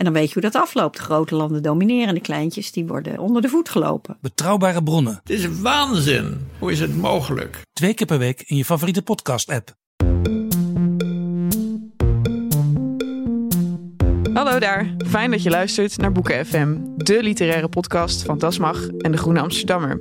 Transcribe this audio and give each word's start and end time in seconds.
En 0.00 0.06
dan 0.06 0.14
weet 0.14 0.26
je 0.26 0.32
hoe 0.32 0.50
dat 0.50 0.62
afloopt. 0.62 0.96
De 0.96 1.02
grote 1.02 1.34
landen 1.34 1.62
domineren, 1.62 2.14
de 2.14 2.20
kleintjes 2.20 2.72
die 2.72 2.86
worden 2.86 3.18
onder 3.18 3.42
de 3.42 3.48
voet 3.48 3.68
gelopen. 3.68 4.16
Betrouwbare 4.20 4.82
bronnen. 4.82 5.20
Het 5.22 5.30
is 5.30 5.60
waanzin. 5.60 6.48
Hoe 6.58 6.72
is 6.72 6.80
het 6.80 6.96
mogelijk? 6.96 7.60
Twee 7.72 7.94
keer 7.94 8.06
per 8.06 8.18
week 8.18 8.42
in 8.46 8.56
je 8.56 8.64
favoriete 8.64 9.02
podcast-app. 9.02 9.74
Hallo 14.32 14.58
daar, 14.58 14.94
fijn 15.06 15.30
dat 15.30 15.42
je 15.42 15.50
luistert 15.50 15.96
naar 15.96 16.12
Boeken 16.12 16.46
FM, 16.46 16.76
de 16.96 17.22
literaire 17.22 17.68
podcast 17.68 18.22
van 18.22 18.38
Dasmag 18.38 18.88
en 18.88 19.12
de 19.12 19.18
Groene 19.18 19.40
Amsterdammer. 19.40 19.96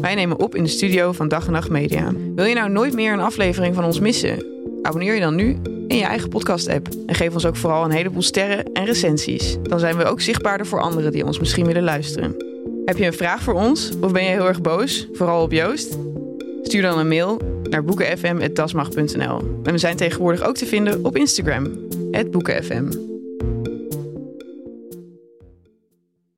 Wij 0.00 0.14
nemen 0.14 0.38
op 0.38 0.54
in 0.54 0.62
de 0.62 0.70
studio 0.70 1.12
van 1.12 1.28
Dag 1.28 1.46
en 1.46 1.52
Nacht 1.52 1.70
Media. 1.70 2.12
Wil 2.34 2.44
je 2.44 2.54
nou 2.54 2.70
nooit 2.70 2.94
meer 2.94 3.12
een 3.12 3.20
aflevering 3.20 3.74
van 3.74 3.84
ons 3.84 4.00
missen? 4.00 4.59
Abonneer 4.82 5.14
je 5.14 5.20
dan 5.20 5.34
nu 5.34 5.58
in 5.88 5.96
je 5.96 6.04
eigen 6.04 6.28
podcast-app 6.28 6.88
en 7.06 7.14
geef 7.14 7.34
ons 7.34 7.46
ook 7.46 7.56
vooral 7.56 7.84
een 7.84 7.90
heleboel 7.90 8.22
sterren 8.22 8.72
en 8.72 8.84
recensies. 8.84 9.56
Dan 9.62 9.78
zijn 9.78 9.96
we 9.96 10.04
ook 10.04 10.20
zichtbaarder 10.20 10.66
voor 10.66 10.80
anderen 10.80 11.12
die 11.12 11.24
ons 11.24 11.38
misschien 11.38 11.66
willen 11.66 11.82
luisteren. 11.82 12.36
Heb 12.84 12.98
je 12.98 13.06
een 13.06 13.12
vraag 13.12 13.42
voor 13.42 13.54
ons 13.54 13.90
of 14.00 14.12
ben 14.12 14.22
je 14.22 14.28
heel 14.28 14.46
erg 14.46 14.60
boos, 14.60 15.08
vooral 15.12 15.42
op 15.42 15.52
Joost? 15.52 15.98
Stuur 16.62 16.82
dan 16.82 16.98
een 16.98 17.08
mail 17.08 17.40
naar 17.62 17.84
boekenfm.dasmag.nl. 17.84 19.38
En 19.62 19.72
we 19.72 19.78
zijn 19.78 19.96
tegenwoordig 19.96 20.42
ook 20.42 20.56
te 20.56 20.66
vinden 20.66 21.04
op 21.04 21.16
Instagram, 21.16 21.68
boekenfm. 22.30 23.09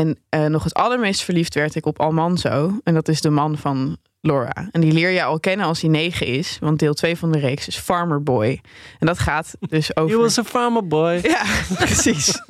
En 0.03 0.19
uh, 0.41 0.47
nog 0.47 0.65
het 0.65 0.75
allermeest 0.75 1.23
verliefd 1.23 1.55
werd 1.55 1.75
ik 1.75 1.87
op 1.87 2.01
Almanzo. 2.01 2.79
En 2.85 2.95
dat 2.95 3.09
is 3.09 3.21
de 3.21 3.31
man 3.31 3.59
van 3.59 3.97
Laura. 4.21 4.69
En 4.71 4.81
die 4.81 4.93
leer 4.93 5.11
je 5.11 5.25
al 5.25 5.41
kennen 5.41 5.67
als 5.67 5.81
hij 5.81 5.91
negen 5.91 6.27
is. 6.27 6.57
Want 6.61 6.79
deel 6.79 6.95
2 6.95 7.17
van 7.17 7.33
de 7.33 7.39
reeks 7.39 7.69
is 7.69 7.77
Farmer 7.77 8.23
Boy. 8.23 8.61
En 8.99 9.07
dat 9.07 9.19
gaat 9.19 9.55
dus 9.61 9.97
over... 9.97 10.17
He 10.17 10.23
was 10.23 10.39
a 10.39 10.45
farmer 10.45 10.87
boy. 10.87 11.21
Ja, 11.23 11.43
precies. 11.85 12.43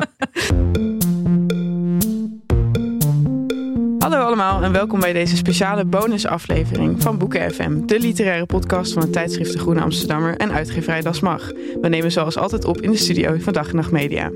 Hallo 3.99 4.17
allemaal 4.17 4.63
en 4.63 4.73
welkom 4.73 5.01
bij 5.01 5.13
deze 5.13 5.37
speciale 5.37 5.85
bonusaflevering 5.85 7.03
van 7.03 7.19
Boeken 7.19 7.51
FM, 7.51 7.87
de 7.87 7.99
literaire 7.99 8.47
podcast 8.47 8.93
van 8.93 9.03
het 9.03 9.13
tijdschrift 9.13 9.53
De 9.53 9.59
Groene 9.59 9.81
Amsterdammer 9.81 10.37
en 10.37 10.53
uitgeverij 10.53 11.01
Das 11.01 11.21
Mag. 11.21 11.53
We 11.81 11.89
nemen 11.89 12.13
zoals 12.13 12.37
altijd 12.37 12.65
op 12.65 12.81
in 12.81 12.91
de 12.91 12.97
studio 12.97 13.37
van 13.39 13.53
Dag 13.53 13.69
en 13.69 13.77
Nacht 13.77 13.91
Media. 13.91 14.31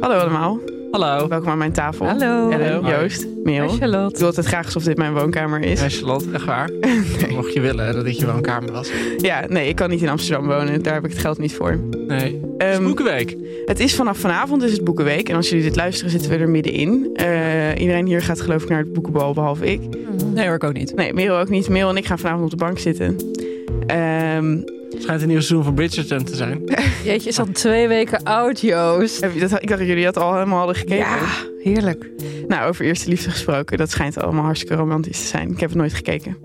Hallo 0.00 0.18
allemaal. 0.18 0.79
Hallo. 0.90 1.28
Welkom 1.28 1.48
aan 1.48 1.58
mijn 1.58 1.72
tafel. 1.72 2.06
Hallo. 2.06 2.50
Ellen, 2.50 2.84
Joost, 2.86 3.26
Merel. 3.44 3.70
Hi, 3.70 3.76
Charlotte. 3.78 4.12
Ik 4.12 4.16
wil 4.18 4.26
altijd 4.26 4.46
graag 4.46 4.64
alsof 4.64 4.82
dit 4.82 4.96
mijn 4.96 5.12
woonkamer 5.12 5.60
is. 5.60 5.80
Ja, 5.80 5.88
Charlotte, 5.88 6.24
echt 6.32 6.44
waar? 6.44 6.70
Nee. 6.80 7.30
Mocht 7.34 7.52
je 7.52 7.60
willen 7.60 7.94
dat 7.94 8.04
dit 8.04 8.18
je 8.18 8.26
woonkamer 8.26 8.72
was. 8.72 8.90
Ja, 9.16 9.44
nee, 9.48 9.68
ik 9.68 9.76
kan 9.76 9.90
niet 9.90 10.02
in 10.02 10.08
Amsterdam 10.08 10.46
wonen. 10.46 10.82
Daar 10.82 10.94
heb 10.94 11.04
ik 11.04 11.10
het 11.10 11.20
geld 11.20 11.38
niet 11.38 11.54
voor. 11.54 11.78
Nee. 12.06 12.40
Het 12.58 12.68
is 12.68 12.76
Ehm, 12.76 12.84
Boekenweek. 12.84 13.36
Het 13.66 13.80
is 13.80 13.94
vanaf 13.94 14.18
vanavond, 14.18 14.60
dus 14.60 14.72
het 14.72 14.84
Boekenweek. 14.84 15.28
En 15.28 15.36
als 15.36 15.48
jullie 15.48 15.64
dit 15.64 15.76
luisteren, 15.76 16.10
zitten 16.10 16.30
we 16.30 16.36
er 16.36 16.48
middenin. 16.48 17.10
Eh, 17.14 17.80
iedereen 17.80 18.06
hier 18.06 18.22
gaat 18.22 18.40
geloof 18.40 18.62
ik 18.62 18.68
naar 18.68 18.78
het 18.78 18.92
boekenbal, 18.92 19.34
behalve 19.34 19.66
ik. 19.72 19.80
Nee 20.34 20.46
hoor, 20.46 20.54
ik 20.54 20.64
ook 20.64 20.72
niet. 20.72 20.94
Nee, 20.94 21.14
Merel 21.14 21.38
ook 21.38 21.48
niet. 21.48 21.68
Merel 21.68 21.88
en 21.88 21.96
ik 21.96 22.06
gaan 22.06 22.18
vanavond 22.18 22.44
op 22.44 22.50
de 22.58 22.64
bank 22.64 22.78
zitten. 22.78 23.16
Ehm, 23.86 24.56
Het 24.90 25.02
schijnt 25.02 25.22
een 25.22 25.28
nieuw 25.28 25.40
seizoen 25.40 25.64
van 25.64 25.74
Bridgerton 25.74 26.24
te 26.24 26.36
zijn. 26.36 26.62
Jeetje, 27.04 27.28
is 27.28 27.38
al 27.38 27.46
twee 27.52 27.88
weken 27.88 28.22
oud, 28.22 28.60
Joost. 28.60 29.20
heb 29.20 29.34
je 29.34 29.40
dat, 29.40 29.62
ik 29.62 29.68
dacht 29.68 29.80
dat 29.80 29.88
jullie 29.88 30.04
dat 30.04 30.16
al 30.16 30.32
helemaal 30.34 30.58
hadden 30.58 30.76
gekeken. 30.76 30.96
Ja, 30.96 31.28
heerlijk. 31.62 32.06
Nou, 32.48 32.68
over 32.68 32.84
eerste 32.84 33.08
liefde 33.08 33.30
gesproken. 33.30 33.78
Dat 33.78 33.90
schijnt 33.90 34.22
allemaal 34.22 34.44
hartstikke 34.44 34.74
romantisch 34.74 35.20
te 35.20 35.26
zijn. 35.26 35.50
Ik 35.50 35.60
heb 35.60 35.68
het 35.68 35.78
nooit 35.78 35.94
gekeken. 35.94 36.36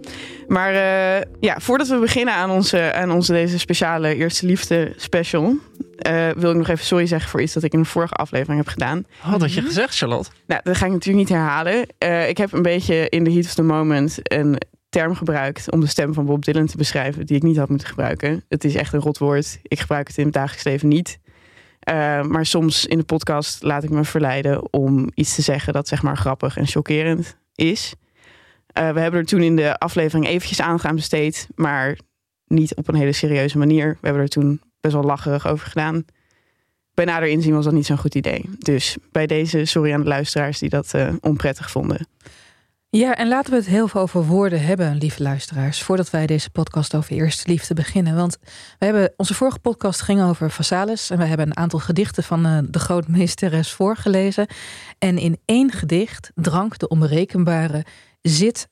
Maar 0.48 0.74
eh, 0.74 1.22
ja, 1.40 1.60
voordat 1.60 1.88
we 1.88 1.98
beginnen 1.98 2.34
aan 2.34 2.50
onze, 2.50 2.94
aan 2.94 3.12
onze 3.12 3.32
deze 3.32 3.60
speciale 3.60 4.16
eerste 4.16 4.46
liefde 4.46 4.94
special... 4.98 5.56
eh, 5.98 6.30
wil 6.36 6.52
ik 6.52 6.58
nog 6.58 6.68
even 6.68 6.86
sorry 6.86 7.06
zeggen 7.06 7.30
voor 7.30 7.42
iets 7.42 7.54
dat 7.54 7.64
ik 7.64 7.74
in 7.74 7.80
de 7.80 7.86
vorige 7.86 8.14
aflevering 8.14 8.58
heb 8.58 8.68
gedaan. 8.68 9.06
Wat 9.32 9.42
had 9.42 9.54
je 9.54 9.62
gezegd, 9.62 9.98
Charlotte? 9.98 10.30
Nou, 10.48 10.62
dat 10.64 10.78
ga 10.78 10.86
ik 10.86 10.92
natuurlijk 10.92 11.30
niet 11.30 11.38
herhalen. 11.38 11.86
Eh, 11.98 12.30
ik 12.30 12.38
heb 12.38 12.52
een 12.52 12.62
beetje 12.62 13.10
in 13.10 13.24
the 13.24 13.32
heat 13.32 13.46
of 13.46 13.54
the 13.54 13.64
moment 13.64 14.18
een 14.24 14.58
term 14.96 15.16
gebruikt 15.16 15.72
om 15.72 15.80
de 15.80 15.88
stem 15.88 16.14
van 16.14 16.26
Bob 16.26 16.46
Dylan 16.46 16.66
te 16.66 16.78
beschrijven 16.78 17.26
die 17.26 17.36
ik 17.36 17.44
niet 17.44 17.58
had 17.58 17.70
moeten 17.70 17.88
gebruiken. 17.88 18.44
Het 18.50 18.64
is 18.64 18.76
echt 18.76 18.94
een 18.94 19.00
rot 19.00 19.18
woord. 19.18 19.60
Ik 19.62 19.80
gebruik 19.80 20.08
het 20.08 20.18
in 20.18 20.24
het 20.24 20.34
dagelijks 20.34 20.64
leven 20.64 20.88
niet. 20.88 21.20
Eh, 21.80 22.22
maar 22.22 22.46
soms 22.46 22.86
in 22.86 22.98
de 22.98 23.04
podcast 23.04 23.64
laat 23.64 23.84
ik 23.84 23.90
me 23.90 24.04
verleiden 24.04 24.74
om 24.74 25.10
iets 25.14 25.36
te 25.36 25.42
zeggen 25.42 25.74
dat 25.74 25.88
zeg 25.88 26.02
maar 26.02 26.18
grappig 26.18 26.58
en 26.58 26.68
chockerend 26.68 27.38
is. 27.56 27.94
Eh, 28.68 28.92
we 28.92 29.00
hebben 29.00 29.20
er 29.20 29.26
toen 29.26 29.42
in 29.42 29.56
de 29.56 29.78
aflevering 29.78 30.28
eventjes 30.28 30.62
aan 30.62 30.96
besteed, 30.96 31.48
maar 31.56 31.98
niet 32.48 32.76
op 32.76 32.88
een 32.88 32.96
hele 32.96 33.12
serieuze 33.12 33.58
manier. 33.58 33.88
We 33.88 34.08
hebben 34.08 34.24
er 34.24 34.30
toen 34.30 34.62
best 34.82 34.94
wel 34.94 35.04
lacherig 35.04 35.48
over 35.48 35.68
gedaan. 35.68 36.06
Bij 36.94 37.06
nader 37.06 37.28
inzien 37.30 37.54
was 37.54 37.64
dat 37.64 37.74
niet 37.74 37.86
zo'n 37.86 37.98
goed 37.98 38.16
idee. 38.16 38.50
Dus 38.60 38.98
bij 39.12 39.28
deze, 39.28 39.66
sorry 39.66 39.94
aan 39.94 40.02
de 40.02 40.08
luisteraars 40.08 40.60
die 40.60 40.70
dat 40.70 40.94
eh, 40.94 41.14
onprettig 41.22 41.72
vonden. 41.72 42.08
Ja, 42.96 43.16
en 43.16 43.28
laten 43.28 43.52
we 43.52 43.58
het 43.58 43.66
heel 43.68 43.88
veel 43.88 44.02
over 44.02 44.26
woorden 44.26 44.62
hebben, 44.62 44.98
lieve 44.98 45.24
luisteraars, 45.24 45.82
voordat 45.84 46.10
wij 46.10 46.26
deze 46.26 46.50
podcast 46.50 46.96
over 46.96 47.12
eerste 47.12 47.50
liefde 47.50 47.74
beginnen. 47.74 48.16
Want 48.16 48.38
we 48.80 48.86
hebben, 48.86 49.14
onze 49.18 49.34
vorige 49.34 49.60
podcast 49.60 50.02
ging 50.02 50.22
over 50.22 50.52
Vasalis 50.52 51.10
en 51.10 51.18
we 51.18 51.26
hebben 51.26 51.48
een 51.48 51.58
aantal 51.58 51.80
gedichten 51.80 52.24
van 52.24 52.46
eh, 52.46 52.58
de 52.70 52.80
grootmeesteres 52.80 53.72
voorgelezen. 53.72 54.48
En 54.98 55.18
in 55.18 55.40
één 55.46 55.72
gedicht, 55.72 56.32
Drank 56.36 56.78
de 56.78 56.88
onberekenbare, 56.88 57.86
zit 58.22 58.68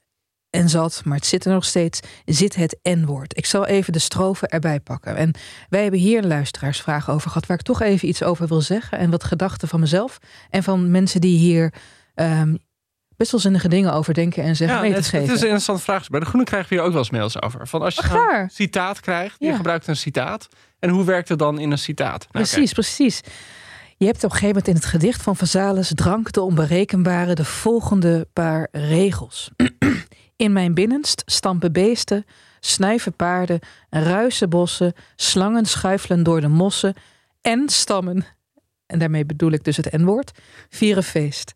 en 0.49 0.69
zat, 0.69 1.01
maar 1.05 1.17
het 1.17 1.25
zit 1.25 1.45
er 1.45 1.53
nog 1.53 1.65
steeds, 1.65 1.99
zit 2.25 2.55
het 2.55 2.79
N-woord. 2.83 3.37
Ik 3.37 3.45
zal 3.45 3.65
even 3.65 3.93
de 3.93 3.99
strofen 3.99 4.47
erbij 4.47 4.79
pakken. 4.79 5.15
En 5.15 5.33
wij 5.69 5.81
hebben 5.81 5.99
hier 5.99 6.17
een 6.17 6.27
luisteraarsvraag 6.27 7.09
over 7.09 7.27
gehad, 7.27 7.45
waar 7.45 7.57
ik 7.57 7.63
toch 7.63 7.81
even 7.81 8.07
iets 8.07 8.23
over 8.23 8.47
wil 8.47 8.61
zeggen. 8.61 8.97
En 8.97 9.09
wat 9.09 9.23
gedachten 9.23 9.67
van 9.67 9.79
mezelf 9.79 10.17
en 10.49 10.63
van 10.63 10.91
mensen 10.91 11.21
die 11.21 11.37
hier 11.37 11.73
ehm, 12.13 12.55
best 13.17 13.31
wel 13.31 13.39
zinnige 13.39 13.67
dingen 13.67 13.93
over 13.93 14.13
denken 14.13 14.43
en 14.43 14.55
zeggen 14.55 14.81
mee 14.81 14.89
te 14.89 14.95
het, 14.95 15.05
is 15.13 15.29
een 15.29 15.33
interessante 15.33 15.81
vraag. 15.81 16.07
Bij 16.07 16.19
De 16.19 16.25
Groene 16.25 16.45
krijgen 16.45 16.69
we 16.69 16.75
hier 16.75 16.83
ook 16.83 16.91
wel 16.91 16.99
eens 16.99 17.09
mails 17.09 17.41
over. 17.41 17.67
Van 17.67 17.81
als 17.81 17.95
je 17.95 18.01
Ach, 18.01 18.07
zo'n 18.07 18.15
waar? 18.25 18.49
citaat 18.53 18.99
krijgt, 18.99 19.35
je 19.39 19.45
Ja. 19.45 19.55
gebruikt 19.55 19.87
een 19.87 19.95
citaat. 19.95 20.47
En 20.79 20.89
hoe 20.89 21.03
werkt 21.03 21.29
het 21.29 21.39
dan 21.39 21.59
in 21.59 21.71
een 21.71 21.77
citaat? 21.77 22.27
Nou. 22.31 22.45
Precies, 22.45 22.73
precies. 22.73 23.21
Je 23.97 24.05
hebt 24.05 24.17
op 24.17 24.23
een 24.23 24.37
gegeven 24.37 24.47
moment 24.47 24.67
in 24.67 24.75
het 24.75 24.85
gedicht 24.85 25.21
van 25.21 25.35
Vazalis 25.35 25.91
Drank 25.95 26.31
de 26.31 26.41
onberekenbare 26.41 27.33
de 27.35 27.45
volgende 27.45 28.27
paar 28.33 28.67
regels. 28.71 29.51
In 30.35 30.53
mijn 30.53 30.73
binnenst 30.73 31.23
stampen 31.25 31.71
beesten, 31.71 32.25
snuiven 32.59 33.15
paarden, 33.15 33.59
ruisen 33.89 34.49
bossen, 34.49 34.93
slangen 35.15 35.65
schuifelen 35.65 36.23
door 36.23 36.41
de 36.41 36.47
mossen 36.47 36.93
en 37.41 37.69
stammen, 37.69 38.25
en 38.85 38.99
daarmee 38.99 39.25
bedoel 39.25 39.51
ik 39.51 39.63
dus 39.63 39.77
het 39.77 39.91
N-woord, 39.91 40.31
vieren 40.69 41.03
feest. 41.03 41.53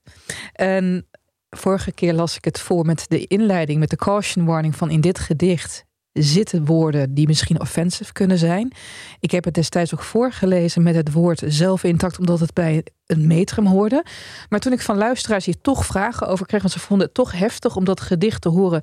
En 0.53 1.07
vorige 1.49 1.91
keer 1.91 2.13
las 2.13 2.35
ik 2.35 2.45
het 2.45 2.59
voor 2.59 2.85
met 2.85 3.05
de 3.07 3.27
inleiding, 3.27 3.79
met 3.79 3.89
de 3.89 3.95
caution 3.95 4.45
warning 4.45 4.75
van 4.75 4.89
in 4.89 5.01
dit 5.01 5.19
gedicht 5.19 5.85
zitten 6.23 6.65
woorden 6.65 7.13
die 7.13 7.27
misschien 7.27 7.59
offensive 7.59 8.13
kunnen 8.13 8.37
zijn. 8.37 8.71
Ik 9.19 9.31
heb 9.31 9.43
het 9.43 9.53
destijds 9.53 9.93
ook 9.93 10.03
voorgelezen 10.03 10.83
met 10.83 10.95
het 10.95 11.11
woord 11.11 11.43
zelf 11.45 11.83
intact, 11.83 12.19
omdat 12.19 12.39
het 12.39 12.53
bij 12.53 12.83
een 13.05 13.27
metrum 13.27 13.65
hoorde. 13.65 14.05
Maar 14.49 14.59
toen 14.59 14.73
ik 14.73 14.81
van 14.81 14.97
luisteraars 14.97 15.45
hier 15.45 15.61
toch 15.61 15.85
vragen 15.85 16.27
over 16.27 16.45
kreeg, 16.45 16.61
want 16.61 16.73
ze 16.73 16.79
vonden 16.79 17.05
het 17.05 17.15
toch 17.15 17.31
heftig 17.31 17.75
om 17.75 17.85
dat 17.85 18.01
gedicht 18.01 18.41
te 18.41 18.49
horen. 18.49 18.81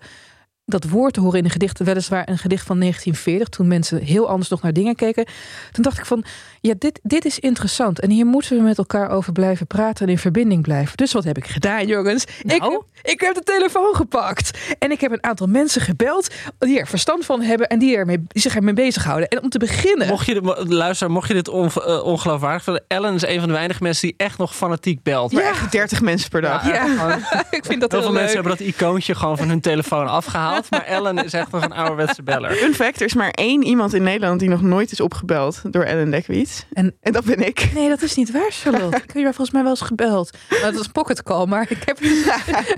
Dat 0.66 0.84
woord 0.88 1.14
te 1.14 1.20
horen 1.20 1.38
in 1.38 1.44
een 1.44 1.50
gedicht, 1.50 1.78
weliswaar 1.78 2.28
een 2.28 2.38
gedicht 2.38 2.66
van 2.66 2.78
1940, 2.80 3.48
toen 3.48 3.68
mensen 3.68 3.98
heel 3.98 4.28
anders 4.28 4.48
nog 4.50 4.62
naar 4.62 4.72
dingen 4.72 4.94
keken. 4.94 5.26
Toen 5.72 5.82
dacht 5.82 5.98
ik 5.98 6.06
van, 6.06 6.24
ja, 6.60 6.74
dit, 6.78 7.00
dit 7.02 7.24
is 7.24 7.38
interessant. 7.38 8.00
En 8.00 8.10
hier 8.10 8.26
moeten 8.26 8.56
we 8.56 8.62
met 8.62 8.78
elkaar 8.78 9.10
over 9.10 9.32
blijven 9.32 9.66
praten 9.66 10.06
en 10.06 10.12
in 10.12 10.18
verbinding 10.18 10.62
blijven. 10.62 10.96
Dus 10.96 11.12
wat 11.12 11.24
heb 11.24 11.36
ik 11.36 11.46
gedaan, 11.46 11.86
jongens? 11.86 12.24
Ik, 12.42 12.58
Nou? 12.58 12.72
heb, 12.72 12.82
ik 13.12 13.20
heb 13.20 13.34
de 13.34 13.40
telefoon 13.42 13.94
gepakt. 13.94 14.58
En 14.78 14.90
ik 14.90 15.00
heb 15.00 15.12
een 15.12 15.24
aantal 15.24 15.46
mensen 15.46 15.80
gebeld 15.80 16.28
die 16.58 16.78
er 16.80 16.86
verstand 16.86 17.24
van 17.24 17.42
hebben 17.42 17.66
en 17.68 17.78
die, 17.78 17.96
ermee, 17.96 18.24
die 18.28 18.42
zich 18.42 18.54
ermee 18.56 18.74
bezighouden. 18.74 19.28
En 19.28 19.42
om 19.42 19.48
te 19.48 19.58
beginnen. 19.58 20.06
Mocht 20.08 20.26
je, 20.26 20.34
dit- 20.40 20.72
luister, 20.72 21.10
mocht 21.10 21.28
je 21.28 21.34
dit 21.34 21.48
on, 21.48 21.70
eh, 21.70 22.04
ongeloofwaardig 22.04 22.62
vinden, 22.64 22.84
Ellen 22.88 23.14
is 23.14 23.22
een 23.26 23.38
van 23.38 23.48
de 23.48 23.54
weinige 23.54 23.82
mensen 23.82 24.06
die 24.08 24.14
echt 24.16 24.38
nog 24.38 24.54
fanatiek 24.56 25.02
belt. 25.02 25.32
Maar 25.32 25.42
echt 25.42 25.72
30 25.72 26.00
mensen 26.00 26.30
per 26.30 26.40
dag. 26.40 26.66
Ja, 26.66 26.84
ik 27.50 27.64
vind 27.64 27.80
dat 27.80 27.90
Heel 27.90 28.00
heel 28.00 28.08
veel 28.10 28.18
mensen 28.20 28.34
hebben 28.40 28.56
dat 28.58 28.60
icoontje 28.66 29.14
gewoon 29.14 29.36
van 29.36 29.48
hun 29.48 29.60
telefoon 29.60 30.06
afgehaald. 30.08 30.52
Maar 30.70 30.84
Ellen 30.84 31.18
is 31.24 31.32
echt 31.32 31.50
nog 31.50 31.62
een 31.62 31.72
ouderwetse 31.72 32.22
beller. 32.22 32.50
Fun 32.50 32.74
fact, 32.74 33.00
er 33.00 33.06
is 33.06 33.14
maar 33.14 33.30
één 33.30 33.62
iemand 33.62 33.94
in 33.94 34.02
Nederland 34.02 34.40
die 34.40 34.48
nog 34.48 34.62
nooit 34.62 34.92
is 34.92 35.00
opgebeld 35.00 35.60
door 35.70 35.82
Ellen 35.82 36.10
Dekwits. 36.10 36.64
En- 36.72 36.96
En, 37.00 37.12
dat 37.12 37.24
ben 37.24 37.46
ik. 37.46 37.70
Nee, 37.74 37.88
dat 37.88 38.02
is 38.02 38.14
niet 38.14 38.30
waar, 38.32 38.50
Charlotte. 38.50 38.96
Ik 38.96 39.02
heb 39.06 39.16
je 39.16 39.22
volgens 39.22 39.50
mij 39.50 39.62
wel 39.62 39.70
eens 39.70 39.80
gebeld. 39.80 40.36
Nou, 40.50 40.62
dat 40.62 40.74
was 40.74 40.86
pocket 40.86 41.22
call, 41.22 41.46
maar 41.46 41.66
ik 41.70 41.82
heb 41.84 41.98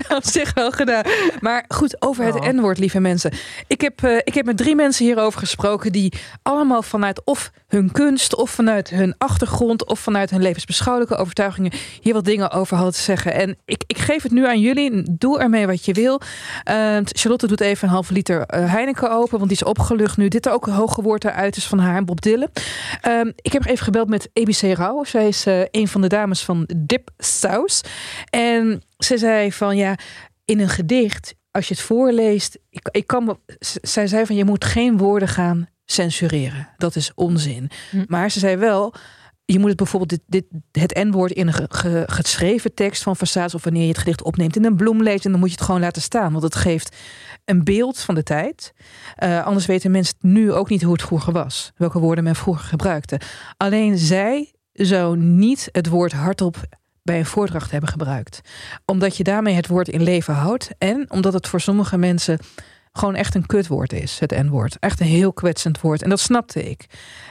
het 0.07 0.15
op 0.15 0.23
zich 0.25 0.53
wel 0.53 0.71
gedaan. 0.71 1.03
Maar 1.39 1.65
goed, 1.67 2.01
over 2.01 2.25
het 2.25 2.35
Oh. 2.35 2.47
N-woord, 2.47 2.77
lieve 2.77 2.99
mensen. 2.99 3.31
Ik 3.67 3.81
heb, 3.81 4.03
eh, 4.03 4.15
ik 4.17 4.33
heb 4.33 4.45
met 4.45 4.57
drie 4.57 4.75
mensen 4.75 5.05
hierover 5.05 5.39
gesproken 5.39 5.91
die 5.91 6.13
allemaal 6.41 6.81
vanuit 6.81 7.21
of 7.25 7.51
hun 7.67 7.91
kunst, 7.91 8.35
of 8.35 8.49
vanuit 8.49 8.89
hun 8.89 9.15
achtergrond, 9.17 9.85
of 9.85 9.99
vanuit 9.99 10.29
hun 10.29 10.41
levensbeschouwelijke 10.41 11.15
overtuigingen 11.15 11.71
hier 12.01 12.13
wat 12.13 12.25
dingen 12.25 12.51
over 12.51 12.75
hadden 12.75 12.93
te 12.93 13.01
zeggen. 13.01 13.33
En 13.33 13.57
ik, 13.65 13.83
ik 13.87 13.97
geef 13.97 14.23
het 14.23 14.31
nu 14.31 14.47
aan 14.47 14.59
jullie. 14.59 15.03
Doe 15.17 15.39
ermee 15.39 15.67
wat 15.67 15.85
je 15.85 15.93
wil. 15.93 16.21
Eh, 16.63 16.97
Charlotte 17.03 17.47
doet 17.47 17.61
even 17.61 17.87
een 17.87 17.93
halve 17.93 18.13
liter 18.13 18.41
eh, 18.41 18.71
Heineken 18.71 19.11
open, 19.11 19.37
want 19.37 19.49
die 19.49 19.59
is 19.61 19.63
opgelucht 19.63 20.17
nu. 20.17 20.27
Dit 20.27 20.45
er 20.45 20.51
ook 20.51 20.65
hoge 20.65 21.01
woord 21.01 21.25
eruit 21.25 21.57
is 21.57 21.67
van 21.67 21.79
haar 21.79 21.95
en 21.95 22.05
Bob 22.05 22.21
Dylan. 22.21 22.49
Ehm, 23.01 23.31
ik 23.41 23.53
heb 23.53 23.65
even 23.65 23.83
gebeld 23.85 24.09
met 24.09 24.29
EBC 24.33 24.61
Rauw. 24.61 25.03
Zij 25.03 25.27
is 25.27 25.45
eh, 25.45 25.61
een 25.71 25.87
van 25.87 26.01
de 26.01 26.07
dames 26.07 26.43
van 26.43 26.69
Dip 26.77 27.09
Saus. 27.17 27.81
En 28.29 28.81
ze 28.97 29.17
zei 29.17 29.51
van 29.51 29.77
ja, 29.77 29.95
in 30.45 30.59
een 30.59 30.69
gedicht, 30.69 31.35
als 31.51 31.67
je 31.67 31.73
het 31.73 31.83
voorleest, 31.83 32.59
ik, 32.69 32.89
ik 32.91 33.07
kan 33.07 33.39
zij 33.81 34.07
zei 34.07 34.25
van 34.25 34.35
je 34.35 34.45
moet 34.45 34.65
geen 34.65 34.97
woorden 34.97 35.27
gaan 35.27 35.67
censureren. 35.91 36.69
Dat 36.77 36.95
is 36.95 37.11
onzin. 37.15 37.69
Hm. 37.91 38.03
Maar 38.07 38.31
ze 38.31 38.39
zei 38.39 38.55
wel. 38.55 38.93
Je 39.45 39.59
moet 39.59 39.67
het 39.67 39.77
bijvoorbeeld 39.77 40.09
dit, 40.09 40.21
dit, 40.27 40.45
het 40.71 41.03
N-woord 41.03 41.31
in 41.31 41.47
een 41.47 41.53
ge- 41.53 41.65
ge- 41.69 42.03
geschreven 42.07 42.73
tekst 42.73 43.03
van 43.03 43.15
Versace 43.15 43.55
of 43.55 43.63
wanneer 43.63 43.81
je 43.81 43.87
het 43.87 43.97
gedicht 43.97 44.23
opneemt 44.23 44.55
in 44.55 44.65
een 44.65 44.75
bloem 44.75 45.03
leest 45.03 45.25
en 45.25 45.31
dan 45.31 45.39
moet 45.39 45.49
je 45.49 45.55
het 45.55 45.65
gewoon 45.65 45.81
laten 45.81 46.01
staan, 46.01 46.31
want 46.31 46.43
het 46.43 46.55
geeft 46.55 46.95
een 47.45 47.63
beeld 47.63 47.99
van 47.99 48.15
de 48.15 48.23
tijd. 48.23 48.73
Eh, 49.15 49.45
anders 49.45 49.65
weten 49.65 49.91
mensen 49.91 50.15
nu 50.19 50.53
ook 50.53 50.69
niet 50.69 50.81
hoe 50.81 50.93
het 50.93 51.01
vroeger 51.01 51.33
was, 51.33 51.71
welke 51.75 51.99
woorden 51.99 52.23
men 52.23 52.35
vroeger 52.35 52.65
gebruikte. 52.65 53.19
Alleen 53.57 53.97
zij 53.97 54.53
zou 54.73 55.17
niet 55.17 55.69
het 55.71 55.87
woord 55.87 56.11
hardop 56.11 56.57
bij 57.03 57.19
een 57.19 57.25
voordracht 57.25 57.71
hebben 57.71 57.89
gebruikt. 57.89 58.41
Omdat 58.85 59.17
je 59.17 59.23
daarmee 59.23 59.53
het 59.53 59.67
woord 59.67 59.87
in 59.87 60.03
leven 60.03 60.33
houdt. 60.33 60.69
En 60.77 61.11
omdat 61.11 61.33
het 61.33 61.47
voor 61.47 61.61
sommige 61.61 61.97
mensen 61.97 62.39
gewoon 62.97 63.15
echt 63.15 63.35
een 63.35 63.45
kutwoord 63.45 63.93
is, 63.93 64.19
het 64.19 64.31
N-woord. 64.31 64.77
Echt 64.79 64.99
een 64.99 65.07
heel 65.07 65.33
kwetsend 65.33 65.81
woord. 65.81 66.01
En 66.01 66.09
dat 66.09 66.19
snapte 66.19 66.69
ik. 66.69 66.85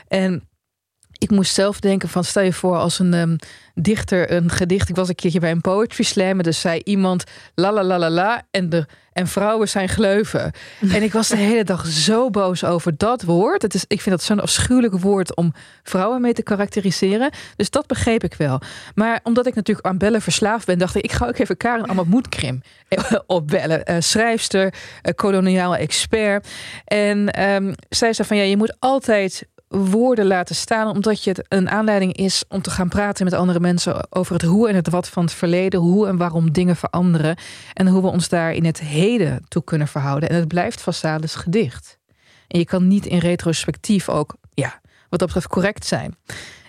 En 0.08 0.48
ik 1.18 1.30
moest 1.30 1.54
zelf 1.54 1.80
denken 1.80 2.08
van, 2.08 2.24
stel 2.24 2.42
je 2.42 2.52
voor 2.52 2.76
als 2.76 2.98
een 2.98 3.14
ehm, 3.14 3.36
dichter 3.74 4.32
een 4.32 4.50
gedicht. 4.50 4.88
Ik 4.88 4.96
was 4.96 5.08
een 5.08 5.14
keertje 5.14 5.40
bij 5.40 5.50
een 5.50 5.60
poetry 5.60 6.04
slam. 6.04 6.38
en 6.38 6.38
Dus 6.38 6.60
zei 6.60 6.80
iemand 6.84 7.24
la 7.54 7.72
la 7.72 7.84
la 7.84 7.98
la 7.98 8.10
la. 8.10 8.42
En, 8.50 8.68
de, 8.68 8.86
en 9.12 9.26
vrouwen 9.26 9.68
zijn 9.68 9.88
gleuven. 9.88 10.52
En 10.96 11.02
ik 11.02 11.12
was 11.12 11.28
de 11.28 11.36
hele 11.36 11.64
dag 11.64 11.86
zo 11.86 12.30
boos 12.30 12.64
over 12.64 12.96
dat 12.96 13.22
woord. 13.22 13.62
Het 13.62 13.74
is, 13.74 13.84
ik 13.88 14.00
vind 14.00 14.16
dat 14.16 14.24
zo'n 14.24 14.40
afschuwelijk 14.40 14.98
woord 14.98 15.36
om 15.36 15.52
vrouwen 15.82 16.20
mee 16.20 16.32
te 16.32 16.42
karakteriseren. 16.42 17.30
Dus 17.56 17.70
dat 17.70 17.86
begreep 17.86 18.24
ik 18.24 18.34
wel. 18.34 18.60
Maar 18.94 19.20
omdat 19.22 19.46
ik 19.46 19.54
natuurlijk 19.54 19.86
aan 19.86 19.98
bellen 19.98 20.22
verslaafd 20.22 20.66
ben, 20.66 20.78
dacht 20.78 20.94
ik, 20.94 21.04
ik 21.04 21.12
ga 21.12 21.26
ook 21.26 21.38
even 21.38 21.56
Karen 21.56 21.88
Amatmoedkrim 21.88 22.62
opbellen. 23.26 23.84
Eh, 23.84 23.96
schrijfster, 23.98 24.74
eh, 25.02 25.14
koloniaal 25.14 25.76
expert. 25.76 26.48
En 26.84 27.30
ehm, 27.30 27.72
zij 27.88 28.12
zei 28.12 28.28
van 28.28 28.36
ja, 28.36 28.42
je 28.42 28.56
moet 28.56 28.76
altijd 28.78 29.46
woorden 29.84 30.26
laten 30.26 30.55
staan, 30.55 30.88
omdat 30.88 31.25
je 31.25 31.31
het 31.31 31.44
een 31.49 31.70
aanleiding 31.70 32.17
is 32.17 32.44
om 32.49 32.62
te 32.62 32.70
gaan 32.70 32.88
praten 32.88 33.25
met 33.25 33.34
andere 33.34 33.61
mensen 33.61 34.12
over 34.12 34.32
het 34.32 34.43
hoe 34.43 34.69
en 34.69 34.75
het 34.75 34.90
wat 34.90 35.08
van 35.08 35.25
het 35.25 35.32
verleden, 35.32 35.81
hoe 35.81 36.06
en 36.06 36.17
waarom 36.17 36.52
dingen 36.52 36.76
veranderen 36.76 37.37
en 37.73 37.88
hoe 37.88 38.02
we 38.02 38.08
ons 38.08 38.28
daar 38.28 38.52
in 38.52 38.64
het 38.64 38.81
heden 38.81 39.44
toe 39.49 39.64
kunnen 39.64 39.88
verhouden. 39.88 40.28
En 40.28 40.37
het 40.37 40.49
blijft 40.49 40.81
Fassades 40.81 41.34
gedicht. 41.34 41.99
En 42.49 42.58
je 42.58 42.64
kan 42.64 42.87
niet 42.87 43.06
in 43.06 43.19
retrospectief 43.19 44.08
ook, 44.08 44.37
ja, 44.50 44.81
wat 45.08 45.19
dat 45.19 45.28
betreft 45.28 45.49
correct 45.49 45.87
zijn. 45.87 46.17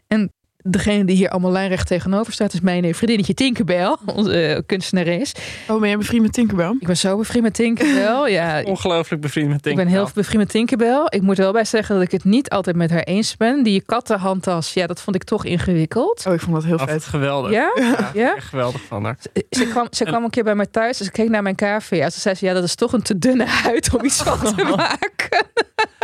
En 0.07 0.31
degene 0.69 1.05
die 1.05 1.15
hier 1.15 1.29
allemaal 1.29 1.51
lijnrecht 1.51 1.87
tegenover 1.87 2.33
staat, 2.33 2.53
is 2.53 2.59
mijn 2.59 2.95
vriendinnetje 2.95 3.33
Tinkerbell, 3.33 3.95
onze 4.05 4.31
eh, 4.41 4.59
kunstenares. 4.65 5.31
Oh, 5.67 5.79
ben 5.79 5.89
jij 5.89 5.97
bevriend 5.97 6.21
met 6.21 6.33
Tinkerbell? 6.33 6.75
Ik 6.79 6.87
ben 6.87 6.97
zo 6.97 7.17
bevriend 7.17 7.43
met 7.43 7.53
Tinkerbell. 7.53 8.31
Ja, 8.31 8.61
Ongelooflijk 8.65 9.21
bevriend 9.21 9.47
met 9.47 9.57
ik 9.57 9.63
Tinkerbell. 9.63 9.91
ben 9.93 10.01
heel 10.03 10.11
bevriend 10.13 10.37
met 10.37 10.49
Tinkerbell. 10.49 11.05
Ik 11.09 11.21
moet 11.21 11.37
wel 11.37 11.51
bij 11.51 11.65
zeggen 11.65 11.95
dat 11.95 12.03
ik 12.03 12.11
het 12.11 12.23
niet 12.23 12.49
altijd 12.49 12.75
met 12.75 12.89
haar 12.89 13.03
eens 13.03 13.37
ben. 13.37 13.63
Die 13.63 13.81
kattenhandtas, 13.81 14.73
ja, 14.73 14.87
dat 14.87 15.01
vond 15.01 15.15
ik 15.15 15.23
toch 15.23 15.45
ingewikkeld. 15.45 16.25
Oh, 16.27 16.33
ik 16.33 16.39
vond 16.39 16.53
dat 16.55 16.63
heel 16.63 16.77
vet. 16.79 17.05
geweldig. 17.05 17.51
Ja? 17.51 17.71
Ja? 18.13 18.35
Echt 18.35 18.47
geweldig 18.47 18.81
van 18.87 19.03
haar. 19.03 19.17
Ze 19.49 19.65
kwam, 19.67 19.87
ze 19.91 20.03
kwam 20.03 20.23
een 20.23 20.29
keer 20.29 20.43
bij 20.43 20.55
mij 20.55 20.65
thuis. 20.65 20.97
Dus 20.97 21.07
ik 21.07 21.13
keek 21.13 21.29
naar 21.29 21.41
mijn 21.43 21.55
cavia. 21.55 22.09
Ze 22.09 22.19
zei 22.19 22.35
ze, 22.35 22.45
ja, 22.45 22.53
dat 22.53 22.63
is 22.63 22.75
toch 22.75 22.93
een 22.93 23.01
te 23.01 23.17
dunne 23.17 23.45
huid 23.45 23.93
om 23.95 24.05
iets 24.05 24.21
van 24.23 24.55
te 24.55 24.63
maken. 24.75 25.45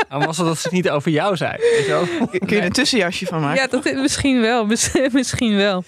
Dan 0.10 0.26
was 0.26 0.38
het 0.38 0.46
dat 0.48 0.58
ze 0.58 0.64
het 0.64 0.72
niet 0.72 0.90
over 0.90 1.12
jou 1.12 1.38
zei. 1.38 1.52
Weet 1.58 1.86
je 1.86 1.92
wel? 1.92 2.28
Kun 2.30 2.48
je 2.48 2.58
er 2.58 2.64
een 2.66 2.72
tussenjasje 2.72 3.26
van 3.26 3.42
maken? 3.42 3.62
Ja, 3.62 3.68
dat 3.68 3.86
is 3.86 3.94
misschien 3.94 4.42
wel. 4.42 4.53
Miss- 4.68 4.92
Misschien 5.12 5.56
wel. 5.56 5.84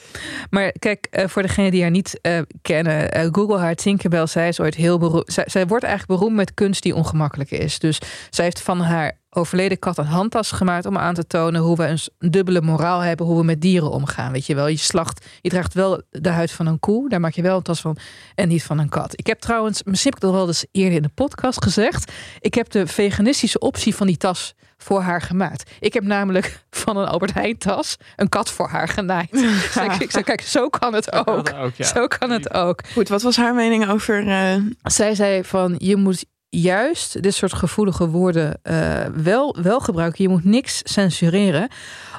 Maar 0.50 0.72
kijk, 0.80 1.08
eh, 1.10 1.28
voor 1.28 1.42
degenen 1.42 1.72
die 1.72 1.82
haar 1.82 1.92
niet 1.92 2.20
eh, 2.22 2.40
kennen. 2.62 3.12
eh, 3.12 3.28
Google 3.32 3.58
haar 3.58 3.76
Tinkerbell. 3.76 4.26
Zij 4.28 4.48
is 4.48 4.60
ooit 4.60 4.76
heel 4.76 4.98
beroemd. 4.98 5.38
Zij, 5.46 5.68
wordt 5.68 5.84
eigenlijk 5.86 6.20
beroemd 6.20 6.36
met 6.38 6.54
kunst 6.54 6.84
die 6.84 6.96
ongemakkelijk 6.96 7.52
is. 7.52 7.80
Dus 7.80 8.00
zij 8.30 8.44
heeft 8.44 8.62
van 8.62 8.80
haar 8.82 9.18
overleden 9.30 9.80
kat 9.80 9.98
een 9.98 10.06
handtas 10.06 10.52
gemaakt 10.52 10.86
om 10.86 10.98
aan 10.98 11.14
te 11.14 11.28
tonen 11.28 11.62
hoe 11.62 11.76
we 11.78 11.88
een 11.88 12.32
dubbele 12.32 12.62
moraal 12.62 13.00
hebben, 13.00 13.26
hoe 13.26 13.38
we 13.38 13.44
met 13.44 13.62
dieren 13.62 13.92
omgaan. 13.92 14.32
Weet 14.32 14.46
je 14.46 14.56
wel, 14.56 14.68
je 14.68 14.78
slacht, 14.78 15.26
je 15.42 15.50
draagt 15.50 15.74
wel 15.74 16.02
de 16.10 16.30
huid 16.30 16.52
van 16.52 16.66
een 16.66 16.80
koe, 16.80 17.10
daar 17.10 17.20
maak 17.20 17.34
je 17.34 17.42
wel 17.42 17.58
een 17.58 17.64
tas 17.64 17.82
van 17.82 17.98
en 18.36 18.48
niet 18.48 18.64
van 18.64 18.80
een 18.80 18.90
kat. 18.90 19.20
Ik 19.20 19.28
heb 19.28 19.40
trouwens, 19.40 19.84
misschien 19.84 20.12
heb 20.14 20.24
ik 20.24 20.28
dat 20.30 20.38
wel 20.38 20.48
eens 20.48 20.66
eerder 20.72 20.96
in 20.96 21.02
de 21.02 21.10
podcast 21.14 21.64
gezegd, 21.64 22.12
ik 22.40 22.54
heb 22.54 22.70
de 22.70 22.88
veganistische 22.88 23.60
optie 23.60 23.96
van 23.96 24.08
die 24.08 24.18
tas 24.18 24.54
voor 24.77 25.01
haar 25.01 25.22
gemaakt. 25.22 25.72
Ik 25.80 25.94
heb 25.94 26.04
namelijk 26.04 26.63
van 26.83 26.98
een 26.98 27.07
Albert 27.07 27.33
Heijn 27.33 27.57
tas 27.57 27.98
een 28.16 28.30
kat 28.30 28.51
voor 28.51 28.68
haar 28.68 28.88
genaaid. 28.88 29.31
Dus 29.42 29.75
ik, 29.75 29.94
ik 29.94 30.12
zei, 30.12 30.24
kijk, 30.24 30.42
zo 30.42 30.69
kan 30.69 30.94
het 30.94 31.12
ook. 31.13 31.25
Dat 31.25 31.54
ook, 31.56 31.74
ja. 31.75 31.86
Zo 31.86 32.07
kan 32.07 32.30
het 32.30 32.54
ook. 32.54 32.80
Goed, 32.94 33.07
wat 33.10 33.22
was 33.22 33.36
haar 33.38 33.54
mening 33.56 33.88
over... 33.89 34.27
eh, 34.27 34.56
Zij 34.83 35.16
zei 35.16 35.44
van 35.44 35.75
je 35.77 35.95
moet 35.95 36.25
juist 36.50 37.22
dit 37.22 37.33
soort 37.33 37.54
gevoelige 37.54 38.07
woorden 38.10 38.60
eh, 38.63 39.06
wel, 39.06 39.56
wel 39.62 39.80
gebruiken. 39.80 40.24
Je 40.24 40.30
moet 40.30 40.44
niks 40.45 40.80
censureren. 40.83 41.68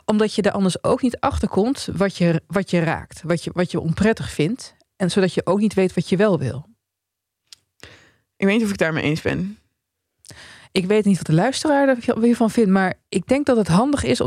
Omdat 0.04 0.34
je 0.34 0.42
er 0.42 0.50
anders 0.52 0.84
ook 0.84 1.02
niet 1.02 1.20
achter 1.20 1.48
komt 1.48 1.88
wat 1.92 2.16
je, 2.16 2.42
wat 2.46 2.70
je 2.70 2.78
raakt. 2.80 3.20
Wat 3.24 3.44
je, 3.44 3.50
wat 3.54 3.70
je 3.70 3.80
onprettig 3.80 4.30
vindt. 4.30 4.74
En 4.96 5.10
zodat 5.10 5.34
je 5.34 5.46
ook 5.46 5.58
niet 5.58 5.74
weet 5.74 5.94
wat 5.94 6.08
je 6.08 6.16
wel 6.16 6.38
wil. 6.38 6.66
ik 8.36 8.46
weet 8.46 8.54
niet 8.56 8.64
of 8.64 8.70
ik 8.70 8.78
daarmee 8.78 9.02
eens 9.02 9.22
ben. 9.22 9.58
Ik 10.76 10.86
weet 10.86 11.04
niet 11.04 11.16
wat 11.16 11.26
de 11.26 11.32
luisteraar 11.32 11.88
er 11.88 12.20
hiervan 12.20 12.50
vindt. 12.50 12.70
Maar 12.70 12.94
ik 13.08 13.26
denk 13.26 13.46
dat 13.46 13.56
het 13.56 13.68
handig 13.68 14.04
is. 14.04 14.20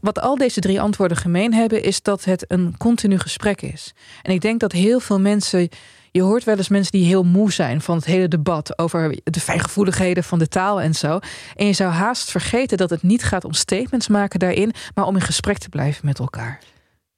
Wat 0.00 0.20
al 0.20 0.36
deze 0.36 0.60
drie 0.60 0.80
antwoorden 0.80 1.16
gemeen 1.16 1.54
hebben. 1.54 1.82
Is 1.82 2.02
dat 2.02 2.24
het 2.24 2.44
een 2.48 2.74
continu 2.78 3.18
gesprek 3.18 3.62
is. 3.62 3.92
En 4.22 4.32
ik 4.32 4.40
denk 4.40 4.60
dat 4.60 4.72
heel 4.72 5.00
veel 5.00 5.20
mensen. 5.20 5.68
Je 6.10 6.22
hoort 6.22 6.44
wel 6.44 6.56
eens 6.56 6.68
mensen 6.68 6.92
die 6.92 7.04
heel 7.06 7.22
moe 7.22 7.52
zijn 7.52 7.80
van 7.80 7.96
het 7.96 8.04
hele 8.04 8.28
debat 8.28 8.78
over 8.78 9.18
de 9.24 9.40
fijngevoeligheden 9.40 10.24
van 10.24 10.38
de 10.38 10.48
taal 10.48 10.80
en 10.80 10.94
zo. 10.94 11.18
En 11.54 11.66
je 11.66 11.72
zou 11.72 11.90
haast 11.90 12.30
vergeten 12.30 12.76
dat 12.76 12.90
het 12.90 13.02
niet 13.02 13.24
gaat 13.24 13.44
om 13.44 13.52
statements 13.52 14.08
maken 14.08 14.38
daarin, 14.38 14.72
maar 14.94 15.06
om 15.06 15.14
in 15.14 15.20
gesprek 15.20 15.58
te 15.58 15.68
blijven 15.68 16.06
met 16.06 16.18
elkaar. 16.18 16.60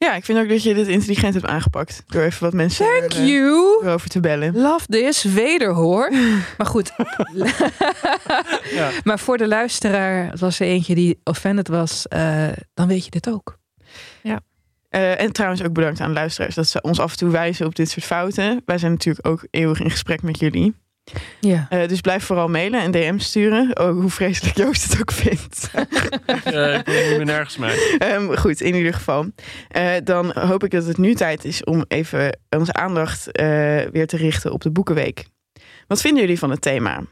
Ja, 0.02 0.14
ik 0.14 0.25
vind 0.25 0.38
ook 0.38 0.49
dat 0.49 0.62
je 0.62 0.75
dit 0.75 0.88
intelligent 0.88 1.35
hebt 1.35 1.47
aangepakt. 1.47 2.02
Door 2.06 2.23
even 2.23 2.42
wat 2.42 2.52
mensen 2.52 2.87
Thank 2.87 3.12
er, 3.12 3.18
eh, 3.18 3.28
you. 3.28 3.85
erover 3.85 4.09
te 4.09 4.21
bellen. 4.21 4.56
Love 4.56 4.87
this, 4.87 5.23
wederhoor. 5.23 6.12
Maar 6.59 6.66
goed. 6.66 6.92
Ja. 8.71 8.90
Maar 9.04 9.18
voor 9.18 9.38
de 9.38 9.49
luisteraar, 9.49 10.30
het 10.30 10.40
was 10.40 10.61
er 10.61 10.66
eentje 10.66 10.94
die 10.94 11.21
offended 11.25 11.68
was, 11.68 12.09
eh, 12.09 12.49
dan 12.75 12.88
weet 12.88 13.04
je 13.04 13.11
dit 13.11 13.30
ook. 13.30 13.61
Eh, 14.88 15.21
en 15.21 15.32
trouwens 15.32 15.62
ook 15.62 15.73
bedankt 15.73 16.00
aan 16.00 16.09
de 16.09 16.14
luisteraars 16.14 16.54
dat 16.54 16.68
ze 16.68 16.80
ons 16.80 17.00
af 17.00 17.11
en 17.11 17.16
toe 17.18 17.30
wijzen 17.30 17.66
op 17.66 17.75
dit 17.75 17.90
soort 17.90 18.04
fouten. 18.04 18.62
Wij 18.64 18.78
zijn 18.78 18.92
natuurlijk 18.92 19.26
ook 19.26 19.47
eeuwig 19.50 19.80
in 19.80 19.90
gesprek 19.90 20.23
met 20.23 20.38
jullie. 20.38 20.75
Ja. 21.40 21.66
Eh, 21.71 21.88
dus 21.88 22.00
blijf 22.00 22.25
vooral 22.25 22.49
mailen 22.49 22.80
en 22.80 22.90
DM's 22.90 23.25
sturen. 23.25 23.80
Oh, 23.80 23.90
hoe 23.90 24.11
vreselijk 24.11 24.56
Joost 24.56 24.90
het 24.90 25.00
ook 25.00 25.12
vindt. 25.12 25.71
Eh, 26.44 26.75
ik 26.78 26.85
ben 26.85 27.18
er 27.18 27.25
nergens 27.25 27.56
mee. 27.56 27.99
Ehm, 27.99 28.35
goed, 28.35 28.61
in 28.61 28.75
ieder 28.75 28.94
geval. 28.94 29.26
Eh, 29.68 29.90
dan 30.04 30.32
hoop 30.38 30.64
ik 30.64 30.71
dat 30.71 30.87
het 30.87 30.99
nu 30.99 31.14
tijd 31.14 31.44
is 31.44 31.64
om 31.64 31.85
even 31.88 32.38
onze 32.50 32.73
aandacht 32.73 33.32
eh, 33.32 33.47
weer 33.92 34.06
te 34.06 34.16
richten 34.16 34.52
op 34.52 34.62
de 34.62 34.71
Boekenweek. 34.71 35.25
Wat 35.87 36.00
vinden 36.00 36.21
jullie 36.21 36.38
van 36.38 36.50
het 36.50 36.61
thema? 36.61 37.02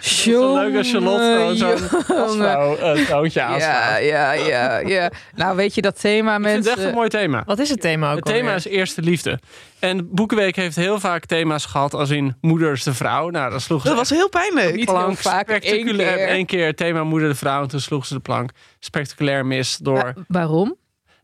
Is 0.00 0.24
wel 0.26 0.54
leuk 0.54 0.76
als 0.76 0.90
Charlotte 0.90 1.52
zo'n 1.54 1.78
gastvrouw 1.78 2.76
uh, 2.96 3.06
touwtje 3.06 3.40
Ja, 3.40 3.46
aanslaat. 3.46 4.02
ja, 4.02 4.32
ja, 4.32 4.78
ja. 4.78 5.10
Nou, 5.34 5.56
weet 5.56 5.74
je 5.74 5.80
dat 5.82 6.00
thema, 6.00 6.36
Ik 6.36 6.42
vind 6.42 6.54
het 6.54 6.64
mensen. 6.64 6.72
echt 6.82 6.88
een 6.90 6.94
mooi 6.94 7.08
thema. 7.08 7.42
Wat 7.46 7.58
is 7.58 7.68
het 7.70 7.80
thema 7.80 8.10
ook 8.10 8.16
Het 8.16 8.24
thema 8.24 8.38
alweer? 8.38 8.54
is 8.56 8.64
eerste 8.66 9.02
liefde. 9.02 9.38
En 9.78 10.08
Boekenweek 10.14 10.56
heeft 10.56 10.76
heel 10.76 11.00
vaak 11.00 11.24
thema's 11.26 11.66
gehad 11.66 11.94
als 11.94 12.10
in 12.10 12.36
moeders 12.40 12.82
de 12.82 12.94
vrouw. 12.94 13.28
Nou, 13.30 13.50
dat 13.50 13.62
sloeg 13.62 13.82
ze 13.82 13.88
Dat 13.88 13.96
was 13.96 14.10
heel 14.10 14.28
pijnlijk. 14.28 14.74
Niet 14.74 14.84
heel 14.90 14.94
plank 14.98 15.16
vaak, 15.18 15.48
één 15.48 15.96
keer. 15.96 16.30
Eén 16.30 16.46
keer 16.46 16.74
thema 16.74 17.04
moeder 17.04 17.28
de 17.28 17.34
vrouw 17.34 17.62
en 17.62 17.68
toen 17.68 17.80
sloeg 17.80 18.06
ze 18.06 18.14
de 18.14 18.20
plank 18.20 18.50
spectaculair 18.78 19.46
mis 19.46 19.76
door... 19.76 19.94
Wa- 20.02 20.14
waarom? 20.28 20.76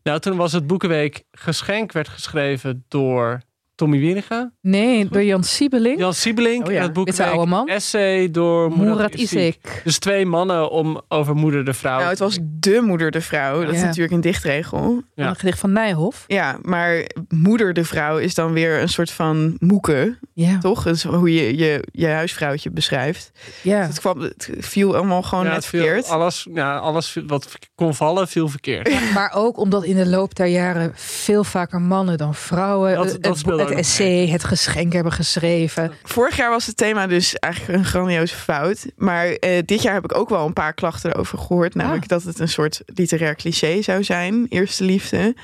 Nou, 0.03 0.19
toen 0.19 0.37
was 0.37 0.51
het 0.51 0.67
Boekenweek 0.67 1.23
geschenk 1.31 1.91
werd 1.91 2.07
geschreven 2.07 2.85
door 2.87 3.41
Tommy 3.75 3.99
Wieringa. 3.99 4.51
Nee, 4.61 5.07
door 5.07 5.23
Jan 5.23 5.43
Siebelink. 5.43 5.99
Jan 5.99 6.13
Siebelink. 6.13 6.67
Oh 6.67 6.73
ja, 6.73 6.81
het 6.81 6.93
boek 6.93 7.05
Witte 7.05 7.25
oude 7.25 7.45
man. 7.49 7.67
Essay 7.67 8.31
door 8.31 8.77
Murat 8.77 9.13
Isik. 9.13 9.39
Isik. 9.39 9.81
Dus 9.83 9.97
twee 9.99 10.25
mannen 10.25 10.69
om 10.71 11.01
over 11.07 11.35
moeder 11.35 11.65
de 11.65 11.73
vrouw. 11.73 11.97
Nou, 11.97 12.09
het 12.09 12.19
was 12.19 12.37
de 12.41 12.81
moeder 12.85 13.11
de 13.11 13.21
vrouw. 13.21 13.65
Dat 13.65 13.73
is 13.73 13.81
natuurlijk 13.81 14.13
een 14.13 14.21
dichtregel. 14.21 15.01
Ja. 15.15 15.27
Een 15.29 15.35
gedicht 15.35 15.59
van 15.59 15.71
Nijhoff. 15.71 16.23
Ja, 16.27 16.57
maar 16.61 17.05
moeder 17.29 17.73
de 17.73 17.83
vrouw 17.85 18.17
is 18.17 18.35
dan 18.35 18.53
weer 18.53 18.81
een 18.81 18.89
soort 18.89 19.11
van 19.11 19.55
moeke, 19.59 20.17
Ja. 20.33 20.57
toch? 20.59 20.83
Dat 20.83 20.95
is 20.95 21.03
hoe 21.03 21.33
je 21.33 21.57
je, 21.57 21.83
je 21.91 22.07
huisvrouwtje 22.07 22.71
beschrijft. 22.71 23.31
ja. 23.61 23.81
Het, 23.81 23.99
kwam, 23.99 24.19
het 24.19 24.49
viel 24.59 24.95
allemaal 24.95 25.21
gewoon 25.21 25.43
Ja, 25.43 25.49
net 25.49 25.59
het 25.59 25.65
viel- 25.65 25.81
verkeerd. 25.83 26.07
Alles, 26.09 26.47
ja, 26.53 26.77
alles 26.77 27.17
wat 27.27 27.47
kon 27.75 27.95
vallen, 27.95 28.27
viel 28.27 28.47
verkeerd. 28.49 29.13
Maar 29.13 29.31
ook 29.35 29.57
omdat 29.57 29.83
in 29.83 29.95
de 29.95 30.07
loop 30.07 30.35
der 30.35 30.47
jaren 30.47 30.91
veel 30.95 31.43
vaker 31.43 31.81
mannen 31.81 32.17
dan 32.17 32.35
vrouwen 32.35 32.95
Dat- 32.95 33.11
het, 33.11 33.23
dat 33.23 33.35
het, 33.35 33.72
het 33.75 33.85
essay, 33.85 34.39
geschenk 34.39 34.93
hebben 34.93 35.11
geschreven. 35.11 35.93
Vorig 36.03 36.37
jaar 36.37 36.49
was 36.49 36.65
het 36.65 36.77
thema 36.77 37.07
dus 37.07 37.35
eigenlijk 37.35 37.79
een 37.79 37.85
grandioze 37.85 38.35
fout. 38.35 38.85
Maar 38.95 39.27
eh, 39.27 39.61
dit 39.65 39.81
jaar 39.81 39.93
heb 39.93 40.03
ik 40.03 40.17
ook 40.17 40.29
wel 40.29 40.45
een 40.45 40.53
paar 40.53 40.73
klachten 40.73 41.11
erover 41.11 41.37
gehoord. 41.37 41.75
Namelijk 41.75 42.07
dat 42.07 42.23
het 42.23 42.39
een 42.39 42.49
soort 42.49 42.81
literair 42.85 43.35
cliché 43.35 43.81
zou 43.81 44.03
zijn. 44.03 44.45
Eerste 44.49 44.83
liefde. 44.83 45.35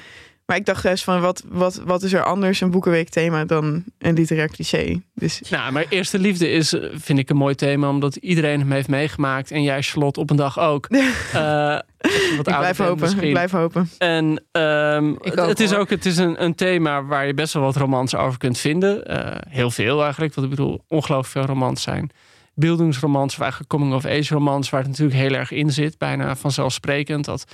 Maar 0.50 0.58
ik 0.58 0.66
dacht 0.66 0.84
juist 0.84 1.04
van, 1.04 1.22
wat, 1.22 1.44
wat, 1.48 1.82
wat 1.86 2.04
is 2.04 2.14
er 2.14 2.24
anders 2.24 2.62
een 2.62 2.72
boekenweek 2.72 3.10
thema 3.10 3.46
dan 3.46 3.84
een 3.98 4.14
literair 4.14 4.50
cliché? 4.50 5.02
Dus 5.14 5.42
Nou, 5.50 5.72
maar 5.72 5.86
Eerste 5.90 6.20
Liefde 6.20 6.50
is, 6.50 6.74
eh, 6.74 6.90
vind 6.94 7.20
ik, 7.20 7.30
een 7.30 7.36
mooi 7.36 7.56
thema. 7.56 7.90
Omdat 7.90 8.16
iedereen 8.16 8.60
hem 8.60 8.72
heeft 8.72 8.88
meegemaakt. 8.88 9.52
En 9.52 9.64
jij, 9.64 9.82
Charlotte, 9.82 10.20
op 10.20 10.30
een 10.30 10.36
dag 10.36 10.60
ook. 10.60 10.88
Wat 12.38 12.48
ik 12.48 12.58
blijf 12.58 12.78
hopen, 12.78 13.00
misschien. 13.00 13.24
ik 13.24 13.32
blijf 13.32 13.52
hopen. 13.52 13.90
En 13.98 14.44
ehm, 14.52 15.14
het, 15.22 15.60
is 15.60 15.74
ook 15.74 15.90
het 15.90 16.06
is 16.06 16.18
een, 16.18 16.44
een 16.44 16.56
thema 16.56 17.04
waar 17.04 17.28
je 17.28 17.34
best 17.34 17.54
wel 17.54 17.64
wat 17.64 17.76
romans 17.76 18.16
over 18.16 18.38
kunt 18.40 18.58
vinden. 18.58 19.06
Eh, 19.06 19.36
heel 19.50 19.72
veel 19.72 20.04
eigenlijk. 20.04 20.34
Want 20.34 20.48
ik 20.48 20.56
bedoel, 20.56 20.84
ongelooflijk 20.88 21.32
veel 21.32 21.56
romans 21.56 21.82
zijn. 21.82 22.10
Beeldingsromans 22.54 23.34
of 23.34 23.40
eigenlijk 23.40 23.72
coming-of-age 23.72 24.34
romans... 24.34 24.70
waar 24.70 24.82
het 24.82 24.90
natuurlijk 24.90 25.20
heel 25.20 25.34
erg 25.34 25.52
in 25.52 25.72
zit. 25.72 25.98
Bijna 25.98 26.36
vanzelfsprekend. 26.36 27.26
Dat, 27.26 27.46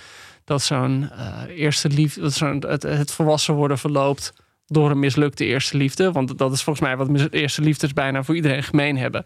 dat 0.46 0.62
zo'n 0.62 1.10
eh, 1.12 1.42
eerste 1.56 1.90
liefde... 1.90 2.22
Dat 2.22 2.34
zo'n, 2.34 2.64
het, 2.68 2.84
het 2.84 3.12
volwassen 3.12 3.54
worden 3.54 3.78
verloopt 3.78 4.34
door 4.68 4.92
een 4.92 5.00
mislukte 5.00 5.46
eerste 5.46 5.78
liefde. 5.78 6.12
Want 6.12 6.38
dat 6.38 6.54
is 6.54 6.64
volgens 6.64 6.86
mij 6.88 6.98
wat 6.98 7.28
eerste 7.32 7.62
liefdes 7.62 7.94
bijna 7.94 8.24
voor 8.24 8.36
iedereen 8.36 8.64
gemeen 8.64 8.98
hebben. 8.98 9.26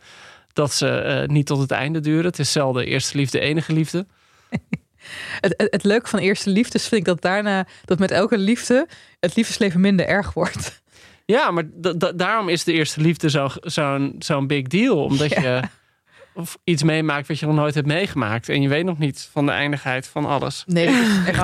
Dat 0.54 0.74
ze 0.74 0.90
eh, 0.90 1.28
niet 1.28 1.46
tot 1.46 1.60
het 1.60 1.72
einde 1.72 2.00
duren. 2.00 2.26
Het 2.26 2.40
is 2.40 2.52
zelden 2.52 2.86
eerste 2.86 3.18
liefde, 3.18 3.40
enige 3.40 3.74
liefde. 3.74 4.06
Het, 5.42 5.54
het, 5.58 5.68
het 5.72 5.84
leuke 5.84 6.08
van 6.10 6.20
eerste 6.20 6.50
liefdes 6.50 6.88
vind 6.88 7.02
ik 7.02 7.08
dat 7.08 7.22
daarna, 7.22 7.68
dat 7.86 8.00
met 8.00 8.12
elke 8.12 8.38
liefde, 8.38 8.88
het 9.20 9.36
liefdesleven 9.36 9.80
minder 9.82 10.08
erg 10.08 10.34
wordt. 10.34 10.82
Ja, 11.26 11.52
maar 11.52 11.64
da- 11.74 11.94
da- 11.94 12.12
daarom 12.12 12.50
is 12.50 12.64
de 12.64 12.72
eerste 12.74 13.02
liefde 13.02 13.30
zo- 13.30 13.50
zo'n 13.62 14.16
zo'n 14.20 14.48
big 14.48 14.64
deal. 14.68 15.04
Omdat 15.04 15.30
Ja. 15.30 15.42
je 15.42 15.62
iets 16.64 16.84
meemaakt 16.84 17.28
wat 17.28 17.40
je 17.40 17.46
nog 17.46 17.56
nooit 17.56 17.74
hebt 17.76 17.88
meegemaakt. 17.88 18.50
En 18.50 18.62
je 18.62 18.68
weet 18.68 18.86
nog 18.86 18.98
niet 18.98 19.30
van 19.32 19.46
de 19.46 19.52
eindigheid 19.52 20.08
van 20.08 20.26
alles. 20.26 20.64
Nee, 20.68 20.86
dat 20.86 20.96
is 20.96 21.18
echt 21.28 21.40
Ah, 21.40 21.44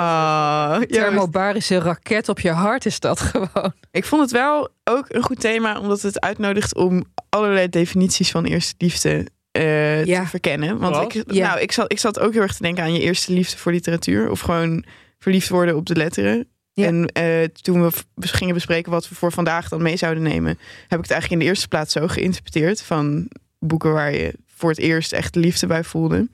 ja, 0.79 0.85
thermobarische 0.87 1.77
raket 1.79 2.29
op 2.29 2.39
je 2.39 2.51
hart 2.51 2.85
is 2.85 2.99
dat 2.99 3.19
gewoon. 3.19 3.73
ik 3.91 4.05
vond 4.05 4.21
het 4.21 4.31
wel 4.31 4.69
ook 4.83 5.05
een 5.07 5.23
goed 5.23 5.39
thema, 5.39 5.79
omdat 5.79 6.01
het 6.01 6.19
uitnodigt 6.21 6.75
om 6.75 7.03
allerlei 7.29 7.69
definities 7.69 8.31
van 8.31 8.45
eerste 8.45 8.73
liefde 8.77 9.27
eh, 9.51 10.05
Ja. 10.05 10.21
te 10.21 10.27
verkennen. 10.27 10.77
Want 10.77 10.95
Wat? 10.95 11.15
ik, 11.15 11.33
Ja. 11.33 11.47
nou, 11.47 11.59
ik, 11.59 11.71
zat, 11.71 11.91
ik 11.91 11.99
zat 11.99 12.19
ook 12.19 12.33
heel 12.33 12.41
erg 12.41 12.55
te 12.55 12.61
denken 12.63 12.83
aan 12.83 12.93
je 12.93 13.01
eerste 13.01 13.33
liefde 13.33 13.57
voor 13.57 13.71
literatuur. 13.71 14.29
Of 14.29 14.39
gewoon 14.39 14.85
verliefd 15.19 15.49
worden 15.49 15.75
op 15.75 15.85
de 15.85 15.95
letteren. 15.95 16.47
Ja. 16.73 16.85
En 16.85 17.05
eh, 17.07 17.43
toen 17.43 17.81
we 17.81 18.27
gingen 18.27 18.53
bespreken 18.53 18.91
wat 18.91 19.09
we 19.09 19.15
voor 19.15 19.31
vandaag 19.31 19.69
dan 19.69 19.81
mee 19.81 19.97
zouden 19.97 20.23
nemen, 20.23 20.57
heb 20.87 20.99
ik 20.99 21.05
het 21.05 21.11
eigenlijk 21.11 21.31
in 21.31 21.39
de 21.39 21.45
eerste 21.45 21.67
plaats 21.67 21.93
zo 21.93 22.07
geïnterpreteerd. 22.07 22.81
Van 22.81 23.29
boeken 23.59 23.93
waar 23.93 24.11
je 24.13 24.33
voor 24.55 24.69
het 24.69 24.79
eerst 24.79 25.13
echt 25.13 25.35
liefde 25.35 25.67
bij 25.67 25.83
voelde. 25.83 26.27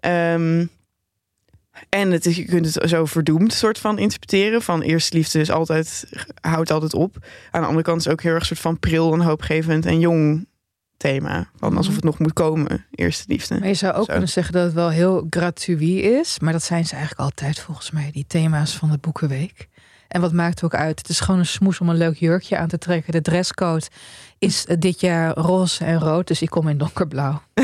Ehm, 0.00 0.66
en 1.88 2.10
het 2.10 2.26
is, 2.26 2.36
je 2.36 2.44
kunt 2.44 2.74
het 2.74 2.88
zo 2.88 3.04
verdoemd 3.04 3.52
soort 3.52 3.78
van 3.78 3.98
interpreteren. 3.98 4.62
Van 4.62 4.80
eerste 4.82 5.16
liefde 5.16 5.40
is 5.40 5.50
altijd, 5.50 6.04
houdt 6.40 6.70
altijd 6.70 6.94
op. 6.94 7.16
Aan 7.50 7.60
de 7.60 7.66
andere 7.66 7.84
kant 7.84 7.98
is 7.98 8.04
het 8.04 8.12
ook 8.12 8.22
heel 8.22 8.34
erg 8.34 8.46
soort 8.46 8.60
van 8.60 8.78
pril 8.78 9.12
en 9.12 9.20
hoopgevend 9.20 9.86
en 9.86 10.00
jong 10.00 10.46
thema. 10.96 11.50
Van 11.56 11.76
alsof 11.76 11.94
het 11.94 12.04
nog 12.04 12.18
moet 12.18 12.32
komen, 12.32 12.86
eerste 12.90 13.24
liefde. 13.26 13.58
Maar 13.58 13.68
je 13.68 13.74
zou 13.74 13.94
ook 13.94 14.04
Zo. 14.04 14.10
kunnen 14.10 14.28
zeggen 14.28 14.52
dat 14.52 14.64
het 14.64 14.74
wel 14.74 14.90
heel 14.90 15.26
gratuit 15.30 15.80
is. 15.90 16.38
Maar 16.38 16.52
dat 16.52 16.62
zijn 16.62 16.86
ze 16.86 16.92
eigenlijk 16.92 17.22
altijd 17.22 17.60
volgens 17.60 17.90
mij, 17.90 18.10
die 18.12 18.24
thema's 18.26 18.76
van 18.76 18.90
de 18.90 18.98
Boekenweek. 18.98 19.68
En 20.08 20.20
wat 20.20 20.32
maakt 20.32 20.60
het 20.60 20.64
ook 20.64 20.80
uit? 20.80 20.98
Het 20.98 21.08
is 21.08 21.20
gewoon 21.20 21.40
een 21.40 21.46
smoes 21.46 21.80
om 21.80 21.88
een 21.88 21.96
leuk 21.96 22.16
jurkje 22.16 22.56
aan 22.56 22.68
te 22.68 22.78
trekken. 22.78 23.12
De 23.12 23.20
dresscode 23.22 23.86
is 24.38 24.66
eh, 24.66 24.76
dit 24.78 25.00
jaar 25.00 25.34
roze 25.36 25.84
en 25.84 25.98
rood, 25.98 26.26
dus 26.26 26.42
ik 26.42 26.50
kom 26.50 26.68
in 26.68 26.78
donkerblauw. 26.78 27.42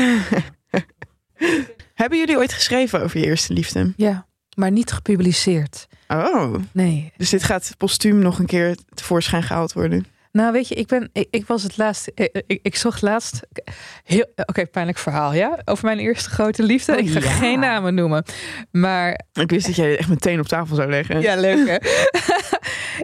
Hebben 1.93 2.17
jullie 2.17 2.37
ooit 2.37 2.53
geschreven 2.53 3.01
over 3.01 3.19
je 3.19 3.25
eerste 3.25 3.53
liefde? 3.53 3.93
Ja, 3.97 4.25
maar 4.55 4.71
niet 4.71 4.91
gepubliceerd. 4.91 5.87
Oh, 6.07 6.53
Nee. 6.71 7.13
dus 7.17 7.29
dit 7.29 7.43
gaat 7.43 7.73
postuum 7.77 8.19
nog 8.19 8.39
een 8.39 8.45
keer 8.45 8.77
tevoorschijn 8.93 9.43
gehaald 9.43 9.73
worden. 9.73 10.05
Nou, 10.31 10.51
weet 10.51 10.67
je, 10.67 10.75
ik 10.75 10.87
ben, 10.87 11.09
ik, 11.13 11.27
ik 11.31 11.45
was 11.47 11.63
het 11.63 11.77
laatst, 11.77 12.11
ik, 12.13 12.43
ik, 12.47 12.59
ik 12.61 12.75
zocht 12.75 13.01
laatst, 13.01 13.39
oké, 14.45 14.65
pijnlijk 14.65 14.97
verhaal, 14.97 15.33
ja, 15.33 15.59
over 15.65 15.85
mijn 15.85 15.99
eerste 15.99 16.29
grote 16.29 16.63
liefde. 16.63 16.91
Oh, 16.93 16.99
ik 16.99 17.09
ga 17.09 17.19
ja. 17.19 17.29
geen 17.31 17.59
namen 17.59 17.93
noemen, 17.93 18.23
maar 18.71 19.19
Ik 19.33 19.49
wist 19.49 19.65
dat 19.65 19.75
jij 19.75 19.97
echt 19.97 20.09
meteen 20.09 20.39
op 20.39 20.47
tafel 20.47 20.75
zou 20.75 20.89
leggen. 20.89 21.21
Ja, 21.21 21.35
leuk 21.35 21.67
hè? 21.67 21.77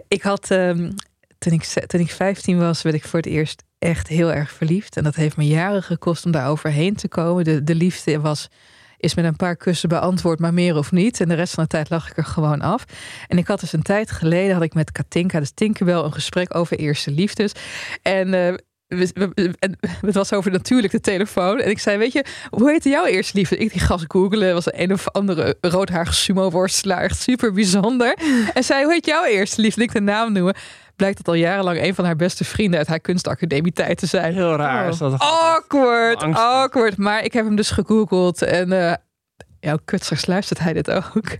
ik 0.08 0.22
had, 0.22 0.50
ehm, 0.50 0.90
toen, 1.38 1.52
ik, 1.52 1.62
toen 1.62 2.00
ik 2.00 2.10
15 2.10 2.58
was, 2.58 2.82
werd 2.82 2.96
ik 2.96 3.04
voor 3.04 3.18
het 3.18 3.28
eerst 3.28 3.62
echt 3.78 4.08
heel 4.08 4.32
erg 4.32 4.50
verliefd. 4.50 4.96
En 4.96 5.04
dat 5.04 5.14
heeft 5.14 5.36
me 5.36 5.46
jaren 5.46 5.82
gekost 5.82 6.24
om 6.24 6.30
daar 6.30 6.48
overheen 6.48 6.94
te 6.94 7.08
komen. 7.08 7.44
De, 7.44 7.62
de 7.62 7.74
liefde 7.74 8.20
was, 8.20 8.48
is 8.96 9.14
met 9.14 9.24
een 9.24 9.36
paar 9.36 9.56
kussen 9.56 9.88
beantwoord, 9.88 10.38
maar 10.38 10.54
meer 10.54 10.76
of 10.76 10.92
niet. 10.92 11.20
En 11.20 11.28
de 11.28 11.34
rest 11.34 11.54
van 11.54 11.62
de 11.62 11.70
tijd 11.70 11.90
lag 11.90 12.10
ik 12.10 12.16
er 12.16 12.24
gewoon 12.24 12.60
af. 12.60 12.84
En 13.28 13.38
ik 13.38 13.46
had 13.46 13.60
dus 13.60 13.72
een 13.72 13.82
tijd 13.82 14.10
geleden, 14.10 14.54
had 14.54 14.62
ik 14.62 14.74
met 14.74 14.92
Katinka, 14.92 15.38
dus 15.38 15.50
Tinkerbell, 15.54 15.94
een 15.94 16.12
gesprek 16.12 16.54
over 16.54 16.78
eerste 16.78 17.10
liefdes. 17.10 17.52
En... 18.02 18.34
eh, 18.34 18.54
we- 18.96 19.30
we- 19.34 19.54
en 19.58 19.78
het 20.06 20.14
was 20.14 20.32
over 20.32 20.50
natuurlijk 20.50 20.92
de 20.92 21.00
telefoon. 21.00 21.60
En 21.60 21.70
ik 21.70 21.78
zei, 21.78 21.98
weet 21.98 22.12
je, 22.12 22.24
hoe 22.50 22.70
heette 22.70 22.88
jouw 22.88 23.04
eerste 23.04 23.36
liefde? 23.38 23.56
Ik 23.56 23.72
die 23.72 23.80
gas 23.80 24.04
googelen. 24.08 24.54
was 24.54 24.72
een 24.72 24.92
of 24.92 25.08
andere 25.10 25.56
roodhaarige 25.60 26.14
sumo-worstelaar. 26.14 27.02
Echt 27.02 27.20
super 27.20 27.52
bijzonder. 27.52 28.16
En 28.54 28.64
zij, 28.64 28.82
hoe 28.82 28.92
heet 28.92 29.06
jouw 29.06 29.24
eerste 29.24 29.60
liefde? 29.60 29.82
Ik 29.82 29.92
de 29.92 30.00
naam 30.00 30.32
noemen. 30.32 30.54
Blijkt 30.96 31.16
dat 31.16 31.28
al 31.28 31.34
jarenlang 31.34 31.82
een 31.82 31.94
van 31.94 32.04
haar 32.04 32.16
beste 32.16 32.44
vrienden 32.44 32.78
uit 32.78 32.88
haar 32.88 33.00
kunstacademie 33.00 33.72
tijd 33.72 33.98
te 33.98 34.06
zijn. 34.06 34.34
Heel 34.34 34.56
raar 34.56 34.84
Oh. 34.84 34.92
is 34.92 34.98
dat. 34.98 35.18
Awkward, 35.18 36.22
awkward. 36.22 36.96
Maar 36.96 37.24
ik 37.24 37.32
heb 37.32 37.44
hem 37.44 37.56
dus 37.56 37.70
gegoogeld 37.70 38.42
en... 38.42 38.72
eh 38.72 38.92
ja, 39.64 39.78
kut, 39.84 40.04
straks 40.04 40.26
luistert 40.26 40.58
hij 40.58 40.72
dit 40.72 40.90
ook. 40.90 41.12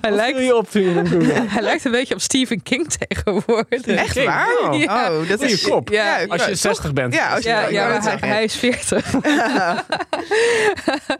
hij, 0.00 0.10
lijkt, 0.10 0.38
je 0.38 0.44
je 0.44 0.64
googelt? 0.66 1.08
hij 1.54 1.62
lijkt 1.62 1.84
een 1.84 1.90
beetje 1.92 2.14
op 2.14 2.20
Stephen 2.20 2.62
King 2.62 2.88
tegenwoordig. 2.92 3.82
Echt 3.86 4.12
King. 4.12 4.26
waar? 4.26 4.58
Oh. 4.62 4.78
Ja. 4.78 5.12
Oh, 5.12 5.28
dat 5.28 5.40
is 5.40 5.62
kop. 5.62 5.88
Ja, 5.88 6.24
Als 6.28 6.44
je 6.44 6.50
toch? 6.50 6.58
60 6.58 6.92
bent. 6.92 7.14
Ja, 7.14 7.34
als 7.34 7.42
je, 7.42 7.48
Ja, 7.70 8.00
hij, 8.20 8.44
is 8.44 8.54
40. 8.54 9.12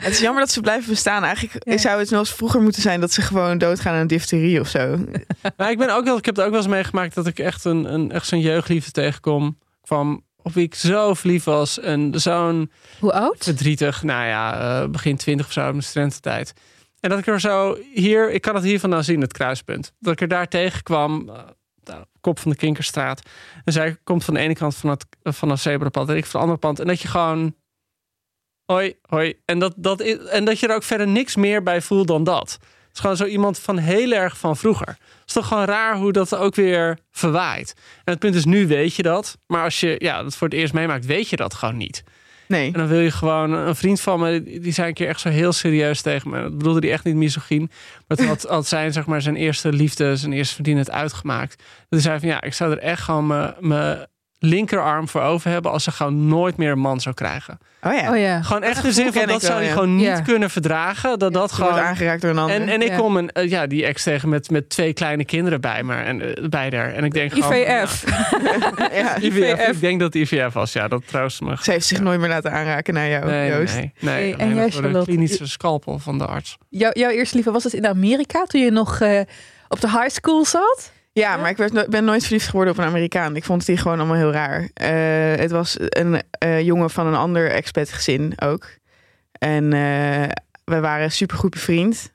Het 0.04 0.12
is 0.12 0.20
jammer 0.20 0.40
dat 0.42 0.50
ze 0.52 0.60
blijven 0.60 0.90
bestaan. 0.90 1.24
Eigenlijk 1.24 1.64
Ja. 1.68 1.78
zou 1.78 1.98
het 1.98 2.08
zoals 2.08 2.34
vroeger 2.34 2.60
moeten 2.62 2.82
zijn 2.82 3.00
dat 3.00 3.12
ze 3.12 3.22
gewoon 3.22 3.58
doodgaan 3.58 3.94
aan 3.94 4.06
difterie 4.06 4.60
of 4.60 4.68
zo. 4.68 4.96
Maar 5.56 5.70
ik, 5.70 5.78
ben 5.78 5.94
ook 5.94 6.04
wel, 6.04 6.16
ik 6.16 6.24
heb 6.24 6.36
het 6.36 6.44
ook 6.44 6.50
wel 6.50 6.60
eens 6.60 6.68
meegemaakt 6.70 7.14
dat 7.14 7.26
ik 7.26 7.38
echt, 7.38 7.64
een, 7.64 7.92
een, 7.94 8.12
echt 8.12 8.26
zo'n 8.26 8.40
jeugdliefde 8.40 8.90
tegenkom. 8.90 9.58
Kwam 9.82 10.24
op 10.42 10.52
wie 10.52 10.64
ik 10.64 10.74
zo 10.74 11.14
verliefd 11.14 11.44
was. 11.44 11.78
En 11.80 12.12
zo'n 12.20 12.70
Hoe 13.00 13.12
oud? 13.12 13.36
verdrietig, 13.44 14.02
nou 14.02 14.26
ja, 14.26 14.60
eh, 14.82 14.88
begin 14.88 15.16
twintig 15.16 15.46
of 15.46 15.52
zo, 15.52 15.62
mijn 15.62 15.82
studententijd. 15.82 16.52
En 17.00 17.10
dat 17.10 17.18
ik 17.18 17.26
er 17.26 17.40
zo 17.40 17.76
hier, 17.94 18.30
ik 18.32 18.40
kan 18.42 18.54
het 18.54 18.64
hier 18.64 18.80
vandaan 18.80 19.04
zien, 19.04 19.20
het 19.20 19.32
kruispunt. 19.32 19.92
Dat 19.98 20.12
ik 20.12 20.20
er 20.20 20.28
daar 20.28 20.48
tegenkwam, 20.48 21.28
eh, 21.84 21.94
kop 22.20 22.38
van 22.38 22.50
de 22.50 22.56
Kinkerstraat. 22.56 23.22
En 23.64 23.72
zij 23.72 23.96
komt 24.04 24.24
van 24.24 24.34
de 24.34 24.40
ene 24.40 24.54
kant 24.54 24.76
van 24.76 24.90
het, 24.90 25.06
van 25.22 25.50
het 25.50 25.60
zebrapad 25.60 26.08
en 26.08 26.16
ik 26.16 26.24
van 26.26 26.40
de 26.40 26.46
andere 26.46 26.58
kant. 26.62 26.80
En 26.80 26.86
dat 26.86 27.00
je 27.00 27.08
gewoon, 27.08 27.54
hoi, 28.64 28.94
hoi. 29.02 29.34
En 29.44 29.58
dat, 29.58 29.74
dat, 29.76 30.00
is- 30.00 30.24
en 30.24 30.44
dat 30.44 30.60
je 30.60 30.68
er 30.68 30.74
ook 30.74 30.82
verder 30.82 31.08
niks 31.08 31.36
meer 31.36 31.62
bij 31.62 31.82
voelt 31.82 32.06
dan 32.06 32.24
dat. 32.24 32.58
Het 32.90 32.98
is 32.98 33.00
gewoon 33.00 33.16
zo 33.16 33.24
iemand 33.24 33.58
van 33.58 33.78
heel 33.78 34.12
erg 34.12 34.38
van 34.38 34.56
vroeger. 34.56 34.88
Het 34.88 35.26
is 35.26 35.32
toch 35.32 35.46
gewoon 35.46 35.64
raar 35.64 35.96
hoe 35.96 36.12
dat 36.12 36.36
ook 36.36 36.54
weer 36.54 36.98
verwaait. 37.10 37.74
En 38.04 38.12
het 38.12 38.18
punt 38.18 38.34
is, 38.34 38.44
nu 38.44 38.66
weet 38.66 38.94
je 38.94 39.02
dat. 39.02 39.38
Maar 39.46 39.64
als 39.64 39.80
je 39.80 39.94
ja, 39.98 40.22
dat 40.22 40.36
voor 40.36 40.48
het 40.48 40.56
eerst 40.56 40.72
meemaakt, 40.72 41.06
weet 41.06 41.28
je 41.28 41.36
dat 41.36 41.54
gewoon 41.54 41.76
niet. 41.76 42.02
Nee. 42.48 42.66
En 42.66 42.72
dan 42.78 42.86
wil 42.86 43.00
je 43.00 43.10
gewoon 43.10 43.52
een 43.52 43.74
vriend 43.76 44.00
van 44.00 44.20
me, 44.20 44.42
die 44.42 44.60
die 44.60 44.72
zei 44.72 44.88
een 44.88 44.94
keer 44.94 45.08
echt 45.08 45.20
zo 45.20 45.28
heel 45.28 45.52
serieus 45.52 46.00
tegen 46.00 46.30
me. 46.30 46.42
Dat 46.42 46.58
bedoelde 46.58 46.80
hij 46.80 46.90
echt 46.90 47.04
niet 47.04 47.14
misogyn. 47.14 47.70
Maar 48.06 48.16
toen 48.16 48.26
had, 48.26 48.42
had 48.42 48.66
zijn, 48.66 48.92
zeg 48.92 49.06
maar, 49.06 49.22
zijn 49.22 49.36
eerste 49.36 49.72
liefde, 49.72 50.16
zijn 50.16 50.32
eerste 50.32 50.54
vriendin 50.54 50.76
het 50.76 50.90
uitgemaakt. 50.90 51.56
Dat 51.58 51.66
hij 51.88 52.00
zei 52.00 52.18
van 52.18 52.28
ja, 52.28 52.42
ik 52.42 52.54
zou 52.54 52.72
er 52.72 52.78
echt 52.78 53.02
gewoon 53.02 53.26
me- 53.26 54.08
linkerarm 54.42 55.08
voor 55.08 55.20
over 55.20 55.50
hebben 55.50 55.70
als 55.70 55.84
ze 55.84 55.90
gewoon 55.90 56.26
nooit 56.26 56.56
meer 56.56 56.70
een 56.70 56.78
man 56.78 57.00
zou 57.00 57.14
krijgen. 57.14 57.58
Oh 57.82 57.92
ja. 57.94 58.10
Oh 58.10 58.18
ja. 58.18 58.42
Gewoon 58.42 58.62
echt 58.62 58.82
de 58.82 58.92
zin 58.92 59.12
van 59.12 59.26
dat 59.26 59.40
zou 59.42 59.52
wel, 59.52 59.62
je 59.62 59.66
ja. 59.68 59.72
gewoon 59.72 59.96
niet 59.96 60.04
Ja. 60.06 60.20
kunnen 60.20 60.50
verdragen. 60.50 61.18
Dat 61.18 61.32
dat 61.32 61.34
wordt 61.34 61.52
gewoon. 61.52 61.86
aangeraakt 61.86 62.20
door 62.22 62.30
een 62.30 62.38
ander. 62.38 62.56
En, 62.56 62.68
en 62.68 62.82
ik 62.82 62.88
Ja. 62.88 62.96
kom 62.96 63.16
een, 63.16 63.30
eh, 63.30 63.48
ja, 63.50 63.66
die 63.66 63.84
ex 63.84 64.02
tegen 64.02 64.28
met, 64.28 64.50
met 64.50 64.68
twee 64.68 64.92
kleine 64.92 65.24
kinderen 65.24 65.60
bij 65.60 65.82
me 65.82 65.94
en 65.94 66.36
eh, 66.36 66.48
bij 66.48 66.72
haar. 66.76 66.92
En 66.94 67.04
ik 67.04 67.12
denk 67.12 67.32
gewoon. 67.32 67.52
IVF. 67.52 68.04
IVF. 69.22 69.68
Ik 69.68 69.80
denk 69.80 70.00
dat 70.00 70.14
het 70.14 70.22
IVF 70.22 70.52
was. 70.52 70.72
Ja, 70.72 70.88
dat 70.88 71.02
trouwens 71.06 71.40
me. 71.40 71.56
Ze 71.62 71.70
heeft 71.70 71.86
zich 71.86 72.00
nooit 72.00 72.20
meer 72.20 72.28
laten 72.28 72.52
aanraken 72.52 72.94
naar 72.94 73.08
jou, 73.08 73.24
Nee, 73.26 73.50
Joost. 73.50 73.74
nee, 73.74 73.92
nee. 73.98 74.36
En 74.36 74.54
de 74.54 74.70
Charlotte? 74.70 75.04
klinische 75.10 75.46
scalpel 75.46 75.98
van 75.98 76.18
de 76.18 76.26
arts. 76.26 76.56
Jouw, 76.68 76.90
jouw 76.92 77.10
eerste 77.10 77.36
liefde, 77.36 77.50
was 77.50 77.64
het 77.64 77.72
in 77.72 77.86
Amerika 77.86 78.44
toen 78.44 78.60
je 78.60 78.70
nog 78.70 79.00
eh, 79.00 79.20
op 79.68 79.80
de 79.80 79.88
high 79.90 80.08
school 80.08 80.44
zat? 80.44 80.92
Ja, 81.20 81.36
maar 81.36 81.50
ik 81.50 81.56
werd 81.56 81.72
no- 81.72 81.88
ben 81.88 82.04
nooit 82.04 82.22
verliefd 82.22 82.48
geworden 82.48 82.72
op 82.72 82.78
een 82.78 82.86
Amerikaan. 82.86 83.36
Ik 83.36 83.44
vond 83.44 83.66
die 83.66 83.76
gewoon 83.76 83.98
allemaal 83.98 84.16
heel 84.16 84.32
raar. 84.32 84.68
Eh, 84.74 85.40
het 85.40 85.50
was 85.50 85.76
een 85.78 86.22
eh, 86.30 86.60
jongen 86.60 86.90
van 86.90 87.06
een 87.06 87.14
ander 87.14 87.50
expat 87.50 87.92
gezin 87.92 88.32
ook. 88.42 88.68
En 89.32 89.72
eh, 89.72 90.28
we 90.64 90.80
waren 90.80 91.12
supergoed 91.12 91.50
bevriend. 91.50 92.12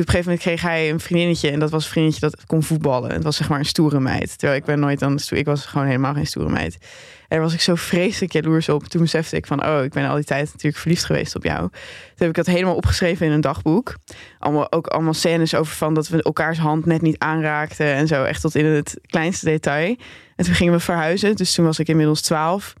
Op 0.00 0.06
een 0.06 0.12
gegeven 0.12 0.24
moment 0.32 0.40
kreeg 0.40 0.62
hij 0.62 0.90
een 0.90 1.00
vriendinnetje. 1.00 1.50
En 1.50 1.58
dat 1.58 1.70
was 1.70 1.84
een 1.84 1.90
vriendinnetje 1.90 2.30
dat 2.30 2.46
kon 2.46 2.62
voetballen. 2.62 3.10
Het 3.12 3.22
was 3.22 3.36
zeg 3.36 3.48
maar 3.48 3.58
een 3.58 3.64
stoere 3.64 4.00
meid. 4.00 4.38
Terwijl 4.38 4.60
ik 4.60 4.64
ben 4.66 4.80
nooit 4.80 4.98
dan... 4.98 5.18
stoer- 5.18 5.38
Ik 5.38 5.44
was 5.44 5.66
gewoon 5.66 5.86
helemaal 5.86 6.14
geen 6.14 6.26
stoere 6.26 6.50
meid. 6.50 6.74
En 6.74 7.40
daar 7.40 7.40
was 7.40 7.54
ik 7.54 7.60
zo 7.60 7.74
vreselijk 7.74 8.32
jaloers 8.32 8.68
op. 8.68 8.84
Toen 8.84 9.00
besefte 9.02 9.36
ik 9.36 9.46
van... 9.46 9.66
Oh, 9.66 9.82
ik 9.84 9.92
ben 9.92 10.08
al 10.08 10.14
die 10.14 10.24
tijd 10.24 10.46
natuurlijk 10.46 10.76
verliefd 10.76 11.04
geweest 11.04 11.36
op 11.36 11.44
jou. 11.44 11.60
Toen 11.60 11.70
heb 12.16 12.28
ik 12.28 12.34
dat 12.34 12.46
helemaal 12.46 12.74
opgeschreven 12.74 13.26
in 13.26 13.32
een 13.32 13.40
dagboek. 13.40 13.94
Allemaal, 14.38 14.72
ook 14.72 14.86
allemaal 14.86 15.14
scènes 15.14 15.54
over 15.54 15.74
van 15.74 15.94
dat 15.94 16.08
we 16.08 16.22
elkaars 16.22 16.58
hand 16.58 16.86
net 16.86 17.02
niet 17.02 17.18
aanraakten. 17.18 17.86
En 17.86 18.06
zo 18.06 18.24
echt 18.24 18.40
tot 18.40 18.54
in 18.54 18.64
het 18.64 18.98
kleinste 19.06 19.44
detail. 19.44 19.96
En 20.36 20.44
toen 20.44 20.54
gingen 20.54 20.72
we 20.72 20.80
verhuizen. 20.80 21.36
Dus 21.36 21.54
toen 21.54 21.64
was 21.64 21.78
ik 21.78 21.88
inmiddels 21.88 22.20
12. 22.20 22.74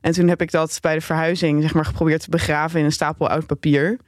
En 0.00 0.12
toen 0.12 0.28
heb 0.28 0.42
ik 0.42 0.50
dat 0.50 0.78
bij 0.80 0.94
de 0.94 1.00
verhuizing 1.00 1.62
zeg 1.62 1.74
maar 1.74 1.84
geprobeerd 1.84 2.22
te 2.22 2.30
begraven 2.30 2.78
in 2.78 2.84
een 2.84 2.92
stapel 2.92 3.28
oud 3.28 3.46
papier. 3.46 3.98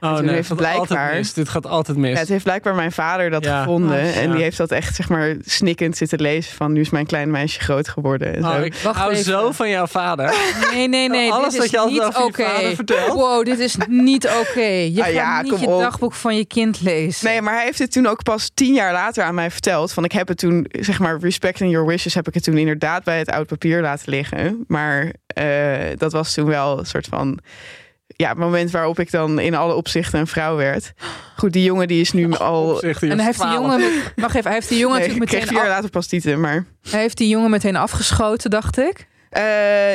Oh 0.00 0.14
toen 0.16 0.24
nee, 0.24 0.34
heeft 0.34 0.48
het 0.48 0.58
gaat 0.60 0.68
blijkbaar- 0.74 0.98
altijd 0.98 1.18
mis. 1.18 1.32
Dit 1.32 1.48
gaat 1.48 1.66
altijd 1.66 1.98
mis. 1.98 2.12
Ja, 2.12 2.18
het 2.18 2.28
heeft 2.28 2.44
blijkbaar 2.44 2.74
mijn 2.74 2.92
vader 2.92 3.30
dat 3.30 3.44
Ja. 3.44 3.58
gevonden. 3.58 3.90
Oh, 4.00 4.16
en 4.16 4.26
ja. 4.28 4.32
die 4.34 4.42
heeft 4.42 4.56
dat 4.56 4.70
echt, 4.70 4.94
zeg 4.94 5.08
maar, 5.08 5.34
snikkend 5.44 5.96
zitten 5.96 6.20
lezen 6.20 6.54
van... 6.56 6.72
nu 6.72 6.80
is 6.80 6.90
mijn 6.90 7.06
klein 7.06 7.30
meisje 7.30 7.60
groot 7.60 7.88
geworden. 7.88 8.34
En 8.34 8.42
zo. 8.42 8.48
Oh, 8.48 8.64
ik 8.64 8.74
Wacht 8.74 8.96
hou 8.98 9.12
even. 9.12 9.24
zo 9.24 9.50
van 9.52 9.68
jouw 9.68 9.86
vader. 9.86 10.34
Nee, 10.72 10.88
nee, 10.88 11.08
nee. 11.08 11.32
Alles 11.32 11.46
dit 11.48 11.56
wat 11.56 11.64
is 11.64 11.70
je 11.70 11.78
altijd 11.78 12.02
niet 12.02 12.16
over 12.16 12.40
je 12.44 12.48
vader 12.50 12.74
vertelt. 12.74 13.12
Wow, 13.12 13.44
dit 13.44 13.58
is 13.58 13.76
niet 13.88 14.26
oké. 14.26 14.60
Je 14.60 15.04
Ah, 15.04 15.12
gaat 15.14 15.42
niet 15.42 15.60
je 15.60 15.66
op. 15.66 15.80
dagboek 15.80 16.14
van 16.14 16.36
je 16.36 16.44
kind 16.44 16.80
lezen. 16.80 17.26
Nee, 17.28 17.42
maar 17.42 17.54
hij 17.54 17.64
heeft 17.64 17.78
het 17.78 17.92
toen 17.92 18.06
ook 18.06 18.22
pas 18.22 18.50
tien 18.54 18.74
jaar 18.74 18.92
later 18.92 19.24
aan 19.24 19.34
mij 19.34 19.50
verteld. 19.50 19.92
Van 19.92 20.04
ik 20.04 20.12
heb 20.12 20.28
het 20.28 20.38
toen, 20.38 20.66
zeg 20.80 20.98
maar, 20.98 21.18
respecting 21.20 21.70
your 21.70 21.86
wishes, 21.86 22.14
heb 22.14 22.28
ik 22.28 22.34
het 22.34 22.42
toen 22.44 22.58
inderdaad 22.58 23.04
bij 23.04 23.18
het 23.18 23.30
oud 23.30 23.46
papier 23.46 23.80
laten 23.82 24.10
liggen. 24.10 24.64
Maar 24.66 25.12
eh, 25.26 25.44
dat 25.96 26.12
was 26.12 26.34
toen 26.34 26.46
wel 26.46 26.78
een 26.78 26.86
soort 26.86 27.06
van. 27.06 27.38
Ja, 28.16 28.28
het 28.28 28.38
moment 28.38 28.70
waarop 28.70 28.98
ik 28.98 29.10
dan 29.10 29.38
in 29.38 29.54
alle 29.54 29.74
opzichten 29.74 30.18
een 30.20 30.26
vrouw 30.26 30.56
werd. 30.56 30.92
Goed, 31.36 31.52
die 31.52 31.62
jongen 31.62 31.88
die 31.88 32.00
is 32.00 32.12
nu 32.12 32.32
al. 32.32 32.82
En 32.82 32.94
hij 33.00 33.24
heeft 33.24 33.38
die 33.40 33.48
12. 33.48 33.52
jongen, 33.54 33.80
wacht 34.16 34.34
even, 34.34 34.42
hij 34.44 34.52
heeft 34.54 34.68
die 34.68 34.78
jongen 34.78 34.98
Nee, 34.98 35.08
ik 35.08 35.12
natuurlijk 35.18 35.30
kreeg 35.30 35.40
meteen, 35.40 35.46
vier 35.48 35.56
jaar 35.56 35.66
af- 35.68 35.74
later 35.74 35.90
pas 35.90 36.06
tieten, 36.06 36.40
maar. 36.40 36.64
hij 36.90 37.00
heeft 37.00 37.16
die 37.16 37.28
jongen 37.28 37.50
meteen 37.50 37.76
afgeschoten, 37.76 38.50
dacht 38.50 38.78
ik. 38.78 39.06
Eh, 39.30 39.42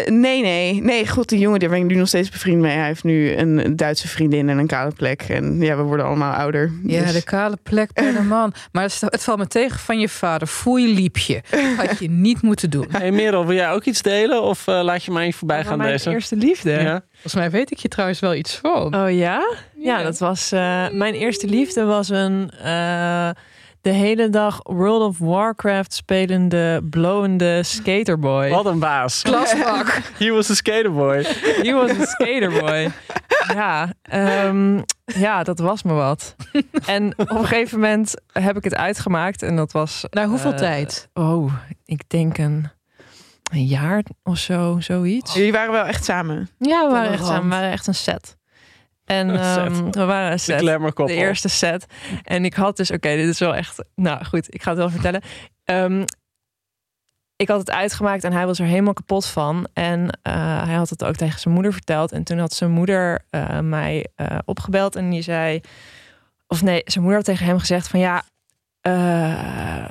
nee, 0.06 0.42
nee. 0.42 0.82
Nee, 0.82 1.08
god, 1.08 1.30
die 1.30 1.40
jongen, 1.40 1.60
daar 1.60 1.70
ben 1.70 1.78
ik 1.80 1.86
nu 1.86 1.96
nog 1.96 2.08
steeds 2.08 2.30
bevriend 2.30 2.62
mee. 2.62 2.78
Hij 2.78 2.86
heeft 2.86 3.04
nu 3.04 3.32
een 3.36 3.76
Duitse 3.76 4.08
vriendin 4.08 4.50
en 4.50 4.58
een 4.58 4.68
kale 4.68 4.92
plek. 4.96 5.22
En 5.22 5.62
ja, 5.62 5.76
we 5.76 5.82
worden 5.82 6.06
allemaal 6.06 6.34
ouder. 6.34 6.72
Ja, 6.84 7.02
Dus- 7.04 7.14
de 7.14 7.24
kale 7.24 7.58
plek 7.64 7.94
bij 7.94 8.12
de 8.14 8.22
man. 8.22 8.54
Maar 8.72 8.84
het, 8.84 9.02
het 9.06 9.24
valt 9.24 9.38
me 9.38 9.48
tegen 9.48 9.80
van 9.80 10.00
je 10.00 10.10
vader. 10.10 10.48
Foei 10.48 10.94
liepje. 10.94 11.42
Had 11.78 12.00
je 12.00 12.10
niet 12.10 12.42
moeten 12.42 12.70
doen. 12.70 12.86
Hey 12.90 13.12
Merel, 13.12 13.46
wil 13.46 13.56
jij 13.56 13.72
ook 13.72 13.84
iets 13.84 14.02
delen? 14.02 14.42
Of 14.44 14.68
eh, 14.68 14.82
laat 14.84 15.04
je 15.04 15.12
mij 15.12 15.32
voorbij 15.32 15.64
gaan 15.64 15.78
mijn 15.78 15.92
deze? 15.92 16.10
eerste 16.10 16.36
liefde. 16.36 16.72
Ja. 16.72 17.02
Volgens 17.12 17.34
mij 17.36 17.50
weet 17.52 17.72
ik 17.72 17.78
je 17.78 17.88
trouwens 17.88 18.20
wel 18.20 18.34
iets 18.36 18.56
van. 18.56 18.96
Oh 18.96 19.12
ja? 19.12 19.16
Ja, 19.18 19.98
Ja. 19.98 20.04
dat 20.04 20.18
was. 20.20 20.52
eh, 20.52 20.60
mijn 20.92 21.14
eerste 21.14 21.48
liefde 21.48 21.84
was 21.84 22.10
een. 22.10 22.52
De 23.84 23.90
hele 23.90 24.30
dag 24.30 24.60
World 24.64 25.02
of 25.02 25.18
Warcraft 25.18 25.94
spelende, 25.94 26.82
blowende 26.90 27.64
skaterboy. 27.64 28.50
Wat 28.50 28.66
een 28.66 28.80
baas. 28.80 29.22
Klasbak. 29.22 30.02
He 30.20 30.32
was 30.32 30.50
a 30.50 30.54
skaterboy. 30.54 31.24
He 31.62 31.74
was 31.74 31.92
een 31.92 32.06
skaterboy. 32.06 32.92
ja, 33.54 33.94
ehm, 34.02 34.82
ja, 35.06 35.44
dat 35.44 35.60
was 35.60 35.84
me 35.84 35.94
wat. 35.94 36.36
En 36.86 37.14
op 37.18 37.30
een 37.30 37.46
gegeven 37.46 37.80
moment 37.80 38.14
heb 38.32 38.58
ik 38.58 38.64
het 38.64 38.76
uitgemaakt. 38.76 39.42
En 39.42 39.56
dat 39.56 39.72
was. 39.72 40.06
Na 40.10 40.28
hoeveel 40.28 40.52
eh, 40.52 40.58
tijd? 40.58 41.10
Oh, 41.14 41.54
ik 41.86 42.04
denk 42.08 42.38
een, 42.38 42.70
een 43.52 43.66
jaar 43.66 44.04
of 44.24 44.38
zo, 44.38 44.80
zoiets. 44.80 45.34
Jullie 45.34 45.52
waren 45.52 45.72
wel 45.72 45.86
echt 45.86 46.04
samen. 46.04 46.50
Ja, 46.58 46.86
we 46.86 46.92
waren 46.92 47.12
echt 47.12 47.26
samen. 47.26 47.44
We 47.44 47.50
waren 47.50 47.72
echt 47.72 47.88
een 47.88 47.96
set. 47.96 48.38
En 49.06 49.30
ehm, 49.30 49.92
we 49.92 50.06
waren 50.06 50.32
een 50.32 50.38
De 50.38 50.38
set. 50.38 50.96
De 50.96 51.14
eerste 51.14 51.50
set. 51.50 51.86
En 52.24 52.46
ik 52.46 52.54
had 52.54 52.78
dus, 52.78 52.92
oké, 52.92 53.16
dit 53.16 53.28
is 53.28 53.40
wel 53.40 53.56
echt. 53.56 53.84
Nou 53.96 54.26
goed, 54.26 54.54
ik 54.54 54.62
ga 54.62 54.70
het 54.70 54.80
wel 54.80 54.90
vertellen. 54.90 55.22
Ehm, 55.64 56.04
ik 57.36 57.48
had 57.48 57.60
het 57.60 57.72
uitgemaakt 57.72 58.24
en 58.24 58.34
hij 58.34 58.46
was 58.46 58.60
er 58.60 58.66
helemaal 58.66 58.94
kapot 58.94 59.26
van. 59.26 59.68
En 59.74 60.20
eh, 60.22 60.64
hij 60.64 60.76
had 60.76 60.90
het 60.90 61.04
ook 61.04 61.16
tegen 61.16 61.40
zijn 61.40 61.54
moeder 61.54 61.74
verteld. 61.74 62.12
En 62.12 62.24
toen 62.24 62.38
had 62.38 62.54
zijn 62.54 62.72
moeder 62.72 63.26
eh, 63.30 63.60
mij 63.60 64.08
eh, 64.16 64.38
opgebeld 64.46 64.96
en 64.96 65.10
die 65.10 65.22
zei. 65.22 65.62
Of 66.48 66.62
nee, 66.62 66.82
zijn 66.86 67.04
moeder 67.04 67.22
had 67.24 67.30
tegen 67.30 67.46
hem 67.46 67.60
gezegd 67.60 67.88
van 67.88 68.00
ja. 68.00 68.24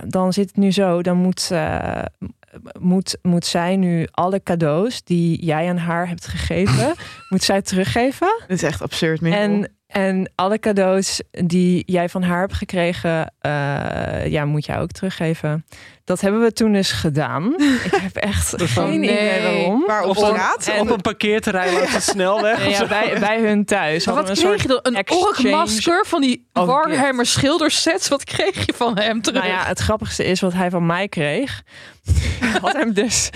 dan 0.07 0.33
zit 0.33 0.47
het 0.47 0.57
nu 0.57 0.73
zo, 0.73 1.03
dan 1.03 1.17
moet, 1.17 1.51
moet, 2.79 3.19
moet 3.23 3.47
zij 3.47 3.77
nu 3.77 4.07
alle 4.11 4.43
cadeaus 4.43 5.03
die 5.03 5.45
jij 5.45 5.69
aan 5.69 5.77
haar 5.77 6.09
hebt 6.09 6.27
gegeven, 6.27 6.95
moet 7.31 7.43
zij 7.43 7.63
teruggeven. 7.63 8.37
Dat 8.41 8.57
is 8.57 8.63
echt 8.63 8.83
absurd, 8.83 9.21
Merel. 9.21 9.39
En, 9.39 9.77
en 9.93 10.33
alle 10.35 10.59
cadeaus 10.59 11.23
die 11.31 11.83
jij 11.87 12.09
van 12.09 12.23
haar 12.23 12.41
hebt 12.41 12.53
gekregen, 12.55 13.33
eh, 13.41 14.27
ja, 14.27 14.45
moet 14.45 14.65
jij 14.67 14.79
ook 14.79 14.91
teruggeven. 14.91 15.65
Dat 16.05 16.21
hebben 16.21 16.41
we 16.41 16.53
toen 16.53 16.73
dus 16.73 16.93
gedaan. 16.93 17.55
Ik 17.85 17.93
heb 18.01 18.17
echt 18.17 18.55
geen 18.63 19.01
nee. 19.01 19.11
idee 19.11 19.43
waarom. 19.43 19.85
Waar 19.87 20.03
op 20.03 20.09
Op 20.09 20.17
straat? 20.17 20.67
en- 20.67 20.81
Op 20.81 20.91
een 20.91 21.01
parkeerterrein 21.01 21.73
langs 21.75 21.93
de 21.93 22.01
snelweg. 22.01 22.59
Nee, 22.59 22.71
ja, 22.71 22.87
bij, 22.87 23.17
bij 23.21 23.41
hun 23.41 23.65
thuis. 23.65 24.07
Maar 24.07 24.15
wat 24.15 24.29
een 24.29 24.35
kreeg 24.37 24.63
je 24.63 24.69
dan? 24.69 24.81
Een 24.83 25.11
orkmasker 25.11 26.05
van 26.07 26.21
die 26.21 26.49
Oh, 26.53 26.67
Warhammer 26.67 27.27
schildersets. 27.27 28.09
Wat 28.09 28.25
kreeg 28.25 28.67
je 28.67 28.73
van 28.75 28.99
hem 28.99 29.23
terug? 29.23 29.43
Nou 29.43 29.53
ja, 29.55 29.65
het 29.65 29.79
grappigste 29.79 30.25
is 30.25 30.41
wat 30.41 30.53
hij 30.53 30.71
van 30.71 30.87
mij 30.87 31.09
kreeg. 31.09 31.63
Ik 32.41 32.59
had 32.63 32.73
hem 32.73 32.93
dus 32.93 33.31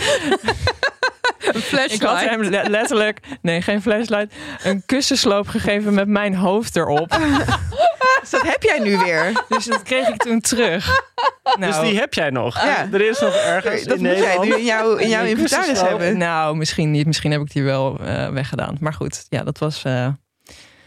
een 1.53 1.61
flashlight. 1.61 1.92
Ik 1.92 2.03
had 2.03 2.20
hem 2.20 2.42
le- 2.42 2.62
letterlijk, 2.68 3.20
nee, 3.42 3.62
geen 3.62 3.83
flashlight, 3.83 4.35
een 4.62 4.83
kussensloop 4.87 5.49
gegeven 5.49 5.94
met 5.94 6.09
mijn 6.09 6.35
hoofd 6.35 6.77
erop. 6.77 7.09
Dus 8.20 8.31
dat 8.31 8.42
heb 8.42 8.62
jij 8.62 8.79
nu 8.79 8.99
weer. 8.99 9.33
Dus 9.49 9.64
dat 9.64 9.83
kreeg 9.83 10.09
ik 10.09 10.16
toen 10.22 10.40
terug. 10.40 11.03
Nou, 11.59 11.72
Dus 11.72 11.81
die 11.90 11.99
heb 11.99 12.14
jij 12.14 12.31
nog. 12.31 12.64
Ja. 12.64 12.88
Er 12.92 13.01
is 13.09 13.18
nog 13.20 13.35
ergens 13.35 13.85
Dat 13.85 13.96
in 13.99 14.03
moet 14.07 14.18
jij 14.18 14.38
nu 14.38 14.55
in, 14.55 14.64
jouw 14.64 14.94
in 14.94 15.09
jouw 15.09 15.25
inventaris 15.25 15.66
kussensloop. 15.68 15.99
hebben. 16.01 16.18
nou, 16.18 16.57
misschien 16.57 16.90
niet. 16.90 17.07
Misschien 17.07 17.31
heb 17.31 17.40
ik 17.40 17.53
die 17.53 17.62
wel 17.62 17.99
eh, 18.01 18.29
weggedaan. 18.29 18.77
Maar 18.81 18.92
goed, 18.94 19.27
ja, 19.29 19.42
dat 19.44 19.59
was, 19.59 19.83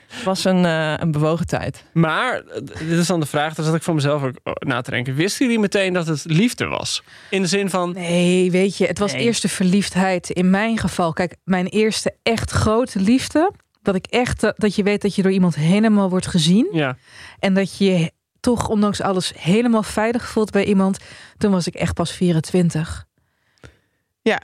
eh, 0.10 0.24
was 0.26 0.44
een, 0.46 0.66
eh, 0.66 0.94
een 0.98 1.12
bewogen 1.12 1.48
tijd. 1.48 1.84
Maar, 1.94 2.42
eh, 2.42 2.62
dit 2.66 2.82
is 3.00 3.08
dan 3.08 3.20
de 3.20 3.26
vraag, 3.26 3.54
daar 3.54 3.66
zat 3.66 3.76
ik 3.76 3.84
voor 3.84 3.96
mezelf 3.96 4.24
ook 4.24 4.36
na 4.60 4.82
te 4.82 4.92
denken. 4.92 5.16
Wisten 5.16 5.46
jullie 5.46 5.62
meteen 5.62 5.94
dat 5.94 6.08
het 6.08 6.24
liefde 6.26 6.66
was? 6.66 7.04
In 7.30 7.42
de 7.42 7.48
zin 7.48 7.70
van, 7.70 7.92
Nee, 7.94 8.52
weet 8.52 8.78
je, 8.78 8.86
het 8.86 9.00
was 9.00 9.12
Nee. 9.14 9.22
eerste 9.22 9.50
verliefdheid. 9.50 10.30
In 10.30 10.50
mijn 10.50 10.78
geval, 10.78 11.14
kijk, 11.14 11.36
mijn 11.44 11.68
eerste 11.68 12.16
echt 12.24 12.52
grote 12.52 13.00
liefde. 13.00 13.52
Dat 13.82 13.96
ik 13.96 14.06
echt, 14.06 14.44
eh, 14.44 14.50
dat 14.56 14.76
je 14.76 14.84
weet 14.84 15.02
dat 15.02 15.16
je 15.16 15.22
door 15.22 15.32
iemand 15.32 15.56
helemaal 15.56 16.10
wordt 16.10 16.28
gezien. 16.28 16.68
ja, 16.72 16.98
En 17.40 17.54
dat 17.54 17.78
je 17.78 17.86
je 17.86 18.12
toch, 18.40 18.68
ondanks 18.70 19.02
alles, 19.02 19.34
helemaal 19.38 19.84
veilig 19.84 20.28
voelt 20.30 20.52
bij 20.52 20.66
iemand. 20.66 20.98
Toen 21.38 21.52
was 21.52 21.68
ik 21.68 21.74
echt 21.76 21.94
pas 21.94 22.12
24. 22.12 23.06
Ja. 24.22 24.42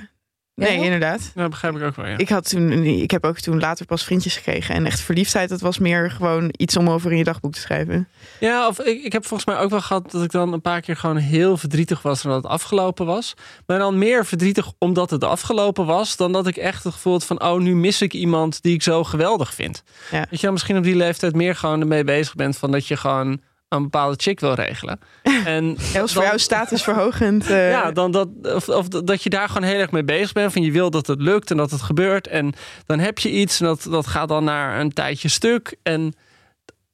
Nee, 0.55 0.77
Ja? 0.77 0.83
inderdaad. 0.83 1.31
dat 1.33 1.49
begrijp 1.49 1.75
ik 1.75 1.83
ook 1.83 1.95
wel, 1.95 2.07
ja. 2.07 2.17
Ik, 2.17 2.29
had 2.29 2.49
toen, 2.49 2.71
ik 2.83 3.11
heb 3.11 3.25
ook 3.25 3.39
toen 3.39 3.59
later 3.59 3.85
pas 3.85 4.03
vriendjes 4.03 4.35
gekregen. 4.35 4.75
En 4.75 4.85
echt 4.85 4.99
verliefdheid, 4.99 5.49
dat 5.49 5.61
was 5.61 5.77
meer 5.79 6.11
gewoon 6.11 6.53
iets 6.57 6.77
om 6.77 6.89
over 6.89 7.11
in 7.11 7.17
je 7.17 7.23
dagboek 7.23 7.53
te 7.53 7.59
schrijven. 7.59 8.07
Ja, 8.39 8.67
of 8.67 8.79
ik, 8.79 9.03
ik 9.03 9.11
heb 9.11 9.25
volgens 9.25 9.49
mij 9.49 9.63
ook 9.63 9.69
wel 9.69 9.81
gehad 9.81 10.11
dat 10.11 10.23
ik 10.23 10.31
dan 10.31 10.53
een 10.53 10.61
paar 10.61 10.81
keer 10.81 10.97
gewoon 10.97 11.17
heel 11.17 11.57
verdrietig 11.57 12.01
was 12.01 12.25
omdat 12.25 12.43
het 12.43 12.51
afgelopen 12.51 13.05
was. 13.05 13.33
Maar 13.65 13.79
dan 13.79 13.97
meer 13.97 14.25
verdrietig 14.25 14.71
omdat 14.79 15.09
het 15.09 15.23
afgelopen 15.23 15.85
was, 15.85 16.15
dan 16.17 16.31
dat 16.31 16.47
ik 16.47 16.57
echt 16.57 16.83
het 16.83 16.93
gevoel 16.93 17.13
had 17.13 17.25
van, 17.25 17.41
oh, 17.43 17.59
nu 17.59 17.75
mis 17.75 18.01
ik 18.01 18.13
iemand 18.13 18.61
die 18.61 18.73
ik 18.73 18.83
zo 18.83 19.03
geweldig 19.03 19.53
vind. 19.53 19.83
Ja. 20.11 20.19
Dat 20.19 20.39
je 20.39 20.45
dan 20.45 20.51
misschien 20.53 20.77
op 20.77 20.83
die 20.83 20.95
leeftijd 20.95 21.35
meer 21.35 21.55
gewoon 21.55 21.81
ermee 21.81 22.03
bezig 22.03 22.35
bent 22.35 22.57
van 22.57 22.71
dat 22.71 22.87
je 22.87 22.97
gewoon 22.97 23.41
een 23.75 23.83
bepaalde 23.83 24.15
chick 24.17 24.39
wil 24.39 24.53
regelen. 24.53 24.99
En 25.45 25.73
Dat 25.73 25.93
was 25.93 26.13
voor 26.13 26.23
jou 26.23 26.39
statusverhogend. 26.39 27.49
eh, 27.49 27.69
Ja, 27.69 27.91
dan 27.91 28.11
dat, 28.11 28.27
of, 28.41 28.69
of 28.69 28.87
dat 28.87 29.23
je 29.23 29.29
daar 29.29 29.47
gewoon 29.47 29.67
heel 29.67 29.79
erg 29.79 29.91
mee 29.91 30.03
bezig 30.03 30.33
bent. 30.33 30.53
Van 30.53 30.61
je 30.61 30.71
wil 30.71 30.89
dat 30.89 31.07
het 31.07 31.21
lukt 31.21 31.51
en 31.51 31.57
dat 31.57 31.71
het 31.71 31.81
gebeurt. 31.81 32.27
En 32.27 32.53
dan 32.85 32.99
heb 32.99 33.19
je 33.19 33.31
iets 33.31 33.59
en 33.59 33.65
dat, 33.65 33.87
dat 33.89 34.07
gaat 34.07 34.27
dan 34.27 34.43
naar 34.43 34.79
een 34.79 34.93
tijdje 34.93 35.27
stuk. 35.29 35.75
En 35.83 36.13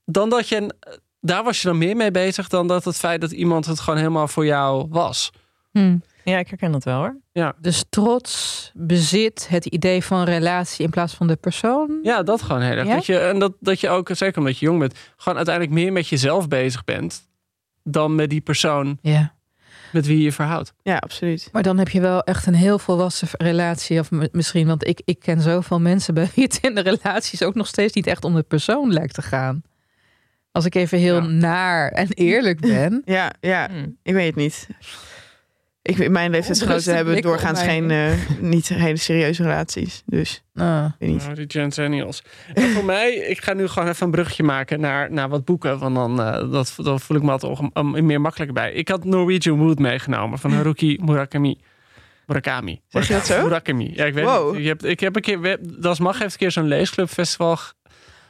dan 0.05 0.29
dat 0.29 0.47
je, 0.47 0.75
daar 1.19 1.43
was 1.43 1.61
je 1.61 1.67
dan 1.67 1.77
meer 1.77 1.95
mee 1.95 2.11
bezig 2.11 2.47
dan 2.47 2.67
dat 2.67 2.85
het 2.85 2.97
feit 2.97 3.21
dat 3.21 3.31
iemand 3.31 3.65
het 3.65 3.79
gewoon 3.79 3.99
helemaal 3.99 4.27
voor 4.27 4.45
jou 4.45 4.87
was. 4.89 5.31
Hm. 5.71 5.97
Ja, 6.23 6.37
ik 6.37 6.47
herken 6.47 6.71
dat 6.71 6.83
wel 6.83 6.97
hoor. 6.97 7.20
Ja. 7.33 7.53
Dus 7.59 7.83
trots, 7.89 8.71
bezit, 8.73 9.47
het 9.49 9.65
idee 9.65 10.03
van 10.03 10.23
relatie 10.23 10.85
in 10.85 10.91
plaats 10.91 11.13
van 11.13 11.27
de 11.27 11.35
persoon. 11.35 11.99
Ja, 12.03 12.23
dat 12.23 12.41
gewoon 12.41 12.61
heel 12.61 12.75
erg. 12.77 12.87
Ja? 12.87 12.95
Dat 12.95 13.05
je, 13.05 13.17
en 13.17 13.39
dat, 13.39 13.53
dat 13.59 13.79
je 13.79 13.89
ook, 13.89 14.09
zeker 14.13 14.37
omdat 14.39 14.57
je 14.57 14.65
jong 14.65 14.79
bent, 14.79 14.95
gewoon 15.17 15.37
uiteindelijk 15.37 15.75
meer 15.75 15.91
met 15.91 16.07
jezelf 16.07 16.47
bezig 16.47 16.83
bent 16.83 17.29
dan 17.83 18.15
met 18.15 18.29
die 18.29 18.41
persoon 18.41 18.97
Ja. 19.01 19.33
met 19.91 20.05
wie 20.05 20.17
je 20.17 20.23
je 20.23 20.31
verhoudt. 20.31 20.73
Ja, 20.83 20.97
absoluut. 20.97 21.49
Maar 21.51 21.63
dan 21.63 21.77
heb 21.77 21.89
je 21.89 22.01
wel 22.01 22.23
echt 22.23 22.45
een 22.47 22.53
heel 22.55 22.79
volwassen 22.79 23.27
relatie. 23.31 23.99
Of 23.99 24.09
misschien, 24.31 24.67
want 24.67 24.87
ik, 24.87 25.01
ik 25.05 25.19
ken 25.19 25.41
zoveel 25.41 25.79
mensen 25.89 26.13
bij 26.13 26.29
wie 26.35 26.43
het 26.43 26.57
in 26.61 26.75
de 26.75 26.81
relaties 26.81 27.43
ook 27.43 27.55
nog 27.55 27.67
steeds 27.67 27.93
niet 27.93 28.07
echt 28.07 28.23
om 28.23 28.35
de 28.35 28.43
persoon 28.43 28.93
lijkt 28.93 29.13
te 29.13 29.21
gaan. 29.21 29.61
Als 30.51 30.65
ik 30.65 30.75
even 30.75 30.97
heel 30.97 31.15
Ja. 31.15 31.27
naar 31.27 31.91
en 31.91 32.07
eerlijk 32.13 32.59
ben. 32.59 33.01
Ja, 33.17 33.31
ja, 33.39 33.67
Hmm. 33.71 33.97
ik 34.03 34.13
weet 34.13 34.25
het 34.27 34.35
niet. 34.35 34.67
Ik, 35.99 36.09
mijn 36.09 36.31
leeftijdsgenoten 36.31 36.95
hebben 36.95 37.21
doorgaans 37.21 37.61
geen, 37.61 37.91
eh, 37.91 38.11
niet 38.39 38.67
hele 38.67 38.97
serieuze 38.97 39.43
relaties. 39.43 40.03
Dus, 40.05 40.43
Ah. 40.55 40.85
weet 40.99 41.09
niet. 41.09 41.21
Nou, 41.23 41.45
die. 41.45 42.05
En 42.53 42.69
voor 42.69 42.85
mij, 42.85 43.13
ik 43.13 43.41
ga 43.43 43.53
nu 43.53 43.67
gewoon 43.67 43.89
even 43.89 44.05
een 44.05 44.11
bruggetje 44.11 44.43
maken 44.43 44.79
naar, 44.79 45.11
naar 45.11 45.29
wat 45.29 45.45
boeken. 45.45 45.79
Want 45.79 45.95
dan, 45.95 46.21
eh, 46.21 46.51
dat, 46.51 46.73
dan 46.77 46.99
voel 46.99 47.17
ik 47.17 47.23
me 47.23 47.31
altijd 47.31 47.59
om, 47.59 47.69
om- 47.73 48.05
meer 48.05 48.21
makkelijker 48.21 48.55
bij. 48.55 48.71
Ik 48.71 48.87
had 48.87 49.03
Norwegian 49.03 49.57
Wood 49.57 49.79
meegenomen 49.79 50.39
van 50.39 50.51
Haruki 50.51 50.97
Murakami. 51.01 51.57
Murakami. 52.25 52.81
Zeg 52.87 53.07
je 53.07 53.13
dat 53.13 53.25
zo? 53.25 53.43
Murakami. 53.43 53.91
Ja, 53.95 54.05
ik 54.05 54.13
weet 54.13 54.23
Wow. 54.25 54.53
het. 54.53 54.61
Je 54.61 54.67
hebt, 54.67 54.83
ik 54.83 54.99
heb 54.99 55.15
een 55.15 55.21
keer, 55.21 55.57
Das 55.79 55.99
Mag 55.99 56.19
heeft 56.19 56.31
een 56.33 56.39
keer 56.39 56.51
zo'n 56.51 56.67
leesclubfestival 56.67 57.55
ge- 57.55 57.73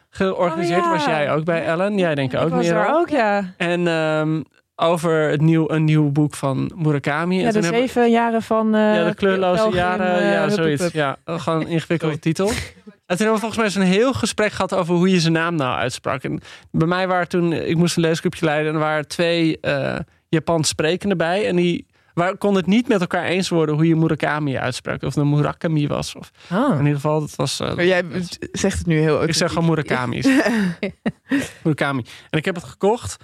georganiseerd. 0.09 0.79
Oh, 0.79 0.85
ja. 0.85 0.91
Was 0.91 1.05
jij 1.05 1.31
ook 1.31 1.43
bij 1.43 1.63
Ellen? 1.65 1.97
Jij 1.97 2.15
denk 2.15 2.33
ik 2.33 2.39
ook 2.39 2.47
ik 2.47 2.53
was 2.53 2.67
meer. 2.67 2.87
ook, 2.93 3.09
ja. 3.09 3.53
En 3.57 3.87
ehm, 3.87 4.41
over 4.81 5.29
het 5.29 5.41
nieuw, 5.41 5.69
een 5.69 5.83
nieuw 5.83 6.09
boek 6.11 6.35
van 6.35 6.71
Murakami. 6.75 7.35
Ja, 7.39 7.45
en 7.47 7.53
de 7.53 7.59
hebben- 7.59 7.79
zeven 7.79 8.11
jaren 8.11 8.41
van... 8.41 8.75
eh, 8.75 8.95
ja, 8.95 9.03
de 9.05 9.13
kleurloze 9.15 9.69
jaren. 9.73 10.07
en, 10.13 10.21
eh, 10.23 10.31
ja, 10.31 10.49
zoiets. 10.49 10.91
Ja, 10.91 11.17
gewoon 11.25 11.61
een 11.61 11.67
ingewikkelde 11.67 12.19
titel. 12.19 12.47
En 12.47 13.17
toen 13.17 13.25
hebben 13.27 13.33
we 13.33 13.39
volgens 13.39 13.57
mij 13.57 13.69
zo'n 13.69 13.93
heel 13.93 14.13
gesprek 14.13 14.51
gehad 14.51 14.73
over 14.73 14.95
hoe 14.95 15.09
je 15.09 15.19
zijn 15.19 15.33
naam 15.33 15.55
nou 15.55 15.77
uitsprak. 15.77 16.23
En 16.23 16.39
bij 16.71 16.87
mij 16.87 17.07
waren 17.07 17.27
toen, 17.27 17.53
ik 17.53 17.77
moest 17.77 17.95
een 17.95 18.01
leesgroepje 18.03 18.45
leiden 18.45 18.67
en 18.67 18.73
er 18.73 18.79
waren 18.83 19.07
twee 19.07 19.59
eh 19.59 19.95
Japans 20.29 20.67
sprekenden 20.67 21.17
bij. 21.17 21.47
En 21.47 21.55
die 21.55 21.85
waar, 22.13 22.37
konden 22.37 22.61
het 22.61 22.71
niet 22.71 22.87
met 22.87 23.01
elkaar 23.01 23.25
eens 23.25 23.49
worden 23.49 23.75
hoe 23.75 23.87
je 23.87 23.95
Murakami 23.95 24.57
uitsprak. 24.57 25.03
Of 25.03 25.15
een 25.15 25.29
Murakami 25.29 25.87
was. 25.87 26.15
Of, 26.15 26.31
Ah. 26.49 26.69
in 26.71 26.77
ieder 26.77 26.95
geval, 26.95 27.19
dat 27.19 27.35
was... 27.35 27.59
Maar 27.59 27.85
jij 27.85 28.03
zegt 28.51 28.77
het 28.77 28.87
nu 28.87 28.99
heel 28.99 29.23
ik 29.23 29.33
zeg 29.33 29.51
gewoon 29.51 29.69
Murakami. 29.69 30.21
Murakami. 31.63 32.03
En 32.29 32.37
ik 32.39 32.45
heb 32.45 32.55
het 32.55 32.63
gekocht 32.63 33.17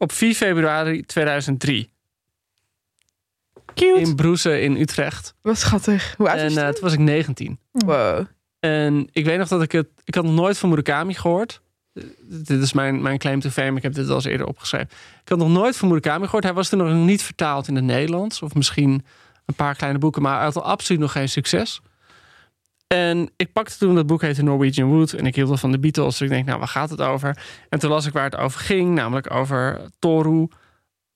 op 0.00 0.12
4 0.12 0.34
februari 0.34 1.02
2003. 1.02 1.92
Cute. 3.74 4.00
In 4.00 4.14
Broeze 4.14 4.60
in 4.60 4.76
Utrecht. 4.76 5.34
Wat 5.42 5.58
schattig. 5.58 6.14
Hoe 6.16 6.28
oud 6.28 6.38
En 6.38 6.44
was 6.44 6.56
eh, 6.56 6.66
je 6.66 6.72
toen 6.72 6.82
was 6.82 6.92
ik 6.92 6.98
19. 6.98 7.46
toen? 7.46 7.58
Wow. 7.88 8.24
En 8.58 9.08
ik 9.12 9.24
weet 9.24 9.38
nog 9.38 9.48
dat 9.48 9.62
ik 9.62 9.72
het... 9.72 9.88
Ik 10.04 10.14
had 10.14 10.24
nog 10.24 10.34
nooit 10.34 10.58
van 10.58 10.68
Murakami 10.68 11.14
gehoord. 11.14 11.60
Eh, 11.92 12.04
Dit 12.22 12.62
is 12.62 12.72
mijn, 12.72 13.02
mijn 13.02 13.18
claim 13.18 13.40
to 13.40 13.48
fame. 13.50 13.76
Ik 13.76 13.82
heb 13.82 13.94
dit 13.94 14.08
al 14.08 14.14
eens 14.14 14.24
eerder 14.24 14.46
opgeschreven. 14.46 14.88
Ik 15.22 15.28
had 15.28 15.38
nog 15.38 15.48
nooit 15.48 15.76
van 15.76 15.88
Murakami 15.88 16.24
gehoord. 16.24 16.44
Hij 16.44 16.52
was 16.52 16.68
toen 16.68 16.78
nog 16.78 17.06
niet 17.06 17.22
vertaald 17.22 17.68
in 17.68 17.74
het 17.74 17.84
Nederlands. 17.84 18.42
Of 18.42 18.54
misschien 18.54 19.04
een 19.46 19.54
paar 19.54 19.74
kleine 19.74 19.98
boeken. 19.98 20.22
Maar 20.22 20.34
hij 20.34 20.44
had 20.44 20.56
al 20.56 20.64
absoluut 20.64 21.00
nog 21.00 21.12
geen 21.12 21.28
succes. 21.28 21.80
En 22.94 23.30
ik 23.36 23.52
pakte 23.52 23.78
toen 23.78 23.94
dat 23.94 24.06
boek 24.06 24.22
heette 24.22 24.42
Norwegian 24.42 24.88
Wood. 24.88 25.12
En 25.12 25.26
ik 25.26 25.34
hield 25.34 25.48
wel 25.48 25.56
van 25.56 25.72
de 25.72 25.78
Beatles. 25.78 26.18
Dus 26.18 26.20
ik 26.20 26.28
denk, 26.28 26.46
nou, 26.46 26.58
waar 26.58 26.68
gaat 26.68 26.90
het 26.90 27.00
over? 27.00 27.36
En 27.68 27.78
toen 27.78 27.90
las 27.90 28.06
ik 28.06 28.12
waar 28.12 28.24
het 28.24 28.36
over 28.36 28.60
ging. 28.60 28.94
Namelijk 28.94 29.34
over 29.34 29.80
Toru 29.98 30.48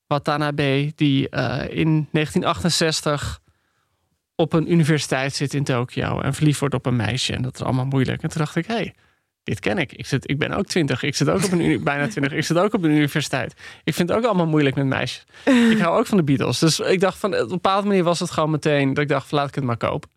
Watanabe. 0.06 0.92
Die 0.94 1.28
eh, 1.28 1.78
in 1.78 2.08
1968 2.10 3.40
op 4.36 4.52
een 4.52 4.72
universiteit 4.72 5.34
zit 5.34 5.54
in 5.54 5.64
Tokio. 5.64 6.20
En 6.20 6.34
verliefd 6.34 6.60
wordt 6.60 6.74
op 6.74 6.86
een 6.86 6.96
meisje. 6.96 7.32
En 7.32 7.42
dat 7.42 7.54
is 7.54 7.62
allemaal 7.62 7.86
moeilijk. 7.86 8.22
En 8.22 8.28
toen 8.28 8.40
dacht 8.40 8.56
ik, 8.56 8.66
hé, 8.66 8.74
hey, 8.74 8.94
dit 9.42 9.60
ken 9.60 9.78
ik. 9.78 9.92
Ik, 9.92 10.06
zit, 10.06 10.30
ik 10.30 10.38
ben 10.38 10.52
ook 10.52 10.66
twintig. 10.66 11.02
Ik 11.02 11.14
zit 11.14 11.28
ook 11.28 11.44
op 11.44 11.52
een 11.52 11.82
bijna 11.84 12.08
twintig. 12.08 12.32
Ik 12.32 12.44
zit 12.44 12.56
ook 12.56 12.74
op 12.74 12.82
een 12.82 12.90
universiteit. 12.90 13.54
Ik 13.84 13.94
vind 13.94 14.08
het 14.08 14.18
ook 14.18 14.24
allemaal 14.24 14.46
moeilijk 14.46 14.76
met 14.76 14.86
meisjes. 14.86 15.24
ik 15.44 15.78
hou 15.78 15.98
ook 15.98 16.06
van 16.06 16.16
de 16.16 16.24
Beatles. 16.24 16.58
Dus 16.58 16.80
ik 16.80 17.00
dacht 17.00 17.18
van, 17.18 17.34
op 17.34 17.40
een 17.40 17.48
bepaalde 17.48 17.86
manier 17.86 18.04
was 18.04 18.20
het 18.20 18.30
gewoon 18.30 18.50
meteen 18.50 18.94
dat 18.94 19.02
ik 19.02 19.08
dacht, 19.08 19.30
laat 19.30 19.48
ik 19.48 19.54
het 19.54 19.64
maar 19.64 19.76
kopen. 19.76 20.10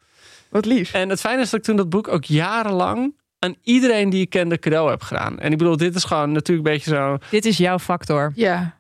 Wat 0.50 0.66
lief. 0.66 0.94
En 0.94 1.10
het 1.10 1.20
fijne 1.20 1.42
is 1.42 1.50
dat 1.50 1.60
ik 1.60 1.66
toen 1.66 1.76
dat 1.76 1.90
boek 1.90 2.08
ook 2.08 2.24
jarenlang 2.24 3.16
aan 3.40 3.56
iedereen 3.64 4.10
die 4.10 4.22
ik 4.22 4.30
kende 4.30 4.60
cadeau 4.60 4.90
heb 4.90 5.02
gedaan. 5.02 5.40
En 5.40 5.52
ik 5.52 5.58
bedoel, 5.58 5.78
dit 5.78 5.96
is 5.96 6.04
gewoon 6.04 6.32
natuurlijk 6.32 6.68
een 6.68 6.74
beetje 6.74 6.90
zo. 6.96 7.18
Dit 7.30 7.46
is 7.46 7.58
jouw 7.58 7.80
factor. 7.80 8.32
Ja. 8.36 8.80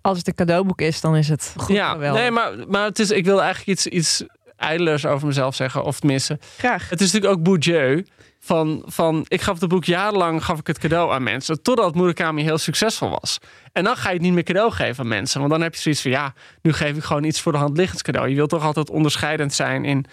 Als 0.00 0.18
het 0.18 0.28
een 0.28 0.34
cadeauboek 0.34 0.80
is, 0.80 1.00
dan 1.00 1.16
is 1.16 1.28
het 1.28 1.54
goed 1.56 1.76
ja, 1.76 1.90
geweldig. 1.90 2.20
nee, 2.20 2.30
maar, 2.30 2.52
maar 2.68 2.84
het 2.84 2.98
is, 2.98 3.10
ik 3.10 3.24
wilde 3.24 3.42
eigenlijk 3.42 3.78
iets, 3.78 3.86
iets 3.86 4.24
ijdelers 4.56 5.06
over 5.06 5.26
mezelf 5.26 5.54
zeggen. 5.54 5.84
Of 5.84 6.00
tenminste, 6.00 6.38
Graag. 6.56 6.90
Het 6.90 7.00
is 7.00 7.12
natuurlijk 7.12 7.38
ook 7.38 7.44
Bourdieu. 7.44 8.06
Van, 8.40 8.82
van, 8.86 9.24
ik 9.28 9.40
gaf 9.40 9.60
het 9.60 9.68
boek 9.68 9.84
jarenlang 9.84 10.44
gaf 10.44 10.58
ik 10.58 10.66
het 10.66 10.78
cadeau 10.78 11.12
aan 11.12 11.22
mensen. 11.22 11.62
Totdat 11.62 11.94
Murakami 11.94 12.42
heel 12.42 12.58
succesvol 12.58 13.10
was. 13.10 13.38
En 13.72 13.84
dan 13.84 13.96
ga 13.96 14.08
je 14.08 14.14
het 14.14 14.22
niet 14.22 14.32
meer 14.32 14.42
cadeau 14.42 14.72
geven 14.72 15.04
aan 15.04 15.08
mensen. 15.08 15.38
Want 15.38 15.52
dan 15.52 15.60
heb 15.60 15.74
je 15.74 15.80
zoiets 15.80 16.02
van, 16.02 16.10
ja, 16.10 16.34
nu 16.62 16.72
geef 16.72 16.96
ik 16.96 17.02
gewoon 17.02 17.24
iets 17.24 17.40
voor 17.40 17.52
de 17.52 17.58
hand 17.58 17.76
liggend 17.76 18.02
cadeau. 18.02 18.28
Je 18.28 18.34
wilt 18.34 18.48
toch 18.48 18.64
altijd 18.64 18.90
onderscheidend 18.90 19.54
zijn 19.54 19.84
in 19.84 20.04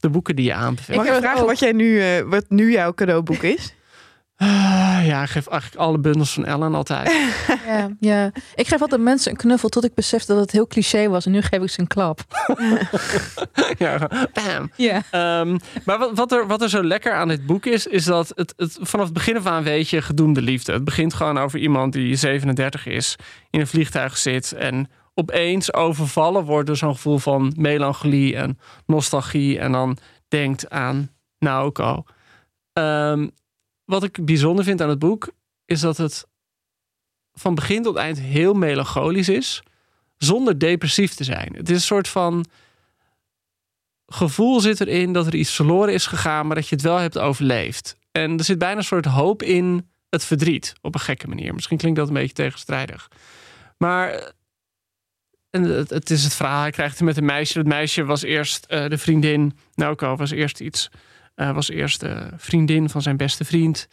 de 0.00 0.10
boeken 0.10 0.36
die 0.36 0.44
je 0.44 0.54
aanbeveelt. 0.54 0.98
Mag 0.98 1.06
ik 1.06 1.14
vragen 1.14 1.40
ook. 1.40 1.48
wat, 1.48 1.58
jij 1.58 1.72
nu, 1.72 2.00
eh, 2.00 2.22
wat 2.26 2.44
nu 2.48 2.72
jouw 2.72 2.94
cadeauboek 2.94 3.42
is? 3.42 3.74
Ah, 4.42 5.00
ja, 5.04 5.22
ik 5.22 5.28
geef 5.28 5.46
eigenlijk 5.46 5.80
alle 5.80 5.98
bundels 5.98 6.32
van 6.32 6.44
Ellen 6.44 6.74
altijd. 6.74 7.12
Ja, 7.66 7.90
ja. 8.00 8.32
Ik 8.54 8.66
geef 8.66 8.80
altijd 8.80 9.00
mensen 9.00 9.30
een 9.30 9.36
knuffel 9.36 9.68
tot 9.68 9.84
ik 9.84 9.94
besef 9.94 10.24
dat 10.24 10.40
het 10.40 10.50
heel 10.50 10.66
cliché 10.66 11.08
was. 11.08 11.26
En 11.26 11.32
nu 11.32 11.42
geef 11.42 11.62
ik 11.62 11.70
ze 11.70 11.80
een 11.80 11.86
klap. 11.86 12.20
ja, 13.78 14.10
bam. 14.32 14.70
Ja. 14.76 15.02
Ehm, 15.10 15.58
maar 15.84 15.98
wat, 15.98 16.10
wat, 16.14 16.32
er, 16.32 16.46
wat 16.46 16.62
er 16.62 16.68
zo 16.68 16.84
lekker 16.84 17.12
aan 17.12 17.28
dit 17.28 17.46
boek 17.46 17.66
is, 17.66 17.86
is 17.86 18.04
dat 18.04 18.32
het, 18.34 18.54
het 18.56 18.78
vanaf 18.80 19.04
het 19.04 19.14
begin 19.14 19.36
af 19.36 19.46
aan 19.46 19.62
weet 19.62 19.88
je 19.88 20.02
gedoemde 20.02 20.42
liefde. 20.42 20.72
Het 20.72 20.84
begint 20.84 21.14
gewoon 21.14 21.38
over 21.38 21.58
iemand 21.58 21.92
die 21.92 22.16
37 22.16 22.86
is, 22.86 23.16
in 23.50 23.60
een 23.60 23.66
vliegtuig 23.66 24.16
zit 24.16 24.52
en 24.52 24.88
opeens 25.14 25.72
overvallen 25.72 26.44
wordt 26.44 26.66
door 26.66 26.76
zo'n 26.76 26.94
gevoel 26.94 27.18
van 27.18 27.52
melancholie 27.56 28.36
en 28.36 28.58
nostalgie 28.86 29.58
en 29.58 29.72
dan 29.72 29.96
denkt 30.28 30.70
aan 30.70 31.10
Naoko. 31.38 32.04
Ehm, 32.72 33.28
wat 33.84 34.02
ik 34.02 34.24
bijzonder 34.24 34.64
vind 34.64 34.82
aan 34.82 34.88
het 34.88 34.98
boek 34.98 35.32
is 35.64 35.80
dat 35.80 35.96
het 35.96 36.26
van 37.32 37.54
begin 37.54 37.82
tot 37.82 37.96
eind 37.96 38.20
heel 38.20 38.54
melancholisch 38.54 39.28
is, 39.28 39.62
zonder 40.16 40.58
depressief 40.58 41.14
te 41.14 41.24
zijn. 41.24 41.54
Het 41.54 41.68
is 41.68 41.76
een 41.76 41.82
soort 41.82 42.08
van 42.08 42.44
gevoel 44.06 44.60
zit 44.60 44.80
erin 44.80 45.12
dat 45.12 45.26
er 45.26 45.34
iets 45.34 45.54
verloren 45.54 45.94
is 45.94 46.06
gegaan, 46.06 46.46
maar 46.46 46.56
dat 46.56 46.68
je 46.68 46.74
het 46.74 46.84
wel 46.84 46.96
hebt 46.96 47.18
overleefd. 47.18 47.96
En 48.12 48.38
er 48.38 48.44
zit 48.44 48.58
bijna 48.58 48.76
een 48.76 48.84
soort 48.84 49.04
hoop 49.04 49.42
in 49.42 49.90
het 50.08 50.24
verdriet, 50.24 50.72
op 50.80 50.94
een 50.94 51.00
gekke 51.00 51.28
manier. 51.28 51.54
Misschien 51.54 51.78
klinkt 51.78 51.98
dat 51.98 52.08
een 52.08 52.14
beetje 52.14 52.34
tegenstrijdig. 52.34 53.08
Maar 53.78 54.32
en 55.50 55.62
het, 55.62 55.90
het 55.90 56.10
is 56.10 56.24
het 56.24 56.34
verhaal, 56.34 56.60
hij 56.60 56.70
krijgt 56.70 56.94
het 56.94 57.04
met 57.04 57.16
een 57.16 57.24
meisje. 57.24 57.58
Het 57.58 57.66
meisje 57.66 58.04
was 58.04 58.22
eerst 58.22 58.64
eh, 58.64 58.88
de 58.88 58.98
vriendin, 58.98 59.56
Naoko 59.74 60.16
was 60.16 60.30
eerst 60.30 60.60
iets, 60.60 60.90
eh, 61.34 61.52
was 61.52 61.70
eerst 61.70 62.00
de 62.00 62.28
vriendin 62.36 62.88
van 62.88 63.02
zijn 63.02 63.16
beste 63.16 63.44
vriend. 63.44 63.88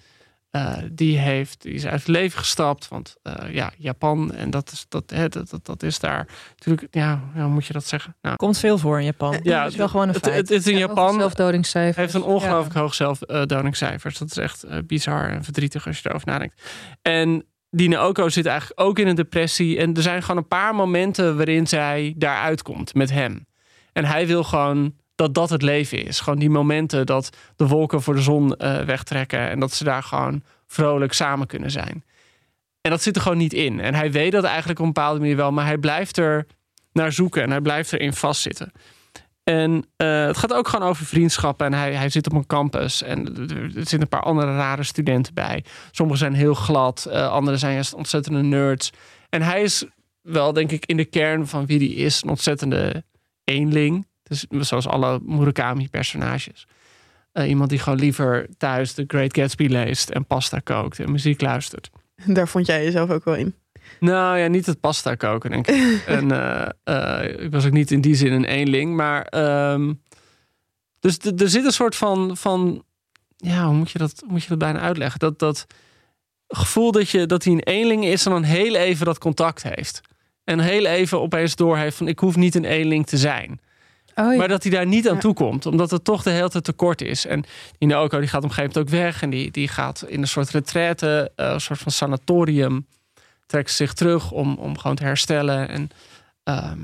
Eh, 0.50 0.78
die, 0.92 1.18
heeft, 1.18 1.62
die 1.62 1.74
is 1.74 1.86
uit 1.86 2.00
het 2.00 2.08
leven 2.08 2.40
gestapt, 2.40 2.88
want 2.88 3.16
eh, 3.24 3.54
ja, 3.54 3.72
Japan 3.78 4.34
en 4.34 4.50
dat 4.50 4.72
is, 4.72 4.86
dat, 4.90 5.10
hè, 5.10 5.30
dat, 5.30 5.50
dat, 5.50 5.66
dat 5.66 5.84
is 5.84 6.00
daar 6.00 6.28
natuurlijk, 6.50 6.88
ja, 6.92 7.22
hoe 7.34 7.48
moet 7.48 7.66
je 7.66 7.74
dat 7.74 7.86
zeggen? 7.86 8.16
Nou, 8.22 8.36
Komt 8.36 8.58
veel 8.58 8.78
voor 8.78 9.00
in 9.00 9.06
Japan. 9.06 9.40
ja, 9.44 9.64
dat 9.64 9.72
is 9.72 9.78
wel 9.78 9.88
gewoon 9.88 10.08
een 10.08 10.14
het, 10.14 10.24
feit. 10.24 10.36
het, 10.36 10.50
het 10.50 10.58
is 10.60 10.68
in 10.68 10.78
Japan 10.78 11.14
Zelfdodingscijfers. 11.14 11.98
heeft 11.98 12.14
een 12.14 12.32
ongelooflijk 12.32 12.76
hoog 12.76 12.94
zelfdodingscijfers. 12.94 14.18
Dat 14.18 14.30
is 14.30 14.38
echt 14.38 14.88
bizar 14.88 15.30
en 15.30 15.44
verdrietig 15.44 15.88
als 15.88 16.00
je 16.00 16.10
erover 16.10 16.28
nadenkt. 16.28 16.62
En 17.02 17.46
die 17.78 17.90
Naoko 17.90 18.30
zit 18.30 18.46
eigenlijk 18.46 18.80
ook 18.82 19.00
in 19.00 19.08
een 19.08 19.16
depressie. 19.16 19.78
En 19.78 19.94
er 19.94 20.02
zijn 20.02 20.22
gewoon 20.22 20.38
een 20.38 20.48
paar 20.48 20.76
momenten 20.76 21.36
waarin 21.36 21.68
zij 21.68 22.14
daaruit 22.18 22.62
komt 22.62 22.94
met 22.94 23.10
hem. 23.10 23.46
En 23.94 24.06
hij 24.06 24.28
wil 24.28 24.44
gewoon 24.44 24.94
dat 25.16 25.34
dat 25.34 25.50
het 25.50 25.62
leven 25.62 26.06
is. 26.06 26.20
Gewoon 26.20 26.40
die 26.40 26.50
momenten 26.50 27.06
dat 27.06 27.30
de 27.56 27.68
wolken 27.68 28.02
voor 28.02 28.16
de 28.16 28.22
zon 28.22 28.56
eh, 28.56 28.82
wegtrekken. 28.82 29.50
En 29.50 29.60
dat 29.60 29.74
ze 29.74 29.84
daar 29.84 30.04
gewoon 30.04 30.44
vrolijk 30.68 31.14
samen 31.14 31.48
kunnen 31.48 31.72
zijn. 31.72 32.04
En 32.82 32.92
dat 32.92 33.02
zit 33.02 33.16
er 33.16 33.22
gewoon 33.22 33.38
niet 33.38 33.54
in. 33.54 33.80
En 33.80 33.96
hij 33.96 34.12
weet 34.12 34.32
dat 34.32 34.44
eigenlijk 34.44 34.80
op 34.80 34.86
een 34.86 34.94
bepaalde 34.94 35.20
manier 35.20 35.36
wel. 35.36 35.52
Maar 35.52 35.66
hij 35.66 35.78
blijft 35.78 36.18
er 36.18 36.46
naar 36.92 37.12
zoeken. 37.12 37.44
En 37.44 37.50
hij 37.50 37.62
blijft 37.62 37.94
erin 37.94 38.14
vastzitten. 38.14 38.72
En 39.48 39.86
eh, 39.96 40.26
het 40.26 40.38
gaat 40.38 40.54
ook 40.54 40.68
gewoon 40.68 40.90
over 40.90 41.06
vriendschappen. 41.06 41.66
En 41.66 41.74
hij, 41.74 41.94
hij 41.94 42.10
zit 42.10 42.28
op 42.28 42.34
een 42.34 42.46
campus. 42.46 43.04
En 43.04 43.38
er 43.50 43.72
zitten 43.74 44.02
een 44.02 44.08
paar 44.08 44.22
andere 44.22 44.56
rare 44.56 44.84
studenten 44.84 45.34
bij. 45.34 45.64
Sommigen 45.92 46.20
zijn 46.20 46.34
heel 46.34 46.54
glad. 46.54 47.06
eh 47.06 47.32
anderen 47.32 47.60
zijn 47.60 47.74
juist 47.74 47.94
ontzettende 47.94 48.42
nerds. 48.42 48.92
En 49.30 49.42
hij 49.42 49.62
is 49.62 49.86
wel, 50.22 50.54
denk 50.54 50.72
ik, 50.72 50.86
in 50.86 50.98
de 50.98 51.06
kern 51.06 51.48
van 51.48 51.66
wie 51.66 51.78
hij 51.78 51.88
is... 51.88 52.24
een 52.24 52.30
ontzettende 52.30 53.04
eenling. 53.44 54.08
Dus 54.24 54.46
zoals 54.50 54.88
alle 54.88 55.20
Murakami-personages. 55.24 56.68
Eh, 57.32 57.50
iemand 57.50 57.70
die 57.70 57.80
gewoon 57.80 58.00
liever 58.00 58.48
thuis 58.58 58.94
The 58.94 59.04
Great 59.08 59.38
Gatsby 59.38 59.66
leest... 59.68 60.10
en 60.10 60.26
pasta 60.26 60.60
kookt 60.60 61.00
en 61.00 61.12
muziek 61.12 61.42
luistert. 61.42 61.90
Daar 62.26 62.48
vond 62.48 62.66
jij 62.66 62.84
jezelf 62.84 63.10
ook 63.10 63.26
wel 63.26 63.36
in. 63.36 63.56
Nou 64.00 64.38
ja, 64.38 64.48
niet 64.48 64.66
het 64.66 64.80
pasta 64.80 65.16
koken, 65.16 65.50
denk 65.50 65.68
ik. 65.68 66.04
en 66.18 66.32
eh, 66.32 66.70
eh, 66.84 67.44
ik 67.46 67.52
was 67.52 67.66
ook 67.66 67.72
niet 67.72 67.92
in 67.92 68.02
die 68.02 68.16
zin 68.16 68.32
een 68.32 68.46
eenling. 68.46 68.96
Maar 68.96 69.22
ehm, 69.26 69.94
dus 71.00 71.18
er 71.38 71.50
zit 71.50 71.66
een 71.66 71.72
soort 71.72 71.96
van, 71.96 72.38
van 72.38 72.84
ja, 73.38 73.66
hoe 73.66 73.76
moet 73.76 73.92
je 73.92 73.98
dat, 73.98 74.14
hoe 74.20 74.32
moet 74.32 74.44
je 74.44 74.50
dat 74.50 74.58
bijna 74.58 74.80
uitleggen? 74.80 75.20
Dat, 75.20 75.40
dat 75.40 75.66
gevoel 76.48 76.92
dat, 76.92 77.10
je, 77.10 77.26
dat 77.26 77.44
hij 77.44 77.54
een 77.54 77.60
eenling 77.60 78.06
is 78.06 78.26
en 78.26 78.32
dan 78.32 78.44
heel 78.44 78.76
even 78.76 79.06
dat 79.06 79.18
contact 79.18 79.64
heeft. 79.64 80.02
En 80.44 80.60
heel 80.60 80.86
even 80.86 81.22
opeens 81.22 81.56
doorheeft 81.56 81.98
van 81.98 82.08
ik 82.08 82.20
hoef 82.20 82.36
niet 82.36 82.56
een 82.56 82.66
eenling 82.66 83.08
te 83.08 83.18
zijn. 83.18 83.60
Oh, 84.16 84.32
ja. 84.32 84.38
Maar 84.38 84.48
dat 84.48 84.64
hij 84.64 84.72
daar 84.72 84.86
niet 84.86 85.08
aan 85.10 85.16
Ja. 85.16 85.22
toe 85.22 85.34
komt, 85.34 85.66
omdat 85.66 85.92
het 85.92 86.04
toch 86.04 86.24
de 86.24 86.30
hele 86.30 86.50
tijd 86.50 86.64
tekort 86.64 87.02
is. 87.02 87.26
En 87.26 87.44
die 87.78 87.88
Naoko 87.88 88.20
die 88.20 88.28
gaat 88.28 88.44
op 88.44 88.50
een 88.50 88.56
gegeven 88.56 88.74
moment 88.80 88.94
ook 88.94 89.00
weg 89.00 89.22
en 89.22 89.30
die, 89.30 89.52
die 89.52 89.68
gaat 89.68 90.04
in 90.08 90.22
een 90.22 90.28
soort 90.28 90.50
retraite, 90.50 91.32
eh, 91.36 91.50
een 91.52 91.62
soort 91.62 91.80
van 91.80 91.92
sanatorium, 91.92 92.86
trekt 93.48 93.72
zich 93.72 93.94
terug 93.94 94.32
om, 94.32 94.56
om 94.58 94.78
gewoon 94.78 94.96
te 94.96 95.04
herstellen. 95.04 95.70
En 95.70 95.90
ehm 96.44 96.80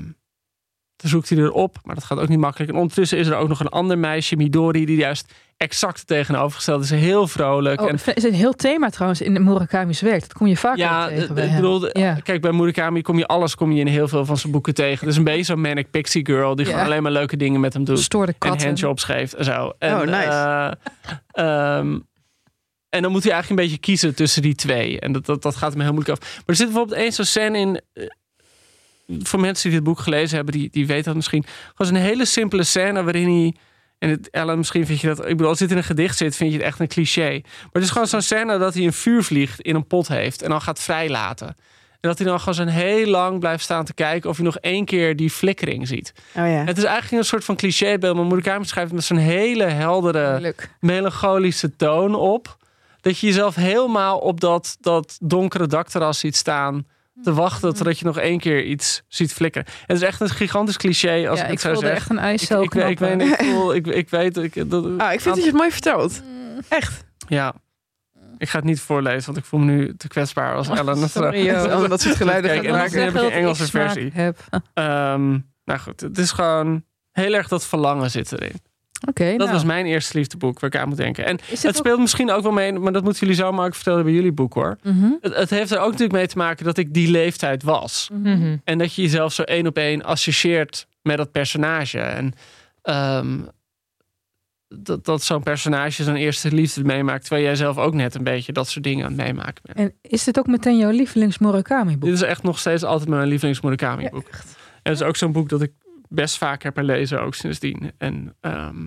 dan 0.96 1.10
zoekt 1.10 1.28
hij 1.28 1.38
erop, 1.38 1.76
maar 1.82 1.94
dat 1.94 2.04
gaat 2.04 2.18
ook 2.18 2.28
niet 2.28 2.38
makkelijk. 2.38 2.70
En 2.70 2.76
ondertussen 2.76 3.18
is 3.18 3.26
er 3.26 3.36
ook 3.36 3.48
nog 3.48 3.60
een 3.60 3.68
ander 3.68 3.98
meisje, 3.98 4.36
Midori, 4.36 4.84
die 4.84 4.96
juist 4.96 5.32
exact 5.56 5.98
het 5.98 6.06
tegenovergestelde 6.06 6.84
is. 6.84 6.90
Heel 6.90 7.28
vrolijk. 7.28 7.80
Oh, 7.80 7.88
en 7.88 7.94
het 8.04 8.16
is 8.16 8.22
een 8.24 8.32
heel 8.34 8.52
thema 8.52 8.88
trouwens 8.90 9.20
in 9.20 9.44
Murakami's 9.44 10.00
werk. 10.00 10.20
Dat 10.20 10.32
kom 10.32 10.46
je 10.46 10.56
vaak 10.56 10.76
ja, 10.76 11.06
tegen 11.06 11.22
ik 11.28 11.34
bij 11.34 11.46
hem. 11.46 11.60
bedoel, 11.60 11.98
Ja. 11.98 12.14
kijk, 12.14 12.40
bij 12.40 12.52
Murakami 12.52 13.02
kom 13.02 13.18
je 13.18 13.26
alles 13.26 13.54
kom 13.54 13.72
je 13.72 13.80
in 13.80 13.86
heel 13.86 14.08
veel 14.08 14.24
van 14.24 14.36
zijn 14.36 14.52
boeken 14.52 14.74
tegen. 14.74 15.06
Dus 15.06 15.16
een 15.16 15.24
beetje 15.24 15.42
zo'n 15.42 15.60
manic 15.60 15.90
pixie 15.90 16.26
girl 16.26 16.54
die 16.54 16.64
Ja. 16.66 16.70
gewoon 16.70 16.86
alleen 16.86 17.02
maar 17.02 17.12
leuke 17.12 17.36
dingen 17.36 17.60
met 17.60 17.72
hem 17.72 17.84
doet. 17.84 17.98
Stoorde 18.00 18.34
En 18.38 18.62
handjobs 18.64 19.04
geeft 19.04 19.34
en 19.34 19.44
zo. 19.44 19.72
En, 19.78 19.94
Oh, 19.94 20.00
nice. 20.00 20.76
eh, 21.30 21.76
ehm, 21.78 21.98
en 22.94 23.02
dan 23.02 23.12
moet 23.12 23.22
hij 23.22 23.32
eigenlijk 23.32 23.60
een 23.60 23.68
beetje 23.68 23.82
kiezen 23.86 24.14
tussen 24.14 24.42
die 24.42 24.54
twee. 24.54 25.00
En 25.00 25.12
dat, 25.12 25.26
dat, 25.26 25.42
dat 25.42 25.56
gaat 25.56 25.72
hem 25.72 25.80
heel 25.80 25.92
moeilijk 25.92 26.20
af. 26.20 26.34
Maar 26.34 26.42
er 26.46 26.56
zit 26.56 26.66
bijvoorbeeld 26.66 26.98
één 26.98 27.12
zo'n 27.12 27.24
scène 27.24 27.58
in... 27.58 27.80
eh, 27.92 28.06
voor 29.22 29.40
mensen 29.40 29.70
die 29.70 29.78
dit 29.78 29.88
boek 29.88 29.98
gelezen 29.98 30.36
hebben, 30.36 30.54
die, 30.54 30.68
die 30.70 30.86
weten 30.86 31.04
dat 31.04 31.14
misschien. 31.14 31.44
Gewoon 31.74 31.94
een 31.94 32.00
hele 32.00 32.24
simpele 32.24 32.64
scène 32.64 33.02
waarin 33.02 33.40
hij... 33.40 33.54
En 33.98 34.10
het, 34.10 34.30
Ellen, 34.30 34.58
misschien 34.58 34.86
vind 34.86 35.00
je 35.00 35.06
dat... 35.06 35.18
Ik 35.18 35.24
bedoel, 35.24 35.48
als 35.48 35.58
dit 35.58 35.70
in 35.70 35.76
een 35.76 35.84
gedicht 35.84 36.16
zit, 36.16 36.36
vind 36.36 36.52
je 36.52 36.56
het 36.56 36.66
echt 36.66 36.80
een 36.80 36.88
cliché. 36.88 37.30
Maar 37.42 37.70
het 37.72 37.82
is 37.82 37.90
gewoon 37.90 38.06
zo'n 38.06 38.22
scène 38.22 38.58
dat 38.58 38.74
hij 38.74 38.84
een 38.84 38.92
vuurvlieg 38.92 39.60
in 39.60 39.74
een 39.74 39.86
pot 39.86 40.08
heeft... 40.08 40.42
en 40.42 40.50
dan 40.50 40.60
gaat 40.62 40.80
vrijlaten. 40.80 41.46
En 42.00 42.10
dat 42.10 42.18
hij 42.18 42.26
dan 42.26 42.38
gewoon 42.38 42.54
zo'n 42.54 42.66
heel 42.66 43.06
lang 43.06 43.38
blijft 43.38 43.64
staan 43.64 43.84
te 43.84 43.94
kijken... 43.94 44.30
of 44.30 44.36
hij 44.36 44.44
nog 44.44 44.58
één 44.58 44.84
keer 44.84 45.16
die 45.16 45.30
flikkering 45.30 45.88
ziet. 45.88 46.12
Oh 46.36 46.46
ja. 46.46 46.64
Het 46.64 46.78
is 46.78 46.84
eigenlijk 46.84 47.22
een 47.22 47.28
soort 47.28 47.44
van 47.44 47.56
clichébeeld, 47.56 48.16
maar 48.16 48.26
Murakami 48.26 48.64
schrijft 48.64 48.92
met 48.92 49.04
zo'n 49.04 49.16
hele 49.16 49.64
heldere, 49.64 50.40
Leuk. 50.40 50.70
melancholische 50.80 51.76
toon 51.76 52.14
op. 52.14 52.56
Dat 53.04 53.18
je 53.18 53.26
jezelf 53.26 53.54
helemaal 53.54 54.18
op 54.18 54.40
dat, 54.40 54.76
dat 54.80 55.16
donkere 55.22 55.66
dakterras 55.66 56.18
ziet 56.18 56.36
staan 56.36 56.86
te 57.22 57.32
wachten 57.34 57.74
totdat 57.74 57.98
je 57.98 58.04
nog 58.04 58.18
één 58.18 58.38
keer 58.38 58.64
iets 58.64 59.02
ziet 59.08 59.32
flikkeren. 59.32 59.68
Het 59.86 59.96
is 59.96 60.02
echt 60.02 60.20
een 60.20 60.28
gigantisch 60.28 60.76
cliché 60.76 61.28
als 61.28 61.38
ja, 61.38 61.44
ik 61.44 61.52
ik 61.52 61.58
het 61.58 61.60
zo 61.60 61.72
voelde 61.72 61.86
zeg. 61.86 61.96
echt 61.96 62.10
een 62.10 62.16
Ik, 62.16 62.22
ijscel 62.22 62.62
ik, 62.62 62.72
weet- 62.74 62.90
ik, 62.90 62.98
weet, 62.98 63.20
ik, 63.22 63.34
voel, 63.44 63.74
ik, 63.74 63.86
ik 63.86 64.10
weet 64.10 64.36
ik, 64.36 64.70
dat, 64.70 64.84
Ah, 64.98 65.12
ik 65.12 65.20
vind 65.20 65.34
dat 65.34 65.44
je 65.44 65.50
het 65.50 65.58
mooi 65.58 65.70
vertelt. 65.70 66.22
Echt. 66.68 67.04
ja. 67.28 67.54
Ik 68.38 68.48
ga 68.48 68.56
het 68.58 68.66
niet 68.66 68.80
voorlezen, 68.80 69.24
want 69.26 69.36
ik 69.38 69.44
voel 69.44 69.60
me 69.60 69.72
nu 69.72 69.96
te 69.96 70.08
kwetsbaar 70.08 70.54
als 70.56 70.68
Ellen. 70.68 71.08
sorry, 71.08 71.44
joh. 71.46 71.62
Als 71.72 71.82
we 71.82 71.88
dat 71.88 72.00
soort 72.00 72.16
geluiden 72.16 72.50
Kijk, 72.50 72.62
en 72.64 72.70
dan 72.72 72.80
heb 72.80 73.14
ik 73.14 73.14
een 73.14 73.30
Engelse 73.30 73.66
versie. 73.70 74.10
Heb. 74.14 74.38
Ehm, 74.74 75.30
nou 75.64 75.80
goed, 75.80 76.00
het 76.00 76.18
is 76.18 76.30
gewoon 76.30 76.84
heel 77.12 77.32
erg 77.34 77.48
dat 77.48 77.66
verlangen 77.66 78.10
zit 78.10 78.32
erin. 78.32 78.60
Dat 79.12 79.38
nou. 79.38 79.50
was 79.50 79.64
mijn 79.64 79.86
eerste 79.86 80.18
liefdeboek 80.18 80.60
waar 80.60 80.74
ik 80.74 80.80
aan 80.80 80.88
moet 80.88 80.96
denken. 80.96 81.24
En 81.24 81.38
het 81.48 81.66
ook- 81.66 81.74
speelt 81.74 82.00
misschien 82.00 82.30
ook 82.30 82.42
wel 82.42 82.52
mee, 82.52 82.72
maar 82.72 82.92
dat 82.92 83.02
moeten 83.02 83.20
jullie 83.20 83.42
zomaar 83.42 83.66
ook 83.66 83.74
vertellen 83.74 84.04
bij 84.04 84.12
jullie 84.12 84.32
boek 84.32 84.54
hoor. 84.54 84.78
Mhm. 84.82 85.10
Het, 85.20 85.34
het 85.36 85.50
heeft 85.50 85.70
er 85.70 85.78
ook 85.78 85.84
natuurlijk 85.90 86.12
mee 86.12 86.26
te 86.26 86.36
maken 86.38 86.64
dat 86.64 86.76
ik 86.78 86.94
die 86.94 87.10
leeftijd 87.10 87.62
was. 87.62 88.10
Mhm. 88.12 88.56
En 88.64 88.78
dat 88.78 88.94
je 88.94 89.02
jezelf 89.02 89.32
zo 89.32 89.42
één 89.42 89.66
op 89.66 89.76
één 89.76 90.02
associeert 90.02 90.86
met 91.02 91.16
dat 91.16 91.32
personage. 91.32 91.98
En 91.98 92.32
ehm, 92.82 93.38
dat, 94.68 95.04
dat 95.04 95.22
zo'n 95.22 95.42
personage 95.42 96.02
zijn 96.02 96.16
eerste 96.16 96.52
liefde 96.52 96.84
meemaakt. 96.84 97.20
Terwijl 97.20 97.44
jij 97.46 97.56
zelf 97.56 97.78
ook 97.78 97.94
net 97.94 98.14
een 98.14 98.24
beetje 98.24 98.52
dat 98.52 98.68
soort 98.68 98.84
dingen 98.84 99.04
aan 99.04 99.12
het 99.12 99.20
meemaken 99.20 99.62
bent. 99.62 99.78
En 99.78 99.94
is 100.02 100.24
dit 100.24 100.38
ook 100.38 100.46
meteen 100.46 100.76
jouw 100.78 100.90
lievelings 100.90 101.38
Murakami 101.38 101.92
boek? 101.96 102.08
Dit 102.08 102.14
is 102.14 102.22
echt 102.22 102.42
nog 102.42 102.58
steeds 102.58 102.82
altijd 102.82 103.08
mijn 103.08 103.28
lievelings 103.28 103.60
Murakami 103.60 104.08
boek. 104.08 104.28
En 104.82 104.92
het 104.92 105.00
is 105.00 105.06
ook 105.06 105.16
zo'n 105.16 105.32
boek 105.32 105.48
dat 105.48 105.62
ik 105.62 105.72
best 106.14 106.38
vaak 106.38 106.62
heb 106.62 106.74
herlezen, 106.76 107.20
ook 107.20 107.34
sindsdien. 107.34 107.92
En 107.98 108.34
ehm, 108.40 108.86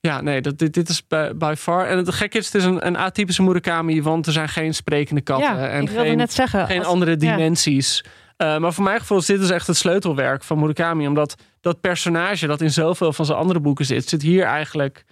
ja, 0.00 0.20
nee, 0.20 0.40
dat, 0.40 0.58
dit, 0.58 0.74
dit 0.74 0.88
is 0.88 1.06
by, 1.06 1.30
by 1.36 1.54
far. 1.58 1.86
En 1.86 1.96
het 1.96 2.14
gekke 2.14 2.38
is, 2.38 2.44
het 2.46 2.54
is 2.54 2.64
een, 2.64 2.86
een 2.86 2.96
atypische 2.96 3.42
Murakami, 3.42 4.02
want 4.02 4.26
er 4.26 4.32
zijn 4.32 4.48
geen 4.48 4.74
sprekende 4.74 5.20
katten. 5.20 5.56
Ja, 5.56 5.68
en 5.68 5.82
ik 5.82 5.88
wilde 5.88 6.04
geen, 6.04 6.16
net 6.16 6.32
zeggen. 6.32 6.66
geen 6.66 6.78
als- 6.78 6.86
andere 6.86 7.10
ja. 7.10 7.16
dimensies. 7.16 8.04
Eh, 8.36 8.58
maar 8.58 8.72
voor 8.72 8.84
mijn 8.84 9.00
gevoel 9.00 9.18
is 9.18 9.26
dit 9.26 9.38
dus 9.38 9.50
echt 9.50 9.66
het 9.66 9.76
sleutelwerk 9.76 10.44
van 10.44 10.58
Murakami. 10.58 11.06
Omdat 11.06 11.34
dat 11.60 11.80
personage 11.80 12.46
dat 12.46 12.60
in 12.60 12.70
zoveel 12.70 13.12
van 13.12 13.24
zijn 13.24 13.38
andere 13.38 13.60
boeken 13.60 13.84
zit, 13.84 14.08
zit 14.08 14.22
hier 14.22 14.44
eigenlijk 14.44 15.04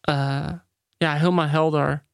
eh, 0.00 0.46
ja, 0.96 1.12
helemaal 1.14 1.46
helder 1.46 2.04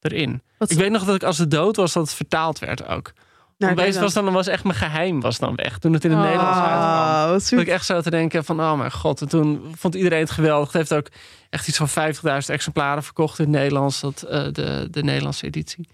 erin. 0.00 0.42
Wat- 0.58 0.70
Ik 0.70 0.78
weet 0.78 0.90
nog 0.90 1.04
dat 1.04 1.14
ik 1.14 1.22
als 1.22 1.38
het 1.38 1.50
dood 1.50 1.76
was, 1.76 1.92
dat 1.92 2.02
het 2.06 2.14
vertaald 2.14 2.58
werd 2.58 2.86
ook. 2.86 3.12
Nou, 3.58 3.72
Opeens 3.72 3.94
dan- 3.94 4.02
was 4.02 4.12
dan 4.14 4.32
was 4.32 4.46
echt 4.46 4.64
mijn 4.64 4.76
geheim 4.76 5.20
was 5.20 5.38
dan 5.38 5.54
weg. 5.54 5.78
Toen 5.78 5.92
het 5.92 6.04
in 6.04 6.10
het 6.10 6.20
Nederlands 6.20 6.58
uitkwam. 6.58 7.20
Wat 7.20 7.28
Dat 7.28 7.42
zoet. 7.42 7.60
ik 7.60 7.68
echt 7.68 7.86
zo 7.86 8.00
te 8.00 8.10
denken 8.10 8.44
van, 8.44 8.60
oh 8.60 8.78
mijn 8.78 8.92
god. 8.92 9.20
En 9.20 9.28
toen 9.28 9.72
vond 9.76 9.94
iedereen 9.94 10.18
het 10.20 10.30
geweldig. 10.30 10.72
Het 10.72 10.76
heeft 10.76 10.92
ook 10.94 11.08
echt 11.50 11.68
iets 11.68 11.76
van 11.76 11.88
50.000 11.88 12.50
exemplaren 12.54 13.02
verkocht 13.02 13.38
in 13.38 13.44
het 13.44 13.54
Nederlands. 13.54 14.00
Dat, 14.00 14.22
eh, 14.22 14.44
de, 14.52 14.88
de 14.90 15.02
Nederlandse 15.02 15.46
editie. 15.46 15.88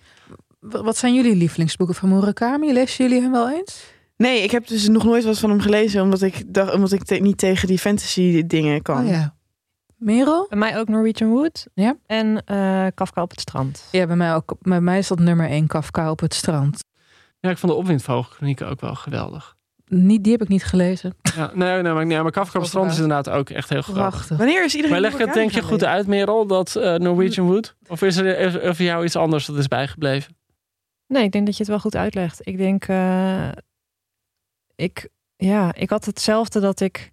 Wat 0.60 0.96
zijn 0.96 1.14
jullie 1.14 1.36
lievelingsboeken 1.36 1.94
van 1.96 2.08
Murakami? 2.08 2.72
Lezen 2.72 3.04
jullie 3.08 3.22
hem 3.22 3.32
wel 3.32 3.50
eens? 3.50 3.84
Nee, 4.16 4.42
ik 4.42 4.50
heb 4.50 4.66
dus 4.66 4.88
nog 4.88 5.04
nooit 5.04 5.24
wat 5.24 5.38
van 5.38 5.50
hem 5.50 5.60
gelezen, 5.60 6.02
omdat 6.02 6.22
ik, 6.22 6.42
dacht, 6.46 6.72
omdat 6.74 6.92
ik 6.92 7.04
te- 7.04 7.14
niet 7.14 7.38
tegen 7.38 7.68
die 7.68 7.78
fantasy 7.78 8.42
dingen 8.46 8.82
kan. 8.82 9.02
Oh 9.04 9.08
ja. 9.10 9.34
Merel? 9.96 10.46
Bij 10.48 10.58
mij 10.58 10.78
ook 10.78 10.88
Norwegian 10.88 11.30
Wood. 11.30 11.66
Ja. 11.74 11.96
En 12.06 12.42
eh, 12.44 12.86
Kafka 12.94 13.22
op 13.22 13.30
het 13.30 13.40
strand. 13.40 13.84
Ja, 13.90 14.06
bij 14.06 14.16
mij 14.16 14.34
ook. 14.34 14.54
Bij 14.60 14.80
mij 14.80 14.98
is 14.98 15.08
dat 15.08 15.18
nummer 15.18 15.48
1 15.48 15.66
Kafka 15.66 16.10
op 16.10 16.20
het 16.20 16.34
strand. 16.34 16.84
Ja, 17.42 17.50
ik 17.50 17.58
vond 17.58 17.72
de 17.72 17.78
opwindvogelkronieken 17.78 18.68
ook 18.68 18.80
wel 18.80 18.94
geweldig. 18.94 19.56
Niet, 19.86 20.22
die 20.22 20.32
heb 20.32 20.42
ik 20.42 20.48
niet 20.48 20.64
gelezen. 20.64 21.14
Ja, 21.36 21.50
nee, 21.54 21.82
nee, 21.82 21.92
maar, 21.92 22.06
nee, 22.06 22.22
maar 22.22 22.30
Kafka 22.30 22.58
op 22.58 22.64
strand 22.64 22.90
is 22.90 22.98
inderdaad 22.98 23.30
ook 23.30 23.50
echt 23.50 23.68
heel 23.68 23.82
grappig. 23.82 24.08
Prachtig. 24.08 24.36
Wanneer 24.36 24.64
is 24.64 24.74
iedereen 24.74 25.00
Maar 25.00 25.10
leg 25.10 25.18
het 25.18 25.34
denk 25.34 25.50
je 25.50 25.62
goed 25.62 25.84
uit, 25.84 26.06
Merel, 26.06 26.46
dat 26.46 26.76
eh, 26.76 26.94
Norwegian 26.94 27.46
Wood? 27.46 27.74
Of 27.88 28.02
is 28.02 28.16
er 28.16 28.38
is 28.38 28.54
er 28.54 28.76
voor 28.76 28.84
jou 28.84 29.04
iets 29.04 29.16
anders 29.16 29.46
dat 29.46 29.56
is 29.56 29.68
bijgebleven? 29.68 30.36
Nee, 31.06 31.24
ik 31.24 31.32
denk 31.32 31.46
dat 31.46 31.54
je 31.56 31.62
het 31.62 31.70
wel 31.70 31.80
goed 31.80 31.96
uitlegt. 31.96 32.46
Ik 32.46 32.56
denk, 32.56 32.84
eh, 32.84 33.48
ik, 34.74 35.08
ja, 35.36 35.74
ik 35.74 35.90
had 35.90 36.04
hetzelfde 36.04 36.60
dat 36.60 36.80
ik 36.80 37.10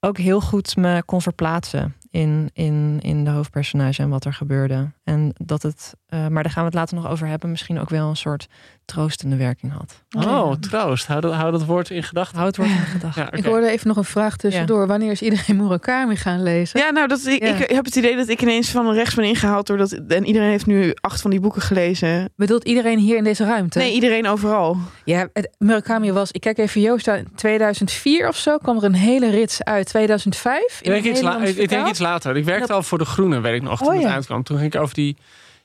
ook 0.00 0.18
heel 0.18 0.40
goed 0.40 0.76
me 0.76 1.02
kon 1.04 1.22
verplaatsen 1.22 1.96
in, 2.12 2.50
in, 2.52 2.98
in 3.02 3.24
de 3.24 3.30
hoofdpersonage 3.30 4.02
en 4.02 4.08
wat 4.08 4.24
er 4.24 4.34
gebeurde. 4.34 4.90
En 5.04 5.32
dat 5.38 5.62
het, 5.62 5.94
eh, 6.06 6.26
maar 6.26 6.42
daar 6.42 6.52
gaan 6.52 6.62
we 6.62 6.68
het 6.68 6.74
later 6.78 6.96
nog 6.96 7.08
over 7.08 7.26
hebben, 7.26 7.50
misschien 7.50 7.80
ook 7.80 7.90
wel 7.90 8.08
een 8.08 8.16
soort 8.16 8.46
troostende 8.84 9.36
werking 9.36 9.72
had. 9.72 10.02
Oh, 10.26 10.52
troost. 10.52 11.06
Hou 11.06 11.20
dat, 11.20 11.32
hou 11.32 11.50
dat 11.52 11.64
woord 11.64 11.90
in 11.90 12.02
gedachten. 12.02 12.38
Houd 12.38 12.56
het 12.56 12.66
woord 12.66 12.78
in 12.78 12.84
gedachten. 13.00 13.22
Ja. 13.22 13.32
Ik 13.32 13.44
hoorde 13.44 13.68
even 13.70 13.88
nog 13.88 13.96
een 13.96 14.04
vraag 14.04 14.36
tussendoor. 14.36 14.86
Wanneer 14.86 15.10
is 15.10 15.22
iedereen 15.22 15.56
Murakami 15.56 16.16
gaan 16.16 16.42
lezen? 16.42 16.80
Ja, 16.80 16.90
nou, 16.90 17.08
dat, 17.08 17.26
ik, 17.26 17.42
Ja. 17.42 17.54
ik 17.54 17.70
heb 17.70 17.84
het 17.84 17.96
idee 17.96 18.16
dat 18.16 18.28
ik 18.28 18.42
ineens 18.42 18.70
van 18.70 18.92
rechts 18.92 19.14
ben 19.14 19.24
ingehaald 19.24 19.66
doordat. 19.66 19.92
En 19.92 20.26
iedereen 20.26 20.48
heeft 20.50 20.66
nu 20.66 20.92
acht 21.00 21.20
van 21.20 21.30
die 21.30 21.40
boeken 21.40 21.62
gelezen. 21.62 22.30
Bedoelt 22.36 22.64
iedereen 22.64 22.98
hier 22.98 23.16
in 23.16 23.24
deze 23.24 23.44
ruimte? 23.44 23.78
Nee, 23.78 23.92
iedereen 23.94 24.26
overal. 24.28 24.76
Ja, 25.04 25.28
het, 25.32 25.54
Murakami 25.58 26.12
was... 26.12 26.30
Ik 26.32 26.40
kijk 26.40 26.58
even 26.58 26.80
Joost 26.80 27.08
aan. 27.08 27.24
2004 27.34 28.28
of 28.28 28.36
zo 28.36 28.56
kwam 28.58 28.76
er 28.76 28.84
een 28.84 28.94
hele 28.94 29.30
rits 29.30 29.64
uit. 29.64 29.86
2005? 29.86 30.78
Ik 30.82 30.84
denk, 30.90 31.04
iets 31.04 31.20
la- 31.20 31.42
ik 31.44 31.68
denk 31.68 31.86
iets 31.88 31.98
later. 32.02 32.36
Ik 32.36 32.44
werkte 32.44 32.72
al 32.72 32.82
voor 32.82 32.98
De 32.98 33.04
Groene, 33.04 33.40
weet 33.40 33.54
ik 33.54 33.62
nog, 33.62 33.78
toen 33.78 33.88
Oh, 33.94 34.02
het 34.02 34.12
uitkwam. 34.12 34.42
Toen 34.42 34.58
ging 34.58 34.74
ik 34.74 34.80
over 34.80 34.94
die, 34.94 35.16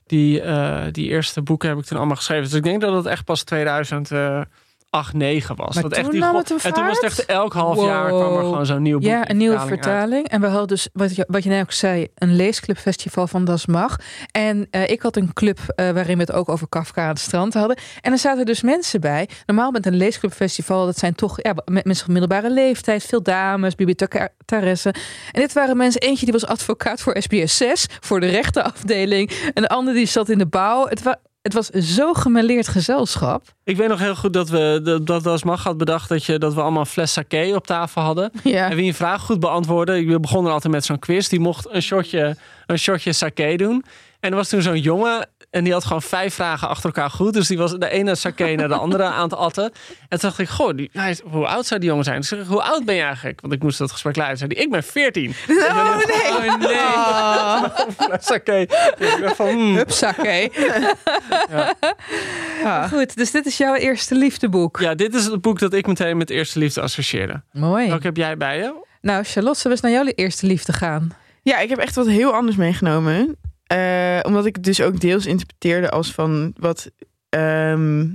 die, 0.07 0.41
eh, 0.41 0.83
die 0.91 1.09
eerste 1.09 1.41
boeken 1.41 1.69
heb 1.69 1.77
ik 1.77 1.85
toen 1.85 1.97
allemaal 1.97 2.15
geschreven. 2.15 2.43
Dus 2.43 2.53
ik 2.53 2.63
denk 2.63 2.81
dat 2.81 2.93
het 2.95 3.05
echt 3.05 3.25
pas 3.25 3.43
2008, 4.89 5.13
9 5.13 5.55
was. 5.55 5.73
Maar 5.73 5.83
dat 5.83 5.93
toen 5.93 6.01
echt 6.01 6.11
die 6.11 6.19
nam 6.19 6.35
het 6.35 6.49
een 6.49 6.59
en 6.59 6.73
toen 6.73 6.85
was 6.85 6.95
het 6.95 7.05
echt 7.05 7.25
elk 7.25 7.53
half 7.53 7.85
jaar 7.85 8.07
kwam 8.07 8.37
er 8.37 8.43
gewoon 8.43 8.65
zo'n 8.65 8.81
nieuw 8.81 8.99
boek. 8.99 9.07
Ja, 9.07 9.29
een 9.29 9.37
nieuwe 9.37 9.59
vertaling. 9.59 10.27
En 10.27 10.41
we 10.41 10.47
hadden 10.47 10.67
dus, 10.67 10.89
wat 10.93 11.15
je, 11.15 11.25
wat 11.27 11.43
je 11.43 11.49
net 11.49 11.61
ook 11.61 11.71
zei, 11.71 12.07
een 12.15 12.35
leesclubfestival 12.35 13.27
van 13.27 13.45
Das 13.45 13.65
Mag. 13.65 13.97
En 14.31 14.67
eh, 14.71 14.89
ik 14.89 15.01
had 15.01 15.15
een 15.15 15.33
club 15.33 15.59
eh, 15.65 15.89
waarin 15.91 16.17
we 16.17 16.23
het 16.23 16.31
ook 16.31 16.49
over 16.49 16.67
Kafka 16.67 17.01
aan 17.01 17.09
het 17.09 17.19
strand 17.19 17.53
hadden. 17.53 17.77
En 18.01 18.11
er 18.11 18.17
zaten 18.17 18.45
dus 18.45 18.61
mensen 18.61 19.01
bij. 19.01 19.29
Normaal 19.45 19.71
met 19.71 19.85
een 19.85 19.95
leesclubfestival, 19.95 20.85
dat 20.85 20.97
zijn 20.97 21.15
toch 21.15 21.41
ja, 21.41 21.53
met 21.65 21.85
mensen 21.85 22.05
van 22.05 22.13
middelbare 22.13 22.51
leeftijd. 22.51 23.03
Veel 23.03 23.23
dames, 23.23 23.75
bibliothecaressen. 23.75 24.93
En 25.31 25.41
dit 25.41 25.53
waren 25.53 25.77
mensen, 25.77 26.01
eentje 26.01 26.25
die 26.25 26.33
was 26.33 26.45
advocaat 26.45 27.01
voor 27.01 27.15
SBS 27.21 27.57
6, 27.57 27.87
voor 27.99 28.19
de 28.19 28.27
rechtenafdeling. 28.27 29.31
En 29.53 29.61
de 29.61 29.69
andere 29.69 29.97
die 29.97 30.05
zat 30.05 30.29
in 30.29 30.37
de 30.37 30.47
bouw. 30.47 30.87
Het, 30.87 31.03
wa 31.03 31.19
het 31.53 31.53
was 31.53 31.95
zo 31.95 32.13
gemêleerd 32.13 32.67
gezelschap. 32.69 33.45
Ik 33.63 33.77
weet 33.77 33.87
nog 33.87 33.99
heel 33.99 34.15
goed 34.15 34.33
dat 34.33 34.49
we 34.49 34.79
dat, 34.83 35.05
dat 35.07 35.25
als 35.25 35.43
mag 35.43 35.63
had 35.63 35.77
bedacht 35.77 36.09
dat, 36.09 36.25
je, 36.25 36.37
dat 36.39 36.53
we 36.53 36.61
allemaal 36.61 36.79
een 36.79 36.85
fles 36.85 37.13
sake 37.13 37.51
op 37.55 37.67
tafel 37.67 38.01
hadden. 38.01 38.31
Ja. 38.43 38.69
En 38.69 38.75
wie 38.75 38.87
een 38.87 38.93
vraag 38.93 39.21
goed 39.21 39.39
beantwoordde, 39.39 39.99
ik 39.99 40.21
begon 40.21 40.45
er 40.45 40.51
altijd 40.51 40.73
met 40.73 40.85
zo'n 40.85 40.99
quiz, 40.99 41.27
die 41.27 41.39
mocht 41.39 41.67
een 41.69 41.81
shotje, 41.81 42.35
een 42.65 42.79
shotje 42.79 43.13
sake 43.13 43.53
doen. 43.57 43.83
En 44.19 44.29
er 44.29 44.35
was 44.35 44.49
toen 44.49 44.61
zo'n 44.61 44.79
jongen, 44.79 45.29
En 45.49 45.63
die 45.63 45.73
had 45.73 45.83
gewoon 45.85 46.01
vijf 46.01 46.33
vragen 46.33 46.67
achter 46.67 46.85
elkaar 46.85 47.09
goed. 47.09 47.33
Dus 47.33 47.47
die 47.47 47.57
was 47.57 47.71
de 47.71 47.89
ene 47.89 48.15
sake 48.15 48.55
naar 48.55 48.67
de 48.67 48.75
andere 48.75 49.03
aan 49.03 49.23
het 49.23 49.33
atten. 49.33 49.63
En 50.09 50.19
toen 50.19 50.29
dacht 50.29 50.39
ik, 50.39 50.49
goh, 50.49 50.75
die, 50.77 50.89
hij 50.93 51.09
is- 51.09 51.21
hoe 51.29 51.47
oud 51.47 51.65
zou 51.65 51.79
die 51.79 51.89
jongen 51.89 52.03
zijn? 52.05 52.19
Dus 52.19 52.31
ik 52.31 52.37
zeg, 52.37 52.47
hoe 52.47 52.61
oud 52.63 52.85
ben 52.85 52.95
je 52.95 53.01
eigenlijk? 53.01 53.41
Want 53.41 53.53
ik 53.53 53.63
moest 53.63 53.77
dat 53.77 53.91
gesprek 53.91 54.15
luisteren. 54.15 54.37
Zei 54.51 54.53
die, 54.53 54.63
ik 54.63 54.71
ben 54.71 54.83
14. 54.91 55.33
Oh, 55.47 55.97
nee. 55.97 56.49
Oh, 56.49 56.57
nee. 56.59 57.56
Sake. 58.19 58.67
Dacht 59.21 59.35
van, 59.35 59.47
hmm. 59.47 59.75
Hupsakee. 59.75 60.51
Goed, 62.89 63.15
dus 63.15 63.31
dit 63.31 63.45
is 63.45 63.57
jouw 63.57 63.75
eerste 63.75 64.15
liefdeboek. 64.15 64.79
Ja, 64.79 64.95
dit 64.95 65.13
is 65.13 65.25
het 65.25 65.41
boek 65.41 65.59
dat 65.59 65.73
ik 65.73 65.87
meteen 65.87 66.17
met 66.17 66.29
eerste 66.29 66.59
liefde 66.59 66.81
associeerde. 66.81 67.41
Mooi. 67.51 67.87
Welke 67.87 68.05
heb 68.05 68.17
jij 68.17 68.37
bij 68.37 68.57
je? 68.57 68.73
Nou, 69.01 69.23
Charlotte, 69.23 69.59
zullen 69.59 69.77
we 69.77 69.83
eens 69.83 69.93
naar 69.93 70.05
jouw 70.05 70.13
eerste 70.15 70.45
liefde 70.47 70.73
gaan? 70.73 71.11
Ja, 71.41 71.59
ik 71.59 71.69
heb 71.69 71.77
echt 71.77 71.95
wat 71.95 72.07
heel 72.07 72.33
anders 72.33 72.55
meegenomen. 72.55 73.37
Eh, 73.63 74.19
omdat 74.21 74.45
ik 74.45 74.55
het 74.55 74.63
dus 74.63 74.81
ook 74.81 74.99
deels 74.99 75.25
interpreteerde 75.25 75.89
als 75.89 76.11
van 76.11 76.53
wat. 76.59 76.91
ehm, 77.29 78.05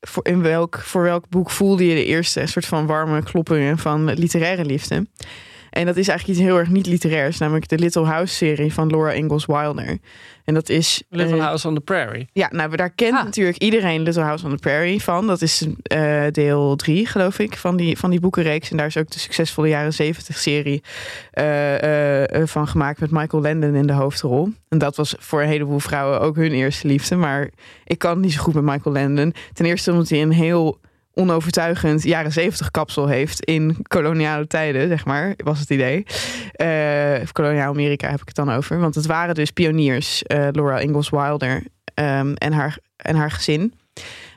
voor, 0.00 0.26
in 0.26 0.42
welk, 0.42 0.78
voor 0.78 1.02
welk 1.02 1.28
boek 1.28 1.50
voelde 1.50 1.86
je 1.86 1.94
de 1.94 2.04
eerste 2.04 2.46
soort 2.46 2.66
van 2.66 2.86
warme 2.86 3.22
kloppingen 3.22 3.78
van 3.78 4.12
literaire 4.12 4.64
liefde? 4.64 5.06
En 5.70 5.86
dat 5.86 5.96
is 5.96 6.08
eigenlijk 6.08 6.38
iets 6.38 6.48
heel 6.48 6.58
erg 6.58 6.68
niet 6.68 6.86
literairs, 6.86 7.38
namelijk 7.38 7.68
de 7.68 7.78
Little 7.78 8.04
House 8.04 8.34
serie 8.34 8.72
van 8.72 8.88
Laura 8.88 9.10
Ingalls 9.12 9.46
Wilder. 9.46 9.98
En 10.44 10.54
dat 10.54 10.68
is. 10.68 11.02
Little 11.08 11.36
eh, 11.36 11.42
House 11.42 11.68
on 11.68 11.74
the 11.74 11.80
Prairie. 11.80 12.28
ja, 12.32 12.48
nou, 12.52 12.76
daar 12.76 12.90
kent 12.90 13.16
Ah. 13.16 13.24
natuurlijk 13.24 13.58
iedereen 13.58 14.02
Little 14.02 14.22
House 14.22 14.44
on 14.44 14.50
the 14.50 14.56
Prairie 14.56 15.02
van. 15.02 15.26
Dat 15.26 15.42
is 15.42 15.66
eh, 15.82 16.22
deel 16.30 16.76
drie, 16.76 17.06
geloof 17.06 17.38
ik, 17.38 17.56
van 17.56 17.76
die, 17.76 17.98
van 17.98 18.10
die 18.10 18.20
boekenreeks. 18.20 18.70
En 18.70 18.76
daar 18.76 18.86
is 18.86 18.96
ook 18.96 19.10
de 19.10 19.18
succesvolle 19.18 19.68
jaren 19.68 19.92
zeventig 19.92 20.38
serie 20.38 20.82
eh, 21.30 21.82
eh, 21.82 22.40
eh, 22.40 22.46
van 22.46 22.68
gemaakt 22.68 23.00
met 23.00 23.10
Michael 23.10 23.42
Landon 23.42 23.74
in 23.74 23.86
de 23.86 23.92
hoofdrol. 23.92 24.48
En 24.68 24.78
dat 24.78 24.96
was 24.96 25.14
voor 25.18 25.42
een 25.42 25.48
heleboel 25.48 25.78
vrouwen 25.80 26.20
ook 26.20 26.36
hun 26.36 26.52
eerste 26.52 26.86
liefde. 26.86 27.16
Maar 27.16 27.50
ik 27.84 27.98
kan 27.98 28.20
niet 28.20 28.32
zo 28.32 28.42
goed 28.42 28.54
met 28.54 28.64
Michael 28.64 28.94
Landon. 28.94 29.34
Ten 29.52 29.66
eerste 29.66 29.90
omdat 29.90 30.08
hij 30.08 30.22
een 30.22 30.32
heel 30.32 30.78
onovertuigend 31.20 32.02
jaren 32.02 32.32
zeventig 32.32 32.70
kapsel 32.70 33.06
heeft 33.06 33.44
in 33.44 33.76
koloniale 33.82 34.46
tijden, 34.46 34.88
zeg 34.88 35.04
maar, 35.04 35.34
was 35.36 35.60
het 35.60 35.70
idee. 35.70 36.06
Eh, 36.52 37.22
of 37.22 37.32
koloniaal 37.32 37.72
Amerika 37.72 38.10
heb 38.10 38.20
ik 38.20 38.26
het 38.26 38.36
dan 38.36 38.50
over. 38.50 38.80
Want 38.80 38.94
het 38.94 39.06
waren 39.06 39.34
dus 39.34 39.50
pioniers, 39.50 40.22
eh, 40.22 40.48
Laura 40.52 40.78
Ingalls 40.78 41.10
Wilder 41.10 41.62
ehm, 41.94 42.32
en, 42.34 42.52
haar, 42.52 42.78
en 42.96 43.16
haar 43.16 43.30
gezin. 43.30 43.74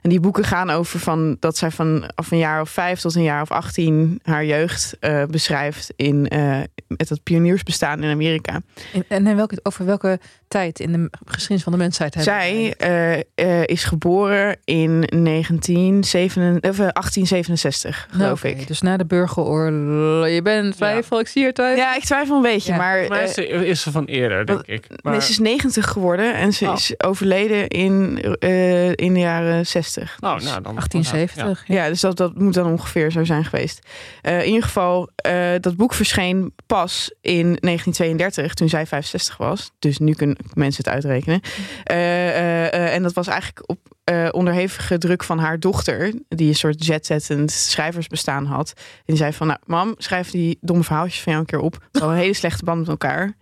En 0.01 0.09
die 0.09 0.19
boeken 0.19 0.43
gaan 0.43 0.69
over 0.69 0.99
van 0.99 1.37
dat 1.39 1.57
zij 1.57 1.71
vanaf 1.71 2.31
een 2.31 2.37
jaar 2.37 2.61
of 2.61 2.69
vijf 2.69 2.99
tot 2.99 3.15
een 3.15 3.23
jaar 3.23 3.41
of 3.41 3.51
achttien 3.51 4.19
haar 4.23 4.45
jeugd 4.45 4.97
eh, 4.99 5.23
beschrijft 5.25 5.93
in 5.95 6.27
eh, 6.27 6.59
met 6.87 7.09
het 7.09 7.23
pioniersbestaan 7.23 8.03
in 8.03 8.11
Amerika. 8.11 8.61
En, 9.07 9.25
en 9.25 9.35
welke, 9.35 9.59
over 9.63 9.85
welke 9.85 10.19
tijd 10.53 10.79
in 10.79 10.91
de 10.91 11.09
geschiedenis 11.25 11.63
van 11.63 11.71
de 11.71 11.77
mensheid 11.77 12.13
hebben 12.13 12.33
Zij 12.33 12.73
eh, 12.77 13.13
eh, 13.59 13.63
is 13.65 13.83
geboren 13.83 14.57
in 14.63 15.03
1967, 15.09 16.69
of, 16.69 16.79
eh, 16.79 16.87
1867, 16.93 18.07
Nou, 18.11 18.21
geloof 18.23 18.43
ik. 18.43 18.67
Dus 18.67 18.81
na 18.81 18.97
de 18.97 19.05
burgeroorlog. 19.05 20.27
Je 20.29 20.41
bent 20.41 20.75
twijfel, 20.75 21.19
ik 21.19 21.27
zie 21.27 21.45
er 21.45 21.53
twijfel. 21.53 21.77
Ja, 21.83 21.95
ik 21.95 22.03
twijfel 22.03 22.35
een 22.35 22.41
beetje, 22.41 22.71
Ja. 22.71 22.77
maar 22.77 23.05
Maar 23.07 23.17
eh, 23.19 23.23
is, 23.23 23.33
ze- 23.33 23.47
is 23.47 23.81
ze 23.81 23.91
van 23.91 24.05
eerder, 24.05 24.45
denk 24.45 24.61
ik. 24.65 24.85
Maar, 25.01 25.11
nee, 25.13 25.21
ze 25.21 25.29
is 25.29 25.39
90 25.39 25.85
geworden 25.87 26.33
en 26.35 26.53
ze 26.53 26.67
Oh. 26.67 26.73
is 26.73 26.93
overleden 26.97 27.67
in, 27.67 28.21
eh, 28.39 28.89
in 28.89 29.13
de 29.13 29.19
jaren 29.19 29.65
60. 29.67 30.17
oh, 30.19 30.33
Dus- 30.35 30.43
nou, 30.43 30.61
dan, 30.61 30.73
1870. 30.73 31.63
Ja, 31.67 31.87
dus 31.87 32.01
dat, 32.01 32.17
dat 32.17 32.37
moet 32.37 32.53
dan 32.53 32.71
ongeveer 32.71 33.11
zo 33.11 33.23
zijn 33.23 33.45
geweest. 33.45 33.87
Eh, 34.21 34.39
in 34.41 34.47
ieder 34.47 34.63
geval, 34.63 35.09
eh, 35.15 35.49
dat 35.59 35.75
boek 35.75 35.93
verscheen 35.93 36.53
pas 36.67 37.13
in 37.21 37.57
1932, 37.59 38.53
toen 38.53 38.69
zij 38.69 38.85
65 38.85 39.37
was. 39.37 39.71
Dus 39.79 39.97
nu 39.97 40.13
kunnen 40.13 40.37
mensen 40.53 40.83
het 40.83 40.93
uitrekenen. 40.93 41.41
Eh, 41.83 42.29
eh, 42.29 42.73
eh, 42.73 42.93
en 42.93 43.03
dat 43.03 43.13
was 43.13 43.27
eigenlijk 43.27 43.69
op 43.69 43.91
onderhevige 44.31 44.97
druk 44.97 45.23
van 45.23 45.39
haar 45.39 45.59
dochter, 45.59 46.13
die 46.27 46.47
een 46.47 46.55
soort 46.55 46.85
jetzettend 46.85 47.51
schrijversbestaan 47.51 48.45
had. 48.45 48.73
En 48.75 48.83
die 49.05 49.15
zei 49.15 49.33
van, 49.33 49.47
nou, 49.47 49.59
mam, 49.65 49.93
schrijf 49.97 50.29
die 50.29 50.57
domme 50.61 50.83
verhaaltjes 50.83 51.21
van 51.21 51.31
jou 51.31 51.43
een 51.43 51.49
keer 51.49 51.59
op. 51.59 51.73
We 51.73 51.99
hadden 51.99 52.17
een 52.17 52.23
hele 52.23 52.33
slechte 52.33 52.65
band 52.65 52.79
met 52.79 52.87
elkaar. 52.87 53.33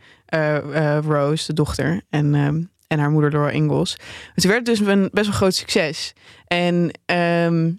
Rose, 1.03 1.45
de 1.45 1.53
dochter, 1.53 2.01
en, 2.09 2.35
ehm, 2.35 2.63
en 2.87 2.99
haar 2.99 3.09
moeder 3.09 3.31
Laura 3.31 3.49
Ingalls. 3.49 3.97
Het 4.33 4.43
werd 4.43 4.65
dus 4.65 4.79
een 4.79 5.09
best 5.11 5.27
wel 5.27 5.35
groot 5.35 5.55
succes. 5.55 6.13
En 6.47 6.91
ehm, 7.05 7.71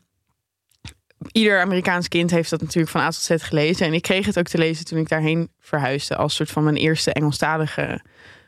ieder 1.32 1.60
Amerikaans 1.60 2.08
kind 2.08 2.30
heeft 2.30 2.50
dat 2.50 2.60
natuurlijk 2.60 2.90
van 2.92 3.00
A 3.00 3.10
tot 3.10 3.22
Z 3.22 3.34
gelezen. 3.36 3.86
En 3.86 3.92
ik 3.92 4.02
kreeg 4.02 4.26
het 4.26 4.38
ook 4.38 4.48
te 4.48 4.58
lezen 4.58 4.84
toen 4.84 4.98
ik 4.98 5.08
daarheen 5.08 5.50
verhuisde. 5.60 6.16
Als 6.16 6.34
soort 6.34 6.50
van 6.50 6.64
mijn 6.64 6.76
eerste 6.76 7.12
Engelstalige 7.12 8.00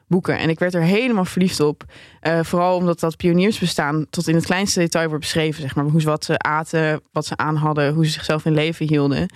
boeken. 0.07 0.39
En 0.39 0.49
ik 0.49 0.59
werd 0.59 0.75
er 0.75 0.83
helemaal 0.83 1.25
verliefd 1.25 1.61
op. 1.61 1.85
Eh, 2.21 2.39
vooral 2.43 2.77
omdat 2.77 3.01
dat 3.01 3.17
pioniersbestaan 3.17 4.07
tot 4.11 4.29
in 4.29 4.35
het 4.35 4.45
kleinste 4.45 4.81
detail 4.81 5.09
wordt 5.09 5.23
beschreven. 5.23 5.63
Zeg 5.63 5.75
maar. 5.75 5.85
Hoe 5.85 6.01
ze 6.01 6.07
wat 6.07 6.25
ze 6.25 6.39
aten, 6.39 7.01
wat 7.13 7.27
ze 7.27 7.37
aan 7.37 7.57
hadden, 7.57 7.95
hoe 7.95 8.05
ze 8.05 8.13
zichzelf 8.13 8.45
in 8.45 8.55
leven 8.55 8.89
hielden. 8.89 9.29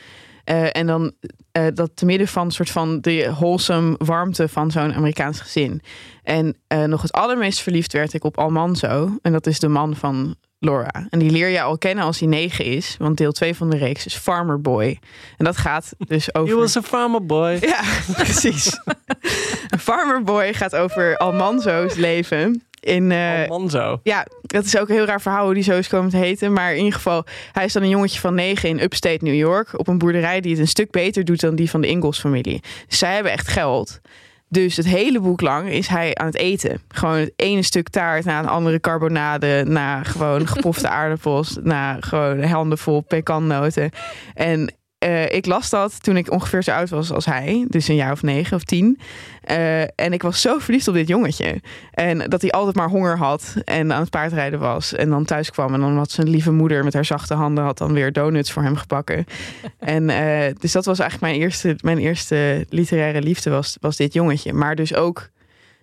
Eh, 0.44 0.76
en 0.76 0.87
dan 0.87 1.12
eh, 1.52 1.66
dat 1.74 1.90
te 1.94 2.04
midden 2.04 2.28
van 2.28 2.50
soort 2.50 2.70
van 2.70 3.00
de 3.00 3.31
wholesome 3.31 3.94
warmte 3.98 4.48
van 4.48 4.70
zo'n 4.70 4.94
Amerikaans 4.94 5.40
gezin. 5.40 5.83
En 6.22 6.57
nog 6.87 7.02
het 7.02 7.12
allermeest 7.12 7.61
verliefd 7.61 7.92
werd 7.92 8.14
ik 8.14 8.24
op 8.24 8.38
Almanzo. 8.38 9.18
En 9.22 9.33
dat 9.33 9.46
is 9.46 9.59
de 9.59 9.68
man 9.68 9.96
van 9.96 10.37
Laura. 10.61 11.07
En 11.11 11.18
die 11.18 11.31
leer 11.31 11.49
je 11.49 11.62
al 11.62 11.79
kennen 11.79 12.05
als 12.05 12.18
hij 12.18 12.29
negen 12.29 12.64
is. 12.64 12.97
Want 12.99 13.16
deel 13.16 13.33
2 13.33 13.55
van 13.55 13.71
de 13.71 13.77
reeks 13.77 14.07
is 14.07 14.14
Farmer 14.16 14.61
Boy. 14.61 14.99
En 15.37 15.44
dat 15.44 15.57
gaat 15.57 15.92
dus 15.99 16.35
over... 16.35 16.55
He 16.55 16.61
was 16.61 16.77
a 16.77 16.83
farmer 16.83 17.27
boy. 17.27 17.59
Ja, 17.66 17.81
precies. 18.14 18.79
Een 19.71 19.79
Farmer 19.79 20.23
Boy 20.23 20.55
gaat 20.55 20.77
over 20.77 21.16
Almanzo's 21.16 21.94
leven. 21.94 22.62
In, 22.81 23.12
eh, 23.12 23.40
Oh, 23.42 23.49
man 23.49 23.71
zo. 23.71 24.01
ja, 24.03 24.27
dat 24.42 24.64
is 24.64 24.79
ook 24.79 24.88
een 24.88 24.94
heel 24.94 25.05
raar 25.05 25.21
verhaal 25.21 25.44
hoe 25.44 25.55
die 25.55 25.62
zo 25.62 25.79
is 25.79 25.88
komen 25.88 26.11
te 26.11 26.16
heten. 26.16 26.53
Maar 26.53 26.71
in 26.73 26.79
ieder 26.79 26.92
geval, 26.94 27.25
hij 27.53 27.64
is 27.64 27.73
dan 27.73 27.83
een 27.83 27.88
jongetje 27.88 28.21
van 28.21 28.35
negen 28.35 28.68
in 28.68 28.83
upstate 28.83 29.25
New 29.25 29.35
York. 29.35 29.79
Op 29.79 29.88
een 29.88 29.99
boerderij 29.99 30.40
die 30.40 30.51
het 30.51 30.61
een 30.61 30.68
stuk 30.68 30.90
beter 30.90 31.25
doet 31.25 31.40
dan 31.40 31.55
die 31.55 31.71
van 31.71 31.81
de 31.81 31.87
Ingalls 31.88 32.21
familie. 32.21 32.62
Dus 32.88 32.99
zij 32.99 33.14
hebben 33.14 33.33
echt 33.33 33.49
geld. 33.49 34.01
Dus 34.49 34.77
het 34.77 34.87
hele 34.87 35.21
boek 35.21 35.41
lang 35.41 35.69
is 35.69 35.87
hij 35.87 36.15
aan 36.15 36.27
het 36.27 36.37
eten. 36.37 36.81
Gewoon 36.89 37.17
het 37.17 37.33
ene 37.37 37.63
stuk 37.63 37.89
taart 37.89 38.25
na 38.25 38.39
een 38.39 38.49
andere 38.49 38.81
carbonade. 38.81 39.65
Na 39.67 40.03
gewoon 40.03 40.47
gepofte 40.57 40.89
aardappels. 40.89 41.59
Na 41.63 41.97
gewoon 42.01 42.43
handen 42.43 42.79
vol 42.79 43.01
pekannoten. 43.01 43.91
En 44.35 44.73
eh, 44.99 45.33
ik 45.33 45.47
las 45.47 45.71
dat 45.71 46.03
toen 46.03 46.17
ik 46.17 46.31
ongeveer 46.31 46.63
zo 46.63 46.71
oud 46.71 46.91
was 46.91 47.13
als 47.13 47.25
hij. 47.25 47.65
Dus 47.69 47.89
een 47.89 47.95
jaar 47.95 48.13
of 48.13 48.23
negen 48.23 48.57
of 48.57 48.65
tien. 48.65 48.99
Eh, 49.41 49.81
en 49.83 50.13
ik 50.13 50.23
was 50.23 50.41
zo 50.41 50.59
verliefd 50.59 50.89
op 50.89 50.95
dit 50.95 51.09
jongetje. 51.09 51.61
En 51.91 52.19
dat 52.19 52.41
hij 52.41 52.51
altijd 52.51 52.77
maar 52.77 52.89
honger 52.89 53.17
had. 53.17 53.55
En 53.65 53.93
aan 53.93 54.01
het 54.01 54.11
paardrijden 54.11 54.59
was. 54.59 54.95
En 54.95 55.11
dan 55.11 55.25
thuis 55.25 55.51
kwam. 55.51 55.75
En 55.75 55.81
dan 55.81 55.97
had 55.97 56.11
zijn 56.11 56.29
lieve 56.29 56.53
moeder 56.53 56.85
met 56.85 56.95
haar 56.95 57.05
zachte 57.05 57.35
handen... 57.35 57.65
had 57.65 57.79
dan 57.79 57.93
weer 57.93 58.13
donuts 58.13 58.53
voor 58.53 58.63
hem 58.63 58.77
gebakken. 58.77 59.25
en 59.79 60.11
eh, 60.11 60.55
dus 60.61 60.73
dat 60.73 60.85
was 60.85 60.99
eigenlijk 60.99 61.33
mijn 61.33 61.43
eerste, 61.43 61.77
mijn 61.81 61.99
eerste 61.99 62.67
literaire 62.69 63.23
liefde 63.23 63.51
was, 63.51 63.77
was 63.81 63.97
dit 63.97 64.13
jongetje. 64.13 64.53
Maar 64.53 64.75
dus 64.75 64.95
ook 64.95 65.29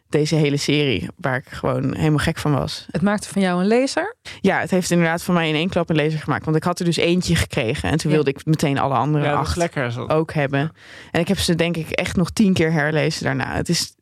deze 0.09 0.35
hele 0.35 0.57
serie. 0.57 1.07
Waar 1.15 1.37
ik 1.37 1.47
gewoon 1.47 1.95
helemaal 1.95 2.17
gek 2.19 2.37
van 2.37 2.51
was. 2.53 2.85
Het 2.91 3.01
maakte 3.01 3.29
van 3.29 3.41
jou 3.41 3.61
een 3.61 3.67
lezer. 3.67 4.15
Ja, 4.41 4.59
het 4.59 4.71
heeft 4.71 4.91
inderdaad 4.91 5.23
voor 5.23 5.33
mij 5.33 5.49
in 5.49 5.55
één 5.55 5.69
klap 5.69 5.89
een 5.89 5.95
lezer 5.95 6.19
gemaakt. 6.19 6.45
Want 6.45 6.57
ik 6.57 6.63
had 6.63 6.79
er 6.79 6.85
dus 6.85 6.95
eentje 6.97 7.35
gekregen. 7.35 7.89
En 7.89 7.97
toen 7.97 8.09
Ja. 8.11 8.15
wilde 8.15 8.29
ik 8.31 8.45
meteen 8.45 8.77
alle 8.77 8.93
andere 8.95 9.23
Ja, 9.25 9.33
acht 9.33 9.55
lekker. 9.55 9.91
Zo. 9.91 10.05
ook 10.07 10.33
hebben. 10.33 10.71
En 11.11 11.19
ik 11.21 11.27
heb 11.27 11.37
ze 11.39 11.55
denk 11.55 11.77
ik 11.77 11.89
echt 11.89 12.15
nog 12.15 12.29
tien 12.29 12.53
keer 12.53 12.71
herlezen 12.71 13.23
daarna. 13.23 13.55
Het 13.55 13.69
is, 13.69 13.95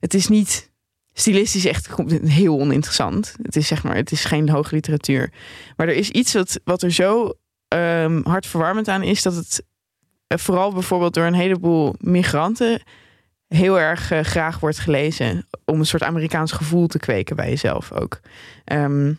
het 0.00 0.14
is 0.14 0.28
niet 0.28 0.70
stilistisch 1.12 1.64
echt 1.64 1.88
heel 2.24 2.60
oninteressant. 2.60 3.34
Het 3.42 3.56
is 3.56 3.66
zeg 3.66 3.82
maar, 3.82 3.96
het 3.96 4.12
is 4.12 4.24
geen 4.24 4.48
hoge 4.48 4.74
literatuur. 4.74 5.32
Maar 5.76 5.88
er 5.88 5.94
is 5.94 6.10
iets 6.10 6.32
wat, 6.32 6.60
wat 6.64 6.82
er 6.82 6.92
zo 6.92 7.32
ehm 7.68 8.20
hartverwarmend 8.22 8.88
aan 8.88 9.02
is 9.02 9.22
dat 9.22 9.34
het 9.34 9.62
eh, 10.26 10.38
vooral 10.38 10.72
bijvoorbeeld 10.72 11.14
door 11.14 11.24
een 11.24 11.34
heleboel 11.34 11.94
migranten 11.98 12.82
heel 13.48 13.80
erg 13.80 14.10
eh, 14.10 14.20
graag 14.20 14.60
wordt 14.60 14.78
gelezen 14.78 15.46
om 15.64 15.78
een 15.78 15.86
soort 15.86 16.02
Amerikaans 16.02 16.52
gevoel 16.52 16.86
te 16.86 16.98
kweken 16.98 17.36
bij 17.36 17.48
jezelf 17.48 17.92
ook. 17.92 18.20
Ehm, 18.64 19.12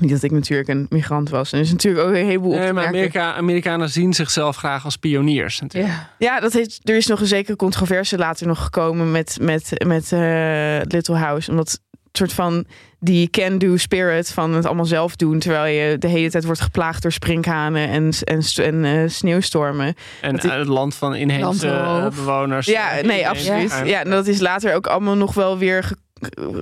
niet 0.00 0.10
dat 0.10 0.22
ik 0.22 0.30
natuurlijk 0.30 0.68
een 0.68 0.86
migrant 0.90 1.28
was. 1.28 1.52
En 1.52 1.58
er 1.58 1.64
is 1.64 1.70
natuurlijk 1.70 2.06
ook 2.06 2.14
een 2.14 2.24
heleboel 2.24 2.52
op 2.52 2.58
Nee, 2.58 2.72
maar. 2.72 2.86
Amerika, 2.86 3.34
Amerikanen 3.34 3.90
zien 3.90 4.14
zichzelf 4.14 4.56
graag 4.56 4.84
als 4.84 4.96
pioniers. 4.96 5.60
Natuurlijk. 5.60 5.92
Ja. 5.92 6.10
Ja, 6.18 6.40
dat 6.40 6.52
heeft, 6.52 6.80
er 6.88 6.96
is 6.96 7.06
nog 7.06 7.20
een 7.20 7.26
zekere 7.26 7.56
controverse 7.56 8.18
later 8.18 8.46
nog 8.46 8.62
gekomen 8.62 9.10
met, 9.10 9.38
met, 9.40 9.84
met 9.86 10.12
eh, 10.12 10.80
Little 10.82 11.16
House. 11.16 11.50
Omdat 11.50 11.70
het 11.70 11.80
soort 12.12 12.32
van 12.32 12.66
die 13.04 13.30
can-do 13.30 13.76
spirit 13.76 14.32
van 14.32 14.52
het 14.54 14.66
allemaal 14.66 14.84
zelf 14.84 15.16
doen. 15.16 15.38
Terwijl 15.38 15.74
je 15.90 15.98
de 15.98 16.08
hele 16.08 16.30
tijd 16.30 16.44
wordt 16.44 16.60
geplaagd 16.60 17.02
door 17.02 17.12
sprinkhanen 17.12 17.88
en, 17.88 18.10
en, 18.24 18.40
en 18.64 18.84
eh, 18.84 19.08
sneeuwstormen. 19.08 19.94
En 20.20 20.32
Dat 20.34 20.44
is- 20.44 20.50
eh, 20.50 20.58
het 20.58 20.68
land 20.68 20.94
van 20.94 21.14
inheemse 21.14 21.66
bewoners. 22.14 22.66
Ja, 22.66 22.88
nee, 23.02 23.28
absoluut. 23.28 23.70
Ja. 23.70 23.82
Ja, 23.84 24.00
en 24.04 24.10
dat 24.10 24.26
is 24.26 24.40
later 24.40 24.74
ook 24.74 24.86
allemaal 24.86 25.16
nog 25.16 25.34
wel 25.34 25.58
weer 25.58 25.82
ge- 25.82 25.96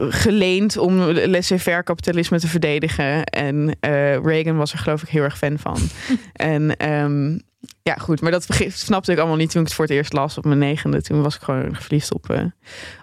geleend 0.08 0.76
om 0.76 0.98
laissez-faire 1.10 1.82
kapitalisme 1.82 2.40
te 2.40 2.48
verdedigen. 2.48 3.24
En 3.24 3.76
eh, 3.80 4.16
Reagan 4.16 4.56
was 4.56 4.72
er 4.72 4.78
geloof 4.78 5.02
ik 5.02 5.08
heel 5.08 5.22
erg 5.22 5.38
fan 5.38 5.58
van. 5.58 5.78
en 6.32 6.76
ehm, 6.76 7.38
ja, 7.82 7.94
goed. 7.94 8.20
Maar 8.20 8.30
dat 8.30 8.46
snapte 8.68 9.12
ik 9.12 9.18
allemaal 9.18 9.36
niet 9.36 9.50
toen 9.50 9.60
ik 9.60 9.66
het 9.66 9.76
voor 9.76 9.84
het 9.84 9.94
eerst 9.94 10.12
las 10.12 10.38
op 10.38 10.44
mijn 10.44 10.58
negende. 10.58 11.02
Toen 11.02 11.22
was 11.22 11.34
ik 11.34 11.42
gewoon 11.42 11.74
verliefd 11.74 12.14
op 12.14 12.30
eh 12.30 12.44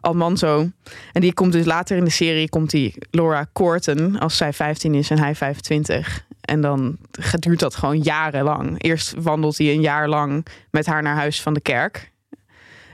Almanzo. 0.01 0.69
En 1.11 1.21
die 1.21 1.33
komt 1.33 1.51
dus 1.51 1.65
later 1.65 1.97
in 1.97 2.03
de 2.03 2.09
serie, 2.09 2.49
komt 2.49 2.69
die 2.69 2.93
Laura 3.11 3.47
Corten 3.53 4.19
als 4.19 4.37
zij 4.37 4.53
15 4.53 4.93
is 4.93 5.09
en 5.09 5.19
hij 5.19 5.35
25. 5.35 6.25
En 6.41 6.61
dan 6.61 6.97
duurt 7.39 7.59
dat 7.59 7.75
gewoon 7.75 7.99
jarenlang. 7.99 8.83
Eerst 8.83 9.13
wandelt 9.17 9.57
hij 9.57 9.71
een 9.71 9.81
jaar 9.81 10.09
lang 10.09 10.45
met 10.71 10.85
haar 10.85 11.01
naar 11.01 11.15
huis 11.15 11.41
van 11.41 11.53
de 11.53 11.61
kerk. 11.61 12.11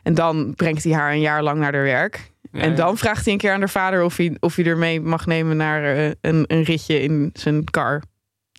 En 0.03 0.14
dan 0.14 0.53
brengt 0.55 0.84
hij 0.84 0.93
haar 0.93 1.11
een 1.11 1.20
jaar 1.20 1.43
lang 1.43 1.59
naar 1.59 1.74
haar 1.74 1.84
werk. 1.84 2.32
Ja, 2.54 2.60
en 2.62 2.76
dan 2.76 2.97
vraagt 2.97 3.24
hij 3.24 3.34
een 3.34 3.39
keer 3.39 3.54
aan 3.54 3.60
haar 3.60 3.70
vader 3.70 4.04
of 4.04 4.18
hij, 4.18 4.38
of 4.39 4.56
hij 4.56 4.66
er 4.66 4.78
mee 4.78 5.01
mag 5.01 5.26
nemen 5.26 5.58
naar 5.58 5.84
eh, 5.84 6.06
een, 6.22 6.43
een 6.47 6.64
ritje 6.64 7.01
in 7.01 7.30
zijn 7.34 7.64
car. 7.64 8.01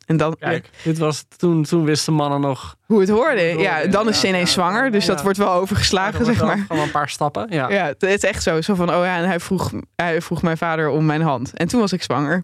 En 0.06 0.16
dan, 0.16 0.36
Kijk, 0.38 0.70
dit 0.82 0.98
was, 0.98 1.24
toen, 1.36 1.62
toen 1.62 1.84
wisten 1.84 2.12
mannen 2.12 2.40
nog. 2.40 2.76
hoe 2.86 3.00
het 3.00 3.08
hoorde. 3.08 3.40
Hoe 3.52 3.66
het 3.66 3.84
Ja, 3.84 3.86
dan 3.90 4.08
is 4.08 4.20
ze 4.20 4.28
ineens 4.28 4.52
zwanger. 4.52 4.90
Dus 4.90 5.06
dat 5.06 5.22
wordt 5.22 5.38
wel 5.38 5.52
overgeslagen, 5.52 6.18
Er 6.18 6.24
zeg 6.24 6.42
maar. 6.42 6.64
Gewoon 6.68 6.82
een 6.82 6.90
paar 6.90 7.08
stappen. 7.08 7.46
Ja. 7.50 7.70
Ja, 7.70 7.86
het 7.86 8.02
is 8.02 8.20
echt 8.20 8.42
zo. 8.42 8.60
Zo 8.60 8.74
van, 8.74 8.88
oh 8.94 9.04
ja, 9.04 9.16
en 9.18 9.24
hij 9.24 9.40
vroeg, 9.40 9.72
hij 9.96 10.20
vroeg 10.22 10.42
mijn 10.42 10.56
vader 10.56 10.88
om 10.88 11.06
mijn 11.06 11.20
hand. 11.22 11.54
En 11.54 11.68
toen 11.68 11.80
was 11.80 11.92
ik 11.92 12.02
zwanger. 12.02 12.42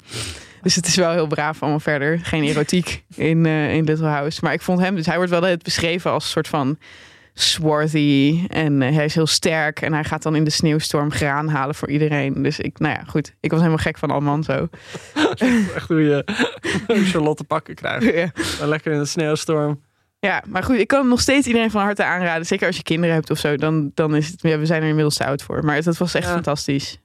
Dus 0.63 0.75
het 0.75 0.87
is 0.87 0.97
wel 0.97 1.11
heel 1.11 1.27
braaf 1.27 1.61
allemaal 1.63 1.81
verder. 1.81 2.21
Geen 2.23 2.43
erotiek 2.43 3.05
in, 3.15 3.47
eh, 3.47 3.75
in 3.75 3.85
Little 3.85 4.07
House. 4.07 4.41
Maar 4.43 4.53
ik 4.53 4.63
vond 4.63 4.81
hem, 4.81 4.95
dus 4.95 5.07
hij 5.07 5.17
wordt 5.17 5.31
wel 5.31 5.43
het 5.43 5.63
beschreven 5.63 6.11
als 6.11 6.25
een 6.25 6.31
soort 6.31 6.49
van 6.49 6.79
swarthy. 7.41 8.45
En 8.49 8.83
eh, 8.83 8.95
hij 8.95 9.05
is 9.05 9.15
heel 9.15 9.27
sterk. 9.27 9.81
En 9.81 9.93
hij 9.93 10.05
gaat 10.05 10.23
dan 10.23 10.37
in 10.37 10.45
de 10.45 10.51
sneeuwstorm 10.51 11.11
graan 11.11 11.49
halen 11.49 11.75
voor 11.75 11.91
iedereen. 11.91 12.43
Dus 12.43 12.59
ik, 12.61 12.79
nou 12.79 12.95
ja, 12.95 13.03
goed. 13.07 13.35
Ik 13.41 13.51
was 13.51 13.59
helemaal 13.59 13.83
gek 13.83 13.99
van 13.99 14.11
Alman 14.11 14.43
zo. 14.45 14.69
Echt 15.75 15.89
hoe 15.89 16.03
je 16.03 16.25
hoe 16.87 17.05
Charlotte 17.05 17.45
pakken 17.45 17.75
krijgt. 17.75 18.15
ja. 18.15 18.67
Lekker 18.67 18.93
in 18.93 18.99
de 18.99 19.05
sneeuwstorm. 19.05 19.81
ja, 20.19 20.43
maar 20.47 20.63
goed. 20.63 20.79
Ik 20.79 20.89
kan 20.89 21.01
hem 21.01 21.09
nog 21.09 21.21
steeds 21.21 21.47
iedereen 21.47 21.71
van 21.71 21.83
harte 21.83 22.05
aanraden. 22.05 22.47
Zeker 22.47 22.67
als 22.67 22.77
je 22.77 22.83
kinderen 22.83 23.15
hebt 23.15 23.31
of 23.31 23.39
zo. 23.39 23.57
Dan, 23.57 23.91
dan 23.95 24.17
is 24.17 24.29
het, 24.29 24.43
ja, 24.43 24.59
we 24.59 24.67
zijn 24.67 24.83
er 24.83 24.89
inmiddels 24.89 25.17
te 25.17 25.25
oud 25.25 25.43
voor. 25.43 25.65
Maar 25.65 25.83
dat 25.83 25.97
was 25.99 26.15
echt 26.15 26.27
Ja. 26.27 26.33
fantastisch. 26.33 26.99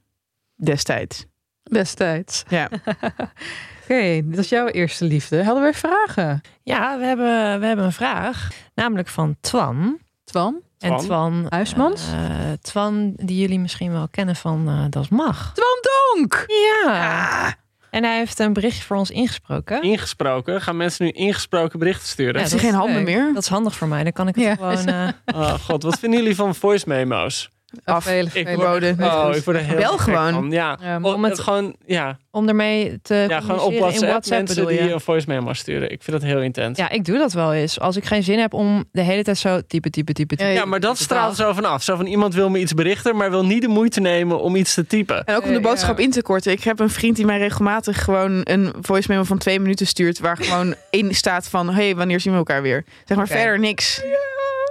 Destijds. 0.56 1.26
Destijds. 1.64 2.44
Ja. 2.48 2.70
Oké, 3.84 4.22
dit 4.26 4.36
was 4.36 4.50
jouw 4.50 4.68
eerste 4.68 5.06
liefde. 5.06 5.44
Hadden 5.44 5.64
we 5.64 5.74
vragen? 5.74 6.42
Ja, 6.64 6.98
we 7.00 7.06
hebben, 7.06 7.60
we 7.60 7.66
hebben 7.66 7.86
een 7.86 7.92
vraag. 7.92 8.48
Namelijk 8.76 9.08
van 9.08 9.36
Twan. 9.42 9.98
Twan? 10.26 10.62
En 10.80 10.90
Twan? 10.90 11.00
Twan... 11.06 11.46
Huismans? 11.50 12.02
eh, 12.14 12.52
Twan, 12.62 13.14
die 13.16 13.40
jullie 13.42 13.60
misschien 13.60 13.92
wel 13.92 14.08
kennen 14.12 14.36
van 14.36 14.68
eh 14.68 14.86
Das 14.90 15.10
Mag. 15.10 15.52
Twan 15.54 15.78
Donk! 16.16 16.46
Ja. 16.84 17.56
En 17.90 18.04
hij 18.04 18.18
heeft 18.18 18.40
een 18.40 18.54
berichtje 18.54 18.84
voor 18.84 18.98
ons 18.98 19.12
ingesproken. 19.12 19.82
Ingesproken. 19.82 20.62
Gaan 20.62 20.78
mensen 20.78 21.06
nu 21.06 21.12
ingesproken 21.12 21.80
berichten 21.80 22.08
sturen? 22.08 22.34
Ja, 22.36 22.42
dat 22.42 22.52
hij 22.52 22.60
geen 22.60 22.74
handen 22.74 22.96
leuk. 22.96 23.06
meer? 23.06 23.34
Dat 23.34 23.44
is 23.44 23.50
handig 23.50 23.76
voor 23.76 23.88
mij. 23.88 24.04
Dan 24.04 24.12
kan 24.12 24.28
ik 24.28 24.36
het 24.36 24.44
Ja. 24.44 24.56
gewoon... 24.56 24.86
eh, 24.86 25.08
Oh 25.42 25.54
god, 25.54 25.84
wat 25.84 26.00
vinden 26.00 26.20
jullie 26.20 26.36
van 26.36 26.56
voice 26.56 26.86
memo's? 26.88 27.50
Af. 27.84 28.08
Ik 28.08 28.32
word- 28.56 28.58
Oh, 29.00 29.36
ik 29.36 29.44
word 29.44 29.58
er 29.58 29.64
heel 29.64 29.78
Bel 29.78 29.92
gek 29.98 30.00
gewoon. 30.16 30.34
van. 30.34 30.52
Ja, 30.52 30.78
Ja, 30.82 31.00
om 31.02 31.24
het- 31.24 31.32
het 31.32 31.42
gewoon, 31.42 31.76
ja, 31.86 32.18
om 32.36 32.48
ermee 32.48 33.00
te 33.02 33.26
ja, 33.30 33.40
gewoon 33.40 33.60
op 33.60 33.74
WhatsApp, 33.74 34.04
in 34.04 34.10
WhatsApp 34.10 34.38
mensen 34.38 34.56
bedoel 34.56 34.78
die 34.78 34.88
je? 34.88 34.94
een 34.94 35.02
voice 35.02 35.26
memo 35.28 35.54
sturen. 35.54 35.92
Ik 35.92 36.04
vind 36.04 36.22
dat 36.22 36.30
heel 36.30 36.42
intens. 36.42 36.78
Ja, 36.78 36.90
ik 36.90 37.06
doe 37.06 37.18
dat 37.18 37.34
wel 37.34 37.54
eens. 37.54 37.80
Als 37.80 37.96
ik 37.96 38.06
geen 38.06 38.24
zin 38.24 38.40
heb 38.40 38.54
om 38.54 38.84
de 38.92 39.02
hele 39.02 39.24
tijd 39.24 39.38
zo 39.38 39.62
typen, 39.68 39.92
typen, 39.92 40.14
typen, 40.14 40.38
typen. 40.38 40.54
Ja, 40.54 40.66
maar 40.66 40.80
dat 40.80 40.98
straalt 40.98 41.36
zo 41.36 41.54
vanaf. 41.54 41.84
Zo 41.84 41.96
van 41.96 42.06
iemand 42.06 42.34
wil 42.34 42.50
me 42.50 42.60
iets 42.60 42.74
berichten, 42.74 43.16
maar 43.16 43.30
wil 43.30 43.46
niet 43.46 43.62
de 43.62 43.68
moeite 43.68 44.00
nemen 44.00 44.40
om 44.40 44.56
iets 44.56 44.74
te 44.74 44.88
typen. 44.88 45.24
En 45.26 45.36
ook 45.36 45.44
om 45.44 45.54
de 45.54 45.60
boodschap 45.60 46.00
in 46.00 46.12
te 46.12 46.22
korten. 46.22 46.52
Ik 46.52 46.64
heb 46.64 46.80
een 46.80 46.90
vriend 46.90 47.16
die 47.16 47.26
mij 47.26 47.38
regelmatig 47.38 48.04
gewoon 48.04 48.42
een 48.44 48.74
voice 48.82 49.12
memo 49.12 49.24
van 49.24 49.38
twee 49.38 49.60
minuten 49.60 49.88
stuurt. 49.88 50.20
Waar 50.20 50.38
gewoon 50.38 50.76
in 50.90 51.16
staat 51.16 51.48
van: 51.48 51.70
hey, 51.70 51.96
wanneer 51.96 52.20
zien 52.20 52.32
we 52.32 52.38
elkaar 52.38 52.62
weer? 52.62 52.84
Zeg 53.06 53.18
maar 53.18 53.28
verder 53.28 53.60
niks. 53.60 54.02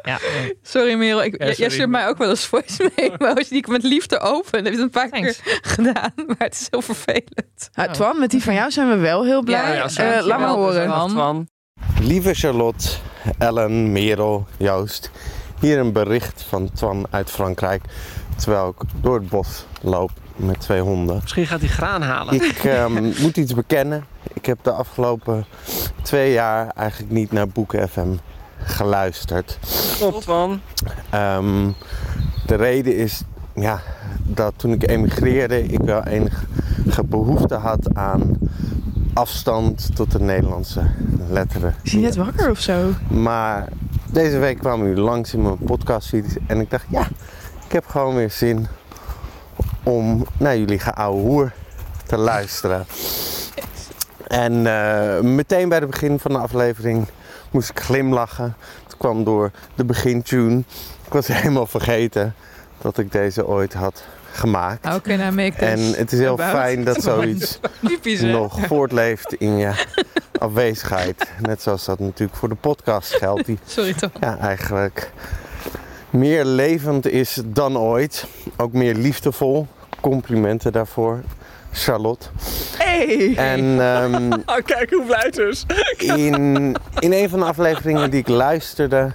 Ja. 0.05 0.19
Sorry 0.63 0.95
Merel, 0.95 1.25
ik, 1.25 1.43
Ja, 1.43 1.53
jij 1.53 1.71
stuurt 1.71 1.89
mij 1.89 2.07
ook 2.07 2.19
wel 2.19 2.29
eens 2.29 2.47
voice 2.47 2.91
memo's 2.97 3.49
die 3.49 3.59
ik 3.59 3.67
met 3.67 3.83
liefde 3.83 4.19
open. 4.21 4.53
Dat 4.53 4.65
heb 4.65 4.73
je 4.73 4.81
een 4.81 4.91
paar 4.91 5.11
Thanks. 5.11 5.41
keer 5.41 5.59
gedaan, 5.63 6.13
maar 6.17 6.37
het 6.39 6.55
is 6.55 6.67
heel 6.71 6.83
vervelend. 6.83 7.45
Ah, 7.75 7.91
Twan, 7.91 8.19
met 8.19 8.31
die 8.31 8.43
van 8.43 8.55
jou 8.55 8.71
zijn 8.71 8.89
we 8.89 8.97
wel 8.97 9.25
heel 9.25 9.43
blij. 9.43 9.75
Ja, 9.77 9.89
ja, 9.95 10.17
Eh, 10.19 10.25
laat 10.27 10.39
maar 10.41 10.49
horen. 10.49 10.87
Twan. 10.89 11.09
Twan. 11.09 11.49
Lieve 12.01 12.35
Charlotte, 12.35 12.89
Ellen, 13.39 13.93
Merel, 13.93 14.47
Joost. 14.57 15.11
Hier 15.61 15.79
een 15.79 15.93
bericht 15.93 16.43
van 16.49 16.71
Twan 16.73 17.07
uit 17.11 17.31
Frankrijk. 17.31 17.83
Terwijl 18.37 18.69
ik 18.69 18.77
door 19.01 19.15
het 19.15 19.29
bos 19.29 19.67
loop 19.81 20.11
met 20.37 20.61
twee 20.61 20.81
honden. 20.81 21.19
Misschien 21.23 21.47
gaat 21.47 21.61
hij 21.61 21.69
graan 21.69 22.03
halen. 22.03 22.35
Ik 22.35 22.65
ehm, 22.65 23.03
moet 23.23 23.37
iets 23.37 23.55
bekennen. 23.55 24.05
Ik 24.33 24.47
heb 24.47 24.59
de 24.63 24.71
afgelopen 24.73 25.45
twee 26.03 26.33
jaar 26.33 26.69
eigenlijk 26.77 27.13
niet 27.13 27.33
naar 27.33 27.49
Boeken 27.49 27.89
FM 27.89 28.09
geluisterd. 28.65 29.59
Top, 29.99 30.21
Twan. 30.21 30.61
Ehm, 31.11 31.71
de 32.47 32.55
reden 32.55 32.97
is 32.97 33.23
ja, 33.55 33.81
dat 34.23 34.53
toen 34.57 34.73
ik 34.73 34.89
emigreerde, 34.89 35.63
ik 35.63 35.81
wel 35.81 36.03
enige 36.03 36.45
behoefte 37.05 37.55
had 37.55 37.95
aan 37.95 38.39
afstand 39.15 39.97
tot 39.97 40.11
de 40.11 40.21
Nederlandse 40.21 40.83
letteren. 41.29 41.75
Is 41.83 41.93
hij 41.93 42.01
net 42.01 42.17
wakker 42.17 42.51
of 42.51 42.59
zo? 42.59 42.91
Maar 43.09 43.69
deze 44.11 44.39
week 44.39 44.59
kwamen 44.59 44.89
jullie 44.89 45.03
langs 45.03 45.35
in 45.35 45.43
mijn 45.43 45.59
podcastfeed 45.59 46.39
en 46.47 46.61
ik 46.61 46.71
dacht, 46.71 46.85
ja, 46.89 47.09
ik 47.67 47.73
heb 47.73 47.87
gewoon 47.87 48.15
weer 48.15 48.31
zin 48.31 48.67
om 49.83 50.27
naar 50.39 50.59
jullie 50.59 50.79
geouwe 50.79 51.21
hoer 51.21 51.53
te 52.07 52.17
luisteren. 52.17 52.87
En 54.27 54.67
eh, 54.67 55.21
meteen 55.21 55.69
bij 55.69 55.79
het 55.79 55.91
begin 55.91 56.19
van 56.19 56.33
de 56.33 56.39
aflevering 56.39 57.07
moest 57.51 57.71
ik 57.71 57.81
glimlachen. 57.81 58.57
Het 58.85 58.97
kwam 58.97 59.25
door 59.25 59.51
de 59.75 59.85
begintune. 59.85 60.63
Ik 61.07 61.13
was 61.13 61.27
helemaal 61.27 61.67
vergeten 61.67 62.35
dat 62.85 62.99
ik 62.99 63.13
deze 63.13 63.47
ooit 63.47 63.73
had 63.73 64.05
gemaakt. 64.33 64.87
How 64.87 65.01
can 65.01 65.21
I 65.21 65.31
make? 65.31 65.57
En 65.57 65.81
het 65.81 66.13
is 66.13 66.19
heel 66.19 66.37
fijn 66.37 66.85
dat 66.85 67.03
zoiets 67.13 67.59
Typisch, 67.87 68.21
nog 68.21 68.61
voortleeft 68.67 69.35
in 69.35 69.57
je 69.57 69.85
afwezigheid. 70.39 71.31
Net 71.41 71.63
zoals 71.63 71.85
dat 71.85 71.99
natuurlijk 71.99 72.39
voor 72.39 72.49
de 72.49 72.55
podcast 72.55 73.15
geldt. 73.15 73.47
Die 73.47 73.59
Sorry 73.67 73.93
toch. 73.95 74.11
ja, 74.21 74.39
eigenlijk 74.39 75.13
meer 76.11 76.45
levend 76.45 77.07
is 77.07 77.41
dan 77.45 77.79
ooit. 77.79 78.27
Ook 78.57 78.73
meer 78.73 78.95
liefdevol. 78.95 79.67
Complimenten 80.01 80.73
daarvoor, 80.73 81.21
Charlotte. 81.73 82.27
Hey! 82.77 83.35
En 83.37 83.81
ehm, 83.81 84.33
Oh, 84.57 84.65
kijk 84.65 84.91
hoe 84.91 85.05
blij 85.05 85.23
het 85.25 85.39
is. 85.39 85.67
in, 85.99 86.77
in 86.99 87.13
een 87.13 87.29
van 87.29 87.39
de 87.39 87.45
afleveringen 87.45 88.11
die 88.11 88.21
ik 88.21 88.29
luisterde, 88.29 89.11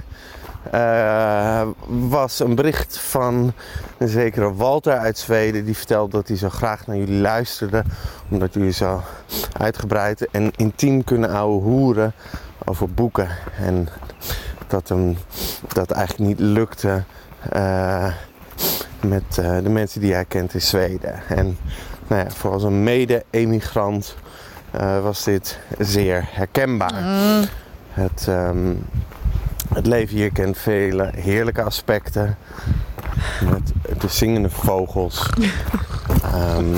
eh, 0.71 1.67
was 2.09 2.39
een 2.39 2.55
bericht 2.55 2.97
van 2.97 3.53
een 3.97 4.07
zekere 4.07 4.55
Walter 4.55 4.97
uit 4.97 5.17
Zweden. 5.17 5.65
Die 5.65 5.77
vertelde 5.77 6.11
dat 6.11 6.27
hij 6.27 6.37
zo 6.37 6.49
graag 6.49 6.87
naar 6.87 6.97
jullie 6.97 7.21
luisterde. 7.21 7.83
Omdat 8.29 8.53
jullie 8.53 8.71
zo 8.71 9.01
uitgebreid 9.57 10.29
en 10.31 10.51
intiem 10.55 11.03
kunnen 11.03 11.29
ouwe 11.29 11.61
hoeren 11.61 12.13
over 12.65 12.89
boeken. 12.89 13.29
En 13.57 13.87
dat 14.67 14.89
hem 14.89 15.17
dat 15.67 15.91
eigenlijk 15.91 16.29
niet 16.29 16.39
lukte 16.39 17.03
eh, 17.49 18.13
met 19.01 19.37
eh, 19.37 19.57
de 19.63 19.69
mensen 19.69 20.01
die 20.01 20.13
hij 20.13 20.25
kent 20.25 20.53
in 20.53 20.61
Zweden. 20.61 21.21
En 21.27 21.57
nou 22.07 22.23
ja, 22.23 22.29
voor 22.29 22.51
als 22.51 22.63
een 22.63 22.83
mede-emigrant 22.83 24.15
was 25.01 25.23
dit 25.23 25.59
zeer 25.79 26.27
herkenbaar. 26.31 26.93
Het, 27.89 28.25
ehm, 28.27 28.73
het 29.73 29.85
leven 29.87 30.15
hier 30.15 30.31
kent 30.31 30.57
vele 30.57 31.09
heerlijke 31.15 31.63
aspecten. 31.63 32.37
Met 33.49 34.01
de 34.01 34.07
zingende 34.07 34.49
vogels. 34.49 35.25
Ehm, 36.23 36.73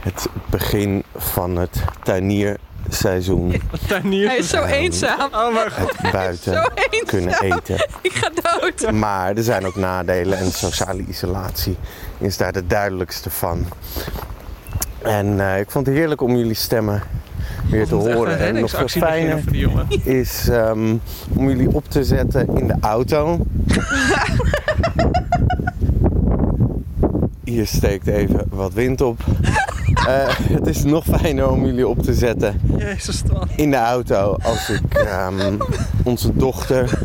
het 0.00 0.26
begin 0.50 1.02
van 1.16 1.56
het 1.56 1.82
tuinierseizoen. 2.02 3.62
Tuinier. 3.88 4.26
Hij 4.28 4.36
is 4.36 4.48
zo 4.48 4.64
eenzaam. 4.64 5.20
Oh, 5.32 5.54
maar 5.54 5.72
Het 5.76 6.12
buiten 6.12 6.52
Zo 6.52 6.60
eenzaam. 6.74 7.06
kunnen 7.06 7.40
eten. 7.42 7.86
Ik 8.02 8.12
ga 8.12 8.30
dood. 8.60 8.92
Maar 8.92 9.36
er 9.36 9.42
zijn 9.42 9.66
ook 9.66 9.76
nadelen 9.76 10.38
en 10.38 10.52
sociale 10.52 11.04
isolatie 11.08 11.76
is 12.18 12.36
daar 12.36 12.52
de 12.52 12.66
duidelijkste 12.66 13.30
van. 13.30 13.66
En 15.02 15.40
eh, 15.40 15.58
ik 15.60 15.70
vond 15.70 15.86
het 15.86 15.94
heerlijk 15.96 16.20
om 16.20 16.36
jullie 16.36 16.54
stemmen 16.54 17.02
weer 17.70 17.86
te 17.86 17.94
horen. 17.94 18.38
En 18.38 18.54
nog 18.60 18.70
veel 18.70 18.88
fijner 18.88 19.42
is 20.20 20.48
ehm, 20.48 20.96
om 21.34 21.48
jullie 21.48 21.74
op 21.74 21.88
te 21.88 22.04
zetten 22.04 22.48
in 22.56 22.66
de 22.66 22.76
auto. 22.80 23.38
Hier 27.44 27.66
steekt 27.66 28.06
even 28.06 28.46
wat 28.50 28.72
wind 28.72 29.00
op. 29.00 29.20
Eh, 30.06 30.28
het 30.28 30.66
is 30.66 30.84
nog 30.84 31.04
fijner 31.04 31.50
om 31.50 31.64
jullie 31.64 31.88
op 31.88 32.02
te 32.02 32.14
zetten 32.14 32.60
Jezus, 32.78 33.22
in 33.56 33.70
de 33.70 33.76
auto 33.76 34.36
als 34.42 34.70
ik 34.70 34.94
ehm, 34.94 35.54
onze 36.02 36.36
dochter 36.36 36.98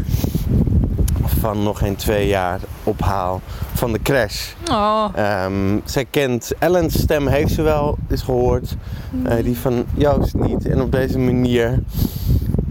van 1.26 1.64
nog 1.64 1.78
geen 1.78 1.96
twee 1.96 2.28
jaar 2.28 2.60
ophaal 2.84 3.42
van 3.74 3.92
de 3.92 4.02
crash. 4.02 4.52
Oh. 4.72 5.06
Ehm, 5.16 5.80
zij 5.84 6.06
kent 6.06 6.52
Ellen's 6.60 7.00
stem, 7.00 7.28
heeft 7.28 7.54
ze 7.54 7.62
wel 7.62 7.98
eens 8.10 8.22
gehoord. 8.22 8.76
Eh, 9.24 9.44
die 9.44 9.58
van 9.58 9.86
Joost 9.94 10.34
niet. 10.34 10.66
En 10.66 10.82
op 10.82 10.92
deze 10.92 11.20
manier 11.20 11.80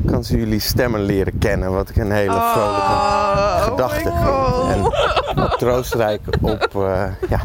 kan 0.07 0.25
ze 0.25 0.37
jullie 0.37 0.61
stemmen 0.61 1.03
leren 1.03 1.39
kennen. 1.39 1.73
Wat 1.73 1.89
ik 1.89 1.97
een 1.97 2.13
hele 2.13 2.41
vrolijke 2.53 3.71
gedachte 3.71 4.13
vind. 4.13 4.95
En 5.35 5.59
troostrijk 5.59 6.21
op 6.41 6.75
eh, 6.75 7.05
ja, 7.29 7.41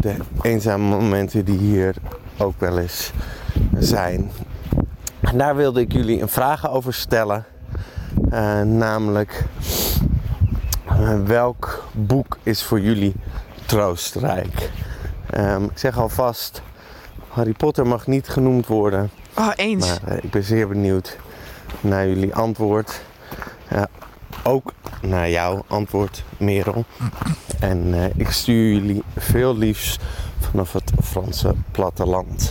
de 0.00 0.14
eenzame 0.42 0.84
momenten 0.84 1.44
die 1.44 1.58
hier 1.58 1.94
ook 2.38 2.54
wel 2.58 2.78
eens 2.78 3.12
zijn. 3.78 4.30
En 5.20 5.38
daar 5.38 5.56
wilde 5.56 5.80
ik 5.80 5.92
jullie 5.92 6.20
een 6.20 6.28
vraag 6.28 6.70
over 6.70 6.94
stellen. 6.94 7.44
Eh, 8.30 8.60
namelijk, 8.62 9.44
welk 11.24 11.84
boek 11.92 12.38
is 12.42 12.62
voor 12.62 12.80
jullie 12.80 13.14
troostrijk? 13.66 14.70
Ehm, 15.30 15.64
ik 15.64 15.78
zeg 15.78 15.98
alvast, 15.98 16.62
Harry 17.28 17.52
Potter 17.52 17.86
mag 17.86 18.06
niet 18.06 18.28
genoemd 18.28 18.66
worden. 18.66 19.10
Oh, 19.38 19.50
eens. 19.56 19.86
Maar 19.86 20.12
eh, 20.12 20.24
ik 20.24 20.30
ben 20.30 20.42
zeer 20.42 20.68
benieuwd 20.68 21.16
naar 21.80 22.08
jullie 22.08 22.34
antwoord. 22.34 23.00
Ja, 23.70 23.88
ook 24.42 24.72
naar 25.02 25.30
jouw 25.30 25.64
antwoord, 25.66 26.24
Merel. 26.36 26.84
En 27.60 27.94
eh, 27.94 28.04
ik 28.16 28.30
stuur 28.30 28.72
jullie 28.72 29.02
veel 29.16 29.56
liefs 29.56 29.98
vanaf 30.40 30.72
het 30.72 30.92
Franse 31.02 31.54
platteland. 31.72 32.50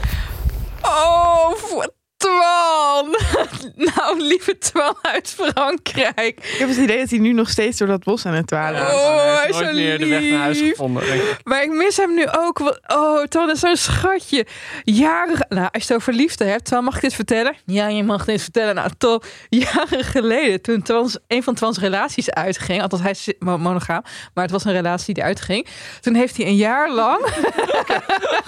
Oh, 0.82 1.52
voor 1.56 1.99
Twan! 2.20 3.16
nou, 3.96 4.22
lieve 4.22 4.58
Twan 4.58 4.96
uit 5.02 5.30
Frankrijk. 5.38 6.40
Ik 6.54 6.56
heb 6.58 6.68
het 6.70 6.78
idee 6.78 7.00
dat 7.00 7.10
hij 7.10 7.20
nu 7.20 7.32
nog 7.34 7.50
steeds 7.50 7.78
door 7.78 7.88
dat 7.88 8.04
bos 8.04 8.26
aan 8.26 8.34
het 8.34 8.48
dwalen 8.48 8.82
is. 8.88 8.94
Oh, 8.94 9.36
hij 9.36 9.50
is 9.50 9.60
nooit 9.60 9.74
meer 9.74 10.00
de 10.00 10.06
weg 10.08 10.22
naar 10.22 10.40
huis 10.40 10.60
lief. 10.60 10.70
gevonden. 10.70 11.14
ik. 11.14 11.38
Maar 11.44 11.64
ik 11.64 11.70
mis 11.72 11.98
hem 11.98 12.14
nu 12.14 12.26
ook. 12.32 12.80
Oh, 12.88 13.24
Twan 13.24 13.50
is 13.50 13.60
zo'n 13.60 13.76
schatje. 13.76 14.46
Jaren... 14.84 15.46
Nou, 15.50 15.68
als 15.72 15.84
je 15.84 15.94
het 15.94 16.02
over 16.02 16.14
liefde 16.14 16.44
hebt, 16.46 16.66
Twan, 16.66 16.84
mag 16.84 16.96
ik 16.96 17.02
dit 17.02 17.14
vertellen? 17.14 17.56
Ja, 17.66 17.88
je 17.88 18.04
mag 18.04 18.26
dit 18.26 18.42
vertellen. 18.42 18.76
Nou, 18.76 18.90
top. 18.98 19.26
Jaren 19.50 20.04
geleden, 20.04 20.62
toen 20.62 20.82
Twans, 20.82 21.18
een 21.28 21.44
van 21.44 21.54
Twans 21.56 21.78
relaties 21.80 22.32
uitging... 22.32 22.82
Althans, 22.82 23.02
hij 23.02 23.12
is 23.12 23.34
mo- 23.40 23.58
monogaam, 23.58 24.02
maar 24.34 24.44
het 24.44 24.54
was 24.54 24.66
een 24.66 24.72
relatie 24.72 25.14
die 25.14 25.24
uitging. 25.24 25.68
Toen 26.02 26.14
heeft 26.16 26.38
hij 26.38 26.46
een 26.46 26.56
jaar 26.56 26.92
lang... 26.92 27.20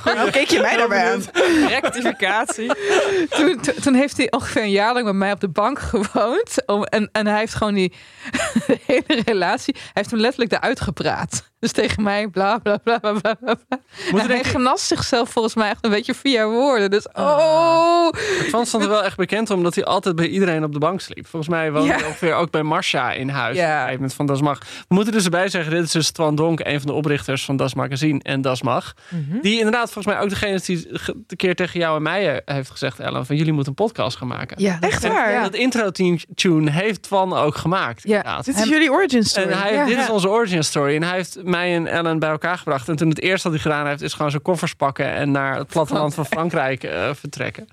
Nou, 0.06 0.30
keek 0.30 0.48
je 0.48 0.60
mij 0.60 0.78
daarbij 0.78 1.12
aan. 1.12 1.24
Rectificatie. 1.68 2.72
toen, 3.30 3.61
toen, 3.82 3.94
heeft 3.94 4.18
hij 4.18 4.32
ongeveer 4.32 4.62
een 4.62 4.72
jaar 4.72 4.94
lang 4.94 5.06
bij 5.06 5.14
mij 5.14 5.32
op 5.32 5.40
de 5.40 5.50
bank 5.50 5.80
gewoond. 5.80 6.66
Om, 6.66 6.84
en, 6.84 7.10
en 7.12 7.28
hij 7.28 7.40
heeft 7.40 7.56
gewoon 7.56 7.74
die 7.74 7.94
hele 8.86 9.22
relatie... 9.26 9.74
Hij 9.74 9.92
heeft 9.94 10.12
hem 10.12 10.20
letterlijk 10.20 10.52
eruit 10.52 10.82
gepraat. 10.82 11.51
Dus 11.62 11.72
tegen 11.72 12.04
mij, 12.04 12.28
bla 12.28 12.58
bla 12.58 12.78
bla 12.78 12.98
bla 13.00 13.14
bla. 13.14 13.34
bla. 13.34 13.56
En 14.12 14.16
denk 14.16 14.28
hij 14.28 14.38
ik- 14.40 14.46
genast 14.46 14.86
zichzelf 14.86 15.30
volgens 15.30 15.56
mij 15.56 15.70
echt 15.70 15.86
een 15.86 15.90
beetje 15.92 16.14
via 16.16 16.48
woorden. 16.48 16.90
Dus 16.92 17.10
Ah. 17.14 17.26
oh... 17.38 18.14
Frans 18.48 18.68
stond 18.68 18.84
er 18.84 18.90
wel 18.90 19.04
echt 19.04 19.18
bekend 19.18 19.50
om 19.50 19.64
dat 19.64 19.76
hij 19.76 19.86
altijd 19.86 20.16
bij 20.16 20.28
iedereen 20.28 20.64
op 20.64 20.74
de 20.74 20.80
bank 20.80 21.02
sliep. 21.02 21.28
Volgens 21.28 21.52
mij 21.52 21.72
woonde 21.72 21.88
Ja. 21.88 21.96
hij 21.96 22.06
ongeveer 22.06 22.34
ook 22.34 22.52
bij 22.52 22.64
Marcia 22.64 23.12
in 23.12 23.30
huis. 23.30 23.58
Ja. 23.58 23.64
Op 23.64 23.70
een 23.70 23.76
gegeven 23.76 23.94
moment 23.96 24.14
van 24.14 24.26
Das 24.26 24.42
Mag. 24.42 24.60
We 24.88 24.96
moeten 24.96 25.14
dus 25.14 25.24
erbij 25.24 25.50
zeggen, 25.50 25.72
dit 25.74 25.84
is 25.84 25.92
dus 25.92 26.12
Twan 26.12 26.36
Donk, 26.36 26.60
een 26.60 26.78
van 26.80 26.88
de 26.88 26.94
oprichters 26.94 27.46
van 27.46 27.56
Das 27.56 27.74
Magazine 27.74 28.20
en 28.24 28.42
Das 28.42 28.62
Mag. 28.62 28.94
Die 29.42 29.58
inderdaad 29.58 29.92
volgens 29.92 30.14
mij 30.14 30.24
ook 30.24 30.30
degene 30.30 30.54
is 30.54 30.64
die 30.66 30.88
de 31.28 31.36
keer 31.36 31.56
tegen 31.56 31.80
jou 31.80 31.96
en 31.96 32.02
mij 32.02 32.40
eh, 32.42 32.56
heeft 32.56 32.70
gezegd, 32.70 33.00
Ellen, 33.00 33.26
van 33.26 33.36
jullie 33.36 33.54
moeten 33.54 33.74
een 33.78 33.86
podcast 33.86 34.18
gaan 34.18 34.28
maken. 34.28 34.62
Ja, 34.62 34.78
Echt 34.80 35.08
waar? 35.08 35.32
Ja. 35.32 35.42
Dat 35.42 35.54
intro-tune 35.56 36.72
heeft 36.72 37.02
Twan 37.02 37.34
ook 37.34 37.56
gemaakt. 37.56 38.04
Ja. 38.04 38.10
inderdaad. 38.18 38.46
Dit 38.46 38.58
is 38.58 38.70
jullie 38.70 38.92
origin 38.92 39.24
story. 39.24 39.48
En 39.48 39.60
hij, 39.60 39.74
Ja. 39.74 39.86
dit 39.86 39.98
is 39.98 40.10
onze 40.10 40.30
origin 40.30 40.64
story. 40.64 40.96
En 40.96 41.04
hij 41.04 41.16
heeft 41.16 41.44
mij 41.52 41.76
en 41.76 41.88
Ellen 41.88 42.20
bij 42.20 42.30
elkaar 42.30 42.58
gebracht. 42.58 42.90
En 42.90 42.96
toen 42.96 43.10
het 43.10 43.22
eerste 43.22 43.50
wat 43.50 43.62
hij 43.62 43.72
gedaan 43.72 43.88
heeft, 43.88 44.02
is 44.02 44.14
gewoon 44.14 44.32
zijn 44.32 44.44
koffers 44.44 44.74
pakken 44.74 45.12
en 45.12 45.32
naar 45.32 45.58
het 45.58 45.68
platteland 45.68 46.14
van 46.14 46.26
Frankrijk 46.26 46.84
eh, 46.84 47.10
vertrekken. 47.14 47.68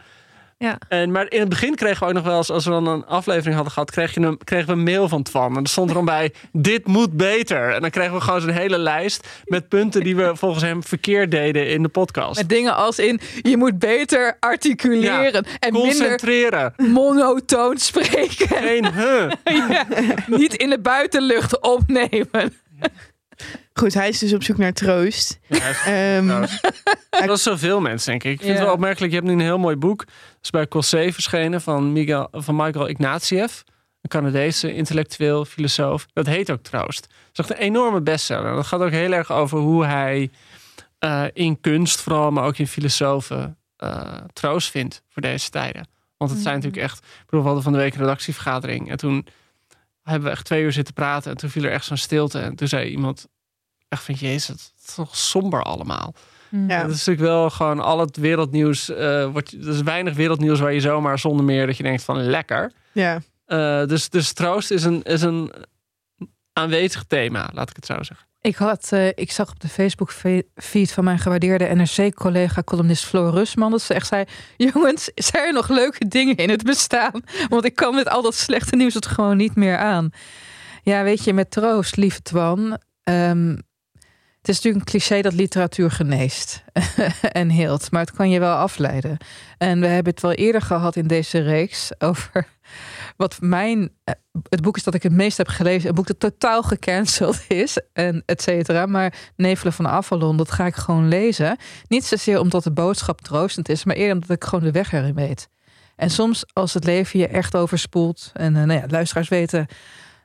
Ja. 0.58 0.78
En, 0.88 1.10
maar 1.10 1.30
in 1.30 1.40
het 1.40 1.48
begin 1.48 1.74
kregen 1.74 2.00
we 2.00 2.06
ook 2.06 2.12
nog 2.12 2.24
wel 2.24 2.36
eens, 2.36 2.50
als 2.50 2.64
we 2.64 2.70
dan 2.70 2.86
een 2.86 3.06
aflevering 3.06 3.54
hadden 3.54 3.72
gehad, 3.72 3.90
kreeg 3.90 4.14
je 4.14 4.20
een, 4.20 4.38
kregen 4.44 4.66
we 4.66 4.72
een 4.72 4.82
mail 4.82 5.08
van 5.08 5.22
Twan. 5.22 5.56
En 5.56 5.62
er 5.62 5.68
stond 5.68 5.88
er 5.88 5.94
dan 5.94 6.04
bij, 6.04 6.32
dit 6.52 6.86
moet 6.86 7.16
beter. 7.16 7.74
En 7.74 7.80
dan 7.80 7.90
kregen 7.90 8.14
we 8.14 8.20
gewoon 8.20 8.40
zo'n 8.40 8.50
hele 8.50 8.78
lijst 8.78 9.28
met 9.44 9.68
punten 9.68 10.02
die 10.02 10.16
we 10.16 10.32
volgens 10.36 10.62
hem 10.64 10.82
verkeerd 10.82 11.30
deden 11.30 11.68
in 11.68 11.82
de 11.82 11.88
podcast. 11.88 12.36
Met 12.36 12.48
dingen 12.48 12.74
als 12.74 12.98
in, 12.98 13.20
je 13.42 13.56
moet 13.56 13.78
beter 13.78 14.36
articuleren. 14.40 15.44
En 15.58 15.72
minder 15.72 15.90
Concentreren. 15.90 16.74
monotoon 16.76 17.78
spreken. 17.78 18.48
Geen 18.48 18.92
huh. 18.92 19.30
Ja, 19.68 19.86
niet 20.26 20.54
in 20.54 20.70
de 20.70 20.78
buitenlucht 20.78 21.60
opnemen. 21.60 22.56
Goed, 23.72 23.94
hij 23.94 24.08
is 24.08 24.18
dus 24.18 24.32
op 24.32 24.42
zoek 24.42 24.56
naar 24.56 24.72
troost. 24.72 25.38
Ja, 25.46 25.84
Ehm. 25.84 26.46
Dat 27.26 27.36
is 27.36 27.42
zoveel 27.42 27.80
mensen, 27.80 28.10
denk 28.10 28.24
ik. 28.24 28.32
Ik 28.32 28.40
vind 28.40 28.52
het 28.52 28.62
wel 28.62 28.72
opmerkelijk. 28.74 29.12
Je 29.12 29.18
hebt 29.18 29.28
nu 29.28 29.34
een 29.34 29.46
heel 29.46 29.58
mooi 29.58 29.76
boek. 29.76 30.04
Dat 30.06 30.16
is 30.42 30.50
bij 30.50 30.68
Cossé 30.68 31.12
verschenen 31.12 31.60
van, 31.60 31.92
Miguel, 31.92 32.28
van 32.32 32.56
Michael 32.56 32.88
Ignatieff. 32.88 33.64
Een 34.00 34.10
Canadese 34.10 34.74
intellectueel, 34.74 35.44
filosoof. 35.44 36.06
Dat 36.12 36.26
heet 36.26 36.50
ook 36.50 36.62
Troost. 36.62 37.00
Dat 37.00 37.10
is 37.32 37.38
echt 37.38 37.50
een 37.50 37.66
enorme 37.66 38.00
bestseller. 38.00 38.54
Dat 38.54 38.66
gaat 38.66 38.80
ook 38.80 38.90
heel 38.90 39.12
erg 39.12 39.32
over 39.32 39.58
hoe 39.58 39.84
hij 39.84 40.30
eh, 40.98 41.24
in 41.32 41.60
kunst 41.60 42.00
vooral, 42.00 42.30
maar 42.30 42.44
ook 42.44 42.58
in 42.58 42.66
filosofen 42.66 43.56
eh, 43.76 44.14
troost 44.32 44.70
vindt 44.70 45.02
voor 45.08 45.22
deze 45.22 45.50
tijden. 45.50 45.88
Want 46.16 46.30
het 46.30 46.40
zijn 46.40 46.54
natuurlijk 46.54 46.82
echt... 46.82 46.98
Ik 46.98 47.24
bedoel, 47.24 47.40
we 47.40 47.46
hadden 47.46 47.62
van 47.62 47.72
de 47.72 47.78
week 47.78 47.94
een 47.94 48.00
redactievergadering. 48.00 48.90
En 48.90 48.96
toen 48.96 49.26
hebben 50.08 50.28
we 50.28 50.34
echt 50.34 50.44
twee 50.44 50.62
uur 50.62 50.72
zitten 50.72 50.94
praten. 50.94 51.30
En 51.30 51.36
toen 51.36 51.50
viel 51.50 51.64
er 51.64 51.70
echt 51.70 51.84
zo'n 51.84 51.96
stilte. 51.96 52.38
En 52.38 52.56
toen 52.56 52.68
zei 52.68 52.90
iemand 52.90 53.26
echt 53.88 54.02
van... 54.02 54.14
Jezus, 54.14 54.46
het 54.48 54.72
is 54.86 54.94
toch 54.94 55.16
somber 55.16 55.62
allemaal. 55.62 56.14
ja. 56.50 56.82
Dat 56.82 56.90
is 56.90 56.96
natuurlijk 57.06 57.26
wel 57.26 57.50
gewoon 57.50 57.80
al 57.80 57.98
het 58.00 58.16
wereldnieuws. 58.16 58.88
eh 58.90 59.26
wordt, 59.26 59.52
er 59.52 59.68
is 59.68 59.82
weinig 59.82 60.14
wereldnieuws 60.14 60.60
waar 60.60 60.72
je 60.72 60.80
zomaar 60.80 61.18
zonder 61.18 61.44
meer 61.44 61.66
dat 61.66 61.76
je 61.76 61.82
denkt 61.82 62.02
van 62.02 62.22
lekker. 62.22 62.72
ja. 62.92 63.20
Eh, 63.44 63.86
dus, 63.86 64.08
dus 64.08 64.32
troost 64.32 64.70
is 64.70 64.84
een, 64.84 65.02
is 65.02 65.22
een 65.22 65.52
aanwezig 66.52 67.04
thema, 67.04 67.50
laat 67.54 67.70
ik 67.70 67.76
het 67.76 67.86
zo 67.86 68.02
zeggen. 68.02 68.26
Ik, 68.40 68.56
had, 68.56 68.92
eh, 68.92 69.06
ik 69.06 69.32
zag 69.32 69.50
op 69.50 69.60
de 69.60 69.68
Facebook-feed 69.68 70.92
van 70.92 71.04
mijn 71.04 71.18
gewaardeerde 71.18 71.74
NRC-collega, 71.74 72.62
columnist 72.62 73.04
Floor 73.04 73.30
Rusman, 73.30 73.70
dat 73.70 73.82
ze 73.82 73.94
echt 73.94 74.06
zei: 74.06 74.24
Jongens, 74.56 75.10
zijn 75.14 75.44
er 75.46 75.52
nog 75.52 75.68
leuke 75.68 76.08
dingen 76.08 76.36
in 76.36 76.50
het 76.50 76.62
bestaan? 76.62 77.22
Want 77.48 77.64
ik 77.64 77.74
kan 77.74 77.94
met 77.94 78.08
al 78.08 78.22
dat 78.22 78.34
slechte 78.34 78.76
nieuws 78.76 78.94
het 78.94 79.06
gewoon 79.06 79.36
niet 79.36 79.54
meer 79.54 79.76
aan. 79.76 80.10
Ja, 80.82 81.02
weet 81.02 81.24
je, 81.24 81.32
met 81.32 81.50
troost, 81.50 81.96
lieve 81.96 82.22
Twan. 82.22 82.78
ehm, 83.02 83.56
het 84.38 84.48
is 84.48 84.54
natuurlijk 84.62 84.84
een 84.84 85.00
cliché 85.00 85.20
dat 85.20 85.32
literatuur 85.32 85.90
geneest 85.90 86.64
en 87.32 87.48
heelt, 87.48 87.90
maar 87.90 88.00
het 88.00 88.12
kan 88.12 88.30
je 88.30 88.38
wel 88.38 88.54
afleiden. 88.54 89.16
En 89.58 89.80
we 89.80 89.86
hebben 89.86 90.12
het 90.12 90.22
wel 90.22 90.32
eerder 90.32 90.62
gehad 90.62 90.96
in 90.96 91.06
deze 91.06 91.38
reeks 91.38 91.90
over 91.98 92.46
wat 93.18 93.36
mijn 93.40 93.90
eh, 94.04 94.14
het 94.48 94.62
boek 94.62 94.76
is 94.76 94.82
dat 94.82 94.94
ik 94.94 95.02
het 95.02 95.12
meest 95.12 95.36
heb 95.36 95.48
gelezen. 95.48 95.88
Een 95.88 95.94
boek 95.94 96.06
dat 96.06 96.20
totaal 96.20 96.62
gecanceld 96.62 97.40
is. 97.48 97.80
En 97.92 98.22
et 98.26 98.42
cetera. 98.42 98.86
Maar 98.86 99.14
Nevelen 99.36 99.72
van 99.72 99.88
Avalon, 99.88 100.36
dat 100.36 100.50
ga 100.50 100.66
ik 100.66 100.74
gewoon 100.74 101.08
lezen. 101.08 101.56
Niet 101.88 102.04
zozeer 102.04 102.40
omdat 102.40 102.64
de 102.64 102.72
boodschap 102.72 103.20
troostend 103.20 103.68
is. 103.68 103.84
Maar 103.84 103.96
eerder 103.96 104.14
omdat 104.14 104.30
ik 104.30 104.44
gewoon 104.44 104.64
de 104.64 104.70
weg 104.70 104.92
erin 104.92 105.14
weet. 105.14 105.48
En 105.96 106.10
soms 106.10 106.44
als 106.52 106.74
het 106.74 106.84
leven 106.84 107.18
je 107.20 107.26
echt 107.28 107.56
overspoelt. 107.56 108.30
En 108.34 108.56
eh, 108.56 108.62
nou 108.62 108.80
ja, 108.80 108.86
luisteraars 108.88 109.28
weten. 109.28 109.66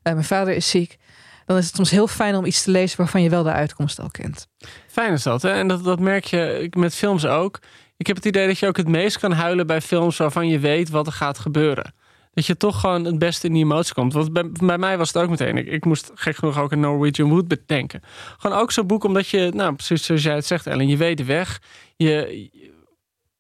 eh, 0.02 0.14
mijn 0.14 0.26
vader 0.26 0.56
is 0.56 0.70
ziek. 0.70 0.98
Dan 1.46 1.58
is 1.58 1.66
het 1.66 1.76
soms 1.76 1.90
heel 1.90 2.08
fijn 2.08 2.36
om 2.36 2.46
iets 2.46 2.64
te 2.64 2.72
lezen 2.72 2.98
waarvan 2.98 3.22
je 3.22 3.30
wel 3.30 3.44
de 3.44 3.52
uitkomst 3.52 4.00
al 4.00 4.10
kent. 4.12 4.48
Fijn 4.88 5.14
is 5.14 5.24
dat, 5.24 5.42
hè? 5.42 5.52
En 5.52 5.68
dat, 5.68 5.84
dat 5.84 6.00
merk 6.00 6.26
je 6.26 6.68
met 6.78 6.96
films 6.96 7.26
ook. 7.26 7.60
Ik 7.98 8.08
heb 8.08 8.16
het 8.16 8.26
idee 8.26 8.48
dat 8.48 8.60
je 8.60 8.68
ook 8.68 8.78
het 8.78 8.88
meest 8.88 9.20
kan 9.20 9.32
huilen 9.32 9.68
bij 9.68 9.82
films 9.82 10.18
waarvan 10.18 10.48
je 10.48 10.60
weet 10.60 10.90
wat 10.90 11.08
er 11.08 11.14
gaat 11.14 11.40
gebeuren. 11.40 11.94
Dat 12.34 12.46
je 12.46 12.58
toch 12.58 12.80
gewoon 12.80 13.06
het 13.06 13.20
beste 13.20 13.48
in 13.48 13.54
die 13.54 13.64
emotie 13.64 13.94
komt. 13.94 14.14
Want 14.14 14.34
bij, 14.60 14.78
mij 14.78 14.98
was 14.98 15.14
het 15.14 15.24
ook 15.24 15.30
meteen. 15.30 15.74
Ik, 15.74 15.86
moest 15.86 16.12
gek 16.14 16.36
genoeg 16.36 16.60
ook 16.60 16.72
een 16.72 16.80
Norwegian 16.80 17.30
Wood 17.30 17.48
bedenken. 17.48 18.02
Gewoon 18.38 18.58
ook 18.58 18.72
zo'n 18.72 18.88
boek 18.88 19.04
omdat 19.04 19.28
je, 19.28 19.52
nou 19.54 19.74
precies 19.74 20.06
zoals 20.06 20.24
jij 20.24 20.36
het 20.36 20.46
zegt 20.46 20.68
Ellen, 20.68 20.88
je 20.88 20.98
weet 20.98 21.18
de 21.18 21.26
weg. 21.26 21.62
Je, 21.96 22.50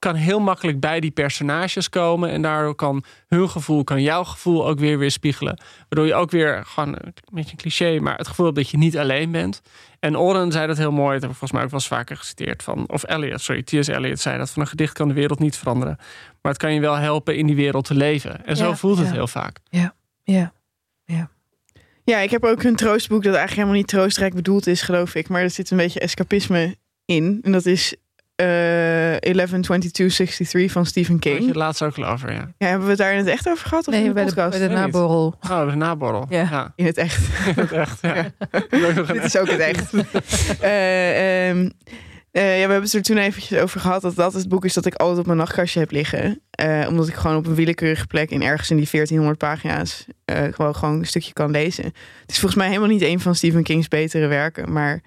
kan 0.03 0.15
heel 0.15 0.39
makkelijk 0.39 0.79
bij 0.79 0.99
die 0.99 1.11
personages 1.11 1.89
komen. 1.89 2.29
En 2.29 2.41
daardoor 2.41 2.75
kan 2.75 3.03
hun 3.27 3.49
gevoel, 3.49 3.83
kan 3.83 4.01
jouw 4.01 4.23
gevoel 4.23 4.67
ook 4.67 4.79
weer 4.79 4.97
weer 4.97 5.11
spiegelen. 5.11 5.59
Waardoor 5.89 6.07
je 6.07 6.13
ook 6.13 6.31
weer, 6.31 6.63
gewoon 6.65 6.89
een 6.89 7.13
beetje 7.31 7.51
een 7.51 7.57
cliché, 7.57 7.99
maar 7.99 8.17
het 8.17 8.27
gevoel 8.27 8.53
dat 8.53 8.69
je 8.69 8.77
niet 8.77 8.97
alleen 8.97 9.31
bent. 9.31 9.61
En 9.99 10.17
Oren 10.17 10.51
zei 10.51 10.67
dat 10.67 10.77
heel 10.77 10.91
mooi, 10.91 11.13
dat 11.13 11.21
heb 11.21 11.31
ik 11.31 11.37
volgens 11.37 11.51
mij 11.51 11.63
ook 11.63 11.69
wel 11.69 11.79
eens 11.79 11.87
vaker 11.87 12.17
geciteerd. 12.17 12.63
Van, 12.63 12.89
of 12.89 13.09
Eliot, 13.09 13.41
sorry, 13.41 13.63
T.S. 13.63 13.87
Eliot 13.87 14.19
zei 14.19 14.37
dat 14.37 14.49
van 14.49 14.61
een 14.61 14.67
gedicht 14.67 14.93
kan 14.93 15.07
de 15.07 15.13
wereld 15.13 15.39
niet 15.39 15.57
veranderen. 15.57 15.97
Maar 16.43 16.51
het 16.51 16.61
kan 16.61 16.73
je 16.73 16.79
wel 16.79 16.95
helpen 16.95 17.35
in 17.37 17.45
die 17.45 17.55
wereld 17.55 17.85
te 17.85 17.93
leven. 17.95 18.45
En 18.45 18.55
zo 18.57 18.67
Ja, 18.67 18.75
voelt 18.75 18.97
het 18.97 19.07
ja. 19.07 19.13
heel 19.13 19.27
vaak. 19.27 19.57
Ja. 19.69 19.93
ja, 22.03 22.19
ik 22.19 22.29
heb 22.31 22.43
ook 22.43 22.63
een 22.63 22.75
troostboek 22.75 23.23
dat 23.23 23.35
eigenlijk 23.35 23.55
helemaal 23.55 23.75
niet 23.77 23.87
troostrijk 23.87 24.33
bedoeld 24.33 24.67
is, 24.67 24.81
geloof 24.81 25.15
ik. 25.15 25.27
Maar 25.29 25.41
er 25.41 25.49
zit 25.49 25.71
een 25.71 25.77
beetje 25.77 25.99
escapisme 25.99 26.75
in. 27.05 27.39
En 27.41 27.51
dat 27.51 27.65
is 27.65 27.95
eh 28.35 29.15
112263 29.19 30.71
van 30.71 30.85
Stephen 30.85 31.13
Had 31.13 31.23
je 31.23 31.29
King. 31.29 31.45
het 31.47 31.55
laatst 31.55 31.81
ook 31.81 31.97
al 31.97 32.05
over, 32.05 32.31
ja. 32.33 32.51
Ja, 32.57 32.67
hebben 32.67 32.83
we 32.83 32.89
het 32.89 32.99
daar 32.99 33.11
in 33.11 33.17
het 33.17 33.27
echt 33.27 33.49
over 33.49 33.67
gehad? 33.67 33.87
Of 33.87 33.93
in 33.93 33.99
Nee, 33.99 34.07
de 34.07 34.13
bij 34.13 34.23
de, 34.25 34.33
podcast? 34.33 34.57
bij 34.59 34.67
de 34.67 34.73
naborrel. 34.73 35.35
Oh, 35.49 35.69
de 35.69 35.75
naborrel. 35.75 36.25
Ja. 36.29 36.41
ja. 36.51 36.73
In 36.75 36.85
het 36.85 36.97
echt. 36.97 37.27
Het 37.55 37.71
echt, 37.71 38.01
ja. 38.01 38.25
Dit 39.13 39.23
is 39.23 39.37
ook 39.37 39.49
het 39.49 39.59
echt. 39.59 39.93
Eh, 40.61 41.49
ehm, 41.49 41.69
eh, 42.33 42.59
ja, 42.59 42.65
we 42.65 42.71
hebben 42.71 42.81
het 42.81 42.93
er 42.93 43.01
toen 43.01 43.17
eventjes 43.17 43.59
over 43.59 43.79
gehad 43.79 44.01
dat 44.01 44.15
dat 44.15 44.33
het 44.33 44.47
boek 44.47 44.65
is 44.65 44.73
dat 44.73 44.85
ik 44.85 44.95
altijd 44.95 45.19
op 45.19 45.25
mijn 45.25 45.37
nachtkastje 45.37 45.79
heb 45.79 45.91
liggen. 45.91 46.41
Eh, 46.49 46.85
omdat 46.89 47.07
ik 47.07 47.13
gewoon 47.13 47.37
op 47.37 47.45
een 47.45 47.55
willekeurige 47.55 48.07
plek 48.07 48.29
in 48.29 48.41
ergens 48.41 48.69
in 48.69 48.77
die 48.77 48.89
1400 48.89 49.37
pagina's 49.37 50.05
eh, 50.25 50.43
gewoon, 50.51 50.75
gewoon 50.75 50.99
een 50.99 51.05
stukje 51.05 51.33
kan 51.33 51.51
lezen. 51.51 51.85
Het 51.85 52.31
is 52.31 52.39
volgens 52.39 52.55
mij 52.55 52.67
helemaal 52.67 52.89
niet 52.89 53.01
een 53.01 53.19
van 53.19 53.35
Stephen 53.35 53.63
King's 53.63 53.87
betere 53.87 54.27
werken. 54.27 54.71
Maar 54.71 55.01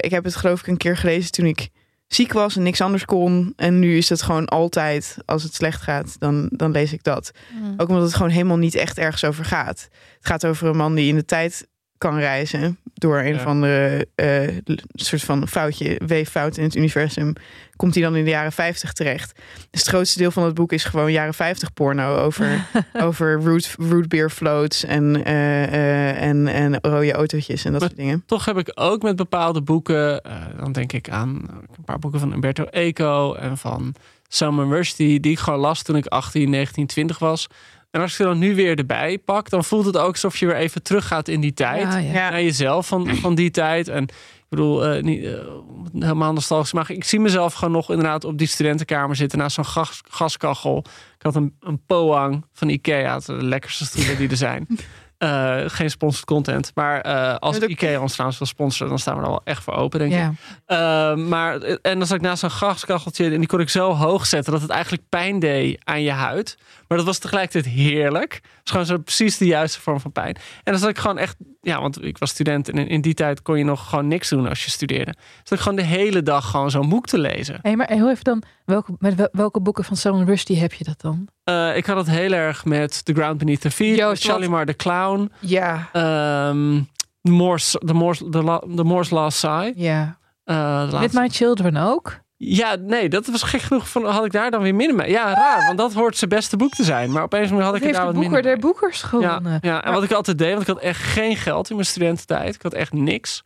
ik 0.00 0.10
heb 0.10 0.24
het 0.24 0.36
geloof 0.36 0.60
ik 0.60 0.66
een 0.66 0.76
keer 0.76 0.96
gelezen 0.96 1.32
toen 1.32 1.46
ik 1.46 1.68
ziek 2.06 2.32
was 2.32 2.56
en 2.56 2.62
niks 2.62 2.80
anders 2.80 3.04
kon. 3.04 3.52
En 3.56 3.78
nu 3.78 3.96
is 3.96 4.08
het 4.08 4.22
gewoon 4.22 4.46
altijd, 4.46 5.16
als 5.24 5.42
het 5.42 5.54
slecht 5.54 5.82
gaat, 5.82 6.18
dan, 6.18 6.48
dan 6.50 6.70
lees 6.70 6.92
ik 6.92 7.02
dat. 7.02 7.30
Ook 7.76 7.88
omdat 7.88 8.04
het 8.04 8.14
gewoon 8.14 8.30
helemaal 8.30 8.56
niet 8.56 8.74
echt 8.74 8.98
ergens 8.98 9.24
over 9.24 9.44
gaat. 9.44 9.88
Het 10.16 10.26
gaat 10.26 10.46
over 10.46 10.68
een 10.68 10.76
man 10.76 10.94
die 10.94 11.08
in 11.08 11.14
de 11.14 11.24
tijd 11.24 11.66
kan 12.02 12.18
reizen 12.18 12.78
door 12.94 13.18
een 13.18 13.26
Ja. 13.34 13.34
of 13.34 13.44
andere 13.44 14.06
eh, 14.14 14.48
soort 14.92 15.22
van 15.22 15.48
foutje, 15.48 16.00
weeffout 16.06 16.56
in 16.56 16.64
het 16.64 16.74
universum, 16.76 17.32
komt 17.76 17.94
hij 17.94 18.02
dan 18.02 18.16
in 18.16 18.24
de 18.24 18.30
jaren 18.30 18.52
50 18.52 18.92
terecht. 18.92 19.32
Dus 19.70 19.80
het 19.80 19.88
grootste 19.88 20.18
deel 20.18 20.30
van 20.30 20.44
het 20.44 20.54
boek 20.54 20.72
is 20.72 20.84
gewoon 20.84 21.12
jaren 21.12 21.34
50 21.34 21.72
porno 21.72 22.16
over, 22.16 22.66
over 23.06 23.42
root, 23.42 23.74
root 23.78 24.08
beer 24.08 24.30
floats 24.30 24.84
en, 24.84 25.24
eh, 25.24 25.62
eh, 25.64 26.22
en, 26.22 26.48
en 26.48 26.78
rode 26.80 27.12
autootjes 27.12 27.64
en 27.64 27.72
dat 27.72 27.80
Maar- 27.80 27.90
soort 27.90 28.00
dingen. 28.00 28.22
Toch 28.26 28.44
heb 28.44 28.58
ik 28.58 28.70
ook 28.74 29.02
met 29.02 29.16
bepaalde 29.16 29.62
boeken, 29.62 30.22
dan 30.56 30.72
denk 30.72 30.92
ik 30.92 31.10
aan 31.10 31.28
een 31.76 31.84
paar 31.84 31.98
boeken 31.98 32.20
van 32.20 32.32
Umberto 32.32 32.64
Eco 32.64 33.34
en 33.34 33.58
van 33.58 33.94
Salman 34.28 34.72
Rushdie, 34.72 35.20
die 35.20 35.32
ik 35.32 35.38
gewoon 35.38 35.60
las 35.60 35.82
toen 35.82 35.96
ik 35.96 36.06
18, 36.06 36.50
19, 36.50 36.86
20 36.86 37.18
was. 37.18 37.46
En 37.92 38.00
als 38.00 38.10
ik 38.10 38.16
ze 38.16 38.22
dan 38.22 38.38
nu 38.38 38.54
weer 38.54 38.78
erbij 38.78 39.18
pak, 39.18 39.50
dan 39.50 39.64
voelt 39.64 39.86
het 39.86 39.96
ook 39.96 40.12
alsof 40.12 40.36
je 40.36 40.46
weer 40.46 40.56
even 40.56 40.82
teruggaat 40.82 41.28
in 41.28 41.40
die 41.40 41.54
tijd. 41.54 41.82
Ja, 41.82 41.98
ja. 41.98 42.12
Ja. 42.12 42.30
Naar 42.30 42.42
jezelf 42.42 42.86
van, 42.86 43.16
van 43.16 43.34
die 43.34 43.50
tijd. 43.50 43.88
En 43.88 44.02
ik 44.02 44.48
bedoel, 44.48 44.86
eh, 44.86 45.02
niet, 45.02 45.24
het 45.24 46.02
helemaal 46.02 46.32
nostalgisch 46.32 46.72
maar 46.72 46.90
ik 46.90 47.04
zie 47.04 47.20
mezelf 47.20 47.54
gewoon 47.54 47.72
nog 47.72 47.90
inderdaad 47.90 48.24
op 48.24 48.38
die 48.38 48.46
studentenkamer 48.46 49.16
zitten 49.16 49.38
naast 49.38 49.54
zo'n 49.54 49.64
gas, 49.64 50.00
gaskachel. 50.08 50.84
Ik 51.16 51.22
had 51.22 51.34
een, 51.34 51.56
een 51.60 51.80
Poang 51.86 52.44
van 52.52 52.68
Ikea, 52.68 53.18
de 53.18 53.32
lekkerste 53.32 53.84
stoelen 53.84 54.16
die 54.16 54.28
er 54.28 54.36
zijn. 54.36 54.66
Eh, 55.22 55.62
geen 55.66 55.90
sponsored 55.90 56.26
content. 56.26 56.70
Maar 56.74 57.00
eh, 57.00 57.36
als 57.36 57.56
Ja, 57.56 57.66
Ikea 57.66 58.00
ons 58.00 58.12
trouwens 58.12 58.38
wil 58.38 58.48
sponsoren, 58.48 58.88
dan 58.88 58.98
staan 58.98 59.16
we 59.16 59.22
er 59.22 59.28
wel 59.28 59.40
echt 59.44 59.62
voor 59.62 59.74
open, 59.74 59.98
denk 59.98 60.12
ik. 60.12 60.18
Ja. 60.66 61.14
Maar, 61.16 61.60
en 61.60 61.98
dan 61.98 62.06
zat 62.06 62.16
ik 62.16 62.22
naast 62.22 62.40
zo'n 62.40 62.50
gaskacheltje 62.50 63.24
en 63.24 63.38
die 63.38 63.46
kon 63.46 63.60
ik 63.60 63.68
zo 63.68 63.92
hoog 63.92 64.26
zetten 64.26 64.52
dat 64.52 64.62
het 64.62 64.70
eigenlijk 64.70 65.02
pijn 65.08 65.38
deed 65.38 65.80
aan 65.84 66.02
je 66.02 66.10
huid. 66.10 66.58
Maar 66.92 67.00
dat 67.00 67.10
was 67.10 67.18
tegelijkertijd 67.22 67.74
heerlijk. 67.74 68.32
Het 68.34 68.60
is 68.64 68.70
gewoon 68.70 68.86
zo 68.86 68.98
precies 68.98 69.38
de 69.38 69.46
juiste 69.46 69.80
vorm 69.80 70.00
van 70.00 70.12
pijn. 70.12 70.34
En 70.62 70.72
dan 70.72 70.78
zat 70.78 70.88
ik 70.88 70.98
gewoon 70.98 71.18
echt, 71.18 71.36
ja, 71.60 71.80
want 71.80 72.04
ik 72.04 72.18
was 72.18 72.30
student 72.30 72.68
en 72.68 72.88
in, 72.88 73.00
die 73.00 73.14
tijd 73.14 73.42
kon 73.42 73.58
je 73.58 73.64
nog 73.64 73.88
gewoon 73.88 74.08
niks 74.08 74.28
doen 74.28 74.48
als 74.48 74.64
je 74.64 74.70
studeerde. 74.70 75.14
Dus 75.42 75.50
ik 75.52 75.58
gewoon 75.58 75.76
de 75.76 75.82
hele 75.84 76.22
dag 76.22 76.50
gewoon 76.50 76.70
zo'n 76.70 76.88
boek 76.88 77.06
te 77.06 77.18
lezen. 77.18 77.58
Hey, 77.62 77.76
maar 77.76 77.88
heel 77.90 78.10
even 78.10 78.24
dan, 78.24 78.42
welke, 78.64 78.92
met 78.98 79.14
wel- 79.14 79.28
welke 79.32 79.60
boeken 79.60 79.84
van 79.84 79.96
Salman 79.96 80.26
Rushdie 80.26 80.58
heb 80.60 80.72
je 80.72 80.84
dat 80.84 81.00
dan? 81.00 81.28
Eh, 81.44 81.76
ik 81.76 81.86
had 81.86 81.96
het 81.96 82.10
heel 82.10 82.32
erg 82.32 82.64
met 82.64 83.04
The 83.04 83.12
Ground 83.12 83.38
Beneath 83.38 83.60
the 83.60 83.70
Feet, 83.70 83.96
Joost, 83.96 84.24
wat- 84.26 84.32
Shalimar 84.34 84.66
the 84.66 84.74
Clown, 84.76 85.30
Ja. 85.40 85.88
ehm 85.92 86.80
the, 87.22 87.30
Moore's, 87.30 87.70
the, 87.70 87.94
Moore's, 87.94 88.18
the, 88.30 88.42
La- 88.42 88.62
the 88.76 88.84
Moore's 88.84 89.10
Last 89.10 89.38
Sigh. 89.38 89.70
Ja. 89.74 90.18
Eh, 90.44 90.90
de 90.90 90.98
With 90.98 91.12
My 91.12 91.28
Children 91.28 91.76
ook? 91.76 92.20
Ja, 92.44 92.74
nee, 92.80 93.08
dat 93.08 93.26
was 93.26 93.42
gek 93.42 93.60
genoeg. 93.60 93.88
Van, 93.88 94.04
had 94.06 94.24
ik 94.24 94.32
daar 94.32 94.50
dan 94.50 94.62
weer 94.62 94.74
minder 94.74 94.96
mee. 94.96 95.10
Ja, 95.10 95.34
raar, 95.34 95.66
want 95.66 95.78
dat 95.78 95.92
hoort 95.92 96.16
zijn 96.16 96.30
beste 96.30 96.56
boek 96.56 96.72
te 96.74 96.84
zijn. 96.84 97.10
Maar 97.12 97.22
opeens 97.22 97.50
had 97.50 97.74
ik 97.76 97.84
er 97.84 97.92
daar 97.92 98.00
de 98.00 98.06
wat 98.06 98.14
Boeker 98.14 98.20
minder 98.20 98.42
der 98.42 98.52
mee. 98.52 98.60
Boekers 98.60 99.00
Ja, 99.00 99.06
gewonnen. 99.08 99.58
ja, 99.62 99.84
en 99.84 99.92
wat 99.92 100.02
ik 100.02 100.12
altijd 100.12 100.38
deed, 100.38 100.50
want 100.50 100.60
ik 100.62 100.66
had 100.74 100.78
echt 100.82 101.00
geen 101.02 101.36
geld 101.36 101.68
in 101.70 101.74
mijn 101.76 101.86
studententijd. 101.88 102.54
Ik 102.54 102.62
had 102.62 102.74
echt 102.74 102.92
niks. 102.92 103.42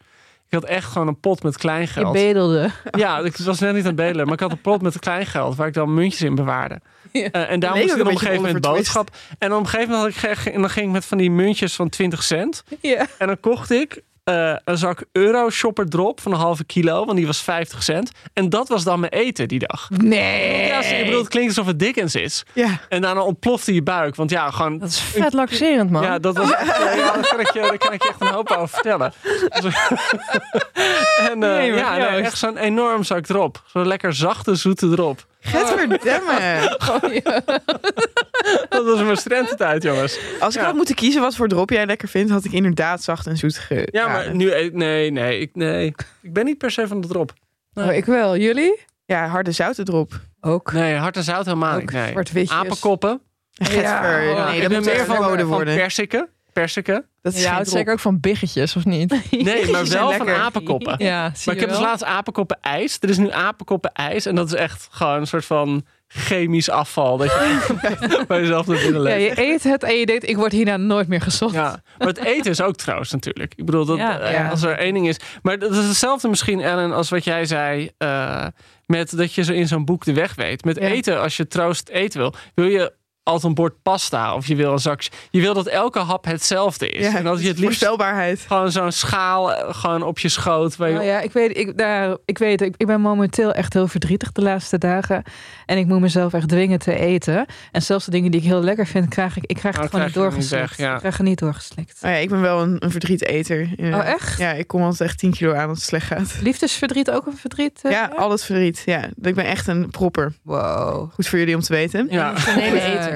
Ik 0.49 0.53
had 0.55 0.65
echt 0.65 0.87
gewoon 0.93 1.09
een 1.09 1.21
pot 1.21 1.43
met 1.43 1.53
Je 1.53 1.59
kleingeld. 1.59 2.13
bedelde. 2.13 2.71
Ja, 2.91 3.19
ik 3.19 3.37
was 3.37 3.59
net 3.61 3.71
niet 3.73 3.81
aan 3.81 3.87
het 3.87 3.97
bedelen, 3.97 4.25
maar 4.25 4.35
ik 4.35 4.41
had 4.41 4.51
een 4.51 4.61
pot 4.61 4.83
met 4.83 4.99
kleingeld 4.99 5.57
waar 5.57 5.67
ik 5.67 5.75
dan 5.75 5.95
muntjes 5.95 6.23
in 6.23 6.35
bewaarde. 6.35 6.81
Ja. 7.13 7.29
Eh, 7.31 7.51
en 7.51 7.61
daar 7.61 7.71
moest 7.77 7.83
ik 7.91 7.97
dan 7.99 8.07
op 8.07 8.13
een 8.13 8.19
gegeven 8.19 8.43
moment 8.43 8.61
boodschap. 8.61 9.11
En 9.39 9.53
op 9.53 9.59
een 9.61 9.67
gegeven 9.69 9.95
moment 9.95 10.17
had 10.17 10.37
ik, 10.47 10.53
en 10.55 10.61
dan 10.61 10.71
ging 10.71 10.87
ik 10.87 10.93
met 10.93 11.05
van 11.05 11.19
die 11.19 11.31
muntjes 11.31 11.75
van 11.75 11.89
20 11.89 12.23
cent. 12.23 12.63
Ja. 12.81 13.07
En 13.19 13.27
dan 13.27 13.41
kocht 13.41 13.71
ik 13.71 14.03
eh, 14.27 14.55
een 14.65 14.79
zak 14.79 15.05
euro 15.13 15.51
shopper 15.51 15.89
drop 15.89 16.21
van 16.21 16.33
een 16.33 16.39
halve 16.39 16.65
kilo, 16.65 17.05
want 17.05 17.17
die 17.17 17.27
was 17.27 17.43
50 17.43 17.83
cent. 17.83 18.11
En 18.33 18.49
dat 18.49 18.69
was 18.69 18.85
dan 18.85 19.01
mijn 19.01 19.13
eten 19.13 19.49
die 19.49 19.59
dag. 19.59 19.89
Nee. 19.91 20.67
Ja, 20.67 20.83
ik 20.83 21.05
bedoel, 21.05 21.21
het 21.21 21.29
klinkt 21.29 21.49
alsof 21.49 21.67
het 21.67 21.79
Dickens 21.79 22.15
is. 22.15 22.45
Ja. 22.53 22.81
En 22.89 23.03
daarna 23.03 23.21
ontplofte 23.21 23.75
je 23.75 23.83
buik. 23.83 24.15
Want 24.15 24.31
ja, 24.31 24.51
gewoon... 24.51 24.79
Dat 24.79 24.89
is 24.89 25.01
vet 25.01 25.33
laxerend, 25.33 25.91
man. 25.91 26.03
Ja, 26.03 26.19
dat 26.19 26.37
was 26.37 26.49
ja, 26.51 26.65
daar, 27.13 27.29
kan 27.29 27.41
ik 27.41 27.53
je, 27.53 27.61
daar 27.61 27.79
kan 27.79 27.93
ik 27.93 28.03
je 28.03 28.09
echt 28.09 28.21
een 28.21 28.27
hoop 28.27 28.51
over 28.51 28.69
vertellen. 28.69 29.13
Dus- 29.61 29.75
en 31.31 31.33
eh, 31.33 31.37
Nee, 31.37 31.71
maar 31.71 31.79
ja, 31.79 31.97
nee, 32.11 32.23
echt 32.23 32.39
zo'n 32.39 32.57
enorm 32.57 33.05
zak 33.05 33.25
drop. 33.25 33.63
Zo'n 33.67 33.87
lekker 33.87 34.15
zachte, 34.15 34.55
zoete 34.55 34.91
drop. 34.91 35.27
Gadverdamme. 35.47 36.77
Dat 38.69 38.85
was 38.85 39.03
mijn 39.03 39.17
studententijd, 39.17 39.83
jongens. 39.83 40.19
Als 40.41 40.55
ik 40.55 40.61
Ja. 40.61 40.67
had 40.67 40.77
moeten 40.77 40.95
kiezen 40.95 41.21
wat 41.21 41.37
voor 41.37 41.49
drop 41.49 41.71
jij 41.71 41.87
lekker 41.87 42.09
vindt, 42.09 42.31
had 42.31 42.45
ik 42.45 42.53
inderdaad 42.53 43.03
zacht 43.03 43.27
en 43.27 43.37
zoet 43.37 43.59
ge... 43.59 43.89
Ja, 43.91 44.09
maar 44.09 44.35
nu... 44.35 44.49
eh, 44.49 44.73
Nee, 44.73 45.11
nee, 45.11 45.39
ik, 45.41 45.51
nee. 45.55 45.87
Ik 46.23 46.33
ben 46.33 46.45
niet 46.45 46.59
per 46.59 46.71
se 46.71 46.87
van 46.87 47.01
de 47.01 47.09
drop. 47.09 47.33
Oh, 47.75 47.93
ik 47.93 48.05
wel. 48.05 48.37
Jullie? 48.37 48.81
Ja, 49.05 49.27
harde 49.27 49.53
zoute 49.53 49.83
drop. 49.83 50.21
Ook. 50.41 50.73
Nee, 50.73 50.95
hart 50.95 51.17
en 51.17 51.23
zout 51.23 51.45
helemaal 51.45 51.75
Ook 51.75 51.81
niet. 51.81 51.91
Nee. 51.93 52.11
zwart-witjes. 52.11 52.57
Apenkoppen. 52.59 53.21
Gadver. 53.53 54.23
Ja, 54.23 54.47
nee, 54.47 54.55
ik 54.57 54.61
dat 54.63 54.71
ben 54.71 54.79
moet 54.83 54.87
meer 54.93 55.05
van 55.05 55.45
worden. 55.47 55.77
persikken. 55.77 56.29
Persikken. 56.61 57.05
Dat 57.23 57.35
is 57.35 57.43
Ja, 57.43 57.59
het 57.59 57.69
zeker 57.69 57.93
ook 57.93 57.99
van 58.01 58.21
biggetjes, 58.21 58.77
of 58.77 58.85
niet? 58.85 59.11
Nee, 59.31 59.71
maar 59.71 59.87
wel 59.89 60.13
van 60.13 60.29
apenkoppen. 60.29 60.95
Ja, 60.99 61.31
zie 61.35 61.43
Maar 61.47 61.55
ik 61.55 61.61
heb 61.61 61.71
dus 61.71 61.79
laatst 61.81 62.05
apenkoppen 62.05 62.59
ijs. 62.61 62.97
Er 63.01 63.09
is 63.09 63.19
nu 63.19 63.31
apenkoppen 63.31 63.93
ijs. 63.93 64.27
En 64.27 64.35
dat 64.35 64.47
is 64.47 64.55
echt 64.55 64.89
gewoon 64.91 65.21
een 65.21 65.27
soort 65.27 65.45
van 65.45 65.85
chemisch 66.09 66.71
afval. 66.71 67.17
Dat 67.17 67.27
je 67.33 68.25
bij 68.29 68.41
jezelf 68.41 68.67
naar 68.67 68.79
binnen 68.79 69.03
Ja, 69.03 69.15
je 69.15 69.33
eet 69.41 69.63
het 69.63 69.83
en 69.83 69.95
je 69.95 70.07
denkt, 70.07 70.29
ik 70.29 70.37
word 70.37 70.53
hierna 70.53 70.77
nooit 70.77 71.09
meer 71.09 71.21
gezond. 71.21 71.53
Ja, 71.53 71.83
maar 71.99 72.07
het 72.09 72.19
eten 72.25 72.51
is 72.51 72.61
ook 72.61 72.77
trouwens 72.77 73.11
natuurlijk. 73.13 73.53
Ik 73.57 73.65
bedoel, 73.67 73.85
dat, 73.85 73.97
Ja. 73.99 74.19
eh, 74.21 74.33
Ja. 74.33 74.49
als 74.49 74.63
er 74.63 74.79
één 74.79 74.95
ding 74.95 75.09
is. 75.09 75.17
Maar 75.43 75.59
dat 75.59 75.71
is 75.73 75.87
hetzelfde 75.87 76.29
misschien, 76.29 76.61
Ellen, 76.61 76.93
als 76.93 77.09
wat 77.09 77.25
jij 77.25 77.45
zei. 77.45 77.91
eh, 77.99 78.47
met 78.87 79.17
dat 79.17 79.33
je 79.35 79.43
zo 79.45 79.53
in 79.53 79.69
zo'n 79.69 79.85
boek 79.85 80.05
de 80.05 80.13
weg 80.13 80.35
weet. 80.35 80.65
Met 80.65 80.77
Ja. 80.79 80.83
eten, 80.87 81.21
als 81.21 81.37
je 81.37 81.47
troost 81.47 81.89
eten 81.89 82.19
wil, 82.21 82.35
wil 82.55 82.67
je 82.67 82.93
altijd 83.27 83.45
een 83.45 83.55
bord 83.55 83.83
pasta 83.83 84.35
of 84.35 84.47
je 84.47 84.57
wil 84.57 84.73
een 84.73 84.79
zak. 84.79 85.03
Je 85.31 85.41
wil 85.41 85.55
dat 85.55 85.67
elke 85.67 85.99
hap 85.99 86.25
hetzelfde 86.25 86.89
is. 86.89 87.07
Ja, 87.07 87.17
en 87.17 87.25
dat 87.25 87.41
je 87.43 87.49
het 87.49 87.59
liefst 87.65 87.79
voorspelbaarheid. 87.79 88.45
gewoon 88.47 88.73
zo'n 88.73 88.93
schaal 88.93 89.53
eh, 89.55 89.75
gewoon 89.75 90.03
op 90.03 90.19
je 90.19 90.29
schoot. 90.29 90.77
Waar 90.77 90.89
je, 90.89 90.95
Nou 90.95 91.07
ja, 91.07 91.21
ik 91.21 91.33
weet, 91.33 91.57
ik, 91.57 91.79
daar, 91.79 92.17
ik 92.25 92.39
weet, 92.39 92.61
ik, 92.61 92.75
ik 92.77 92.87
ben 92.87 93.01
momenteel 93.01 93.53
echt 93.53 93.73
heel 93.73 93.89
verdrietig 93.89 94.33
de 94.33 94.43
laatste 94.43 94.79
dagen. 94.79 95.23
En 95.67 95.79
ik 95.79 95.87
moet 95.87 96.01
mezelf 96.01 96.33
echt 96.33 96.49
dwingen 96.49 96.79
te 96.79 96.95
eten. 96.99 97.47
En 97.73 97.83
zelfs 97.83 98.05
de 98.05 98.11
dingen 98.11 98.31
die 98.31 98.41
ik 98.41 98.47
heel 98.47 98.61
lekker 98.63 98.87
vind, 98.87 99.09
krijg 99.09 99.37
ik, 99.37 99.45
ik 99.47 99.57
krijg 99.57 99.75
Oh, 99.77 99.83
het 99.83 99.91
gewoon 99.91 100.11
krijg 100.11 100.25
niet 100.25 100.33
doorgeslikt. 100.33 100.77
weg, 100.77 100.87
ja. 100.87 100.93
Ik 100.93 100.99
krijg 100.99 101.17
het 101.17 101.27
niet 101.27 101.39
doorgeslikt. 101.39 101.99
Oh 102.03 102.11
ja, 102.11 102.17
ik 102.17 102.29
ben 102.29 102.41
wel 102.41 102.63
een, 102.63 102.77
een 102.79 102.91
verdrieteter. 102.91 103.69
Ja. 103.77 103.99
Oh, 103.99 104.07
echt? 104.07 104.39
Ja, 104.39 104.53
ik 104.53 104.67
kom 104.67 104.83
altijd 104.83 105.01
echt 105.09 105.19
10 105.19 105.31
kilo 105.31 105.55
aan 105.55 105.69
als 105.69 105.79
het 105.79 105.87
slecht 105.87 106.07
gaat. 106.07 106.35
Liefdesverdriet 106.43 107.11
ook 107.11 107.27
een 107.27 107.37
verdriet? 107.37 107.81
eh? 107.83 107.91
Ja, 107.91 108.11
al 108.17 108.31
het 108.31 108.45
verdriet. 108.45 108.83
Ja, 108.85 109.05
ik 109.23 109.35
ben 109.35 109.45
echt 109.45 109.67
een 109.67 109.91
propper. 109.91 110.33
Wow. 110.43 111.13
Goed 111.13 111.27
voor 111.27 111.39
jullie 111.39 111.55
om 111.55 111.61
te 111.61 111.73
weten. 111.73 112.07
ja. 112.11 112.31
Emotionele 112.31 112.75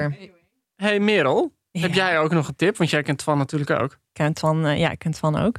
Hey 0.75 0.99
Merel, 0.99 1.51
heb 1.71 1.93
jij 1.93 2.19
ook 2.19 2.31
nog 2.31 2.47
een 2.47 2.55
tip? 2.55 2.77
Want 2.77 2.89
jij 2.89 3.01
kent 3.03 3.23
Van 3.23 3.37
natuurlijk 3.37 3.69
ook. 3.71 3.97
kent 4.13 4.39
van, 4.39 4.65
eh, 4.65 4.79
ja, 4.79 4.91
ik 4.91 4.99
kent 4.99 5.17
van 5.17 5.37
ook. 5.39 5.55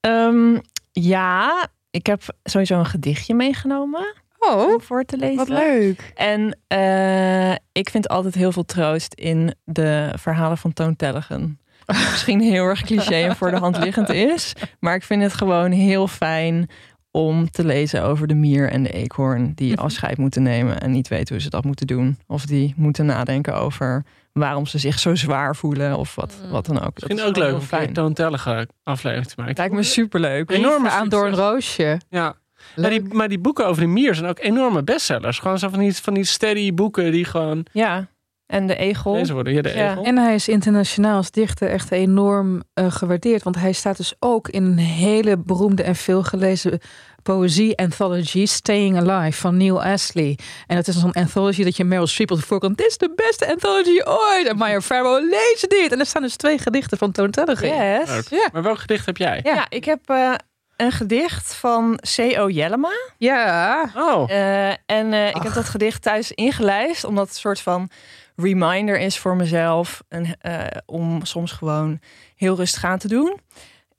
Ehm, 0.00 0.58
ja, 0.92 1.66
ik 1.90 2.06
heb 2.06 2.22
sowieso 2.44 2.78
een 2.78 2.86
gedichtje 2.86 3.34
meegenomen 3.34 4.14
Oh, 4.38 4.72
om 4.74 4.80
voor 4.80 5.04
te 5.04 5.16
lezen. 5.16 5.36
wat 5.36 5.48
leuk. 5.48 6.12
En 6.14 6.58
eh, 6.66 7.52
ik 7.72 7.90
vind 7.90 8.08
altijd 8.08 8.34
heel 8.34 8.52
veel 8.52 8.64
troost 8.64 9.14
in 9.14 9.54
de 9.64 10.12
verhalen 10.18 10.58
van 10.58 10.72
Toon 10.72 10.96
Tellegen. 10.96 11.60
Wat 11.86 11.96
Misschien 12.10 12.40
heel 12.40 12.64
erg 12.64 12.82
cliché 12.82 13.14
en 13.14 13.36
voor 13.36 13.50
de 13.50 13.56
hand 13.58 13.76
liggend 13.78 14.08
is. 14.08 14.52
Maar 14.80 14.94
ik 14.94 15.02
vind 15.02 15.22
het 15.22 15.32
gewoon 15.34 15.70
heel 15.70 16.08
fijn 16.08 16.70
om 17.12 17.50
te 17.50 17.64
lezen 17.64 18.02
over 18.02 18.26
de 18.26 18.34
mier 18.34 18.70
en 18.70 18.82
de 18.82 18.92
eekhoorn 18.92 19.52
die 19.54 19.78
afscheid 19.78 20.18
moeten 20.18 20.42
nemen 20.42 20.80
en 20.80 20.90
niet 20.90 21.08
weten 21.08 21.34
hoe 21.34 21.42
ze 21.42 21.50
dat 21.50 21.64
moeten 21.64 21.86
doen. 21.86 22.18
Of 22.26 22.46
die 22.46 22.74
moeten 22.76 23.06
nadenken 23.06 23.54
over 23.54 24.04
waarom 24.32 24.66
ze 24.66 24.78
zich 24.78 24.98
zo 24.98 25.14
zwaar 25.14 25.56
voelen 25.56 25.96
of 25.98 26.14
wat, 26.14 26.34
wat 26.50 26.66
dan 26.66 26.76
ook. 26.76 26.82
Dat 26.82 26.94
Misschien 26.94 27.18
is 27.18 27.24
ook 27.24 27.36
leuk 27.36 27.54
om 27.54 27.78
een 27.80 27.92
toontellige 27.92 28.68
aflevering 28.82 29.26
te 29.26 29.34
maken. 29.36 29.54
Lijkt 29.56 29.74
me 29.74 29.82
superleuk. 29.82 30.50
Enorme 30.50 30.90
aan 30.90 31.08
door 31.08 31.26
een 31.26 31.34
roosje. 31.34 32.00
Ja. 32.08 32.40
Ja, 32.76 32.88
die, 32.88 33.02
maar 33.02 33.28
die 33.28 33.38
boeken 33.38 33.66
over 33.66 33.82
de 33.82 33.88
mier 33.88 34.14
zijn 34.14 34.28
ook 34.28 34.38
enorme 34.38 34.82
bestsellers. 34.82 35.38
Gewoon 35.38 35.58
zo 35.58 35.68
van 35.68 35.78
die, 35.78 35.94
van 35.94 36.14
die 36.14 36.24
steady 36.24 36.74
boeken 36.74 37.12
die 37.12 37.24
gewoon 37.24 37.66
Ja, 37.72 38.06
en 38.52 38.66
de 38.66 38.76
egel. 38.76 39.14
lezen 39.14 39.34
worden. 39.34 39.52
Ja, 39.52 39.62
de 39.62 39.68
Ja. 39.68 39.90
egel. 39.90 40.04
En 40.04 40.18
hij 40.18 40.34
is 40.34 40.48
internationaal 40.48 41.16
als 41.16 41.30
dichter 41.30 41.68
echt 41.70 41.90
enorm 41.90 42.62
eh, 42.74 42.90
gewaardeerd. 42.92 43.42
Want 43.42 43.56
hij 43.56 43.72
staat 43.72 43.96
dus 43.96 44.14
ook 44.18 44.48
in 44.48 44.64
een 44.64 44.78
hele 44.78 45.36
beroemde 45.38 45.82
en 45.82 45.96
veelgelezen 45.96 46.78
poëzie 47.22 47.76
anthology 47.78 48.46
Staying 48.46 48.96
Alive 49.10 49.40
van 49.40 49.56
Neil 49.56 49.82
Astley. 49.82 50.38
En 50.66 50.76
dat 50.76 50.88
is 50.88 50.98
zo'n 51.00 51.12
anthology 51.12 51.64
dat 51.64 51.76
je 51.76 51.84
Meryl 51.84 52.06
Streep 52.06 52.30
op 52.30 52.36
de 52.38 52.42
voorkant. 52.46 52.76
Dit 52.78 52.86
is 52.86 52.98
de 52.98 53.12
beste 53.16 53.50
anthology 53.50 54.00
ooit. 54.04 54.46
En 54.48 54.56
Maya 54.56 54.80
Farrow, 54.80 55.30
lees 55.30 55.64
dit. 55.68 55.92
En 55.92 55.98
er 55.98 56.06
staan 56.06 56.22
dus 56.22 56.36
twee 56.36 56.58
gedichten 56.58 56.98
van 56.98 57.12
Toon 57.12 57.30
Tellige 57.30 57.66
in. 57.66 57.74
Yes. 57.74 58.08
Leuk. 58.08 58.28
Ja. 58.30 58.48
Maar 58.52 58.62
welk 58.62 58.78
gedicht 58.78 59.06
heb 59.06 59.16
jij? 59.16 59.40
Ja, 59.42 59.66
ik 59.68 59.84
heb 59.84 60.00
eh, 60.06 60.34
een 60.76 60.92
gedicht 60.92 61.54
van 61.54 61.98
C.O. 62.16 62.48
Jellema. 62.48 62.90
Ja. 63.18 63.90
Oh, 63.96 64.30
Eh, 64.30 64.68
en 64.68 65.12
eh, 65.12 65.28
ik 65.28 65.42
heb 65.42 65.52
dat 65.54 65.64
gedicht 65.68 66.02
thuis 66.02 66.32
ingelijst, 66.32 67.04
omdat 67.04 67.24
het 67.26 67.34
een 67.34 67.40
soort 67.40 67.60
van 67.60 67.88
reminder 68.36 68.98
is 68.98 69.18
voor 69.18 69.36
mezelf. 69.36 70.02
En, 70.08 70.36
eh, 70.40 70.64
om 70.86 71.24
soms 71.24 71.52
gewoon 71.52 72.00
heel 72.36 72.56
rustig 72.56 72.84
aan 72.84 72.98
te 72.98 73.08
doen. 73.08 73.38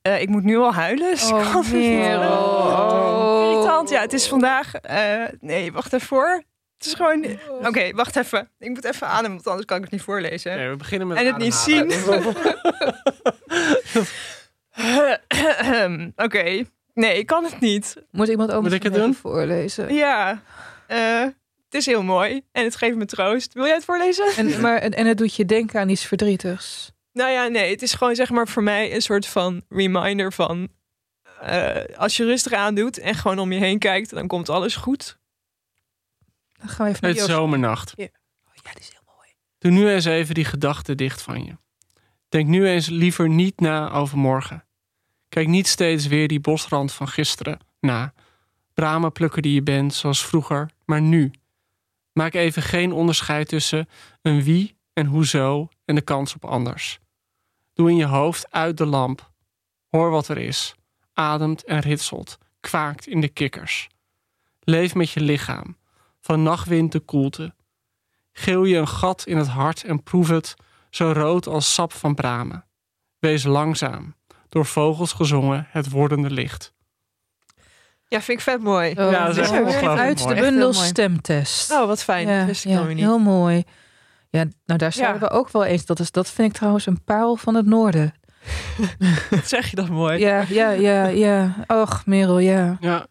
Eh, 0.01 0.21
ik 0.21 0.29
moet 0.29 0.43
nu 0.43 0.57
al 0.57 0.73
huilen. 0.73 1.09
Dus 1.11 1.29
kan 1.29 1.39
Oh. 1.39 1.65
Oh. 2.79 3.51
Irritant. 3.51 3.89
Ja, 3.89 4.01
het 4.01 4.13
is 4.13 4.27
vandaag. 4.27 4.75
eh, 4.75 5.23
nee, 5.39 5.71
wacht 5.71 5.93
even 5.93 6.07
voor. 6.07 6.43
Het 6.77 6.85
is 6.85 6.93
gewoon. 6.93 7.25
Oké, 7.63 7.91
wacht 7.91 8.15
even. 8.15 8.49
Ik 8.59 8.69
moet 8.69 8.83
even 8.85 9.07
ademen, 9.07 9.31
want 9.31 9.47
anders 9.47 9.65
kan 9.65 9.77
ik 9.77 9.83
het 9.83 9.91
niet 9.91 10.01
voorlezen. 10.01 10.57
nee, 10.57 10.69
we 10.69 10.75
beginnen 10.75 11.07
met 11.07 11.17
En 11.17 11.25
het 11.25 11.37
niet 11.37 11.53
zien. 11.53 11.91
Oké. 16.15 16.63
Nee, 16.93 17.17
ik 17.17 17.25
kan 17.25 17.43
het 17.43 17.59
niet. 17.59 17.95
Moet 18.11 18.27
iemand 18.27 18.49
anders 18.51 18.73
Moet 18.73 18.77
ik 18.77 18.83
het 18.83 18.93
even 18.93 19.05
doen? 19.05 19.15
voorlezen? 19.15 19.93
Ja. 19.93 20.41
eh, 20.87 21.25
het 21.73 21.81
is 21.81 21.87
heel 21.87 22.03
mooi. 22.03 22.41
En 22.51 22.63
het 22.63 22.75
geeft 22.75 22.95
me 22.95 23.05
troost. 23.05 23.53
Wil 23.53 23.65
jij 23.65 23.73
het 23.73 23.85
voorlezen? 23.85 24.33
En, 24.35 24.61
maar, 24.61 24.77
en, 24.77 24.91
en 24.91 25.05
het 25.05 25.17
doet 25.17 25.35
je 25.35 25.45
denken 25.45 25.79
aan 25.79 25.89
iets 25.89 26.05
verdrietigs. 26.05 26.91
Nou 27.11 27.31
ja, 27.31 27.47
nee. 27.47 27.71
Het 27.71 27.81
is 27.81 27.93
gewoon 27.93 28.15
zeg 28.15 28.29
maar 28.29 28.47
voor 28.47 28.63
mij 28.63 28.95
een 28.95 29.01
soort 29.01 29.27
van 29.27 29.61
reminder 29.69 30.33
van... 30.33 30.69
eh, 31.41 31.97
als 31.97 32.17
je 32.17 32.25
rustig 32.25 32.53
aandoet 32.53 32.97
en 32.97 33.15
gewoon 33.15 33.39
om 33.39 33.51
je 33.51 33.59
heen 33.59 33.79
kijkt... 33.79 34.09
dan 34.09 34.27
komt 34.27 34.49
alles 34.49 34.75
goed. 34.75 35.17
Dan 36.53 36.69
gaan 36.69 36.85
we 36.85 36.91
even 36.91 37.07
naar 37.07 37.15
Het 37.15 37.29
zomernacht. 37.29 37.93
Ja, 37.95 38.07
die 38.53 38.79
is 38.79 38.89
heel 38.91 39.13
mooi. 39.15 39.29
Doe 39.57 39.71
nu 39.71 39.89
eens 39.89 40.05
even 40.05 40.35
die 40.35 40.45
gedachten 40.45 40.97
dicht 40.97 41.21
van 41.21 41.45
je. 41.45 41.57
Denk 42.29 42.47
nu 42.47 42.67
eens 42.67 42.89
liever 42.89 43.29
niet 43.29 43.59
na 43.59 43.91
over 43.91 44.17
morgen. 44.17 44.65
Kijk 45.29 45.47
niet 45.47 45.67
steeds 45.67 46.07
weer 46.07 46.27
die 46.27 46.39
bosrand 46.39 46.93
van 46.93 47.07
gisteren 47.07 47.59
na. 47.79 48.13
Bramenplukker 48.73 49.41
die 49.41 49.53
je 49.53 49.63
bent, 49.63 49.93
zoals 49.93 50.25
vroeger, 50.25 50.69
maar 50.85 51.01
nu. 51.01 51.31
Maak 52.13 52.33
even 52.33 52.61
geen 52.61 52.91
onderscheid 52.91 53.47
tussen 53.47 53.89
een 54.21 54.43
wie 54.43 54.77
en 54.93 55.05
hoezo 55.05 55.69
en 55.85 55.95
de 55.95 56.01
kans 56.01 56.35
op 56.35 56.45
anders. 56.45 56.99
Doe 57.73 57.89
in 57.89 57.95
je 57.95 58.05
hoofd 58.05 58.51
uit 58.51 58.77
de 58.77 58.85
lamp. 58.85 59.31
Hoor 59.89 60.09
wat 60.09 60.27
er 60.27 60.37
is. 60.37 60.75
Ademt 61.13 61.63
en 61.63 61.79
ritselt. 61.79 62.37
Kwaakt 62.59 63.07
in 63.07 63.21
de 63.21 63.27
kikkers. 63.27 63.87
Leef 64.59 64.95
met 64.95 65.09
je 65.09 65.21
lichaam. 65.21 65.77
Van 66.19 66.43
nachtwind 66.43 66.91
de 66.91 66.99
koelte. 66.99 67.55
Geel 68.31 68.63
je 68.63 68.77
een 68.77 68.87
gat 68.87 69.25
in 69.25 69.37
het 69.37 69.47
hart 69.47 69.83
en 69.83 70.03
proef 70.03 70.27
het 70.27 70.55
zo 70.89 71.11
rood 71.11 71.47
als 71.47 71.73
sap 71.73 71.93
van 71.93 72.15
bramen. 72.15 72.65
Wees 73.19 73.43
langzaam, 73.43 74.15
door 74.49 74.65
vogels 74.65 75.13
gezongen, 75.13 75.67
het 75.69 75.89
wordende 75.89 76.29
licht. 76.29 76.73
Ja, 78.13 78.21
vind 78.21 78.37
ik 78.37 78.43
vet 78.43 78.61
mooi. 78.61 78.89
Oh, 78.91 79.11
Ja, 79.11 79.25
dat 79.25 79.37
is 79.37 79.41
echt 79.41 79.51
mooi. 79.51 79.63
ongelooflijk 79.63 79.99
Uit 79.99 80.17
de 80.17 80.23
mooi. 80.23 80.35
Echt 80.35 80.45
bundel 80.49 80.73
stemtest. 80.73 81.71
Oh, 81.71 81.85
wat 81.87 82.03
fijn. 82.03 82.27
ja, 82.27 82.37
dat 82.37 82.45
wist 82.47 82.65
ik 82.65 82.71
ja, 82.71 82.77
dan 82.77 82.85
weer 82.85 82.95
niet. 82.95 83.03
heel 83.03 83.19
mooi. 83.19 83.63
Ja, 84.29 84.45
nou 84.65 84.79
daar 84.79 84.93
zouden 84.93 85.21
Ja. 85.21 85.27
we 85.27 85.33
ook 85.33 85.51
wel 85.51 85.63
eens. 85.65 85.85
Dat, 85.85 85.99
is, 85.99 86.11
dat 86.11 86.29
vind 86.29 86.47
ik 86.49 86.53
trouwens 86.55 86.85
een 86.85 87.03
parel 87.03 87.35
van 87.35 87.55
het 87.55 87.65
noorden. 87.65 88.13
Zeg 89.43 89.69
je 89.69 89.75
dat 89.75 89.89
mooi. 89.89 90.19
Ja, 90.19 90.43
ja, 90.49 90.69
ja, 90.69 91.05
ja. 91.07 91.55
Och, 91.67 92.03
Merel, 92.05 92.39
ja. 92.39 92.77
Ja. 92.79 93.05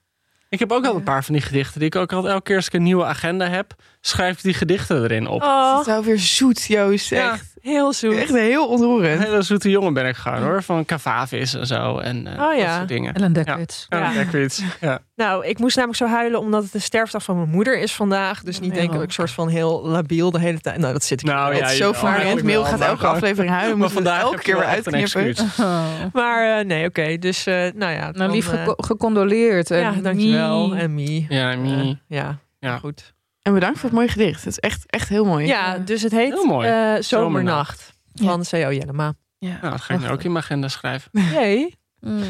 Ik 0.49 0.59
heb 0.59 0.73
ook 0.73 0.87
al 0.87 0.95
een 0.97 1.03
paar 1.03 1.25
van 1.25 1.35
die 1.35 1.43
gedichten 1.43 1.79
die 1.79 1.89
ik 1.89 1.97
ook 1.97 2.13
al 2.13 2.29
elke 2.29 2.43
keer 2.43 2.57
als 2.57 2.67
ik 2.67 2.73
een 2.73 2.83
nieuwe 2.83 3.05
agenda 3.05 3.49
heb, 3.49 3.75
schrijf 4.01 4.37
ik 4.37 4.43
die 4.43 4.55
gedichten 4.55 5.03
erin 5.03 5.27
op. 5.27 5.43
Oh, 5.43 5.71
Het 5.73 5.81
is 5.81 5.87
wel 5.93 6.03
weer 6.03 6.19
zoet, 6.19 6.63
Joost. 6.65 7.13
Echt, 7.13 7.52
heel 7.63 7.93
zoet. 7.93 8.17
echt 8.17 8.31
heel 8.33 8.63
Een 8.63 8.69
ontroerend. 8.69 9.23
hele 9.23 9.43
zoete 9.43 9.71
jongen 9.71 9.93
ben 9.95 10.07
ik 10.07 10.17
gewoon 10.17 10.43
hoor, 10.43 10.63
van 10.63 10.85
Cavavis 10.85 11.55
en 11.55 11.67
zo 11.67 11.99
en 11.99 12.27
eh, 12.27 12.43
Oh, 12.47 12.57
ja. 12.57 12.67
dat 12.67 12.75
soort 12.77 12.89
dingen. 12.89 13.15
Ellen 13.15 13.33
Dekwits. 13.33 13.87
Ja, 13.89 13.99
Ja. 13.99 14.13
Dekwits. 14.13 14.63
Ja. 14.81 14.99
Nou, 15.17 15.47
ik 15.47 15.59
moest 15.59 15.77
namelijk 15.77 15.99
zo 15.99 16.07
huilen 16.09 16.41
omdat 16.41 16.63
het 16.63 16.73
de 16.73 16.79
sterfdag 16.79 17.23
van 17.23 17.37
mijn 17.37 17.49
moeder 17.49 17.79
is 17.79 17.95
vandaag. 17.95 18.43
Dus 18.43 18.61
niet 18.61 18.75
denken 18.75 18.95
dat 18.95 19.03
ik 19.03 19.13
soort 19.13 19.31
van 19.31 19.49
heel 19.49 19.87
labiel 19.87 20.31
de 20.31 20.41
hele 20.41 20.61
tijd... 20.61 20.79
Nou, 20.79 20.93
dat 20.93 21.05
zit 21.05 21.21
ik 21.21 21.27
Nou, 21.27 21.55
ja, 21.57 21.69
zo 21.69 21.93
verwarrend. 21.93 22.25
eigenlijk 22.25 22.47
Mail 22.57 22.65
gaat 22.65 22.81
elke 22.81 23.07
aflevering 23.07 23.53
huilen. 23.53 23.79
Maar 23.79 23.89
vandaag 23.91 24.23
elke 24.23 24.39
keer 24.43 24.55
weer 24.55 24.65
een 24.65 24.71
uitknippen. 24.71 25.01
excuus. 25.25 25.41
Oh. 25.61 25.85
Maar 26.13 26.59
eh, 26.59 26.65
nee, 26.65 26.87
oké. 26.87 27.19
Dus 27.19 27.47
eh, 27.47 27.55
nou 27.75 27.93
ja. 27.93 28.11
Nou, 28.11 28.31
lief 28.31 28.51
gecondoleerd. 28.77 29.71
En 29.71 29.79
ja, 29.79 29.93
dankjewel. 30.03 30.75
En 30.75 30.95
Mie. 30.95 31.27
Ja, 31.29 31.57
Mie. 31.57 32.03
Ja, 32.09 32.39
Ja. 32.59 32.79
goed. 32.79 33.15
En 33.43 33.53
bedankt 33.55 33.79
voor 33.79 33.89
het 33.89 33.99
mooie 33.99 34.09
gedicht. 34.09 34.45
Het 34.45 34.53
is 34.53 34.59
echt, 34.59 34.87
echt 34.91 35.09
heel 35.09 35.25
mooi. 35.25 35.47
Ja, 35.47 35.79
dus 35.79 36.03
het 36.03 36.13
heet 36.13 36.33
Heel 36.33 36.45
mooi. 36.47 36.69
eh, 36.69 37.03
Zomernacht. 37.03 37.93
Van 38.15 38.41
C.O. 38.43 38.57
Jellema. 38.57 39.15
Ja. 39.39 39.49
Nou, 39.61 39.71
dat 39.71 39.81
ga 39.81 39.95
ik 39.95 40.01
nu 40.01 40.09
ook 40.09 40.23
in 40.23 40.33
mijn 40.33 40.45
agenda 40.45 40.69
schrijven. 40.69 41.11
Nee. 41.35 41.79
Mm. 42.01 42.21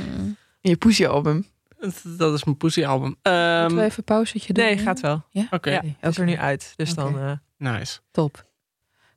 In 0.60 0.70
je 0.70 0.76
poesie 0.76 1.08
album. 1.08 1.46
Dat- 1.80 2.02
Dat 2.04 2.34
is 2.34 2.44
mijn 2.44 2.56
Pussy 2.56 2.84
album. 2.84 3.04
Moeten 3.22 3.32
Ehm 3.32 3.74
we 3.74 3.82
even 3.82 4.04
pauzetje 4.04 4.52
doen? 4.52 4.64
Nee, 4.64 4.78
gaat 4.78 5.00
wel. 5.00 5.22
Ja? 5.30 5.46
Oké, 5.50 5.70
Ja, 5.70 5.82
het 6.00 6.10
is 6.12 6.18
er 6.18 6.24
nu 6.24 6.36
uit. 6.36 6.72
Dus 6.76 6.94
dan... 6.94 7.18
eh, 7.18 7.32
nice. 7.72 7.98
Top. 8.10 8.44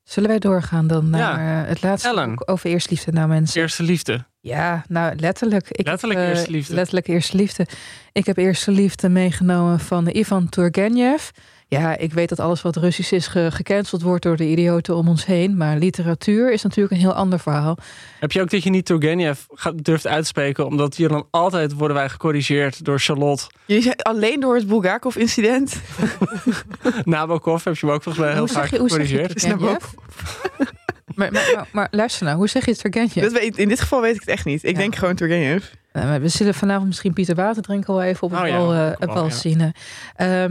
Zullen 0.04 0.30
wij 0.30 0.40
doorgaan 0.40 0.88
dan 0.88 1.10
naar 1.10 1.62
eh, 1.64 1.70
het 1.70 1.82
laatste 1.82 2.08
Ellen. 2.10 2.30
boek 2.36 2.50
over 2.50 2.70
eerste 2.70 2.90
liefde? 2.90 3.12
Nou 3.12 3.28
mensen, 3.28 3.62
Eerste 3.62 3.84
liefde. 3.84 4.26
ja, 4.40 4.84
nou 4.88 5.16
letterlijk. 5.16 5.70
Ik 5.72 5.86
Letterlijk 5.86 6.20
heb, 6.20 6.30
eh, 6.30 6.36
eerste 6.36 6.52
liefde. 6.52 6.74
Letterlijk 6.74 7.08
eerste 7.08 7.36
liefde. 7.38 7.68
Ik 8.12 8.26
heb 8.26 8.38
eerste 8.38 8.72
liefde 8.72 9.10
meegenomen 9.10 9.80
van 9.80 10.08
Ivan 10.16 10.50
Turgenev. 10.50 11.30
Ja, 11.68 11.98
ik 11.98 12.14
weet 12.14 12.30
dat 12.30 12.40
alles 12.40 12.62
wat 12.62 12.76
Russisch 12.76 13.12
is 13.12 13.28
ge- 13.28 13.50
gecanceld 13.52 14.02
wordt 14.02 14.24
door 14.24 14.36
de 14.38 14.48
idioten 14.48 14.96
om 14.96 15.08
ons 15.08 15.26
heen. 15.26 15.58
Maar 15.58 15.78
literatuur 15.78 16.52
is 16.52 16.62
natuurlijk 16.64 16.94
een 16.94 17.00
heel 17.00 17.14
ander 17.14 17.40
verhaal. 17.40 17.78
Heb 18.20 18.32
je 18.32 18.42
ook 18.42 18.50
dat 18.50 18.64
je 18.64 18.70
niet 18.70 18.86
Turgenev 18.86 19.40
durft 19.76 20.08
uitspreken, 20.08 20.66
omdat 20.66 20.96
hier 20.96 21.08
dan 21.10 21.28
altijd 21.32 21.74
worden 21.74 21.98
wij 21.98 22.10
gecorrigeerd 22.10 22.86
door 22.86 23.00
Charlotte 23.00 23.44
Jullie 23.66 23.84
zijn 23.84 23.96
alleen 24.02 24.40
door 24.40 24.56
het 24.56 24.68
Bulgakov-incident. 24.68 25.82
Nabokov. 27.04 27.64
Heb 27.64 27.76
je 27.76 27.86
hem 27.86 27.96
ook 27.96 28.04
volgens 28.04 28.24
mij 28.26 28.34
heel 28.34 28.44
hoe 28.44 28.54
vaak 28.54 28.62
zeg 28.68 28.72
je, 28.72 28.78
hoe 28.80 28.90
zeg 28.90 29.00
je 29.10 29.18
gecorrigeerd. 29.18 29.40
Turgenev? 29.42 29.84
maar, 31.16 31.32
maar, 31.32 31.52
maar, 31.56 31.68
maar 31.72 31.88
luister 31.92 32.26
nou, 32.26 32.38
hoe 32.38 32.48
zeg 32.50 32.66
je 32.66 32.76
Turgenev? 32.76 33.14
Dat 33.14 33.32
weet, 33.32 33.58
in 33.58 33.68
dit 33.68 33.80
geval 33.82 34.02
weet 34.02 34.14
ik 34.16 34.20
het 34.20 34.30
echt 34.30 34.46
niet. 34.46 34.64
Ik 34.64 34.72
Ja. 34.72 34.78
denk 34.78 34.96
gewoon 34.96 35.16
Turgenev. 35.16 35.66
Nou, 35.94 36.22
we 36.22 36.28
zullen 36.28 36.54
vanavond 36.54 36.88
misschien 36.88 37.14
Pieter 37.14 37.36
Water 37.36 37.62
drinken 37.64 37.94
wel 37.94 38.04
even 38.04 38.24
op 38.24 38.32
het 38.32 38.40
Oh 38.42 38.48
ja, 38.48 38.58
bal, 38.58 38.74
eh, 38.74 39.14
bal 39.14 39.24
ja. 39.26 39.30
zien. 39.30 39.74
eh. 40.16 40.46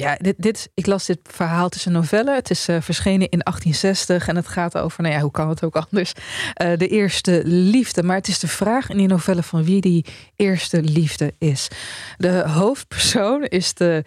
Ja, 0.00 0.16
dit, 0.20 0.34
dit, 0.38 0.70
ik 0.74 0.86
las 0.86 1.06
dit 1.06 1.18
verhaal. 1.22 1.64
Het 1.64 1.74
is 1.74 1.84
novelle. 1.84 2.34
Het 2.34 2.50
is 2.50 2.68
eh, 2.68 2.80
verschenen 2.80 3.28
in 3.28 3.38
1860 3.38 4.28
en 4.28 4.36
het 4.36 4.48
gaat 4.48 4.78
over, 4.78 5.02
nou 5.02 5.14
ja, 5.14 5.20
hoe 5.20 5.30
kan 5.30 5.48
het 5.48 5.64
ook 5.64 5.76
anders? 5.76 6.12
Eh, 6.54 6.78
de 6.78 6.88
eerste 6.88 7.42
liefde. 7.44 8.02
Maar 8.02 8.16
het 8.16 8.28
is 8.28 8.38
de 8.38 8.48
vraag 8.48 8.88
in 8.88 8.96
die 8.96 9.06
novelle 9.06 9.42
van 9.42 9.64
wie 9.64 9.80
die 9.80 10.04
eerste 10.36 10.82
liefde 10.82 11.34
is. 11.38 11.68
De 12.16 12.48
hoofdpersoon 12.48 13.44
is 13.44 13.74
de 13.74 14.04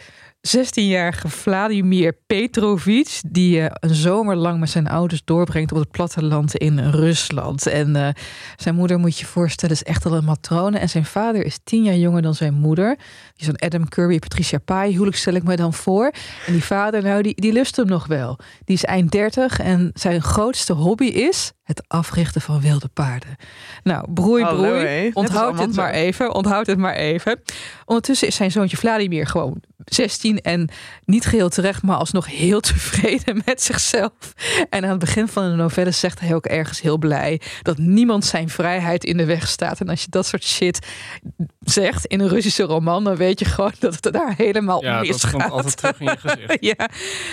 16-jarige 0.48 1.30
Vladimir 1.30 2.18
Petrovic, 2.28 3.22
die 3.28 3.62
eh, 3.62 3.72
een 3.80 3.96
zomer 3.96 4.36
lang 4.36 4.60
met 4.60 4.70
zijn 4.70 4.88
ouders 4.88 5.22
doorbrengt 5.26 5.72
op 5.72 5.78
het 5.78 5.92
platteland 5.92 6.56
in 6.56 6.80
Rusland. 6.80 7.68
En 7.68 7.96
eh, 7.96 8.08
zijn 8.56 8.76
moeder, 8.76 9.00
moet 9.00 9.20
je 9.20 9.26
voorstellen, 9.26 9.76
is 9.76 9.84
echt 9.84 10.06
al 10.06 10.14
een 10.14 10.26
matrone. 10.26 10.78
En 10.78 10.90
zijn 10.90 11.06
vader 11.06 11.46
is 11.46 11.60
tien 11.64 11.84
jaar 11.84 11.96
jonger 11.96 12.22
dan 12.22 12.36
zijn 12.36 12.54
moeder. 12.54 12.96
Die 12.96 13.02
is 13.36 13.48
een 13.48 13.60
Adam 13.60 13.90
Curry, 13.90 14.20
Patricia 14.20 14.58
Pai, 14.58 14.92
huwelijk 14.92 15.18
stel 15.18 15.34
ik 15.34 15.44
me 15.44 15.56
dan 15.56 15.74
voor. 15.74 16.12
En 16.46 16.54
die 16.54 16.64
vader, 16.64 17.04
nou, 17.04 17.22
die, 17.22 17.42
die 17.42 17.54
lust 17.54 17.76
hem 17.76 17.88
nog 17.88 18.08
wel. 18.08 18.40
Die 18.66 18.76
is 18.76 18.84
eind 18.84 19.12
30 19.12 19.60
en 19.60 19.92
zijn 19.94 20.22
grootste 20.22 20.74
hobby 20.74 21.06
is 21.06 21.52
het 21.64 21.84
africhten 21.88 22.42
van 22.42 22.62
wilde 22.62 22.90
paarden. 22.94 23.36
Nou, 23.84 24.12
broei, 24.14 24.46
broei. 24.46 25.12
Onthoud 25.14 25.60
het 25.60 25.76
maar 25.76 25.92
even. 25.92 26.34
Onthoud 26.34 26.68
het 26.68 26.78
maar 26.78 26.96
even. 26.96 27.42
Ondertussen 27.86 28.28
is 28.28 28.36
zijn 28.36 28.52
zoontje 28.52 28.78
Vladimir 28.78 29.28
gewoon 29.28 29.62
16 29.86 30.42
en 30.42 30.70
niet 31.06 31.26
geheel 31.26 31.50
terecht, 31.50 31.84
maar 31.84 31.98
alsnog 31.98 32.28
heel 32.28 32.60
tevreden 32.72 33.42
met 33.46 33.62
zichzelf. 33.62 34.12
En 34.70 34.84
aan 34.84 34.90
het 34.90 35.00
begin 35.00 35.28
van 35.28 35.50
de 35.50 35.56
novelle 35.56 35.92
zegt 35.92 36.20
hij 36.20 36.36
ook 36.36 36.46
ergens 36.46 36.82
heel 36.82 36.98
blij 36.98 37.42
dat 37.62 37.78
niemand 37.78 38.26
zijn 38.26 38.50
vrijheid 38.50 39.04
in 39.04 39.18
de 39.18 39.26
weg 39.26 39.48
staat. 39.48 39.80
En 39.80 39.90
als 39.90 40.02
je 40.02 40.08
dat 40.10 40.26
soort 40.26 40.44
shit 40.44 40.88
zegt 41.60 42.06
in 42.06 42.20
een 42.20 42.28
Russische 42.28 42.64
roman, 42.64 43.04
dan 43.04 43.16
weet 43.16 43.40
je 43.40 43.46
gewoon 43.46 43.72
dat 43.80 43.98
het 44.02 44.14
daar 44.14 44.34
helemaal 44.38 44.84
Ja, 44.84 44.98
dat 44.98 45.08
misgaat. 45.08 45.32
komt 45.32 45.50
altijd 45.52 45.78
terug 45.78 46.00
in 46.00 46.06
je 46.06 46.18
gezicht. 46.18 46.58
ja, 46.78 46.90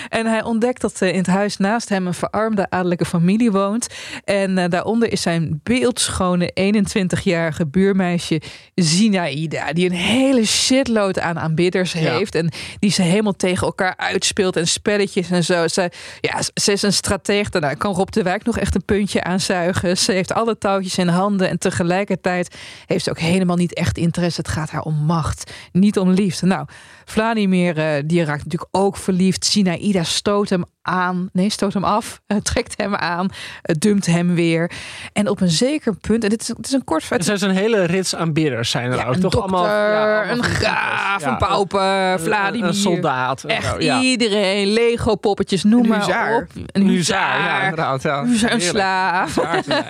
en 0.08 0.26
hij 0.26 0.42
ontdekt 0.42 0.80
dat 0.80 1.02
eh, 1.02 1.08
in 1.08 1.16
het 1.18 1.26
huis 1.26 1.56
naast 1.56 1.88
hem 1.88 2.06
een 2.06 2.14
verarmde 2.14 2.70
adellijke 2.70 3.04
familie 3.04 3.50
woont. 3.52 3.86
En 4.24 4.58
eh, 4.58 4.68
daaronder 4.70 5.12
is 5.12 5.22
zijn 5.22 5.60
beeldschone 5.62 6.52
21-jarige 6.60 7.66
buurmeisje 7.66 8.40
Zinaida, 8.74 9.72
die 9.72 9.86
een 9.86 9.94
hele 9.96 10.44
shitload 10.46 11.18
aan 11.18 11.38
aanbidders 11.38 11.92
Ja. 11.92 11.98
heeft. 12.16 12.34
En 12.40 12.50
die 12.78 12.90
ze 12.90 13.02
helemaal 13.02 13.36
tegen 13.36 13.66
elkaar 13.66 13.94
uitspeelt 13.96 14.56
en 14.56 14.68
spelletjes 14.68 15.30
en 15.30 15.44
zo. 15.44 15.68
Ze, 15.68 15.90
ja, 16.20 16.42
ze 16.54 16.72
is 16.72 16.82
een 16.82 16.92
stratege. 16.92 17.50
Daarna 17.50 17.74
kan 17.74 17.94
Rob 17.94 18.08
de 18.08 18.22
Wijk 18.22 18.44
nog 18.44 18.58
echt 18.58 18.74
een 18.74 18.84
puntje 18.84 19.22
aanzuigen. 19.22 19.98
Ze 19.98 20.12
heeft 20.12 20.32
alle 20.32 20.58
touwtjes 20.58 20.98
in 20.98 21.08
handen. 21.08 21.48
En 21.48 21.58
tegelijkertijd 21.58 22.56
heeft 22.86 23.04
ze 23.04 23.10
ook 23.10 23.18
helemaal 23.18 23.56
niet 23.56 23.74
echt 23.74 23.98
interesse. 23.98 24.40
Het 24.40 24.50
gaat 24.50 24.70
haar 24.70 24.82
om 24.82 24.94
macht, 24.94 25.52
niet 25.72 25.98
om 25.98 26.10
liefde. 26.10 26.46
Nou, 26.46 26.66
Vladimir, 27.10 27.78
uh, 27.78 28.02
die 28.04 28.24
raakt 28.24 28.44
natuurlijk 28.44 28.76
ook 28.76 28.96
verliefd. 28.96 29.44
Sinaïda 29.44 30.02
stoot 30.02 30.48
hem 30.48 30.64
aan. 30.82 31.28
Nee, 31.32 31.50
stoot 31.50 31.72
hem 31.72 31.84
af. 31.84 32.20
trekt 32.42 32.74
hem 32.76 32.94
aan. 32.94 33.28
dumpt 33.62 34.06
hem 34.06 34.34
weer. 34.34 34.70
En 35.12 35.28
op 35.28 35.40
een 35.40 35.50
zeker 35.50 35.94
punt. 35.94 36.24
En 36.24 36.30
dit 36.30 36.40
is, 36.40 36.48
het 36.48 36.66
is 36.66 36.72
een 36.72 36.84
kort. 36.84 37.08
Het 37.08 37.24
zijn 37.24 37.38
zo'n 37.38 37.50
hele 37.50 37.84
rits 37.84 38.14
aanbidders 38.14 38.70
zijn 38.70 38.90
er 38.90 38.96
ja, 38.96 39.04
ook. 39.04 39.14
Een 39.14 39.20
toch 39.20 39.32
dokter, 39.32 39.52
allemaal, 39.52 39.66
ja, 39.66 40.18
allemaal 40.18 40.36
een 40.36 40.44
graaf, 40.44 41.24
een 41.24 41.36
pauper, 41.36 42.20
Vladimir. 42.20 42.68
Een 42.68 42.74
soldaat. 42.74 43.44
Echt 43.44 43.82
ja. 43.82 44.00
iedereen. 44.00 44.72
Lego 44.72 45.14
poppetjes, 45.14 45.64
noem 45.64 45.82
Een 45.82 45.88
maar 45.88 46.36
op. 46.36 46.46
Een 46.66 46.86
huzaar, 46.86 47.40
ja, 47.42 47.60
inderdaad. 47.60 48.02
Ja. 48.02 48.24
Huzaar, 48.24 48.52
een 48.52 48.60
slaaf. 48.60 49.38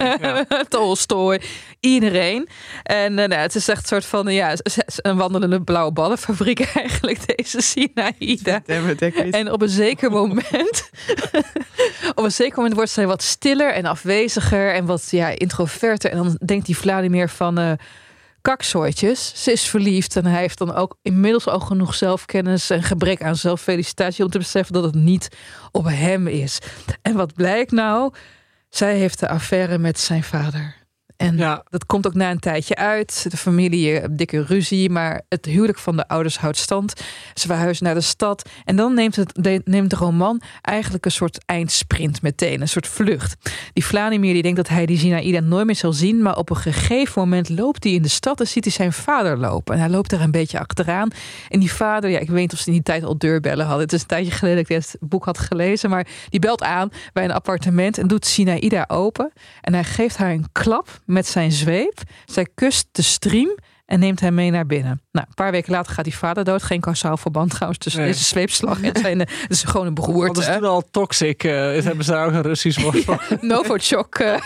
Tolstoy. 0.68 1.40
Iedereen. 1.80 2.48
En 2.82 3.18
eh, 3.18 3.28
nou, 3.28 3.40
het 3.40 3.54
is 3.54 3.68
echt 3.68 3.80
een 3.80 3.88
soort 3.88 4.04
van 4.04 4.32
ja, 4.32 4.54
een 4.96 5.16
wandelende 5.16 5.62
blauwe 5.62 5.92
ballenfabriek 5.92 6.60
eigenlijk, 6.74 7.36
deze 7.36 7.60
Sinaïda. 7.60 8.62
En 9.30 9.52
op 9.52 9.62
een 9.62 9.68
zeker 9.68 10.10
moment, 10.10 10.90
op 12.14 12.24
een 12.24 12.32
zeker 12.32 12.56
moment 12.56 12.74
wordt 12.74 12.90
zij 12.90 13.06
wat 13.06 13.22
stiller 13.22 13.72
en 13.72 13.84
afweziger 13.84 14.74
en 14.74 14.86
wat 14.86 15.10
ja, 15.10 15.28
introverter. 15.28 16.10
En 16.10 16.16
dan 16.16 16.38
denkt 16.44 16.66
die 16.66 16.76
Vladimir 16.76 17.28
van 17.28 17.58
eh 17.58 17.72
kaksooitjes. 18.40 19.32
Ze 19.42 19.52
is 19.52 19.68
verliefd 19.68 20.16
en 20.16 20.26
hij 20.26 20.40
heeft 20.40 20.58
dan 20.58 20.74
ook 20.74 20.96
inmiddels 21.02 21.46
al 21.46 21.60
genoeg 21.60 21.94
zelfkennis 21.94 22.70
en 22.70 22.82
gebrek 22.82 23.22
aan 23.22 23.36
zelffelicitatie 23.36 24.24
om 24.24 24.30
te 24.30 24.38
beseffen 24.38 24.74
dat 24.74 24.84
het 24.84 24.94
niet 24.94 25.28
op 25.70 25.84
hem 25.84 26.26
is. 26.26 26.58
En 27.02 27.14
wat 27.14 27.34
blijkt 27.34 27.70
nou? 27.70 28.12
Zij 28.68 28.96
heeft 28.96 29.20
de 29.20 29.28
affaire 29.28 29.78
met 29.78 29.98
zijn 29.98 30.22
vader. 30.22 30.79
En 31.20 31.36
Ja. 31.36 31.62
dat 31.70 31.86
komt 31.86 32.06
ook 32.06 32.14
na 32.14 32.30
een 32.30 32.38
tijdje 32.38 32.76
uit. 32.76 33.26
De 33.30 33.36
familie, 33.36 34.00
eh, 34.00 34.08
dikke 34.10 34.44
ruzie, 34.44 34.90
maar 34.90 35.20
het 35.28 35.46
huwelijk 35.46 35.78
van 35.78 35.96
de 35.96 36.08
ouders 36.08 36.38
houdt 36.38 36.56
stand. 36.56 37.00
Ze 37.34 37.46
verhuizen 37.46 37.84
naar 37.84 37.94
de 37.94 38.00
stad. 38.00 38.48
En 38.64 38.76
dan 38.76 38.94
neemt, 38.94 39.16
het, 39.16 39.32
de, 39.34 39.60
neemt 39.64 39.90
de 39.90 39.96
roman 39.96 40.40
eigenlijk 40.62 41.04
een 41.04 41.10
soort 41.10 41.44
eindsprint 41.44 42.22
meteen. 42.22 42.60
Een 42.60 42.68
soort 42.68 42.86
vlucht. 42.86 43.36
Die 43.72 43.84
Vladimir 43.84 44.32
die 44.32 44.42
denkt 44.42 44.56
dat 44.56 44.68
hij 44.68 44.86
die 44.86 44.98
Zinaïda 44.98 45.40
nooit 45.40 45.66
meer 45.66 45.74
zal 45.74 45.92
zien. 45.92 46.22
Maar 46.22 46.36
op 46.36 46.50
een 46.50 46.56
gegeven 46.56 47.22
moment 47.22 47.48
loopt 47.48 47.84
hij 47.84 47.92
in 47.92 48.02
de 48.02 48.08
stad 48.08 48.40
en 48.40 48.46
ziet 48.46 48.64
hij 48.64 48.72
zijn 48.72 48.92
vader 48.92 49.38
lopen. 49.38 49.74
En 49.74 49.80
hij 49.80 49.90
loopt 49.90 50.10
daar 50.10 50.20
een 50.20 50.30
beetje 50.30 50.58
achteraan. 50.58 51.10
En 51.48 51.60
die 51.60 51.72
vader, 51.72 52.10
ja, 52.10 52.18
ik 52.18 52.28
weet 52.30 52.40
niet 52.40 52.52
of 52.52 52.58
ze 52.58 52.66
in 52.66 52.72
die 52.72 52.82
tijd 52.82 53.04
al 53.04 53.18
deurbellen 53.18 53.64
hadden. 53.66 53.84
Het 53.84 53.92
is 53.92 54.00
een 54.00 54.06
tijdje 54.06 54.32
geleden 54.32 54.56
dat 54.56 54.70
ik 54.70 54.76
dit 54.76 54.96
boek 55.08 55.24
had 55.24 55.38
gelezen. 55.38 55.90
Maar 55.90 56.06
die 56.28 56.40
belt 56.40 56.62
aan 56.62 56.90
bij 57.12 57.24
een 57.24 57.32
appartement 57.32 57.98
en 57.98 58.06
doet 58.08 58.26
Sinaïda 58.26 58.84
open. 58.88 59.32
En 59.60 59.72
hij 59.74 59.84
geeft 59.84 60.16
haar 60.16 60.30
een 60.30 60.46
klap 60.52 61.00
met 61.10 61.26
zijn 61.26 61.52
zweep. 61.52 61.98
Zij 62.24 62.46
kust 62.54 62.86
de 62.92 63.02
stream 63.02 63.56
en 63.86 63.98
neemt 64.00 64.20
hem 64.20 64.34
mee 64.34 64.50
naar 64.50 64.66
binnen. 64.66 65.00
Nou, 65.12 65.26
een 65.28 65.34
paar 65.34 65.50
weken 65.50 65.72
later 65.72 65.92
gaat 65.94 66.04
die 66.04 66.16
vader 66.16 66.44
dood. 66.44 66.62
Geen 66.62 66.80
kausaal 66.80 67.16
verband 67.16 67.50
trouwens 67.50 67.78
tussen 67.78 68.00
Nee. 68.02 68.10
deze 68.10 68.24
zweepslag 68.24 68.80
en 68.82 68.96
zijn... 69.00 69.20
eh, 69.26 69.34
Het 69.42 69.50
is 69.50 69.62
gewoon 69.62 69.86
een 69.86 69.94
Dat 69.94 70.04
is 70.08 70.12
beroerte. 70.12 70.52
toen 70.52 70.64
al 70.64 70.82
toxic. 70.90 71.44
eh, 71.44 71.52
hebben 71.82 72.04
ze 72.04 72.10
daar 72.10 72.26
ook 72.26 72.32
een 72.32 72.42
Russisch 72.42 72.82
woord 72.82 73.04
voor. 73.04 73.22
Novichok 73.40 74.14
eh, 74.18 74.38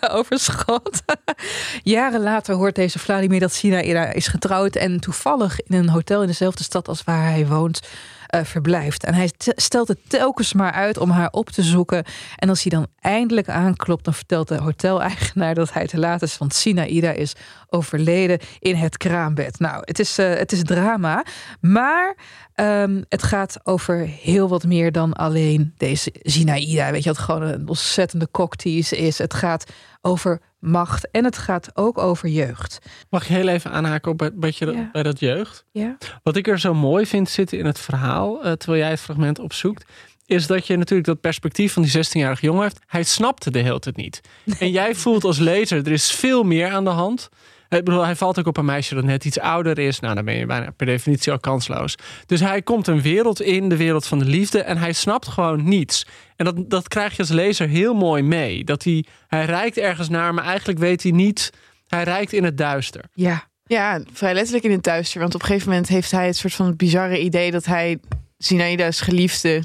overschot. 0.16 1.02
Jaren 1.82 2.20
later 2.22 2.54
hoort 2.54 2.74
deze 2.74 2.98
Vladimir 2.98 3.40
dat 3.40 3.52
Sinaïda 3.52 4.12
is 4.12 4.26
getrouwd... 4.26 4.76
en 4.76 5.00
toevallig 5.00 5.60
in 5.60 5.76
een 5.76 5.88
hotel 5.88 6.20
in 6.20 6.26
dezelfde 6.26 6.62
stad 6.64 6.88
als 6.88 7.04
waar 7.04 7.30
hij 7.30 7.46
woont... 7.46 7.80
eh, 8.28 8.44
verblijft. 8.44 9.04
En 9.04 9.14
hij 9.14 9.30
stelt 9.36 9.88
het 9.88 9.98
telkens 10.08 10.52
maar 10.52 10.72
uit 10.72 10.98
om 10.98 11.10
haar 11.10 11.30
op 11.30 11.50
te 11.50 11.62
zoeken. 11.62 12.04
En 12.36 12.48
als 12.48 12.62
hij 12.62 12.70
dan 12.70 12.86
eindelijk 13.00 13.48
aanklopt, 13.48 14.04
dan 14.04 14.14
vertelt 14.14 14.48
de 14.48 14.56
hoteleigenaar 14.56 15.54
dat 15.54 15.72
hij 15.72 15.86
te 15.86 15.98
laat 15.98 16.22
is. 16.22 16.38
Want 16.38 16.54
Sinaïda 16.54 17.10
is 17.10 17.34
overleden 17.70 18.38
in 18.58 18.74
het 18.74 18.96
kraambed. 18.96 19.58
Nou, 19.58 19.82
het 19.84 19.98
is, 19.98 20.18
eh, 20.18 20.34
het 20.34 20.52
is 20.52 20.62
drama. 20.62 21.24
Maar 21.60 22.16
ehm, 22.54 23.02
het 23.08 23.22
gaat 23.22 23.58
over 23.62 23.96
heel 23.98 24.48
wat 24.48 24.64
meer 24.64 24.92
dan 24.92 25.12
alleen 25.12 25.72
deze 25.76 26.14
Sinaïda. 26.22 26.90
Weet 26.90 27.02
je, 27.02 27.08
wat 27.08 27.18
gewoon 27.18 27.42
een 27.42 27.68
ontzettende 27.68 28.28
cocktease 28.30 28.96
is. 28.96 29.18
Het 29.18 29.34
gaat 29.34 29.72
over 30.00 30.40
macht 30.58 31.10
en 31.10 31.24
het 31.24 31.38
gaat 31.38 31.70
ook 31.74 31.98
over 31.98 32.28
jeugd. 32.28 32.78
Mag 33.10 33.22
ik 33.22 33.28
heel 33.28 33.48
even 33.48 33.70
aanhaken 33.70 34.10
op 34.10 34.18
bij, 34.18 34.30
bij, 34.34 34.52
je- 34.58 34.66
Ja. 34.72 34.88
bij 34.92 35.02
dat 35.02 35.20
jeugd? 35.20 35.64
Ja. 35.72 35.96
Wat 36.22 36.36
ik 36.36 36.48
er 36.48 36.58
zo 36.60 36.74
mooi 36.74 37.06
vind 37.06 37.28
zitten 37.28 37.58
in 37.58 37.66
het 37.66 37.78
verhaal, 37.78 38.44
eh, 38.44 38.52
terwijl 38.52 38.82
jij 38.82 38.90
het 38.90 39.00
fragment 39.00 39.38
opzoekt, 39.38 39.84
is 40.26 40.46
dat 40.46 40.66
je 40.66 40.76
natuurlijk 40.76 41.08
dat 41.08 41.20
perspectief 41.20 41.72
van 41.72 41.82
die 41.82 41.90
16-jarige 41.90 42.46
jongen 42.46 42.62
hebt. 42.62 42.78
Hij 42.86 43.02
snapte 43.02 43.50
de 43.50 43.58
hele 43.58 43.78
tijd 43.78 43.96
niet. 43.96 44.20
En 44.58 44.70
jij 44.70 44.94
voelt 44.94 45.24
als 45.24 45.38
lezer, 45.38 45.78
er 45.86 45.92
is 45.92 46.10
veel 46.10 46.42
meer 46.42 46.68
aan 46.70 46.84
de 46.84 46.90
hand. 46.90 47.28
Ik 47.68 47.84
bedoel, 47.84 48.04
hij 48.04 48.16
valt 48.16 48.38
ook 48.38 48.46
op 48.46 48.56
een 48.56 48.64
meisje 48.64 48.94
dat 48.94 49.04
net 49.04 49.24
iets 49.24 49.38
ouder 49.38 49.78
is. 49.78 50.00
Nou, 50.00 50.14
dan 50.14 50.24
ben 50.24 50.34
je 50.34 50.46
bijna 50.46 50.70
per 50.70 50.86
definitie 50.86 51.32
al 51.32 51.38
kansloos. 51.38 51.94
Dus 52.26 52.40
hij 52.40 52.62
komt 52.62 52.86
een 52.86 53.02
wereld 53.02 53.40
in, 53.40 53.68
de 53.68 53.76
wereld 53.76 54.06
van 54.06 54.18
de 54.18 54.24
liefde. 54.24 54.62
En 54.62 54.78
hij 54.78 54.92
snapt 54.92 55.28
gewoon 55.28 55.68
niets. 55.68 56.06
En 56.36 56.44
dat, 56.44 56.70
dat 56.70 56.88
krijg 56.88 57.12
je 57.12 57.18
als 57.18 57.30
lezer 57.30 57.68
heel 57.68 57.94
mooi 57.94 58.22
mee. 58.22 58.64
Dat 58.64 58.84
hij, 58.84 59.04
hij 59.26 59.44
reikt 59.44 59.76
ergens 59.78 60.08
naar, 60.08 60.34
maar 60.34 60.44
eigenlijk 60.44 60.78
weet 60.78 61.02
hij 61.02 61.12
niet. 61.12 61.52
Hij 61.86 62.02
reikt 62.02 62.32
in 62.32 62.44
het 62.44 62.58
duister. 62.58 63.04
Ja. 63.12 63.46
Ja, 63.66 64.00
vrij 64.12 64.34
letterlijk 64.34 64.64
in 64.64 64.70
het 64.70 64.82
duister. 64.82 65.20
Want 65.20 65.34
op 65.34 65.40
een 65.40 65.46
gegeven 65.46 65.68
moment 65.68 65.88
heeft 65.88 66.10
hij 66.10 66.26
het 66.26 66.36
soort 66.36 66.54
van 66.54 66.76
bizarre 66.76 67.20
idee 67.20 67.50
dat 67.50 67.64
hij 67.64 67.98
Zinaida's 68.38 69.00
geliefde, 69.00 69.62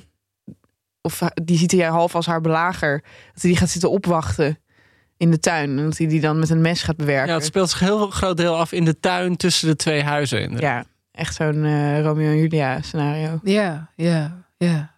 of 1.02 1.22
die 1.44 1.58
ziet 1.58 1.72
hij 1.72 1.86
half 1.86 2.16
als 2.16 2.26
haar 2.26 2.42
belager, 2.42 3.02
dat 3.34 3.42
hij 3.42 3.50
die 3.50 3.60
gaat 3.60 3.70
zitten 3.70 3.90
opwachten 3.90 4.58
in 5.18 5.32
de 5.32 5.40
tuin. 5.40 5.78
En 5.78 5.84
dat 5.84 5.98
hij 5.98 6.08
die 6.08 6.22
dan 6.22 6.40
met 6.40 6.50
een 6.50 6.62
mes 6.62 6.84
gaat 6.84 6.98
bewerken. 6.98 7.28
Ja, 7.28 7.34
het 7.34 7.46
speelt 7.46 7.70
zich 7.70 7.82
een 7.82 7.88
heel 7.88 8.10
groot 8.10 8.38
deel 8.38 8.58
af 8.58 8.72
in 8.72 8.86
de 8.86 9.00
tuin 9.00 9.36
tussen 9.36 9.68
de 9.68 9.76
twee 9.76 10.04
huizen. 10.04 10.42
inderdaad. 10.42 10.86
Ja, 10.86 10.92
echt 11.12 11.36
zo'n 11.36 11.64
eh, 11.64 12.02
Romeo 12.02 12.30
en 12.30 12.38
Julia 12.38 12.82
scenario. 12.82 13.40
Ja, 13.44 13.90
ja, 13.96 14.46
ja. 14.58 14.92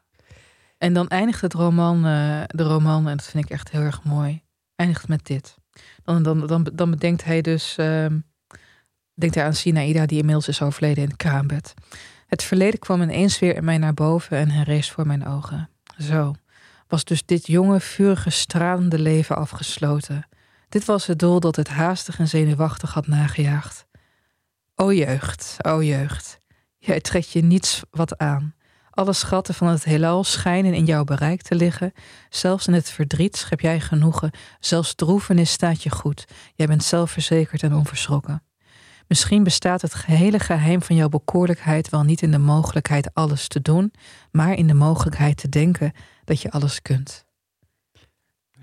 En 0.78 0.93
dan 0.93 1.07
eindigt 1.07 1.41
het 1.41 1.53
roman, 1.53 2.05
eh, 2.05 2.41
de 2.47 2.63
roman, 2.63 3.07
en 3.07 3.18
dat 3.18 3.26
vind 3.26 3.43
ik 3.45 3.49
echt 3.49 3.72
heel 3.72 3.82
erg 3.82 4.03
mooi, 4.03 4.41
eindigt 4.76 5.07
met 5.07 5.26
dit. 5.26 5.57
Dan, 6.03 6.24
dan, 6.24 6.47
dan, 6.47 6.70
dan 6.74 6.89
bedenkt 6.89 7.24
hij 7.24 7.41
dus, 7.41 7.76
ehm, 7.78 8.20
denkt 9.13 9.36
hij 9.36 9.45
aan 9.45 9.53
Sinaïda, 9.53 10.05
die 10.05 10.18
inmiddels 10.18 10.47
is 10.47 10.61
overleden 10.61 11.03
in 11.03 11.09
het 11.09 11.18
kraambed. 11.18 11.74
Het 12.28 12.43
verleden 12.43 12.80
kwam 12.80 13.01
ineens 13.01 13.39
weer 13.39 13.55
in 13.55 13.63
mij 13.63 13.78
naar 13.78 13.93
boven 13.93 14.38
en 14.38 14.49
herrees 14.49 14.91
voor 14.91 15.07
mijn 15.07 15.28
ogen. 15.28 15.70
Zo 15.97 16.36
was 16.88 17.03
dus 17.03 17.25
dit 17.25 17.47
jonge, 17.47 17.79
vurige, 17.79 18.29
stralende 18.29 18.99
leven 18.99 19.36
afgesloten. 19.36 20.27
Dit 20.69 20.86
was 20.86 21.05
het 21.05 21.19
doel 21.19 21.39
dat 21.39 21.55
het 21.55 21.67
haastig 21.67 22.19
en 22.19 22.27
zenuwachtig 22.27 22.93
had 22.93 23.07
nagejaagd. 23.07 23.86
O 24.75 24.93
jeugd, 24.93 25.57
o 25.61 25.83
jeugd, 25.83 26.39
jij 26.77 27.01
trekt 27.01 27.31
je 27.31 27.43
niets 27.43 27.81
wat 27.91 28.17
aan. 28.17 28.55
Alle 28.89 29.13
schatten 29.13 29.53
van 29.53 29.67
het 29.67 29.83
heelal 29.83 30.23
schijnen 30.23 30.73
in 30.73 30.86
jouw 30.86 31.03
bereik 31.03 31.41
te 31.41 31.55
liggen. 31.55 31.91
Zelfs 32.29 32.67
in 32.67 32.73
het 32.73 32.89
verdriet 32.89 33.38
schep 33.38 33.59
jij 33.59 33.79
genoegen. 33.79 34.31
Zelfs 34.59 34.95
droevenis 34.95 35.51
staat 35.51 35.83
je 35.83 35.89
goed. 35.89 36.25
Jij 36.53 36.67
bent 36.67 36.83
zelfverzekerd 36.83 37.63
en 37.63 37.73
onverschrokken. 37.73 38.43
Misschien 39.07 39.43
bestaat 39.43 39.81
het 39.81 39.93
gehele 39.93 40.39
geheim 40.39 40.81
van 40.81 40.95
jouw 40.95 41.09
bekoorlijkheid 41.09 41.89
wel 41.89 42.03
niet 42.03 42.21
in 42.21 42.31
de 42.31 42.38
mogelijkheid 42.38 43.13
alles 43.13 43.47
te 43.47 43.61
doen, 43.61 43.93
maar 44.31 44.53
in 44.53 44.67
de 44.67 44.73
mogelijkheid 44.73 45.38
te 45.38 45.49
denken 45.49 45.93
dat 46.26 46.41
je 46.41 46.51
alles 46.51 46.82
kunt. 46.82 47.26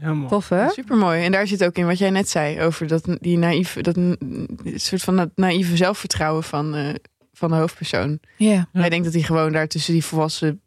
Ja, 0.00 0.14
mooi. 0.14 0.28
Tof 0.28 0.48
hè? 0.48 0.70
Supermooi. 0.70 1.24
En 1.24 1.32
daar 1.32 1.46
zit 1.46 1.64
ook 1.64 1.76
in 1.76 1.86
wat 1.86 1.98
jij 1.98 2.10
net 2.10 2.28
zei 2.28 2.60
over 2.60 2.86
dat, 2.86 3.16
die 3.20 3.38
naïeve, 3.38 3.82
dat 3.82 3.96
een 3.96 4.48
soort 4.74 5.02
van 5.02 5.16
dat 5.16 5.30
naïeve 5.34 5.76
zelfvertrouwen 5.76 6.42
van, 6.42 6.74
eh, 6.74 6.94
van 7.32 7.50
de 7.50 7.56
hoofdpersoon. 7.56 8.20
Ja. 8.36 8.68
Hij 8.72 8.88
denkt 8.88 9.04
dat 9.04 9.14
hij 9.14 9.22
gewoon 9.22 9.52
daar 9.52 9.68
tussen 9.68 9.92
die 9.92 10.04
volwassen 10.04 10.62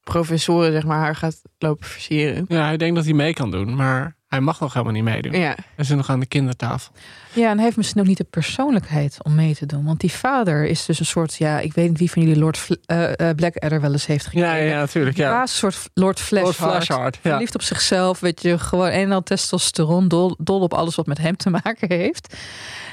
professoren 0.00 0.72
zeg 0.72 0.84
maar 0.84 0.98
haar 0.98 1.16
gaat 1.16 1.42
lopen 1.58 1.86
versieren. 1.86 2.44
Ja, 2.48 2.64
hij 2.64 2.76
denkt 2.76 2.94
dat 2.94 3.04
hij 3.04 3.14
mee 3.14 3.32
kan 3.32 3.50
doen, 3.50 3.74
maar 3.74 4.16
hij 4.26 4.40
mag 4.40 4.60
nog 4.60 4.72
helemaal 4.72 4.94
niet 4.94 5.04
meedoen. 5.04 5.32
Ja. 5.32 5.56
Hij 5.74 5.84
zit 5.84 5.96
nog 5.96 6.10
aan 6.10 6.20
de 6.20 6.26
kindertafel. 6.26 6.92
Ja, 7.32 7.48
en 7.50 7.54
hij 7.54 7.64
heeft 7.64 7.76
misschien 7.76 8.00
ook 8.00 8.06
niet 8.06 8.16
de 8.16 8.24
persoonlijkheid 8.24 9.16
om 9.22 9.34
mee 9.34 9.54
te 9.54 9.66
doen. 9.66 9.84
Want 9.84 10.00
die 10.00 10.12
vader 10.12 10.64
is 10.66 10.84
dus 10.86 10.98
een 11.00 11.06
soort, 11.06 11.34
ja, 11.34 11.58
ik 11.60 11.72
weet 11.72 11.88
niet 11.88 11.98
wie 11.98 12.10
van 12.10 12.22
jullie 12.22 12.38
Lord 12.38 12.56
Fl- 12.58 12.72
eh, 12.86 13.30
Blackadder 13.36 13.80
wel 13.80 13.92
eens 13.92 14.06
heeft 14.06 14.24
gekregen. 14.24 14.48
Ja, 14.48 14.54
ja, 14.56 14.78
natuurlijk. 14.78 15.16
Ja. 15.16 15.40
een 15.40 15.48
soort 15.48 15.90
Lord 15.94 16.20
Flashheart. 16.20 16.88
Lord 16.88 17.18
ja. 17.22 17.30
Verliefd 17.30 17.54
op 17.54 17.62
zichzelf, 17.62 18.20
weet 18.20 18.42
je, 18.42 18.58
gewoon 18.58 18.88
en 18.88 19.12
al 19.12 19.22
testosteron, 19.22 20.08
dol, 20.08 20.36
dol 20.38 20.60
op 20.60 20.74
alles 20.74 20.94
wat 20.94 21.06
met 21.06 21.18
hem 21.18 21.36
te 21.36 21.50
maken 21.64 21.88
heeft. 21.88 22.34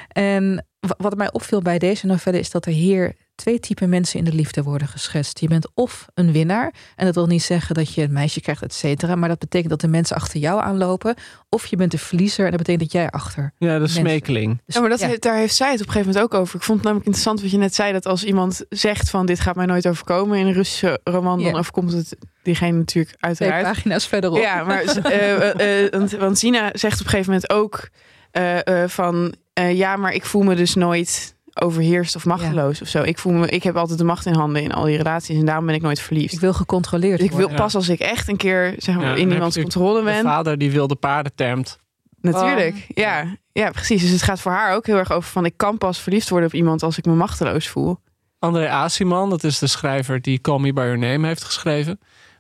En 0.07 0.65
wa- 0.79 0.95
wat 0.97 1.15
mij 1.15 1.31
opviel 1.31 1.61
bij 1.61 1.77
deze 1.79 2.05
novelle 2.05 2.39
is 2.39 2.49
dat 2.51 2.65
er 2.65 2.71
hier 2.71 3.15
twee 3.38 3.59
typen 3.59 3.89
mensen 3.89 4.19
in 4.19 4.25
de 4.25 4.33
liefde 4.33 4.63
worden 4.63 4.88
geschetst. 4.88 5.39
Je 5.39 5.47
bent 5.47 5.67
of 5.73 6.05
een 6.13 6.31
winnaar, 6.31 6.73
en 6.95 7.05
dat 7.05 7.15
wil 7.15 7.25
niet 7.27 7.43
zeggen 7.43 7.75
dat 7.75 7.93
je 7.93 8.01
een 8.03 8.11
meisje 8.11 8.41
krijgt, 8.41 8.63
et 8.63 8.73
cetera, 8.73 9.15
maar 9.15 9.29
dat 9.29 9.39
betekent 9.39 9.69
dat 9.69 9.81
de 9.81 9.88
mensen 9.88 10.15
achter 10.15 10.39
jou 10.39 10.61
aanlopen. 10.61 11.15
Of 11.49 11.65
je 11.65 11.75
bent 11.75 11.91
de 11.91 11.97
verliezer, 11.97 12.43
en 12.45 12.49
dat 12.51 12.59
betekent 12.59 12.83
dat 12.83 13.01
jij 13.01 13.09
achter. 13.09 13.53
Ja, 13.57 13.73
de 13.73 13.79
mensen- 13.79 13.99
smekeling. 13.99 14.61
Dus 14.65 14.75
Ja, 14.75 14.81
maar 14.81 14.89
dat, 14.89 14.99
ja. 14.99 15.15
daar 15.19 15.35
heeft 15.35 15.55
zij 15.55 15.71
het 15.71 15.81
op 15.81 15.85
een 15.88 15.91
gegeven 15.91 16.13
moment 16.13 16.33
ook 16.33 16.39
over. 16.39 16.55
Ik 16.55 16.63
vond 16.63 16.77
het 16.77 16.85
namelijk 16.85 17.05
interessant 17.07 17.41
wat 17.41 17.51
je 17.51 17.57
net 17.57 17.75
zei. 17.75 17.91
Dat 17.93 18.05
als 18.05 18.23
iemand 18.23 18.65
zegt 18.69 19.09
van 19.09 19.25
dit 19.25 19.39
gaat 19.39 19.55
mij 19.55 19.65
nooit 19.65 19.88
overkomen 19.88 20.38
in 20.38 20.45
een 20.47 20.53
Russische 20.53 20.99
roman. 21.03 21.43
Dan 21.43 21.55
overkomt 21.57 21.91
het 21.93 22.15
diegene 22.43 22.77
natuurlijk 22.77 23.15
twee 23.15 23.29
uiteraard. 23.31 23.63
pagina's 23.63 24.07
verderop. 24.07 24.38
Ja, 24.38 24.63
maar 24.63 24.81
eh, 24.83 25.49
eh, 25.49 25.83
eh, 25.85 25.91
want, 25.91 26.11
want 26.11 26.38
Sina 26.38 26.69
zegt 26.73 26.99
op 26.99 27.05
een 27.05 27.11
gegeven 27.11 27.31
moment 27.33 27.49
ook 27.51 27.89
eh, 28.31 28.83
eh, 28.83 28.89
van 28.89 29.35
eh, 29.53 29.77
ja, 29.77 29.95
maar 29.95 30.13
ik 30.13 30.25
voel 30.25 30.41
me 30.43 30.55
dus 30.55 30.75
nooit 30.75 31.35
overheerst 31.62 32.16
of 32.16 32.26
machteloos 32.26 32.82
of 32.82 32.88
zo. 32.88 33.03
Ik 33.03 33.18
voel 33.18 33.34
me, 33.34 33.47
ik 33.47 33.64
heb 33.64 33.76
altijd 33.76 33.97
de 33.99 34.03
macht 34.05 34.26
in 34.26 34.34
handen 34.34 34.62
in 34.64 34.72
al 34.74 34.84
die 34.84 34.97
relaties 34.97 35.39
en 35.39 35.45
daarom 35.45 35.66
ben 35.66 35.76
ik 35.76 35.82
nooit 35.82 35.99
verliefd. 35.99 36.34
Ik 36.34 36.39
wil 36.39 36.53
gecontroleerd 36.53 37.18
Dus 37.20 37.28
ik 37.28 37.34
wil 37.36 37.49
pas 37.49 37.76
als 37.76 37.89
ik 37.89 37.99
echt 37.99 38.28
een 38.28 38.38
keer 38.38 38.74
zeg 38.78 38.95
maar, 38.95 39.05
Ja, 39.05 39.16
in 39.16 39.32
iemands 39.32 39.58
controle 39.58 39.99
De 39.99 40.03
ben. 40.05 40.24
vader 40.24 40.58
die 40.58 40.72
wilde 40.72 40.95
paarden 40.95 41.36
termt. 41.36 41.80
Natuurlijk, 42.22 42.76
Oh. 42.76 42.82
ja. 42.88 43.38
ja, 43.51 43.70
precies. 43.72 44.01
Dus 44.01 44.12
het 44.12 44.22
gaat 44.22 44.39
voor 44.39 44.51
haar 44.51 44.76
ook 44.76 44.86
heel 44.86 44.97
erg 44.97 45.12
over 45.12 45.30
van 45.30 45.45
ik 45.45 45.53
kan 45.58 45.78
pas 45.78 45.99
verliefd 45.99 46.30
worden 46.30 46.47
op 46.49 46.55
iemand 46.55 46.84
als 46.84 46.97
ik 46.97 47.05
me 47.05 47.14
machteloos 47.14 47.68
voel. 47.68 47.99
André 48.39 48.70
Asiman, 48.70 49.30
dat 49.30 49.43
is 49.43 49.60
de 49.60 49.68
schrijver 49.68 50.22
die 50.22 50.41
Call 50.41 50.60
Me 50.60 50.74
By 50.74 50.82
Your 50.82 50.97
Name 50.97 51.28
heeft 51.28 51.43
geschreven. 51.43 51.99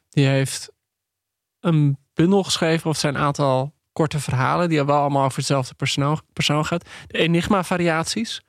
Die 0.09 0.25
heeft 0.25 0.71
een 1.59 1.97
bundel 2.13 2.43
geschreven 2.43 2.89
of 2.89 2.97
zijn 2.97 3.17
aantal 3.17 3.73
korte 3.93 4.19
verhalen... 4.19 4.69
die 4.69 4.83
wel 4.83 4.99
allemaal 4.99 5.23
over 5.23 5.37
hetzelfde 5.37 5.73
persoon, 5.73 6.21
persoon 6.33 6.65
gaat. 6.65 6.89
De 7.07 7.17
Enigma-variaties. 7.17 8.41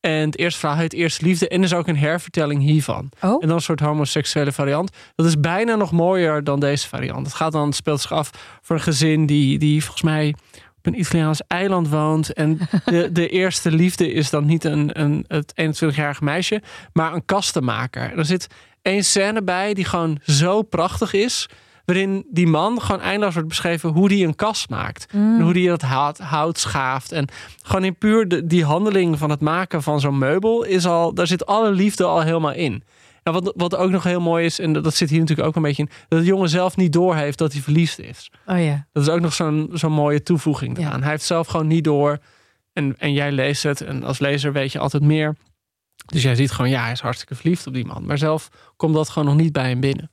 En 0.00 0.26
het 0.26 0.38
eerste 0.38 0.58
verhaal 0.58 0.78
heet 0.78 0.92
Eerste 0.92 1.24
Liefde. 1.24 1.48
En 1.48 1.58
er 1.58 1.64
is 1.64 1.74
ook 1.74 1.88
een 1.88 1.98
hervertelling 1.98 2.62
hiervan. 2.62 3.10
Oh. 3.20 3.42
En 3.42 3.48
dan 3.48 3.56
een 3.56 3.62
soort 3.62 3.80
homoseksuele 3.80 4.52
variant. 4.52 4.90
Dat 5.14 5.26
is 5.26 5.40
bijna 5.40 5.74
nog 5.74 5.92
mooier 5.92 6.44
dan 6.44 6.60
deze 6.60 6.88
variant. 6.88 7.26
Het 7.26 7.34
gaat 7.34 7.52
dan, 7.52 7.66
het 7.66 7.74
speelt 7.74 8.00
zich 8.00 8.12
af 8.12 8.30
voor 8.62 8.76
een 8.76 8.82
gezin 8.82 9.26
die, 9.26 9.58
die 9.58 9.82
volgens 9.82 10.02
mij 10.02 10.34
op 10.78 10.86
een 10.86 11.00
Italiaans 11.00 11.42
eiland 11.46 11.88
woont. 11.88 12.32
En 12.32 12.58
de, 12.84 13.08
de 13.12 13.28
eerste 13.28 13.70
liefde 13.70 14.12
is 14.12 14.30
dan 14.30 14.46
niet 14.46 14.64
een, 14.64 15.00
een, 15.00 15.24
het 15.28 15.52
21-jarige 15.60 16.24
meisje, 16.24 16.62
maar 16.92 17.14
een 17.14 17.24
kastenmaker. 17.24 18.10
En 18.10 18.18
er 18.18 18.24
zit 18.24 18.46
één 18.82 19.04
scène 19.04 19.42
bij 19.42 19.74
die 19.74 19.84
gewoon 19.84 20.18
zo 20.24 20.62
prachtig 20.62 21.12
is. 21.12 21.48
Waarin 21.84 22.26
die 22.30 22.46
man 22.46 22.80
gewoon 22.82 23.00
eindeloos 23.00 23.34
wordt 23.34 23.48
beschreven 23.48 23.90
hoe 23.90 24.08
die 24.08 24.26
een 24.26 24.34
kast 24.34 24.68
maakt. 24.70 25.06
En 25.12 25.40
hoe 25.40 25.52
die 25.52 25.68
dat 25.68 25.82
hout, 25.82 26.18
hout 26.18 26.58
schaaft. 26.58 27.12
En 27.12 27.28
gewoon 27.62 27.84
in 27.84 27.96
puur 27.96 28.28
de, 28.28 28.46
die 28.46 28.64
handeling 28.64 29.18
van 29.18 29.30
het 29.30 29.40
maken 29.40 29.82
van 29.82 30.00
zo'n 30.00 30.18
meubel 30.18 30.64
is 30.64 30.86
al, 30.86 31.14
daar 31.14 31.26
zit 31.26 31.46
alle 31.46 31.70
liefde 31.70 32.04
al 32.04 32.20
helemaal 32.22 32.52
in. 32.52 32.82
En 33.22 33.32
wat, 33.32 33.52
wat 33.56 33.76
ook 33.76 33.90
nog 33.90 34.04
heel 34.04 34.20
mooi 34.20 34.44
is, 34.44 34.58
en 34.58 34.72
dat 34.72 34.94
zit 34.94 35.10
hier 35.10 35.20
natuurlijk 35.20 35.48
ook 35.48 35.56
een 35.56 35.62
beetje 35.62 35.82
in, 35.82 35.90
dat 36.08 36.18
de 36.18 36.24
jongen 36.24 36.48
zelf 36.48 36.76
niet 36.76 36.92
doorheeft 36.92 37.38
dat 37.38 37.52
hij 37.52 37.62
verliefd 37.62 37.98
is. 37.98 38.30
Oh 38.46 38.64
ja. 38.64 38.86
Dat 38.92 39.02
is 39.02 39.08
ook 39.08 39.20
nog 39.20 39.32
zo'n 39.32 39.70
zo'n 39.72 39.92
mooie 39.92 40.22
toevoeging 40.22 40.78
Ja. 40.78 40.86
eraan. 40.86 41.02
Hij 41.02 41.10
heeft 41.10 41.24
zelf 41.24 41.46
gewoon 41.46 41.66
niet 41.66 41.84
door. 41.84 42.18
En, 42.72 42.94
en 42.98 43.12
jij 43.12 43.32
leest 43.32 43.62
het. 43.62 43.80
En 43.80 44.04
als 44.04 44.18
lezer 44.18 44.52
weet 44.52 44.72
je 44.72 44.78
altijd 44.78 45.02
meer. 45.02 45.36
Dus 46.06 46.22
jij 46.22 46.34
ziet 46.34 46.50
gewoon, 46.50 46.70
ja, 46.70 46.82
hij 46.82 46.92
is 46.92 47.00
hartstikke 47.00 47.34
verliefd 47.34 47.66
op 47.66 47.74
die 47.74 47.84
man. 47.86 48.06
Maar 48.06 48.18
zelf 48.18 48.48
komt 48.76 48.94
dat 48.94 49.08
gewoon 49.08 49.28
nog 49.28 49.36
niet 49.36 49.52
bij 49.52 49.68
hem 49.68 49.80
binnen. 49.80 50.10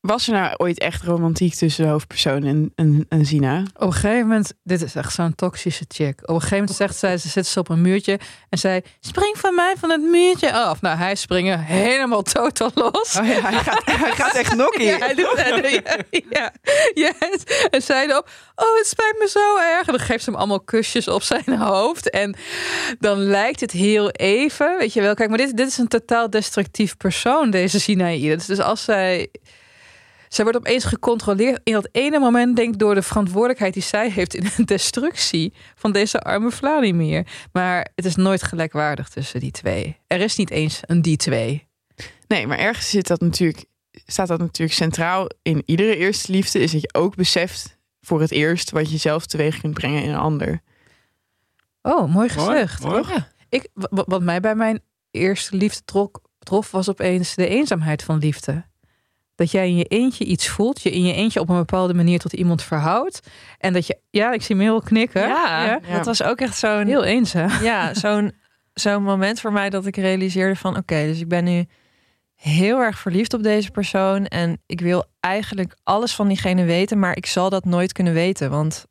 Was 0.00 0.26
er 0.26 0.32
nou 0.32 0.54
ooit 0.56 0.78
echt 0.78 1.02
romantiek 1.02 1.54
tussen 1.54 1.84
de 1.84 1.90
hoofdpersoon 1.90 2.44
en, 2.44 2.72
en, 2.74 3.06
en 3.08 3.26
Sina? 3.26 3.62
Op 3.74 3.82
een 3.82 3.92
gegeven 3.92 4.26
moment, 4.26 4.52
dit 4.62 4.82
is 4.82 4.94
echt 4.94 5.12
zo'n 5.12 5.34
toxische 5.34 5.84
chick. 5.88 6.20
Op 6.22 6.28
een 6.28 6.34
gegeven 6.34 6.56
moment 6.56 6.76
zegt 6.76 6.96
zij, 6.96 7.18
ze 7.18 7.28
zit 7.28 7.46
ze 7.46 7.58
op 7.58 7.68
een 7.68 7.80
muurtje 7.80 8.18
en 8.48 8.58
zij 8.58 8.84
spring 9.00 9.38
van 9.38 9.54
mij 9.54 9.74
van 9.78 9.90
het 9.90 10.00
muurtje 10.00 10.52
af. 10.52 10.80
Nou, 10.80 10.96
hij 10.96 11.14
springen 11.14 11.58
helemaal 11.58 12.22
totaal 12.22 12.70
los. 12.74 13.16
Oh 13.16 13.26
ja, 13.26 13.40
hij 13.40 13.58
gaat, 13.58 13.82
hij 14.04 14.12
gaat 14.12 14.34
echt 14.34 14.56
nokkie. 14.56 14.84
Ja, 14.84 14.98
hij 14.98 15.14
doet 15.14 15.32
ja, 15.70 15.98
ja, 16.10 16.52
ja. 16.94 17.12
En 17.70 17.82
zij 17.82 18.06
dan, 18.06 18.22
oh, 18.54 18.76
het 18.76 18.86
spijt 18.86 19.16
me 19.18 19.28
zo 19.28 19.56
erg. 19.56 19.86
En 19.86 19.92
dan 19.96 20.06
geeft 20.06 20.24
ze 20.24 20.30
hem 20.30 20.38
allemaal 20.38 20.60
kusjes 20.60 21.08
op 21.08 21.22
zijn 21.22 21.58
hoofd. 21.58 22.10
En 22.10 22.36
dan 22.98 23.18
lijkt 23.18 23.60
het 23.60 23.70
heel 23.70 24.10
even, 24.10 24.78
weet 24.78 24.92
je 24.92 25.00
wel. 25.00 25.14
Kijk, 25.14 25.28
maar 25.28 25.38
dit, 25.38 25.56
dit 25.56 25.66
is 25.66 25.78
een 25.78 25.88
totaal 25.88 26.30
destructief 26.30 26.96
persoon, 26.96 27.50
deze 27.50 27.80
Sinaïde. 27.80 28.46
Dus 28.46 28.60
als 28.60 28.84
zij... 28.84 29.30
Zij 30.30 30.44
wordt 30.44 30.58
opeens 30.58 30.84
gecontroleerd 30.84 31.60
in 31.64 31.72
dat 31.72 31.88
ene 31.92 32.18
moment, 32.18 32.56
denk 32.56 32.72
ik, 32.72 32.78
door 32.78 32.94
de 32.94 33.02
verantwoordelijkheid 33.02 33.74
die 33.74 33.82
zij 33.82 34.10
heeft 34.10 34.34
in 34.34 34.50
de 34.56 34.64
destructie 34.64 35.52
van 35.74 35.92
deze 35.92 36.20
arme 36.20 36.50
Vladimir. 36.50 37.26
Maar 37.52 37.88
het 37.94 38.04
is 38.04 38.16
nooit 38.16 38.42
gelijkwaardig 38.42 39.08
tussen 39.08 39.40
die 39.40 39.50
twee. 39.50 39.98
Er 40.06 40.20
is 40.20 40.36
niet 40.36 40.50
eens 40.50 40.80
een 40.82 41.02
die 41.02 41.16
twee. 41.16 41.68
Nee, 42.28 42.46
maar 42.46 42.58
ergens 42.58 42.90
zit 42.90 43.06
dat 43.06 43.20
natuurlijk, 43.20 43.64
staat 43.92 44.28
dat 44.28 44.38
natuurlijk 44.38 44.78
centraal 44.78 45.28
in 45.42 45.62
iedere 45.66 45.96
eerste 45.96 46.32
liefde. 46.32 46.58
Is 46.58 46.72
dat 46.72 46.80
je 46.80 46.94
ook 46.94 47.16
beseft 47.16 47.78
voor 48.00 48.20
het 48.20 48.30
eerst 48.30 48.70
wat 48.70 48.90
je 48.90 48.96
zelf 48.96 49.26
teweeg 49.26 49.60
kunt 49.60 49.74
brengen 49.74 50.02
in 50.02 50.08
een 50.08 50.18
ander. 50.18 50.60
Oh, 51.82 52.14
mooi 52.14 52.28
gezegd. 52.28 52.82
Mooi, 52.82 53.02
mooi. 53.02 53.24
Ik, 53.48 53.68
wa- 53.72 54.04
wat 54.06 54.22
mij 54.22 54.40
bij 54.40 54.54
mijn 54.54 54.80
eerste 55.10 55.56
liefde 55.56 55.80
trok, 55.84 56.20
trof, 56.38 56.70
was 56.70 56.88
opeens 56.88 57.34
de 57.34 57.46
eenzaamheid 57.46 58.02
van 58.02 58.18
liefde. 58.18 58.68
Dat 59.40 59.50
jij 59.50 59.68
in 59.68 59.76
je 59.76 59.84
eentje 59.84 60.24
iets 60.24 60.48
voelt, 60.48 60.82
je 60.82 60.90
in 60.90 61.04
je 61.04 61.12
eentje 61.12 61.40
op 61.40 61.48
een 61.48 61.56
bepaalde 61.56 61.94
manier 61.94 62.18
tot 62.18 62.32
iemand 62.32 62.62
verhoudt. 62.62 63.20
En 63.58 63.72
dat 63.72 63.86
je, 63.86 63.98
ja, 64.10 64.32
ik 64.32 64.42
zie 64.42 64.56
Merel 64.56 64.80
knikken. 64.80 65.28
Ja, 65.28 65.80
dat 65.92 66.06
was 66.06 66.22
ook 66.22 66.40
echt 66.40 66.56
zo'n 66.56 66.86
heel 66.86 67.04
eenzaam. 67.04 67.62
ja, 67.62 67.94
zo'n 67.94 68.32
zo'n 68.74 69.02
moment 69.02 69.40
voor 69.40 69.52
mij 69.52 69.70
dat 69.70 69.86
ik 69.86 69.96
realiseerde 69.96 70.56
van 70.56 70.76
oké, 70.76 71.06
dus 71.06 71.20
ik 71.20 71.28
ben 71.28 71.44
nu 71.44 71.66
heel 72.34 72.78
erg 72.78 72.98
verliefd 72.98 73.34
op 73.34 73.42
deze 73.42 73.70
persoon 73.70 74.26
en 74.26 74.62
ik 74.66 74.80
wil 74.80 75.04
eigenlijk 75.20 75.76
alles 75.82 76.14
van 76.14 76.28
diegene 76.28 76.64
weten, 76.64 76.98
maar 76.98 77.16
ik 77.16 77.26
zal 77.26 77.50
dat 77.50 77.64
nooit 77.64 77.92
kunnen 77.92 78.12
weten, 78.12 78.50
want 78.50 78.86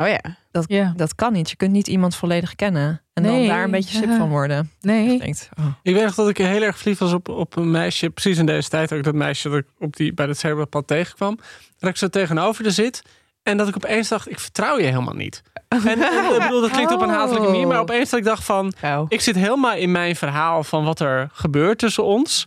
Oh 0.00 0.08
ja. 0.08 0.20
dat, 0.50 0.64
Ja. 0.68 0.92
dat 0.96 1.14
kan 1.14 1.32
niet. 1.32 1.50
Je 1.50 1.56
kunt 1.56 1.72
niet 1.72 1.88
iemand 1.88 2.16
volledig 2.16 2.54
kennen 2.54 3.02
en 3.12 3.22
dan 3.22 3.46
daar 3.46 3.64
een 3.64 3.70
beetje 3.70 3.96
sip 3.98 4.10
van 4.10 4.28
worden. 4.28 4.70
Nee. 4.80 5.10
Je 5.12 5.18
denkt, 5.18 5.48
oh. 5.58 5.66
Ik 5.82 5.94
weet 5.94 6.04
nog 6.04 6.14
dat 6.14 6.28
ik 6.28 6.36
heel 6.38 6.62
erg 6.62 6.78
verliefd 6.78 7.00
was 7.00 7.12
op, 7.12 7.28
op 7.28 7.56
een 7.56 7.70
meisje. 7.70 8.10
Precies 8.10 8.38
in 8.38 8.46
deze 8.46 8.68
tijd 8.68 8.92
ook 8.92 9.02
dat 9.02 9.14
meisje 9.14 9.48
dat 9.48 9.58
ik 9.58 9.66
op 9.78 9.96
die, 9.96 10.14
bij 10.14 10.26
het 10.26 10.38
zebrapad 10.38 10.86
tegenkwam. 10.86 11.38
Dat 11.78 11.90
ik 11.90 11.96
zo 11.96 12.08
tegenover 12.08 12.64
er 12.64 12.72
zit. 12.72 13.02
En 13.42 13.56
dat 13.56 13.68
ik 13.68 13.76
opeens 13.76 14.08
dacht, 14.08 14.30
ik 14.30 14.38
vertrouw 14.38 14.78
je 14.78 14.84
helemaal 14.86 15.14
niet. 15.14 15.42
En, 15.68 15.86
en 15.86 16.34
ik 16.34 16.40
bedoel, 16.42 16.60
dat 16.60 16.70
klinkt 16.70 16.92
op 16.92 17.00
een 17.00 17.08
hatelijke 17.08 17.48
manier. 17.48 17.66
Maar 17.66 17.78
opeens 17.78 18.10
dat 18.10 18.18
ik 18.18 18.24
dacht 18.24 18.44
van, 18.44 18.72
ik 19.08 19.20
zit 19.20 19.34
helemaal 19.34 19.74
in 19.74 19.90
mijn 19.92 20.16
verhaal 20.16 20.64
van 20.64 20.84
wat 20.84 21.00
er 21.00 21.28
gebeurt 21.32 21.78
tussen 21.78 22.04
ons. 22.04 22.46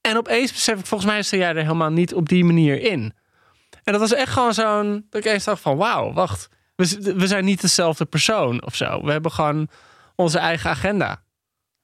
En 0.00 0.16
opeens 0.16 0.52
besef 0.52 0.78
ik, 0.78 0.86
volgens 0.86 1.10
mij 1.10 1.22
sta 1.22 1.36
jij 1.36 1.48
er 1.48 1.62
helemaal 1.62 1.90
niet 1.90 2.14
op 2.14 2.28
die 2.28 2.44
manier 2.44 2.80
in. 2.82 3.12
En 3.84 3.92
dat 3.92 4.00
was 4.00 4.14
echt 4.14 4.32
gewoon 4.32 4.54
zo'n, 4.54 5.06
dat 5.10 5.24
ik 5.24 5.32
eens 5.32 5.44
dacht 5.44 5.60
van, 5.62 5.76
wauw, 5.76 6.12
wacht. 6.12 6.48
We, 6.88 7.26
zijn 7.26 7.44
niet 7.44 7.60
dezelfde 7.60 8.04
persoon 8.04 8.64
of 8.64 8.74
zo. 8.74 9.04
We 9.04 9.12
hebben 9.12 9.30
gewoon 9.30 9.68
onze 10.14 10.38
eigen 10.38 10.70
agenda. 10.70 11.22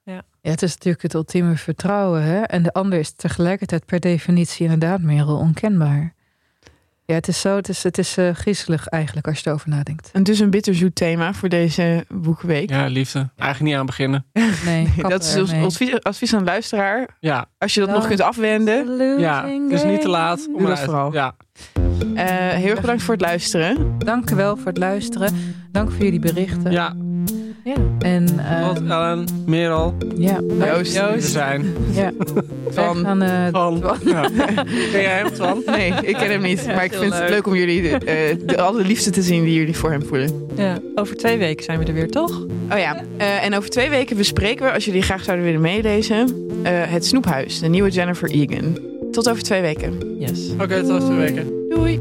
Ja, 0.03 0.23
het 0.41 0.63
is 0.63 0.75
natuurlijk 0.75 1.03
het 1.03 1.15
ultieme 1.15 1.57
vertrouwen. 1.57 2.23
Hè? 2.23 2.41
En 2.41 2.63
de 2.63 2.73
ander 2.73 2.99
is 2.99 3.13
tegelijkertijd 3.13 3.87
per 3.87 4.01
definitie 4.01 4.65
inderdaad 4.65 5.01
meer 5.01 5.27
onkenbaar. 5.27 6.15
Ja, 7.07 7.15
het 7.15 7.29
is 7.29 7.41
zo, 7.41 7.57
het 7.57 7.69
is, 7.69 7.83
het 7.83 7.99
is 7.99 8.17
eh, 8.17 8.35
griezelig 8.35 8.87
eigenlijk 8.89 9.27
als 9.27 9.39
je 9.41 9.47
erover 9.49 9.69
nadenkt. 9.69 10.11
en 10.13 10.23
dus 10.23 10.39
een 10.39 10.51
bitterzoet 10.51 10.95
thema 10.95 11.33
voor 11.35 11.49
deze 11.49 12.05
boekenweek. 12.09 12.71
Ja, 12.71 12.87
liefde. 12.87 13.29
Eigenlijk 13.37 13.71
niet 13.71 13.81
aan 13.81 13.87
beginnen. 13.87 14.25
Nee, 14.65 14.93
kap 14.99 15.11
dat 15.11 15.25
is 15.25 15.37
ons 15.37 15.53
advies, 15.53 16.01
advies 16.03 16.33
aan 16.35 16.39
de 16.39 16.45
luisteraar. 16.45 17.09
Ja, 17.21 17.47
Als 17.59 17.75
je 17.75 17.81
dat 17.81 17.89
nog 17.89 18.07
kunt 18.07 18.21
afwenden. 18.21 19.19
ja. 19.21 19.45
Is 19.69 19.85
niet 19.85 20.01
te 20.01 20.09
laat. 20.09 20.47
om 20.53 20.59
Doe 20.59 20.67
dat 20.67 20.81
vooral. 20.81 21.13
Ja. 21.13 21.35
Eh, 22.15 22.25
heel 22.49 22.71
erg 22.71 22.81
bedankt 22.81 23.03
voor 23.03 23.15
het 23.15 23.23
luisteren. 23.23 23.99
Dank 23.99 24.31
u 24.31 24.35
wel 24.35 24.57
voor 24.57 24.67
het 24.67 24.79
luisteren. 24.79 25.35
Dank 25.73 25.91
voor 25.93 26.05
jullie 26.05 26.21
berichten. 26.21 26.71
ja. 26.73 26.95
En 27.99 28.27
eh, 28.39 28.67
Wat, 28.67 28.81
Ellen, 28.89 29.25
Merel, 29.47 29.95
ja, 30.17 30.41
Joost. 30.59 30.93
we 30.93 31.21
zijn 31.21 31.75
ja. 31.93 32.13
Gaan, 32.75 33.23
eh, 33.23 33.47
van... 33.51 33.83
Ja. 34.05 34.29
Ken 34.93 35.01
jij 35.01 35.19
hem, 35.19 35.33
Twan? 35.33 35.63
Nee, 35.77 35.93
ik 36.03 36.17
ken 36.17 36.31
hem 36.31 36.43
niet. 36.43 36.67
Maar 36.67 36.85
ik 36.85 36.93
vind 36.93 37.15
het 37.15 37.29
leuk. 37.29 37.47
om 37.47 37.55
jullie 37.55 37.91
eh, 37.91 38.37
de, 38.47 38.61
alle 38.61 38.83
liefde 38.85 39.11
te 39.11 39.23
zien 39.23 39.45
die 39.45 39.55
jullie 39.55 39.77
voor 39.77 39.91
hem 39.91 40.03
voelen. 40.03 40.47
Ja, 40.57 40.79
over 40.95 41.17
twee 41.17 41.39
weken 41.39 41.65
zijn 41.65 41.79
we 41.79 41.85
er 41.85 41.95
weer, 41.95 42.11
toch? 42.11 42.47
Oh 42.73 42.79
ja, 42.79 43.03
eh, 43.17 43.45
en 43.45 43.55
over 43.55 43.71
twee 43.71 43.91
weken 43.91 44.17
bespreken 44.17 44.67
we, 44.67 44.73
als 44.73 44.85
jullie 44.85 45.03
graag 45.03 45.25
zouden 45.25 45.45
willen 45.47 45.61
meelezen, 45.61 46.49
eh, 46.63 46.73
Het 46.73 47.07
Snoephuis, 47.07 47.61
de 47.61 47.69
nieuwe 47.69 47.91
Jennifer 47.91 48.31
Egan. 48.31 48.79
Tot 49.11 49.29
over 49.29 49.43
twee 49.43 49.61
weken. 49.61 50.17
Yes. 50.19 50.51
Oké, 50.61 50.81
tot 50.81 50.91
over 50.91 51.05
twee 51.05 51.19
weken. 51.19 51.69
Doei! 51.69 51.99